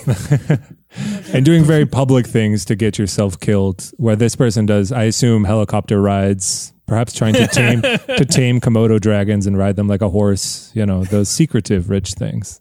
and 1.34 1.46
doing 1.46 1.64
very 1.64 1.86
public 1.86 2.26
things 2.26 2.66
to 2.66 2.76
get 2.76 2.98
yourself 2.98 3.40
killed. 3.40 3.92
Where 3.98 4.16
this 4.16 4.36
person 4.36 4.66
does, 4.66 4.92
I 4.92 5.04
assume, 5.04 5.44
helicopter 5.44 6.02
rides, 6.02 6.74
perhaps 6.88 7.14
trying 7.14 7.34
to 7.34 7.48
tame 7.48 7.82
to 7.82 8.26
tame 8.30 8.60
Komodo 8.60 9.00
dragons 9.00 9.46
and 9.46 9.58
ride 9.58 9.76
them 9.76 9.88
like 9.88 10.02
a 10.02 10.10
horse. 10.10 10.72
You 10.74 10.86
know, 10.86 11.04
those 11.04 11.30
secretive 11.30 11.90
rich 11.90 12.14
things. 12.14 12.60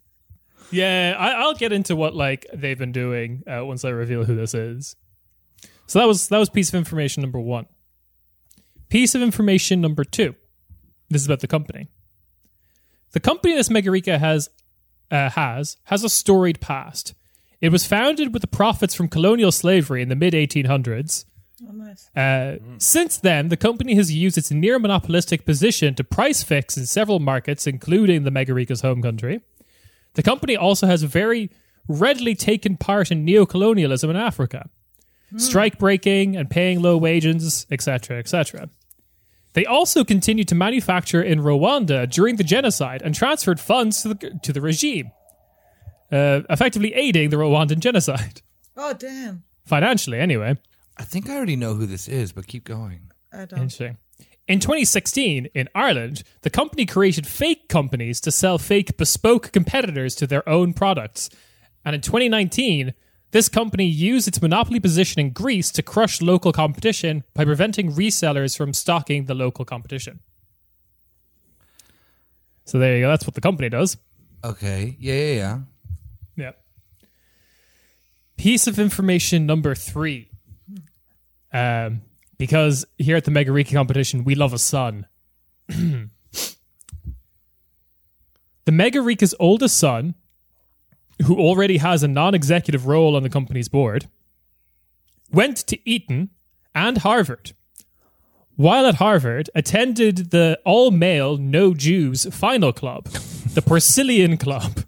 Yeah, 0.73 1.15
I, 1.17 1.31
I'll 1.31 1.53
get 1.55 1.71
into 1.71 1.95
what 1.95 2.15
like 2.15 2.45
they've 2.53 2.77
been 2.77 2.91
doing 2.91 3.43
uh, 3.47 3.65
once 3.65 3.85
I 3.85 3.89
reveal 3.89 4.23
who 4.25 4.35
this 4.35 4.53
is. 4.53 4.95
So 5.87 5.99
that 5.99 6.07
was 6.07 6.27
that 6.29 6.37
was 6.37 6.49
piece 6.49 6.69
of 6.69 6.75
information 6.75 7.21
number 7.21 7.39
one. 7.39 7.65
Piece 8.89 9.15
of 9.15 9.21
information 9.21 9.81
number 9.81 10.03
two. 10.03 10.35
This 11.09 11.21
is 11.21 11.27
about 11.27 11.39
the 11.41 11.47
company. 11.47 11.89
The 13.11 13.19
company 13.19 13.53
this 13.55 13.69
Megarika 13.69 14.19
has 14.19 14.49
uh, 15.11 15.29
has 15.29 15.77
has 15.85 16.03
a 16.03 16.09
storied 16.09 16.59
past. 16.59 17.13
It 17.61 17.71
was 17.71 17.85
founded 17.85 18.33
with 18.33 18.41
the 18.41 18.47
profits 18.47 18.93
from 18.93 19.07
colonial 19.07 19.51
slavery 19.51 20.01
in 20.01 20.09
the 20.09 20.15
mid 20.15 20.33
1800s. 20.33 21.25
Oh, 21.65 21.71
nice. 21.71 22.09
Uh, 22.15 22.57
Since 22.77 23.17
then, 23.17 23.47
the 23.47 23.55
company 23.55 23.95
has 23.95 24.11
used 24.11 24.37
its 24.37 24.51
near 24.51 24.79
monopolistic 24.79 25.45
position 25.45 25.95
to 25.95 26.03
price 26.03 26.43
fix 26.43 26.75
in 26.75 26.85
several 26.85 27.19
markets, 27.19 27.65
including 27.65 28.23
the 28.23 28.31
Megarika's 28.31 28.81
home 28.81 29.01
country. 29.01 29.41
The 30.15 30.23
company 30.23 30.55
also 30.55 30.87
has 30.87 31.03
very 31.03 31.49
readily 31.87 32.35
taken 32.35 32.77
part 32.77 33.11
in 33.11 33.25
neocolonialism 33.25 34.09
in 34.09 34.15
Africa, 34.15 34.69
strike 35.37 35.77
breaking 35.77 36.35
and 36.35 36.49
paying 36.49 36.81
low 36.81 36.97
wages, 36.97 37.65
etc., 37.71 38.19
etc. 38.19 38.69
They 39.53 39.65
also 39.65 40.03
continued 40.03 40.47
to 40.49 40.55
manufacture 40.55 41.21
in 41.21 41.39
Rwanda 41.39 42.09
during 42.09 42.37
the 42.37 42.43
genocide 42.43 43.01
and 43.03 43.13
transferred 43.13 43.59
funds 43.59 44.01
to 44.01 44.09
the, 44.13 44.39
to 44.43 44.53
the 44.53 44.61
regime, 44.61 45.11
uh, 46.11 46.41
effectively 46.49 46.93
aiding 46.93 47.29
the 47.29 47.37
Rwandan 47.37 47.79
genocide. 47.79 48.41
Oh, 48.75 48.91
damn. 48.91 49.43
Financially, 49.67 50.17
anyway. 50.19 50.57
I 50.97 51.03
think 51.03 51.29
I 51.29 51.35
already 51.35 51.55
know 51.55 51.75
who 51.75 51.85
this 51.85 52.07
is, 52.07 52.31
but 52.31 52.47
keep 52.47 52.63
going. 52.63 53.11
I 53.31 53.45
don't. 53.45 53.59
Interesting. 53.59 53.97
In 54.47 54.59
2016, 54.59 55.45
in 55.53 55.69
Ireland, 55.73 56.23
the 56.41 56.49
company 56.49 56.85
created 56.85 57.25
fake 57.25 57.69
companies 57.69 58.19
to 58.21 58.31
sell 58.31 58.57
fake 58.57 58.97
bespoke 58.97 59.51
competitors 59.53 60.15
to 60.15 60.27
their 60.27 60.47
own 60.47 60.73
products. 60.73 61.29
And 61.85 61.95
in 61.95 62.01
2019, 62.01 62.93
this 63.31 63.47
company 63.47 63.85
used 63.85 64.27
its 64.27 64.41
monopoly 64.41 64.79
position 64.79 65.21
in 65.21 65.31
Greece 65.31 65.71
to 65.71 65.81
crush 65.81 66.21
local 66.21 66.51
competition 66.51 67.23
by 67.33 67.45
preventing 67.45 67.93
resellers 67.93 68.55
from 68.55 68.73
stocking 68.73 69.25
the 69.25 69.33
local 69.33 69.63
competition. 69.63 70.19
So 72.65 72.79
there 72.79 72.95
you 72.95 73.03
go. 73.03 73.09
That's 73.09 73.25
what 73.25 73.35
the 73.35 73.41
company 73.41 73.69
does. 73.69 73.97
Okay. 74.43 74.97
Yeah, 74.99 75.13
yeah, 75.13 75.33
yeah. 75.33 75.59
Yeah. 76.35 76.51
Piece 78.37 78.67
of 78.67 78.77
information 78.77 79.45
number 79.45 79.73
three. 79.73 80.29
Um, 81.51 82.01
because 82.43 82.85
here 82.97 83.15
at 83.15 83.23
the 83.23 83.31
Mega 83.31 83.51
Megariki 83.51 83.71
competition, 83.71 84.25
we 84.25 84.35
love 84.35 84.51
a 84.51 84.57
son. 84.57 85.07
the 85.67 86.09
Megarika's 88.67 89.33
oldest 89.39 89.79
son, 89.79 90.15
who 91.25 91.37
already 91.39 91.77
has 91.77 92.03
a 92.03 92.07
non 92.09 92.35
executive 92.35 92.85
role 92.85 93.15
on 93.15 93.23
the 93.23 93.29
company's 93.29 93.69
board, 93.69 94.09
went 95.31 95.55
to 95.67 95.79
Eton 95.89 96.31
and 96.75 96.97
Harvard. 96.97 97.53
While 98.57 98.87
at 98.87 98.95
Harvard, 98.95 99.49
attended 99.55 100.31
the 100.31 100.59
all 100.65 100.91
male, 100.91 101.37
no 101.37 101.73
Jews 101.73 102.25
final 102.35 102.73
club, 102.73 103.05
the 103.05 103.61
Porcellian 103.69 104.37
Club 104.37 104.83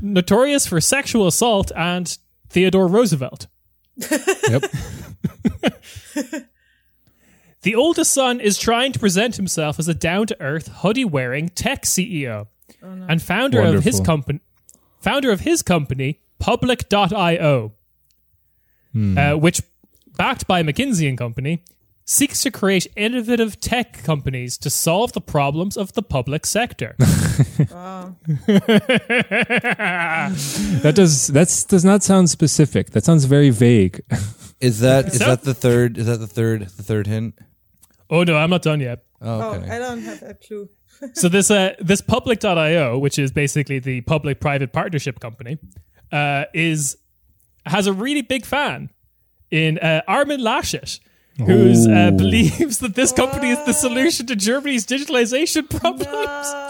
notorious 0.00 0.66
for 0.66 0.80
sexual 0.80 1.26
assault 1.26 1.70
and 1.76 2.16
Theodore 2.48 2.88
Roosevelt. 2.88 3.46
Yep. 3.96 4.64
The 7.62 7.74
oldest 7.74 8.12
son 8.12 8.38
is 8.38 8.58
trying 8.58 8.92
to 8.92 8.98
present 9.00 9.34
himself 9.34 9.80
as 9.80 9.88
a 9.88 9.94
down 9.94 10.28
to 10.28 10.40
earth, 10.40 10.68
hoodie 10.68 11.04
wearing 11.04 11.48
tech 11.48 11.82
CEO 11.82 12.46
and 12.80 13.20
founder 13.20 13.60
of 13.60 13.82
his 13.82 13.98
company, 13.98 14.38
founder 15.00 15.32
of 15.32 15.40
his 15.40 15.62
company, 15.62 16.20
Public.io, 16.38 17.72
uh, 19.18 19.34
which, 19.34 19.62
backed 20.16 20.46
by 20.46 20.62
McKinsey 20.62 21.08
and 21.08 21.18
Company, 21.18 21.64
seeks 22.08 22.40
to 22.42 22.50
create 22.52 22.86
innovative 22.96 23.58
tech 23.60 24.02
companies 24.04 24.56
to 24.58 24.70
solve 24.70 25.12
the 25.12 25.20
problems 25.20 25.76
of 25.76 25.92
the 25.94 26.02
public 26.02 26.46
sector. 26.46 26.94
That 29.66 30.92
does 30.94 31.26
that's 31.28 31.64
does 31.64 31.84
not 31.84 32.02
sound 32.02 32.30
specific. 32.30 32.90
That 32.90 33.04
sounds 33.04 33.24
very 33.24 33.50
vague. 33.50 34.02
Is 34.60 34.80
that 34.80 35.06
is 35.12 35.18
So- 35.18 35.26
that 35.26 35.42
the 35.42 35.54
third? 35.54 35.98
Is 35.98 36.06
that 36.06 36.18
the 36.18 36.26
third? 36.26 36.62
The 36.62 36.82
third 36.82 37.06
hint? 37.06 37.38
oh 38.08 38.22
no, 38.22 38.36
I'm 38.36 38.50
not 38.50 38.62
done 38.62 38.80
yet. 38.80 39.04
Oh, 39.20 39.40
Oh, 39.40 39.54
okay. 39.54 39.68
I 39.70 39.78
don't 39.78 40.00
have 40.02 40.22
a 40.22 40.34
clue. 40.34 40.68
so 41.14 41.28
this 41.28 41.50
uh 41.50 41.74
this 41.80 42.00
public.io 42.00 42.98
which 42.98 43.18
is 43.18 43.30
basically 43.32 43.78
the 43.78 44.00
public 44.02 44.40
private 44.40 44.72
partnership 44.72 45.20
company 45.20 45.58
uh 46.12 46.44
is 46.54 46.96
has 47.66 47.86
a 47.86 47.92
really 47.92 48.22
big 48.22 48.46
fan 48.46 48.90
in 49.50 49.78
uh, 49.78 50.00
Armin 50.08 50.40
Laschet 50.40 51.00
who's 51.38 51.86
uh, 51.86 52.10
believes 52.12 52.78
that 52.78 52.94
this 52.94 53.12
company 53.12 53.50
is 53.50 53.64
the 53.64 53.72
solution 53.72 54.26
to 54.26 54.36
Germany's 54.36 54.86
digitalization 54.86 55.68
problems. 55.68 56.06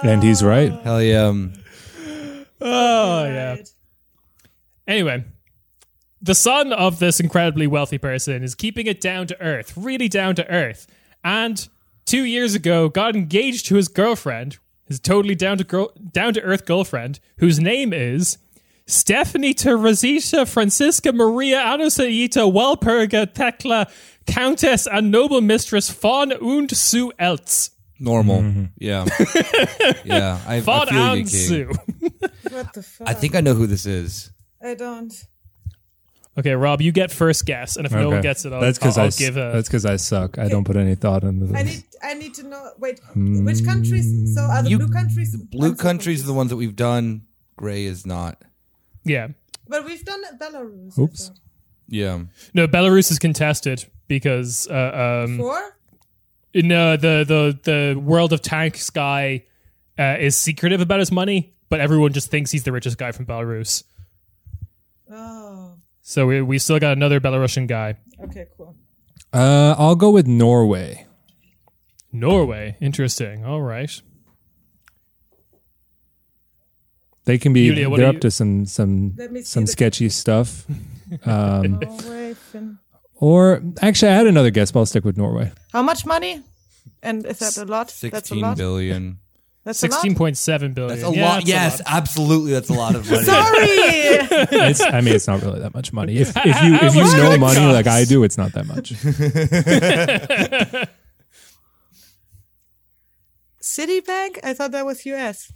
and 0.05 0.23
he's 0.23 0.43
right. 0.43 0.73
Hell 0.83 1.03
yeah. 1.03 1.27
um, 1.27 1.53
Oh 2.61 3.25
yeah. 3.25 3.57
Anyway, 4.87 5.25
the 6.23 6.35
son 6.35 6.73
of 6.73 6.99
this 6.99 7.21
incredibly 7.21 7.67
wealthy 7.67 7.99
person 7.99 8.43
is 8.43 8.55
keeping 8.55 8.87
it 8.87 9.01
down 9.01 9.27
to 9.27 9.41
earth, 9.41 9.73
really 9.77 10.09
down 10.09 10.35
to 10.37 10.49
earth. 10.49 10.87
And 11.23 11.69
two 12.05 12.25
years 12.25 12.55
ago, 12.55 12.89
got 12.89 13.17
engaged 13.17 13.67
to 13.67 13.75
his 13.77 13.89
girlfriend, 13.89 14.59
his 14.87 15.01
totally 15.01 15.35
down 15.35 15.59
to 15.59 15.65
girl, 15.65 15.93
down 16.13 16.35
to 16.35 16.43
earth 16.43 16.65
girlfriend, 16.65 17.21
whose 17.39 17.59
name 17.61 17.93
is 17.93 18.39
Stephanie 18.87 19.53
Teresita 19.55 20.47
Francisca 20.47 21.13
Maria 21.13 21.59
Anusaita 21.59 22.51
Walpurga 22.53 23.27
Thekla 23.27 23.91
Countess 24.27 24.87
and 24.87 25.11
Noble 25.11 25.41
Mistress 25.41 25.91
von 25.91 26.33
und 26.33 26.71
zu 26.71 27.13
Eltz. 27.19 27.71
Normal. 27.99 28.41
Mm-hmm. 28.43 28.65
Yeah. 28.79 29.07
yeah. 30.05 30.39
I, 30.47 30.57
I 30.57 30.61
Von 30.61 30.87
feel 30.89 30.97
you, 30.99 31.21
und 31.21 31.27
zu. 31.29 31.67
What 32.51 32.73
the 32.75 32.83
fuck? 32.83 33.09
I 33.09 33.15
think 33.15 33.35
I 33.35 33.41
know 33.41 33.55
who 33.55 33.67
this 33.67 33.87
is. 33.87 34.31
I 34.63 34.75
don't. 34.75 35.13
Okay, 36.39 36.55
Rob, 36.55 36.83
you 36.83 36.93
get 36.93 37.11
first 37.11 37.47
guess, 37.47 37.77
and 37.77 37.87
if 37.87 37.93
no 37.93 38.11
one 38.11 38.21
gets 38.21 38.45
it, 38.45 38.53
I'll, 38.53 38.61
that's 38.61 38.79
because 38.79 38.99
I'll, 38.99 39.05
I 39.05 39.07
I'll 39.07 39.09
s- 39.09 39.19
give 39.19 39.39
a. 39.39 39.53
that's 39.55 39.69
because 39.69 39.87
I 39.87 39.97
suck. 39.97 40.39
I 40.39 40.49
don't 40.49 40.65
put 40.65 40.77
any 40.77 40.95
thought 40.95 41.25
into 41.25 41.47
this. 41.47 41.57
I 41.57 41.63
need. 41.63 41.85
I 42.03 42.13
need 42.15 42.35
to 42.35 42.43
know. 42.43 42.71
Wait, 42.79 43.01
which 43.15 43.65
countries? 43.65 44.35
So 44.35 44.43
are 44.43 44.63
the 44.63 44.69
You- 44.71 44.79
blue 44.79 44.89
countries? 44.93 45.35
Blue 45.35 45.69
I'm 45.71 45.77
so 45.77 45.83
countries 45.83 46.23
are 46.23 46.27
the 46.27 46.35
ones 46.35 46.51
that 46.51 46.57
we've 46.57 46.77
done. 46.77 47.23
Gray 47.57 47.87
is 47.87 48.05
not. 48.05 48.43
Yeah. 49.07 49.29
But 49.69 49.85
we've 49.85 50.05
done 50.05 50.23
Belarus. 50.39 50.99
Oops. 50.99 51.29
thought. 51.29 51.39
Yeah. 51.89 52.23
No, 52.55 52.67
Belarus 52.67 53.11
is 53.11 53.19
contested 53.19 53.85
because 54.09 54.67
uh, 54.69 55.25
um, 55.25 55.39
Four. 55.39 55.77
no, 56.55 56.97
the 56.97 57.25
the 57.27 57.59
the 57.63 58.01
world 58.01 58.33
of 58.33 58.43
tanks 58.43 58.91
guy 58.91 59.45
uh, 59.99 60.17
is 60.19 60.37
secretive 60.37 60.81
about 60.81 60.99
his 60.99 61.13
money, 61.13 61.55
but 61.69 61.81
everyone 61.81 62.13
just 62.13 62.31
thinks 62.31 62.51
he's 62.51 62.65
the 62.65 62.73
richest 62.73 62.99
guy 62.99 63.13
from 63.13 63.27
Belarus. 63.27 63.85
Oh. 65.11 65.75
So 66.03 66.27
we 66.27 66.43
we 66.43 66.59
still 66.59 66.79
got 66.79 66.93
another 66.97 67.21
Belarusian 67.21 67.67
guy. 67.67 67.97
Okay. 68.25 68.47
Cool. 68.57 68.75
Uh, 69.33 69.75
I'll 69.79 69.97
go 69.97 70.11
with 70.11 70.27
Norway. 70.27 71.07
Norway, 72.13 72.77
interesting. 72.81 73.45
All 73.45 73.61
right. 73.61 74.01
They 77.27 77.39
can 77.39 77.53
be. 77.53 77.61
Yulia, 77.67 77.91
they're 77.97 78.07
up 78.09 78.15
you- 78.15 78.21
to 78.21 78.31
some 78.31 78.65
some 78.67 79.15
Let 79.17 79.31
me 79.33 79.41
see 79.41 79.47
some 79.47 79.65
the- 79.67 79.73
sketchy 79.73 80.09
stuff. 80.09 80.65
Um, 81.25 81.79
or 83.15 83.63
actually, 83.81 84.11
I 84.11 84.15
had 84.17 84.27
another 84.27 84.51
guess, 84.51 84.73
but 84.73 84.81
I'll 84.81 84.87
stick 84.87 85.05
with 85.05 85.17
Norway. 85.17 85.53
How 85.73 85.81
much 85.83 86.05
money? 86.05 86.43
And 87.01 87.25
is 87.25 87.39
that 87.39 87.57
a 87.59 87.65
lot? 87.65 87.87
That's 87.87 87.95
a 87.95 87.99
Sixteen 87.99 88.41
lot. 88.41 88.57
billion. 88.57 89.19
That's. 89.63 89.79
Sixteen 89.79 90.17
point 90.17 90.37
seven 90.37 90.73
billion. 90.75 90.99
That's 90.99 91.09
a 91.09 91.17
Yeah, 91.17 91.25
lot. 91.29 91.35
that's 91.37 91.47
a 91.47 91.49
Yes, 91.49 91.79
lot. 91.79 91.87
absolutely. 91.97 92.53
That's 92.53 92.69
a 92.71 92.73
lot 92.73 92.95
of 92.97 93.09
money. 93.09 93.25
Sorry. 93.25 93.67
It's, 94.69 94.81
I 94.81 95.01
mean, 95.01 95.15
it's 95.15 95.29
not 95.29 95.43
really 95.43 95.61
that 95.61 95.75
much 95.75 95.93
money. 95.93 96.17
If, 96.19 96.31
if 96.37 96.45
you 96.63 96.75
if 96.75 96.95
you 96.97 97.05
know 97.17 97.29
would 97.29 97.35
it 97.37 97.41
money 97.41 97.61
like? 97.73 97.87
I 97.87 98.05
do, 98.05 98.25
it's 98.25 98.37
not 98.37 98.53
that 98.55 98.67
much. 98.67 98.93
Citibank? 103.63 104.39
I 104.43 104.55
thought 104.55 104.73
that 104.73 104.85
was 104.85 105.05
US. 105.07 105.53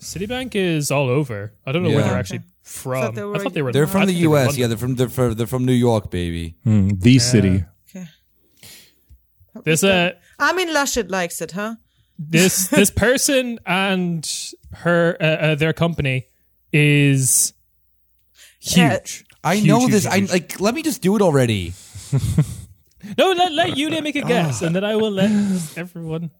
Citibank 0.00 0.54
is 0.54 0.90
all 0.90 1.08
over. 1.08 1.52
I 1.64 1.72
don't 1.72 1.82
know 1.82 1.88
where 1.90 2.00
Yeah. 2.00 2.08
they're 2.08 2.18
actually 2.18 2.42
from. 2.62 3.02
Thought 3.02 3.14
they 3.14 3.22
I 3.22 3.24
were- 3.24 3.38
thought 3.38 3.54
they 3.54 3.62
were. 3.62 3.72
They're 3.72 3.84
I 3.84 3.86
from 3.86 4.00
thought 4.02 4.06
the 4.08 4.20
they 4.20 4.26
were 4.26 4.36
U.S. 4.36 4.46
London. 4.46 4.60
Yeah, 4.60 4.66
they're 4.68 4.76
from 4.78 4.94
they're 4.96 5.08
from, 5.08 5.34
they're 5.34 5.46
from 5.46 5.64
New 5.64 5.72
York, 5.72 6.10
baby. 6.10 6.54
Hmm, 6.64 6.88
the 6.88 7.18
city. 7.18 7.64
Okay. 7.88 8.06
This 9.64 9.82
uh, 9.82 10.12
Armin 10.38 10.68
Laschet 10.68 11.10
likes 11.10 11.40
it, 11.40 11.52
huh? 11.52 11.76
this 12.18 12.68
this 12.80 12.90
person 12.90 13.58
and 13.66 14.28
her 14.72 15.16
uh, 15.20 15.24
uh, 15.24 15.54
their 15.54 15.72
company 15.72 16.26
is 16.72 17.52
huge. 18.60 19.24
I 19.44 19.56
Huge, 19.56 19.66
know 19.68 19.80
huge, 19.80 19.90
this. 19.92 20.04
huge, 20.12 20.30
I 20.30 20.32
like. 20.32 20.60
Let 20.60 20.74
me 20.74 20.82
just 20.82 21.00
do 21.02 21.16
it 21.16 21.22
already. 21.22 21.72
No, 23.16 23.30
let 23.30 23.52
let 23.52 23.76
Yulia 23.76 24.02
make 24.02 24.16
a 24.16 24.22
guess, 24.34 24.62
and 24.62 24.74
then 24.74 24.82
I 24.82 24.96
will 24.96 25.12
let 25.12 25.30
everyone. 25.76 26.32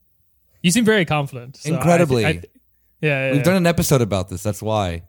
You 0.63 0.73
seem 0.73 0.85
very 0.85 1.05
confident. 1.05 1.57
so 1.59 1.71
I- 1.73 1.77
Incredibly. 1.77 2.27
I, 2.27 2.43
yeah, 3.01 3.09
yeah, 3.27 3.27
We've 3.31 3.37
yeah. 3.39 3.43
done 3.45 3.57
an 3.57 3.67
episode 3.67 4.01
about 4.03 4.29
this. 4.29 4.43
That's 4.43 4.63
why. 4.63 5.03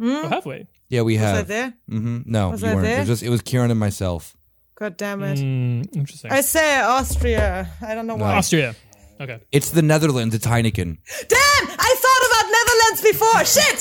Oh, 0.00 0.28
have 0.28 0.46
we? 0.46 0.66
Yeah, 0.88 1.02
we 1.02 1.14
Was 1.14 1.22
I 1.22 1.26
have. 1.36 1.48
there? 1.48 1.74
hmm 1.88 2.18
No, 2.24 2.50
Was 2.50 2.62
you 2.62 2.68
I 2.68 2.74
weren't. 2.74 2.86
It 2.86 2.98
was 3.00 3.08
just 3.08 3.22
it 3.22 3.30
was 3.30 3.42
Kieran 3.42 3.70
and 3.70 3.80
myself. 3.80 4.36
God 4.76 4.96
damn 4.96 5.22
it. 5.24 5.38
Mm, 5.38 5.96
interesting. 5.96 6.30
I 6.30 6.40
say 6.40 6.78
Austria. 6.80 7.68
I 7.82 7.94
don't 7.94 8.06
know 8.06 8.14
why. 8.16 8.36
Austria. 8.36 8.74
Okay. 9.20 9.40
It's 9.50 9.70
the 9.70 9.82
Netherlands. 9.82 10.34
It's 10.36 10.46
Heineken. 10.46 10.98
Damn! 11.28 11.68
I 11.68 11.94
thought 12.04 12.24
about 12.30 12.46
Netherlands 12.58 13.02
before. 13.02 13.44
Shit! 13.44 13.78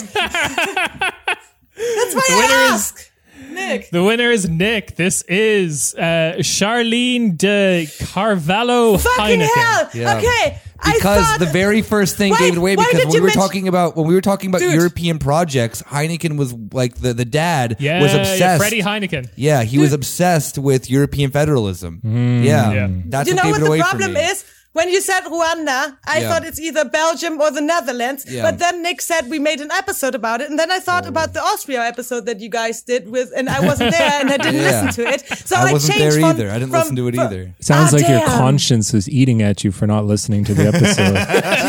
That's 1.75 2.15
why 2.15 2.23
winner 2.29 2.53
I 2.53 2.65
is- 2.65 2.71
ask. 2.73 3.11
Nick. 3.51 3.89
The 3.91 4.03
winner 4.03 4.31
is 4.31 4.49
Nick. 4.49 4.95
This 4.95 5.21
is 5.23 5.93
uh, 5.95 6.33
Charlene 6.39 7.37
de 7.37 7.87
Carvalho 8.11 8.97
Fucking 8.97 9.39
Heineken. 9.39 9.47
hell. 9.55 9.89
Yeah. 9.93 10.17
Okay. 10.17 10.59
I 10.79 10.93
Because 10.93 11.37
the 11.39 11.45
very 11.47 11.81
first 11.81 12.17
thing 12.17 12.31
Why- 12.31 12.39
gave 12.39 12.53
it 12.53 12.57
away 12.57 12.75
because 12.75 12.93
when 13.05 13.09
we 13.09 13.19
were 13.19 13.25
mention- 13.27 13.41
talking 13.41 13.67
about 13.67 13.95
when 13.95 14.07
we 14.07 14.13
were 14.13 14.21
talking 14.21 14.49
about 14.49 14.59
Dude. 14.61 14.73
European 14.73 15.19
projects, 15.19 15.81
Heineken 15.83 16.37
was 16.37 16.53
like 16.73 16.95
the, 16.95 17.13
the 17.13 17.25
dad 17.25 17.77
Yeah, 17.79 18.01
was 18.01 18.13
yeah, 18.13 18.19
obsessed. 18.21 18.61
Freddie 18.61 18.81
Heineken. 18.81 19.29
yeah, 19.35 19.63
he 19.63 19.79
was 19.79 19.93
obsessed 19.93 20.57
with 20.57 20.89
European 20.89 21.31
federalism. 21.31 22.01
Mm. 22.05 22.43
Yeah, 22.45 22.71
Yeah. 22.73 22.87
that's 23.05 23.29
you 23.29 23.35
what 23.35 23.43
know 23.43 23.43
gave 23.43 23.51
what 23.53 23.57
it 23.61 23.63
the 23.63 23.67
away 23.67 23.79
problem 23.79 24.13
for 24.13 24.19
me. 24.19 24.25
is? 24.25 24.43
When 24.77 24.89
you 24.93 25.01
said 25.01 25.21
Rwanda, 25.33 25.79
I 26.05 26.19
Yeah. 26.19 26.29
thought 26.29 26.43
it's 26.49 26.59
either 26.67 26.83
Belgium 26.85 27.33
or 27.43 27.49
the 27.49 27.61
Netherlands. 27.73 28.21
Yeah. 28.29 28.43
But 28.47 28.59
then 28.59 28.83
Nick 28.85 29.01
said 29.01 29.21
we 29.35 29.39
made 29.49 29.59
an 29.59 29.71
episode 29.81 30.13
about 30.21 30.39
it, 30.41 30.47
and 30.51 30.57
then 30.61 30.71
I 30.77 30.79
thought 30.87 31.05
Oh. 31.05 31.13
about 31.15 31.33
the 31.33 31.41
Austria 31.41 31.81
episode 31.93 32.23
that 32.27 32.39
you 32.43 32.49
guys 32.59 32.83
did 32.83 33.09
with, 33.15 33.29
and 33.37 33.45
I 33.49 33.59
wasn't 33.69 33.91
there 33.99 34.15
and 34.21 34.29
I 34.35 34.37
didn't 34.37 34.61
Yeah. 34.61 34.69
listen 34.69 34.87
to 34.99 35.03
it. 35.13 35.21
So 35.49 35.55
I 35.55 35.69
I, 35.69 35.71
wasn't 35.73 35.93
changed 35.97 36.03
there 36.15 36.21
from- 36.21 36.29
either. 36.31 36.47
I 36.51 36.53
didn't 36.59 36.69
from- 36.71 36.79
listen 36.81 36.95
to 37.01 37.07
it 37.07 37.15
from- 37.15 37.25
either. 37.27 37.43
Sounds 37.59 37.91
Ah, 37.93 37.97
like 37.97 38.07
your 38.07 38.21
conscience 38.43 38.93
is 38.93 39.09
eating 39.09 39.41
at 39.41 39.63
you 39.63 39.71
for 39.71 39.87
not 39.87 40.05
listening 40.05 40.43
to 40.45 40.53
the 40.53 40.67
episode. 40.71 41.15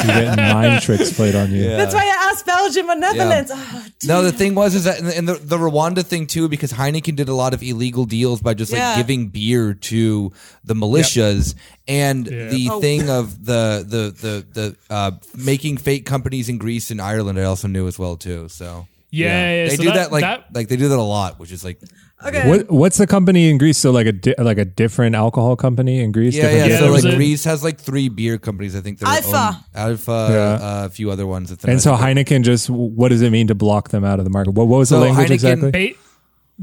You're 0.05 0.25
getting 0.25 0.45
mind 0.55 0.83
tricks 0.83 1.11
played 1.19 1.35
on 1.35 1.51
you. 1.51 1.65
That's 1.81 1.95
why 1.95 2.05
I 2.05 2.31
asked 2.31 2.45
Belgium 2.45 2.91
or 2.91 2.97
Netherlands. 2.97 3.51
Oh, 3.55 3.85
No, 4.05 4.23
the 4.23 4.33
thing 4.33 4.55
was 4.55 4.75
is 4.75 4.85
that 4.85 5.01
and 5.01 5.27
the, 5.27 5.35
the 5.35 5.57
Rwanda 5.57 6.05
thing 6.05 6.27
too, 6.27 6.47
because 6.49 6.73
Heineken 6.75 7.17
did 7.17 7.29
a 7.31 7.35
lot 7.35 7.55
of 7.55 7.63
illegal 7.63 8.05
deals 8.05 8.41
by 8.43 8.53
just 8.55 8.71
like 8.73 8.81
Yeah. 8.81 8.97
giving 8.97 9.29
beer 9.29 9.73
to 9.93 10.31
the 10.65 10.75
militias, 10.75 11.55
and 11.89 12.27
Yeah. 12.27 12.49
the 12.49 12.69
Oh. 12.71 12.81
thing 12.83 12.98
of 13.09 13.45
the 13.45 13.85
the 13.87 14.03
the 14.21 14.47
the 14.61 14.77
uh, 14.95 15.11
making 15.37 15.77
fake 15.79 16.05
companies 16.07 16.49
in 16.49 16.59
Greece 16.59 16.91
and 16.91 17.01
Ireland, 17.01 17.39
I 17.39 17.45
also 17.45 17.69
knew 17.69 17.87
as 17.87 17.99
well 17.99 18.17
too. 18.17 18.49
So 18.49 18.87
Yeah, 19.11 19.27
yeah, 19.65 19.69
they 19.69 19.77
so 19.77 19.83
do 19.83 19.89
that- 19.91 19.95
that, 19.95 20.13
like 20.13 20.23
that- 20.23 20.45
like 20.55 20.69
they 20.69 20.77
do 20.77 20.89
that 20.89 20.99
a 20.99 21.03
lot, 21.03 21.39
which 21.39 21.53
is 21.53 21.65
like 21.65 21.79
okay. 22.27 22.49
What 22.49 22.71
what's 22.71 22.99
the 22.99 23.07
company 23.07 23.49
in 23.49 23.57
Greece? 23.59 23.79
So 23.79 23.91
like 23.91 24.07
a 24.07 24.13
di- 24.13 24.35
like 24.39 24.59
a 24.59 24.65
different 24.65 25.15
alcohol 25.15 25.55
company 25.57 26.01
in 26.01 26.13
Greece. 26.13 26.35
yeah 26.37 26.51
yeah. 26.51 26.67
Yeah, 26.67 26.79
so 26.81 26.91
like 26.93 27.05
a- 27.05 27.15
Greece 27.17 27.45
has 27.45 27.63
like 27.63 27.79
three 27.81 28.09
beer 28.09 28.39
companies. 28.39 28.75
I 28.77 28.81
think 28.81 28.99
they're 28.99 29.09
Alfa. 29.09 29.37
own- 29.37 29.65
Alfa, 29.91 30.29
Yeah. 30.31 30.67
uh, 30.67 30.87
a 30.87 30.91
few 30.91 31.11
other 31.11 31.27
ones. 31.27 31.51
that 31.51 31.61
they're 31.61 31.71
And 31.73 31.81
so 31.81 31.93
not- 31.93 32.01
Heineken 32.01 32.43
just 32.43 32.69
what 32.71 33.09
does 33.11 33.23
it 33.23 33.31
mean 33.31 33.47
to 33.49 33.55
block 33.55 33.91
them 33.91 34.05
out 34.05 34.19
of 34.19 34.25
the 34.25 34.31
market? 34.31 34.53
What, 34.55 34.67
what 34.69 34.79
was 34.79 34.89
the 34.91 34.99
language 34.99 35.29
Heineken- 35.29 35.33
exactly? 35.33 35.71
Ba- 35.93 35.99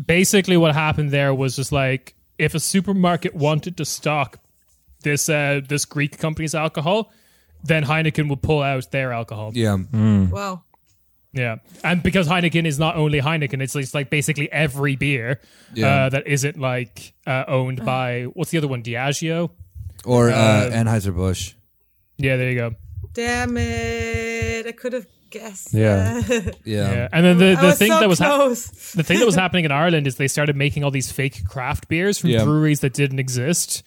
basically, 0.06 0.58
what 0.58 0.74
happened 0.74 1.12
there 1.12 1.34
was 1.34 1.56
just 1.56 1.72
like 1.72 2.14
if 2.38 2.54
a 2.54 2.60
supermarket 2.60 3.34
wanted 3.34 3.78
to 3.78 3.86
stock 3.86 4.40
this 5.06 5.30
uh, 5.30 5.62
this 5.66 5.86
Greek 5.86 6.18
company's 6.18 6.54
alcohol, 6.54 7.14
then 7.64 7.86
Heineken 7.86 8.28
would 8.30 8.42
pull 8.42 8.62
out 8.62 8.92
their 8.92 9.14
alcohol. 9.14 9.52
yeah. 9.54 9.78
Wow. 9.94 10.64
Yeah, 11.32 11.58
and 11.84 12.02
because 12.02 12.30
Heineken 12.30 12.66
is 12.66 12.80
not 12.80 12.96
only 12.96 13.20
Heineken, 13.20 13.62
it's, 13.62 13.76
it's 13.76 13.94
like 13.94 14.10
basically 14.10 14.50
every 14.54 14.96
beer 14.96 15.42
Yeah. 15.74 16.06
uh, 16.06 16.10
that 16.10 16.28
isn't 16.28 16.58
like 16.58 17.12
uh, 17.28 17.44
owned 17.50 17.84
by 17.86 18.24
what's 18.34 18.52
the 18.52 18.58
other 18.58 18.70
one, 18.70 18.84
Diageo. 18.84 19.50
Or 20.06 20.30
uh, 20.30 20.34
Uh, 20.36 20.70
Anheuser 20.72 21.14
Busch. 21.14 21.54
Yeah, 22.18 22.38
there 22.38 22.50
you 22.50 22.56
go. 22.58 22.76
Damn 23.14 23.58
it. 23.58 24.66
I 24.66 24.72
could 24.72 24.94
have 24.94 25.08
guessed. 25.30 25.74
Yeah. 25.74 26.22
Yeah. 26.64 26.92
Yeah, 26.94 27.08
and 27.12 27.26
then 27.26 27.38
the, 27.38 27.58
the 27.62 27.74
thing 27.74 27.92
so 27.92 28.00
that 28.00 28.08
was 28.08 28.20
hap- 28.20 28.36
close. 28.36 28.94
the 28.94 29.04
thing 29.04 29.20
that 29.20 29.26
was 29.26 29.36
happening 29.44 29.66
in 29.66 29.72
Ireland 29.74 30.08
is 30.08 30.16
they 30.16 30.30
started 30.30 30.56
making 30.56 30.86
all 30.86 30.92
these 30.92 31.12
fake 31.12 31.44
craft 31.46 31.90
beers 31.90 32.18
from 32.18 32.30
Yeah. 32.30 32.46
breweries 32.46 32.80
that 32.80 32.94
didn't 32.94 33.20
exist. 33.20 33.84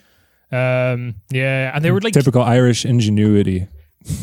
Um, 0.51 1.17
yeah, 1.31 1.73
and 1.75 1.85
they 1.85 1.91
were 1.91 2.01
like, 2.01 2.15
Typical 2.15 2.43
Irish 2.43 2.85
ingenuity. 2.85 3.67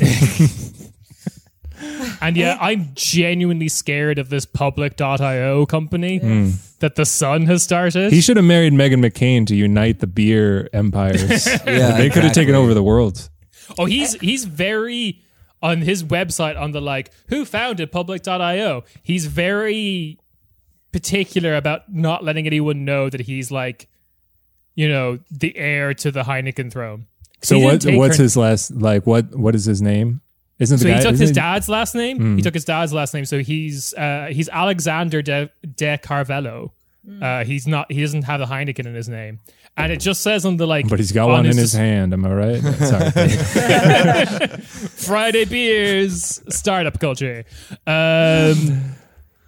and 2.22 2.38
yeah, 2.38 2.58
I'm 2.60 2.90
genuinely 2.96 3.68
scared 3.68 4.18
of 4.18 4.30
this 4.30 4.46
public.io 4.46 5.66
company 5.66 6.20
that 6.80 6.96
the 6.96 7.06
son 7.06 7.46
has 7.46 7.64
started. 7.64 8.12
He 8.12 8.22
should 8.22 8.38
have 8.38 8.46
married 8.46 8.74
Meghan 8.74 9.06
McCain 9.06 9.46
to 9.48 9.56
unite 9.56 10.00
the 10.00 10.08
beer 10.08 10.70
empires. 10.74 11.48
Yeah, 11.66 11.98
they 11.98 12.10
could 12.10 12.24
have 12.24 12.34
taken 12.34 12.56
over 12.56 12.74
the 12.74 12.84
world. 12.84 13.30
Oh, 13.78 13.86
he's 13.86 14.14
he's 14.16 14.46
very 14.46 15.22
on 15.62 15.82
his 15.82 16.04
website 16.04 16.60
on 16.60 16.72
the 16.72 16.82
like 16.82 17.12
who 17.28 17.44
founded 17.46 17.92
public.io. 17.92 18.84
He's 19.04 19.26
very 19.26 20.20
particular 20.92 21.56
about 21.56 21.94
not 21.94 22.24
letting 22.24 22.46
anyone 22.46 22.86
know 22.86 23.10
that 23.10 23.22
he's 23.22 23.52
like 23.52 23.90
you 24.76 24.88
know 24.90 25.20
the 25.32 25.56
heir 25.58 25.94
to 25.96 26.12
the 26.12 26.24
Heineken 26.24 26.72
throne. 26.72 27.08
So 27.42 27.60
what 27.60 27.84
what's 27.86 28.18
her- 28.18 28.24
his 28.24 28.38
last 28.38 28.72
like 28.72 29.06
what 29.08 29.36
what 29.36 29.56
is 29.56 29.66
his 29.66 29.82
name? 29.82 30.22
Isn't 30.58 30.78
the 30.78 30.84
So 30.84 30.90
guy 30.90 30.98
he 30.98 31.02
took 31.04 31.16
his 31.18 31.30
he- 31.32 31.34
dad's 31.36 31.68
last 31.68 31.96
name. 31.96 32.38
He 32.38 32.42
took 32.42 32.54
his 32.54 32.64
dad's 32.66 32.94
last 32.94 33.14
name. 33.14 33.26
So 33.26 33.40
he's 33.40 33.94
uh, 33.96 34.28
he's 34.32 34.48
Alexander 34.50 35.22
de, 35.22 35.50
de 35.76 35.98
Carvalho. 35.98 36.72
Uh, 37.22 37.44
he's 37.44 37.68
not. 37.68 37.92
He 37.92 38.02
doesn't 38.02 38.24
have 38.24 38.40
the 38.40 38.48
Heineken 38.48 38.88
in 38.88 38.96
his 38.96 39.08
name, 39.08 39.40
and 39.78 39.92
it 39.92 40.00
just 40.00 40.22
says 40.22 40.44
on 40.44 40.58
the 40.58 40.66
like. 40.66 40.88
But 40.90 40.98
he's 40.98 41.12
got 41.12 41.26
on 41.26 41.32
one 41.34 41.46
in 41.46 41.56
his 41.58 41.72
dis- 41.72 41.74
hand, 41.74 42.14
am 42.14 42.26
I 42.26 42.34
right? 42.34 42.62
Sorry. 42.64 44.48
Friday 44.58 45.46
beers, 45.46 46.42
startup 46.50 47.00
culture. 47.00 47.46
Um, 47.86 48.96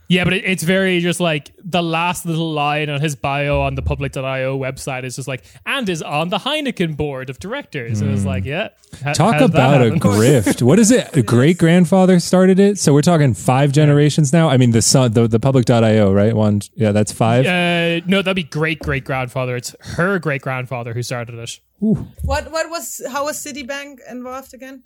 yeah, 0.08 0.24
but 0.24 0.34
it, 0.34 0.46
it's 0.46 0.64
very 0.64 1.00
just 1.00 1.20
like 1.20 1.52
the 1.64 1.84
last 1.84 2.26
little 2.26 2.52
line 2.54 2.90
on 2.90 3.02
his 3.02 3.16
bio 3.16 3.62
on 3.62 3.76
the 3.76 3.82
public.io 3.82 4.58
website 4.58 5.04
is 5.04 5.16
just 5.18 5.28
like, 5.28 5.44
and 5.66 5.88
is 5.90 6.02
on 6.02 6.30
the 6.30 6.38
Heineken 6.38 6.96
board 6.96 7.30
of 7.30 7.40
directors. 7.40 8.02
And 8.02 8.12
it's 8.12 8.24
like, 8.26 8.46
yeah. 8.46 8.70
how- 9.04 9.14
Talk 9.14 9.34
how 9.34 9.40
did 9.42 9.52
that 9.54 9.82
about 9.82 9.88
a 9.88 10.00
grift. 10.00 10.62
What 10.62 10.80
is 10.80 10.92
it? 10.92 11.16
A 11.16 11.22
great 11.22 11.58
grandfather 11.58 12.20
started 12.20 12.60
it. 12.60 12.80
So 12.80 12.94
we're 12.94 13.02
talking 13.02 13.34
five 13.34 13.72
generations 13.72 14.32
now. 14.32 14.50
I 14.50 14.58
mean, 14.58 14.72
the 14.72 14.82
son, 14.82 15.12
the, 15.12 15.28
the 15.28 15.40
public.io, 15.40 16.14
right? 16.14 16.34
One, 16.36 16.62
yeah, 16.76 16.92
that's 16.94 17.12
five. 17.12 17.46
Uh, 17.46 18.06
no, 18.08 18.22
that'd 18.22 18.36
be 18.36 18.44
great 18.44 18.80
great 18.80 19.04
grandfather. 19.04 19.56
It's 19.56 19.76
her 19.96 20.20
great 20.20 20.42
grandfather 20.42 20.94
who 20.94 21.04
started 21.04 21.36
it. 21.36 21.60
What 21.80 22.52
what 22.52 22.70
was 22.70 23.02
how 23.12 23.26
was 23.26 23.44
Citibank 23.44 23.98
involved 24.10 24.54
again? 24.54 24.84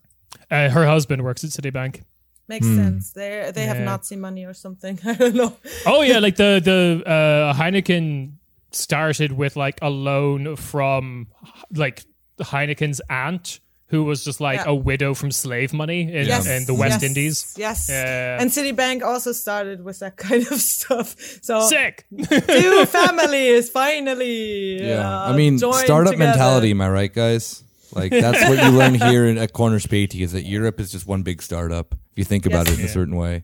Uh, 0.50 0.70
her 0.70 0.86
husband 0.86 1.24
works 1.24 1.44
at 1.44 1.50
Citibank. 1.52 2.04
Makes 2.48 2.68
sense. 2.68 3.12
They 3.14 3.50
they 3.54 3.66
have 3.66 3.80
Nazi 3.80 4.16
money 4.18 4.46
or 4.46 4.54
something. 4.54 5.00
I 5.06 5.14
don't 5.14 5.36
know. 5.36 5.56
Oh 5.86 6.02
yeah, 6.02 6.20
like 6.20 6.36
the 6.36 6.60
the 6.64 7.04
uh, 7.10 7.54
Heineken 7.54 8.34
started 8.72 9.32
with 9.32 9.56
like 9.56 9.80
a 9.82 9.90
loan 9.90 10.56
from 10.58 11.28
like 11.74 12.04
Heineken's 12.40 13.00
aunt, 13.10 13.60
who 13.88 14.04
was 14.04 14.24
just 14.26 14.42
like 14.42 14.60
Yeah. 14.60 14.72
a 14.72 14.76
widow 14.76 15.14
from 15.14 15.32
slave 15.32 15.72
money 15.74 16.02
in, 16.02 16.26
Yes. 16.28 16.48
in 16.48 16.66
the 16.66 16.74
West 16.74 17.02
yes, 17.02 17.04
Indies. 17.04 17.54
Yes. 17.58 17.88
Yeah. 17.90 18.42
And 18.42 18.50
Citibank 18.52 19.02
also 19.04 19.32
started 19.34 19.84
with 19.84 20.00
that 20.00 20.18
kind 20.28 20.46
of 20.52 20.60
stuff. 20.60 21.16
So 21.42 21.62
Sick. 21.68 22.06
two 22.18 22.86
families 22.86 23.70
finally. 23.70 24.82
Yeah, 24.90 25.08
uh, 25.08 25.32
I 25.32 25.36
mean, 25.38 25.58
startup 25.58 26.14
together. 26.14 26.18
mentality. 26.18 26.72
Am 26.72 26.82
I 26.82 26.90
right, 26.90 27.14
guys? 27.14 27.64
Like 27.94 28.12
that's 28.12 28.48
what 28.50 28.64
you 28.64 28.70
learn 28.78 28.96
here 28.96 29.26
in, 29.28 29.38
at 29.38 29.54
Corner 29.54 29.80
Späti 29.80 30.22
is 30.22 30.32
that 30.32 30.44
Europe 30.44 30.80
is 30.80 30.92
just 30.92 31.06
one 31.08 31.24
big 31.24 31.42
startup. 31.42 31.94
If 32.12 32.18
you 32.18 32.24
think 32.24 32.46
about 32.46 32.68
Yes. 32.68 32.78
it 32.78 32.80
in 32.82 32.86
a 32.86 32.90
certain 32.90 33.16
way. 33.16 33.44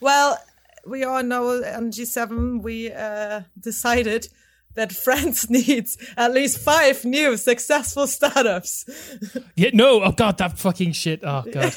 Well, 0.00 0.38
we 0.86 1.04
all 1.04 1.22
know 1.22 1.62
on 1.64 1.90
G7 1.90 2.62
we 2.62 2.92
uh, 2.92 3.42
decided 3.58 4.28
that 4.74 4.92
France 5.04 5.48
needs 5.50 5.96
at 6.16 6.32
least 6.32 6.58
five 6.58 7.04
new 7.04 7.36
successful 7.36 8.06
startups. 8.06 8.84
Yeah, 9.56 9.70
no, 9.72 10.02
oh 10.02 10.12
god, 10.12 10.36
that 10.38 10.58
fucking 10.58 10.92
shit. 10.92 11.20
Oh 11.24 11.42
god. 11.50 11.72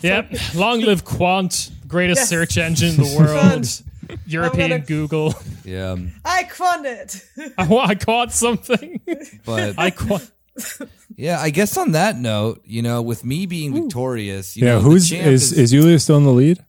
yep. 0.00 0.30
Long 0.54 0.80
live 0.80 1.04
Qwant, 1.04 1.70
greatest 1.88 2.20
Yes. 2.20 2.28
search 2.28 2.56
engine 2.58 2.90
in 2.90 2.96
the 2.96 3.16
world. 3.18 4.18
European 4.26 4.70
gonna- 4.70 4.84
Google. 4.86 5.34
Yeah, 5.64 5.96
I 6.24 6.44
quant 6.44 6.86
it. 6.86 7.26
I, 7.58 7.66
wa- 7.66 7.84
I 7.84 7.94
caught 7.96 8.32
something. 8.32 9.00
but 9.44 9.74
I 9.78 9.90
caught. 9.90 10.30
Yeah, 11.16 11.40
I 11.40 11.50
guess 11.50 11.76
on 11.76 11.92
that 11.92 12.16
note, 12.16 12.62
you 12.64 12.82
know, 12.82 13.02
with 13.02 13.24
me 13.24 13.46
being 13.46 13.74
victorious, 13.74 14.56
you 14.56 14.66
Yeah, 14.66 14.74
know, 14.74 14.80
who's 14.80 15.08
champ 15.10 15.26
is 15.26 15.52
is 15.52 15.72
Yulia 15.72 15.98
still 15.98 16.16
in 16.16 16.24
the 16.24 16.32
lead? 16.32 16.64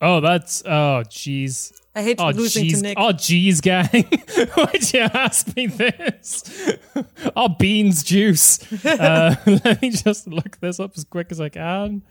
Oh, 0.00 0.20
that's 0.20 0.62
oh 0.64 1.02
jeez. 1.08 1.72
I 1.96 2.02
hate 2.02 2.20
Oh 2.20 2.30
losing 2.30 2.68
to. 2.70 2.80
Nick. 2.82 2.98
Oh 2.98 3.12
jeez, 3.12 3.62
gang. 3.62 4.04
Why'd 4.54 4.92
you 4.92 5.00
ask 5.00 5.56
me 5.56 5.66
this? 5.68 6.72
oh 7.36 7.48
beans 7.48 8.02
juice. 8.02 8.60
Uh, 8.84 9.36
let 9.46 9.80
me 9.80 9.90
just 9.90 10.26
look 10.26 10.58
this 10.60 10.78
up 10.80 10.92
as 10.96 11.04
quick 11.04 11.28
as 11.30 11.40
I 11.40 11.48
can. 11.48 12.02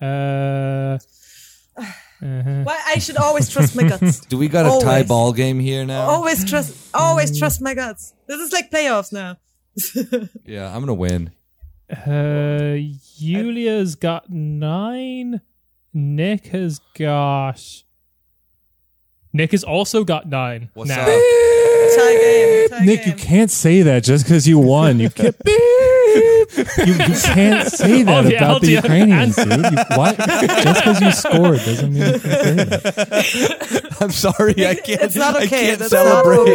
Uh, 0.00 0.98
Why 2.20 2.82
I 2.86 2.98
should 2.98 3.16
always 3.16 3.48
trust 3.48 3.74
my 3.76 3.84
guts. 3.88 4.20
Do 4.26 4.36
we 4.36 4.48
got 4.48 4.66
a 4.66 4.84
tie 4.84 5.02
ball 5.02 5.32
game 5.32 5.60
here 5.60 5.84
now? 5.84 6.02
always 6.02 6.44
trust. 6.44 6.76
Always 6.94 7.38
trust 7.38 7.62
my 7.62 7.74
guts. 7.74 8.14
This 8.26 8.40
is 8.40 8.52
like 8.52 8.70
playoffs 8.70 9.12
now. 9.12 9.36
Yeah, 10.44 10.74
I'm 10.74 10.80
gonna 10.80 10.94
win. 10.94 11.32
uh, 11.90 12.76
Yulia's 13.18 13.94
got 13.96 14.30
nine. 14.30 15.40
Nick 15.92 16.46
has 16.48 16.80
got. 16.98 17.60
Nick 19.32 19.50
has 19.52 19.64
also 19.64 20.04
got 20.04 20.28
nine. 20.28 20.70
What's 20.74 20.88
now. 20.88 21.00
up? 21.02 21.06
Tie 21.96 22.16
game. 22.16 22.68
Tie 22.68 22.84
Nick, 22.84 23.06
you 23.06 23.12
can't 23.14 23.50
say 23.50 23.82
that 23.82 24.04
just 24.04 24.24
because 24.24 24.46
you 24.48 24.58
won. 24.58 25.00
You 25.00 25.10
can't. 25.10 25.36
You, 26.54 26.92
you 26.92 26.94
can't 26.94 27.68
say 27.68 28.02
that 28.04 28.26
Oh, 28.26 28.28
yeah, 28.28 28.36
about 28.36 28.60
the. 28.60 28.72
Ukrainians, 28.72 29.34
dude. 29.34 29.48
You, 29.48 29.96
what? 29.96 30.16
Just 30.16 30.84
because 30.84 31.00
you 31.00 31.10
scored 31.10 31.58
doesn't 31.58 31.92
mean 31.92 32.02
you 32.04 32.20
can 32.20 32.20
say 32.20 32.54
that. 32.54 33.96
I'm 34.00 34.12
sorry, 34.12 34.54
I 34.64 34.74
can't. 34.76 35.02
It's 35.02 35.16
not 35.16 35.34
I 35.34 35.38
okay. 35.46 35.48
can't 35.48 35.78
That's 35.80 35.90
celebrate. 35.90 36.46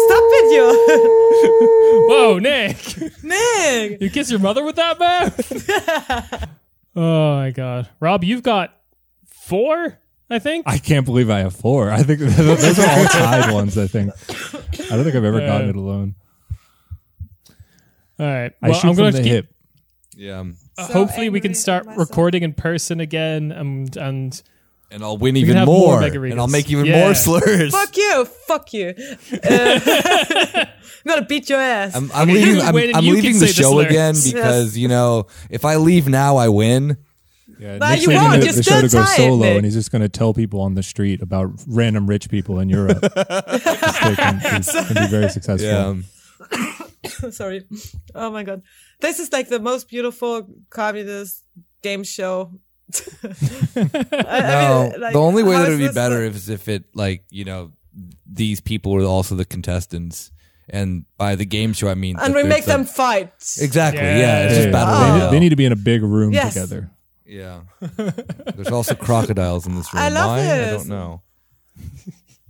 Stop 0.05 0.23
it, 0.25 0.55
yo! 0.55 2.07
Whoa, 2.09 2.39
Nick! 2.39 3.23
Nick. 3.23 4.01
You 4.01 4.09
kiss 4.09 4.29
your 4.31 4.39
mother 4.39 4.63
with 4.63 4.75
that 4.77 4.99
mouth? 4.99 6.49
oh 6.95 7.35
my 7.37 7.51
god, 7.51 7.89
Rob, 7.99 8.23
you've 8.23 8.43
got 8.43 8.75
four. 9.25 9.97
I 10.31 10.37
think. 10.37 10.65
I 10.67 10.77
can't 10.77 11.05
believe 11.05 11.29
I 11.31 11.39
have 11.39 11.55
four. 11.55 11.89
I 11.89 12.03
think 12.03 12.19
those 12.19 12.77
are 12.79 12.87
all 12.89 13.05
tied 13.05 13.51
ones. 13.51 13.77
I 13.79 13.87
think. 13.87 14.11
I 14.11 14.95
don't 14.95 15.03
think 15.03 15.15
I've 15.15 15.23
ever 15.23 15.39
gotten 15.39 15.69
it 15.69 15.75
alone. 15.75 16.13
All 18.19 18.25
right. 18.27 18.51
I 18.61 18.69
Well, 18.69 18.73
shoot 18.79 18.89
I'm 18.89 18.95
from 18.95 19.03
going 19.03 19.13
the 19.13 19.17
to 19.19 19.23
keep. 19.23 19.31
hip. 19.33 19.47
Yeah, 20.15 20.43
uh, 20.77 20.85
So 20.87 20.93
hopefully, 20.93 21.29
we 21.29 21.39
can 21.39 21.53
start 21.53 21.87
recording 21.97 22.43
in 22.43 22.53
person 22.53 22.99
again, 22.99 23.51
and 23.51 23.95
and 23.97 24.41
and 24.91 25.03
I'll 25.03 25.17
win 25.17 25.37
even 25.37 25.55
more, 25.65 25.99
more 25.99 26.03
and 26.03 26.39
I'll 26.39 26.47
make 26.47 26.69
even 26.71 26.85
Yeah. 26.85 27.03
more 27.03 27.13
slurs. 27.25 27.71
Fuck 27.71 27.95
you. 27.97 28.25
Fuck 28.25 28.73
you. 28.73 28.93
Uh, 29.43 29.79
I'm 31.05 31.15
gonna 31.15 31.25
beat 31.25 31.49
your 31.49 31.59
ass. 31.61 31.95
I'm, 31.95 32.11
I'm 32.13 32.27
leaving. 32.27 32.61
I'm, 32.61 32.75
I'm 32.75 33.05
leaving 33.05 33.33
the 33.33 33.39
say 33.39 33.45
the 33.47 33.53
show 33.53 33.71
slurs. 33.71 33.85
again 33.85 34.15
Yes. 34.15 34.33
because 34.33 34.77
you 34.77 34.87
know 34.89 35.27
if 35.49 35.63
I 35.63 35.77
leave 35.77 36.07
now, 36.09 36.35
I 36.37 36.49
win. 36.49 36.97
Yeah, 37.57 37.77
Nah, 37.77 37.89
Nick's 37.91 38.01
you 38.03 38.09
leaving 38.09 38.23
won't. 38.23 38.39
the, 38.41 38.45
You're 38.45 38.53
the 38.55 38.63
show 38.63 38.81
to 38.81 38.87
go 38.89 39.03
solo, 39.05 39.37
Nick. 39.37 39.55
and 39.57 39.65
he's 39.65 39.73
just 39.75 39.91
going 39.91 40.01
to 40.01 40.07
tell 40.09 40.33
people 40.33 40.61
on 40.61 40.75
the 40.75 40.83
street 40.83 41.21
about 41.21 41.49
random 41.67 42.07
rich 42.07 42.29
people 42.29 42.59
in 42.59 42.69
Europe. 42.69 43.01
Just 43.01 43.15
they 43.15 44.15
can, 44.15 44.39
can 44.63 44.95
be 44.95 45.07
very 45.07 45.29
successful. 45.29 46.01
Yeah, 46.53 47.29
Sorry. 47.31 47.63
Oh 48.15 48.29
my 48.31 48.43
god. 48.43 48.61
This 49.01 49.19
is 49.19 49.31
like 49.31 49.49
the 49.49 49.59
most 49.59 49.89
beautiful 49.89 50.47
communist 50.69 51.43
game 51.81 52.03
show. 52.03 52.51
I- 53.23 54.25
I 54.27 54.41
no. 54.41 54.89
mean, 54.91 55.01
like, 55.01 55.13
the 55.13 55.19
only 55.21 55.43
way 55.43 55.55
that 55.57 55.67
it 55.67 55.71
would 55.71 55.87
be 55.89 55.93
better 55.93 56.25
like- 56.25 56.35
is 56.35 56.49
if 56.49 56.67
it 56.67 56.83
like 56.93 57.23
you 57.29 57.45
know 57.45 57.71
these 58.25 58.61
people 58.61 58.91
were 58.93 59.03
also 59.03 59.35
the 59.35 59.45
contestants, 59.45 60.31
and 60.69 61.05
by 61.17 61.35
the 61.35 61.45
game 61.45 61.73
show 61.73 61.89
I 61.89 61.95
mean 61.95 62.17
and 62.19 62.33
we 62.33 62.43
make 62.43 62.65
there's 62.65 62.65
them 62.65 62.81
a- 62.81 62.85
fight. 62.85 63.31
exactly. 63.59 64.01
Yeah. 64.01 64.17
Yeah, 64.17 64.43
it's 64.43 64.51
Yeah, 64.51 64.57
just 64.57 64.65
yeah. 64.67 64.71
battle 64.71 65.27
Oh. 65.27 65.31
They, 65.31 65.39
need 65.39 65.49
to 65.49 65.55
be 65.55 65.65
in 65.65 65.71
a 65.71 65.75
big 65.77 66.01
room 66.03 66.33
Yes. 66.33 66.53
together. 66.53 66.89
Yeah. 67.25 67.61
There's 67.79 68.69
also 68.71 68.95
crocodiles 68.95 69.67
in 69.67 69.75
this 69.75 69.93
room. 69.93 70.01
I 70.03 70.09
love 70.09 70.29
Why? 70.29 70.39
I 70.51 70.71
don't 70.71 70.87
know. 70.87 71.21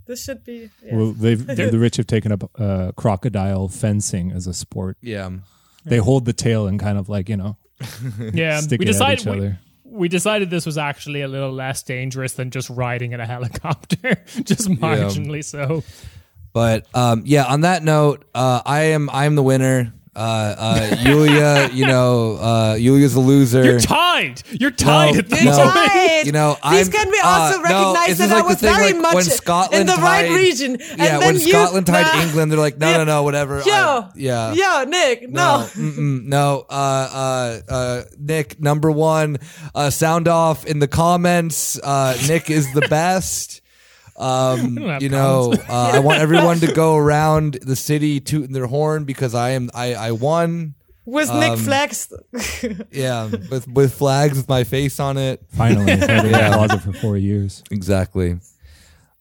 This 0.06 0.24
should 0.24 0.42
be. 0.44 0.70
yeah. 0.84 0.96
Well, 0.96 1.12
they've 1.12 1.46
the 1.72 1.78
rich 1.78 1.96
have 1.98 2.06
taken 2.06 2.32
up 2.32 2.50
uh, 2.58 2.92
crocodile 2.96 3.68
fencing 3.68 4.32
as 4.32 4.46
a 4.46 4.54
sport. 4.54 4.96
Yeah. 5.02 5.30
They 5.84 5.98
hold 5.98 6.24
the 6.24 6.32
tail 6.32 6.66
and 6.66 6.78
kind 6.80 6.98
of 6.98 7.08
like 7.08 7.28
you 7.28 7.36
know 7.36 7.56
yeah, 8.34 8.60
stick 8.60 8.80
we 8.80 8.86
it 8.86 8.88
at 8.88 8.92
decided 8.92 9.20
each 9.20 9.26
we, 9.26 9.32
other. 9.38 9.58
We 9.90 10.08
decided 10.08 10.50
this 10.50 10.66
was 10.66 10.78
actually 10.78 11.22
a 11.22 11.28
little 11.28 11.52
less 11.52 11.82
dangerous 11.82 12.32
than 12.34 12.50
just 12.50 12.70
riding 12.70 13.12
in 13.12 13.20
a 13.20 13.26
helicopter, 13.26 14.22
just 14.42 14.68
marginally 14.68 15.44
so. 15.44 15.82
But 16.52 16.86
um, 16.94 17.22
yeah, 17.26 17.44
on 17.44 17.62
that 17.62 17.82
note, 17.82 18.24
uh, 18.34 18.62
I 18.64 18.80
am 18.80 19.10
I 19.10 19.26
am 19.26 19.34
the 19.34 19.42
winner. 19.42 19.92
Uh, 20.16 20.18
uh, 20.58 20.96
Yulia, 21.02 21.70
you 21.72 21.86
know, 21.86 22.36
uh, 22.36 22.74
Yulia's 22.74 23.14
a 23.14 23.20
loser. 23.20 23.64
You're 23.64 23.78
tied. 23.78 24.42
You're 24.50 24.72
tied 24.72 25.16
at 25.16 25.28
the 25.30 25.36
You're 25.36 25.44
no. 25.44 25.70
tied. 25.70 26.26
You 26.26 26.32
know, 26.32 26.56
I'm- 26.62 26.84
can 26.90 27.10
be 27.12 27.18
uh, 27.22 27.28
also 27.28 27.56
no, 27.58 27.62
recognized 27.62 28.10
this 28.10 28.18
that 28.18 28.24
is 28.24 28.30
I 28.32 28.34
like 28.34 28.42
the 28.44 28.48
was 28.48 28.56
thing, 28.60 28.74
very 28.74 28.92
like, 28.92 29.02
much 29.02 29.14
when 29.14 29.24
Scotland 29.24 29.80
in 29.82 29.86
the 29.86 30.02
right 30.02 30.26
tied- 30.28 30.34
region. 30.36 30.78
Yeah, 30.80 31.04
and 31.14 31.18
when 31.20 31.34
you, 31.36 31.40
Scotland 31.52 31.86
tied 31.86 32.02
nah. 32.12 32.22
England, 32.26 32.50
they're 32.50 32.58
like, 32.58 32.76
no, 32.78 32.92
no, 32.92 33.04
no, 33.04 33.22
whatever. 33.22 33.62
Yo, 33.64 33.72
I- 33.72 34.08
yeah. 34.16 34.52
yo, 34.52 34.84
Nick, 34.84 35.30
No, 35.30 35.68
no. 35.76 35.92
no. 36.24 36.66
Uh, 36.68 36.72
uh, 37.70 37.72
uh, 37.72 38.02
Nick, 38.18 38.60
number 38.60 38.90
one. 38.90 39.38
Uh, 39.76 39.90
sound 39.90 40.26
off 40.26 40.66
in 40.66 40.80
the 40.80 40.88
comments. 40.88 41.78
Uh, 41.80 42.16
Nick 42.26 42.50
is 42.50 42.70
the 42.74 42.80
best. 42.90 43.60
Um, 44.20 44.76
you 45.00 45.08
know, 45.08 45.52
uh, 45.68 45.92
I 45.94 45.98
want 46.00 46.20
everyone 46.20 46.58
to 46.60 46.72
go 46.84 46.96
around 46.96 47.54
the 47.62 47.76
city 47.76 48.20
tooting 48.20 48.52
their 48.52 48.66
horn 48.66 49.04
because 49.04 49.34
I 49.34 49.50
am 49.50 49.70
I 49.74 49.94
I 49.94 50.10
won. 50.12 50.74
With 51.06 51.30
Um, 51.30 51.40
Nick 51.40 51.58
Flex. 51.58 52.12
Yeah, 52.92 53.26
with 53.50 53.66
with 53.66 53.94
flags 53.94 54.36
with 54.36 54.48
my 54.48 54.64
face 54.64 55.00
on 55.00 55.16
it. 55.18 55.40
Finally, 55.56 55.92
it's 55.92 56.06
been 56.06 56.26
in 56.26 56.30
Yeah. 56.32 56.52
closet 56.54 56.82
for 56.82 56.92
four 56.92 57.16
years. 57.16 57.64
Exactly. 57.70 58.38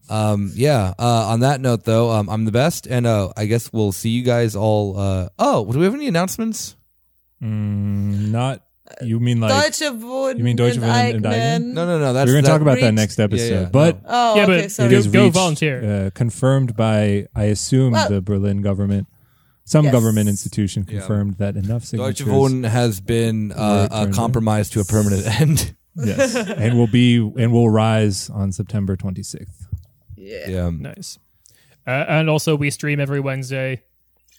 Um, 0.09 0.51
yeah. 0.55 0.93
Uh, 0.99 1.27
on 1.33 1.39
that 1.41 1.61
note, 1.61 1.85
though, 1.85 2.11
um, 2.11 2.29
I'm 2.29 2.45
the 2.45 2.51
best, 2.51 2.85
and 2.87 3.05
uh, 3.07 3.31
I 3.37 3.45
guess 3.45 3.71
we'll 3.71 3.91
see 3.91 4.09
you 4.09 4.23
guys 4.23 4.55
all. 4.55 4.97
Uh, 4.99 5.29
oh, 5.39 5.65
do 5.71 5.79
we 5.79 5.85
have 5.85 5.93
any 5.93 6.07
announcements? 6.07 6.75
Mm, 7.41 8.29
not 8.31 8.61
you 9.01 9.19
mean 9.19 9.39
like 9.39 9.51
Deutsche 9.51 9.91
Wohnen. 9.93 10.37
You 10.37 10.43
mean 10.43 10.55
Deutsche 10.55 10.75
in 10.77 10.81
Wohnen 10.81 11.13
in 11.15 11.21
Eignen. 11.23 11.31
Eignen? 11.31 11.73
No, 11.73 11.85
no, 11.85 11.99
no. 11.99 12.13
That's 12.13 12.27
we're 12.27 12.33
going 12.33 12.43
to 12.45 12.49
talk 12.49 12.61
about 12.61 12.79
that 12.79 12.93
next 12.93 13.19
episode, 13.19 13.49
Yeah, 13.53 13.59
yeah, 13.61 13.69
but. 13.71 14.01
Oh, 14.05 14.35
Yeah, 14.35 14.43
okay, 14.43 14.61
but 14.63 14.71
sorry. 14.71 14.87
It 14.87 14.93
is 14.97 15.07
Go 15.07 15.23
reached, 15.23 15.33
volunteer. 15.35 16.05
Uh, 16.05 16.09
confirmed 16.13 16.75
by, 16.75 17.27
I 17.35 17.45
assume, 17.45 17.93
Well- 17.93 18.09
the 18.09 18.21
Berlin 18.21 18.61
government. 18.61 19.07
Some 19.65 19.85
Yes. 19.85 19.91
government 19.93 20.27
institution 20.29 20.83
Yeah. 20.89 20.97
confirmed 20.99 21.37
that 21.37 21.55
enough 21.55 21.83
Deutsche 21.91 22.17
signatures, 22.19 22.27
Wohnen 22.27 22.67
has 22.67 22.99
been 23.01 23.51
uh, 23.51 23.55
Were 23.91 23.95
uh, 23.95 24.03
turned 24.05 24.15
compromised 24.15 24.73
to 24.73 24.79
a 24.79 24.85
permanent 24.85 25.27
end. 25.41 25.75
yes, 25.95 26.33
and 26.63 26.75
will 26.77 26.87
be 26.87 27.17
and 27.17 27.51
will 27.53 27.69
rise 27.69 28.29
on 28.31 28.51
September 28.51 28.97
26th. 28.97 29.67
yeah. 30.15 30.69
Nice. 30.71 31.19
Uh, 31.85 32.05
and 32.07 32.29
also, 32.29 32.55
we 32.55 32.69
stream 32.71 32.99
every 32.99 33.19
Wednesday, 33.19 33.81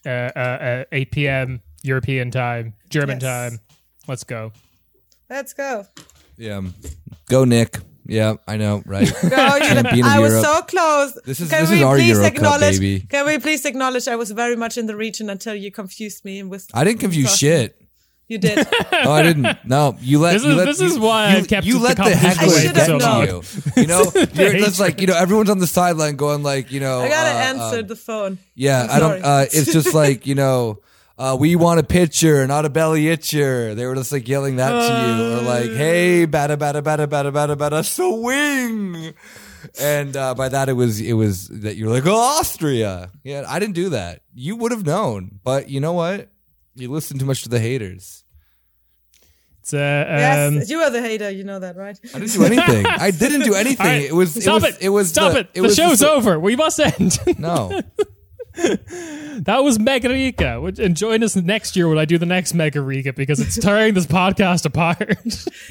uh, 0.04 0.08
uh, 0.08 0.38
uh, 0.38 0.84
8 0.92 1.10
p.m. 1.12 1.60
European 1.82 2.30
time, 2.30 2.74
German 2.90 3.18
Yes. 3.20 3.50
time. 3.52 3.60
Let's 4.08 4.24
go. 4.24 4.52
Let's 5.28 5.52
go. 5.52 5.86
Yeah. 6.36 6.62
Go, 7.28 7.44
Nick. 7.44 7.78
Yeah, 8.06 8.34
I 8.48 8.56
know, 8.56 8.82
right? 8.86 9.06
Go, 9.22 9.28
you 9.56 9.60
Champion 9.68 10.04
I 10.04 10.18
was 10.18 10.40
so 10.42 10.62
close. 10.62 11.16
This 11.24 11.38
is- 11.38 11.48
can 11.48 11.60
this 11.60 11.70
we 11.70 11.76
is 11.76 11.82
our 11.82 11.94
please 11.94 12.08
Euro 12.08 12.24
Cup, 12.24 12.34
acknowledge, 12.34 12.80
baby. 12.80 13.06
Can 13.08 13.24
we 13.24 13.38
please 13.38 13.64
acknowledge 13.64 14.08
I 14.08 14.16
was 14.16 14.32
very 14.32 14.56
much 14.56 14.76
in 14.76 14.86
the 14.86 14.96
region 14.96 15.30
until 15.30 15.54
you 15.54 15.70
confused 15.70 16.24
me 16.24 16.40
and 16.40 16.50
with. 16.50 16.66
I 16.74 16.82
didn't 16.82 16.98
confuse 17.00 17.28
Sorry. 17.28 17.36
shit. 17.36 17.80
You 18.26 18.38
did. 18.38 18.66
Oh, 18.92 19.12
I 19.12 19.22
didn't. 19.22 19.64
No, 19.64 19.96
you 20.00 20.18
let. 20.18 20.32
This 20.34 20.44
you 20.44 20.50
is- 20.50 20.56
let, 20.56 20.64
this 20.66 20.80
you, 20.80 20.86
is 20.88 20.98
why 20.98 21.30
you, 21.32 21.38
I've 21.38 21.48
kept 21.48 21.66
you 21.66 21.78
let 21.78 21.96
the 21.96 22.02
competition 22.02 22.28
heckler 22.30 22.52
away 22.52 22.62
get 22.72 22.86
so 22.86 22.98
to 22.98 23.26
you. 23.76 23.82
You 23.82 23.86
know, 23.86 24.02
you're 24.34 24.58
just 24.58 24.80
like 24.80 25.00
you 25.00 25.06
know, 25.06 25.16
everyone's 25.16 25.50
on 25.50 25.58
the 25.58 25.66
sideline 25.68 26.16
going 26.16 26.42
like, 26.42 26.72
you 26.72 26.80
know, 26.80 27.00
I 27.00 27.08
gotta 27.08 27.30
uh, 27.30 27.62
answer 27.62 27.78
uh, 27.78 27.82
the 27.82 27.96
phone. 27.96 28.38
Yeah, 28.56 28.82
I'm 28.82 28.90
I 28.90 28.98
don't. 28.98 29.22
Uh, 29.24 29.44
it's 29.52 29.72
just 29.72 29.94
like 29.94 30.26
you 30.26 30.34
know, 30.34 30.80
uh, 31.20 31.36
we 31.38 31.54
want 31.54 31.78
a 31.78 31.82
pitcher, 31.82 32.46
not 32.46 32.64
a 32.64 32.70
belly 32.70 33.04
itcher. 33.04 33.74
They 33.76 33.84
were 33.84 33.94
just 33.94 34.10
like 34.10 34.26
yelling 34.26 34.56
that 34.56 34.70
to 34.70 35.06
you, 35.06 35.38
or 35.38 35.42
like, 35.42 35.70
"Hey, 35.70 36.26
bada 36.26 36.56
bada 36.56 36.80
bada 36.80 37.06
bada 37.06 37.30
bada 37.30 37.56
bada 37.56 37.84
swing," 37.84 39.12
and 39.78 40.16
uh, 40.16 40.34
by 40.34 40.48
that 40.48 40.70
it 40.70 40.72
was 40.72 40.98
it 40.98 41.12
was 41.12 41.48
that 41.48 41.76
you're 41.76 41.90
like, 41.90 42.06
"Oh, 42.06 42.16
Austria." 42.38 43.10
Yeah, 43.22 43.44
I 43.46 43.58
didn't 43.58 43.74
do 43.74 43.90
that. 43.90 44.22
You 44.32 44.56
would 44.56 44.72
have 44.72 44.86
known, 44.86 45.40
but 45.44 45.68
you 45.68 45.78
know 45.80 45.92
what? 45.92 46.30
You 46.74 46.90
listen 46.90 47.18
too 47.18 47.26
much 47.26 47.42
to 47.42 47.50
the 47.50 47.60
haters. 47.60 48.24
It's, 49.58 49.74
uh, 49.74 49.76
um, 50.48 50.54
yes, 50.56 50.70
you 50.70 50.78
are 50.78 50.88
the 50.88 51.02
hater. 51.02 51.28
You 51.28 51.44
know 51.44 51.58
that, 51.58 51.76
right? 51.76 51.98
I 52.14 52.18
didn't 52.18 52.32
do 52.32 52.44
anything. 52.44 52.86
I 52.86 53.10
didn't 53.10 53.42
do 53.42 53.54
anything. 53.54 53.86
all 53.86 53.92
right, 53.92 54.04
It 54.08 54.14
was. 54.14 54.32
stop 54.32 54.62
it 54.62 54.64
was. 54.64 54.74
it. 54.76 54.82
It 54.82 54.88
was. 54.88 55.08
stop 55.10 55.32
the, 55.34 55.38
it. 55.40 55.50
It 55.52 55.54
the 55.56 55.62
was 55.62 55.76
show's 55.76 55.98
the- 55.98 56.10
over. 56.10 56.40
We 56.40 56.56
must 56.56 56.80
end. 56.80 57.18
No. 57.38 57.78
that 58.54 59.60
was 59.62 59.78
Mega 59.78 60.08
Riga. 60.08 60.60
Which- 60.60 60.78
And 60.78 60.96
join 60.96 61.22
us 61.22 61.36
next 61.36 61.76
year 61.76 61.88
when 61.88 61.98
I 61.98 62.04
do 62.04 62.18
the 62.18 62.26
next 62.26 62.54
Mega 62.54 62.80
Riga 62.80 63.12
because 63.12 63.40
it's 63.40 63.58
tearing 63.58 63.94
this 63.94 64.06
podcast 64.06 64.64
apart. 64.66 65.16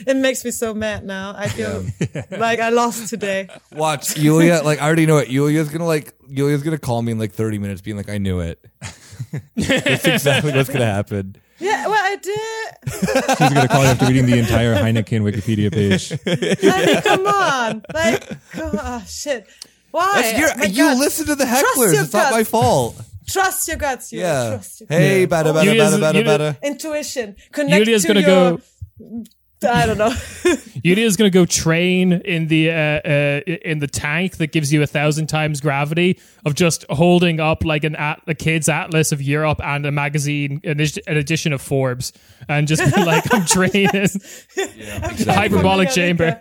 It 0.08 0.16
makes 0.18 0.44
me 0.46 0.52
so 0.52 0.74
mad 0.74 1.06
now. 1.06 1.34
I 1.38 1.50
feel 1.50 1.86
like 2.32 2.60
I 2.60 2.70
lost 2.70 3.10
today. 3.10 3.50
Watch 3.74 4.18
Yulia. 4.18 4.62
Like 4.64 4.82
I 4.82 4.86
already 4.86 5.06
know 5.06 5.18
it. 5.18 5.30
Yulia's 5.30 5.70
gonna 5.70 5.86
like. 5.86 6.14
Yulia's 6.30 6.64
gonna 6.64 6.78
call 6.78 7.02
me 7.02 7.12
in 7.12 7.18
like 7.20 7.34
30 7.34 7.58
minutes, 7.58 7.82
being 7.82 7.98
like, 7.98 8.08
"I 8.10 8.18
knew 8.20 8.40
it." 8.40 8.64
That's 9.56 10.06
exactly 10.06 10.52
what's 10.54 10.70
gonna 10.70 10.86
happen. 10.86 11.36
Yeah, 11.60 11.88
well, 11.88 12.02
I 12.02 12.16
did. 12.16 13.38
She's 13.38 13.50
gonna 13.54 13.68
call 13.68 13.82
you 13.84 13.90
after 13.90 14.06
reading 14.06 14.28
the 14.28 14.38
entire 14.40 14.76
Heineken 14.76 15.22
Wikipedia 15.22 15.72
page. 15.74 16.14
I 16.64 16.86
mean, 16.86 17.02
come 17.02 17.28
on. 17.28 17.84
Like, 17.94 18.30
oh, 18.58 19.04
shit. 19.08 19.46
Why? 19.92 20.12
That's 20.22 20.40
your, 20.40 20.58
My 20.58 20.66
you 20.66 20.84
God. 20.84 20.98
listen 21.00 21.26
to 21.28 21.36
the 21.36 21.46
hecklers. 21.46 21.94
It's 22.04 22.14
not 22.14 22.24
gut. 22.24 22.32
my 22.32 22.44
fault. 22.44 23.02
Trust 23.28 23.68
your 23.68 23.78
guts. 23.78 24.12
You 24.12 24.20
Yeah. 24.22 24.50
Trust 24.50 24.82
your. 24.82 24.88
Hey, 24.90 25.28
bada 25.28 25.54
bada 25.54 25.66
Yulia's- 25.66 25.94
bada 25.94 26.00
bada 26.00 26.14
Yulia- 26.14 26.38
bada. 26.40 26.62
Intuition. 26.64 27.36
Connect 27.52 27.80
Yulia's 27.86 28.02
to 28.04 28.08
gonna 28.08 28.20
your, 28.22 28.58
go. 28.58 29.24
I 29.62 29.86
don't 29.86 29.98
know. 29.98 30.14
Yulia's 30.84 31.18
gonna 31.18 31.30
go 31.30 31.46
train 31.46 32.14
in 32.14 32.48
the 32.48 32.72
uh, 32.72 32.74
uh, 32.74 33.42
in 33.66 33.80
the 33.80 33.88
tank 33.88 34.38
that 34.38 34.54
gives 34.54 34.72
you 34.72 34.82
a 34.82 34.88
thousand 34.88 35.28
times 35.28 35.60
gravity 35.60 36.18
of 36.46 36.56
just 36.56 36.86
holding 36.90 37.42
up 37.42 37.66
like 37.66 37.84
an 37.84 37.96
at 37.98 38.22
a 38.26 38.34
kid's 38.34 38.70
atlas 38.70 39.12
of 39.12 39.22
Europe 39.22 39.60
and 39.62 39.86
a 39.86 39.92
magazine, 39.92 40.62
an, 40.64 40.80
an 40.80 41.18
edition 41.18 41.52
of 41.52 41.62
Forbes, 41.62 42.14
and 42.48 42.70
just 42.70 42.96
be 42.96 43.04
like, 43.04 43.26
I'm 43.34 43.46
training. 43.48 43.90
Hyperbolic 45.26 45.90
chamber. 45.90 46.40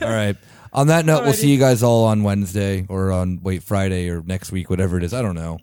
All 0.00 0.08
right. 0.08 0.36
On 0.76 0.88
that 0.88 1.06
note, 1.06 1.24
we'll 1.24 1.32
see 1.32 1.50
you 1.50 1.58
guys 1.58 1.82
all 1.82 2.04
on 2.04 2.22
Wednesday 2.22 2.84
or 2.90 3.10
on 3.10 3.40
wait 3.42 3.62
Friday 3.62 4.10
or 4.10 4.22
next 4.22 4.52
week, 4.52 4.68
whatever 4.68 4.98
it 4.98 5.04
is. 5.04 5.14
I 5.14 5.22
don't 5.22 5.34
know. 5.34 5.58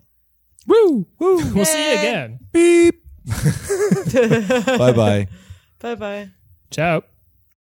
Woo! 0.66 1.06
Woo! 1.20 1.36
We'll 1.54 1.64
see 1.64 1.92
you 1.92 1.98
again. 1.98 2.40
Beep. 2.52 3.04
bye 4.66 4.92
bye. 4.92 5.28
bye 5.78 5.94
bye. 5.94 6.30
Ciao. 6.72 7.04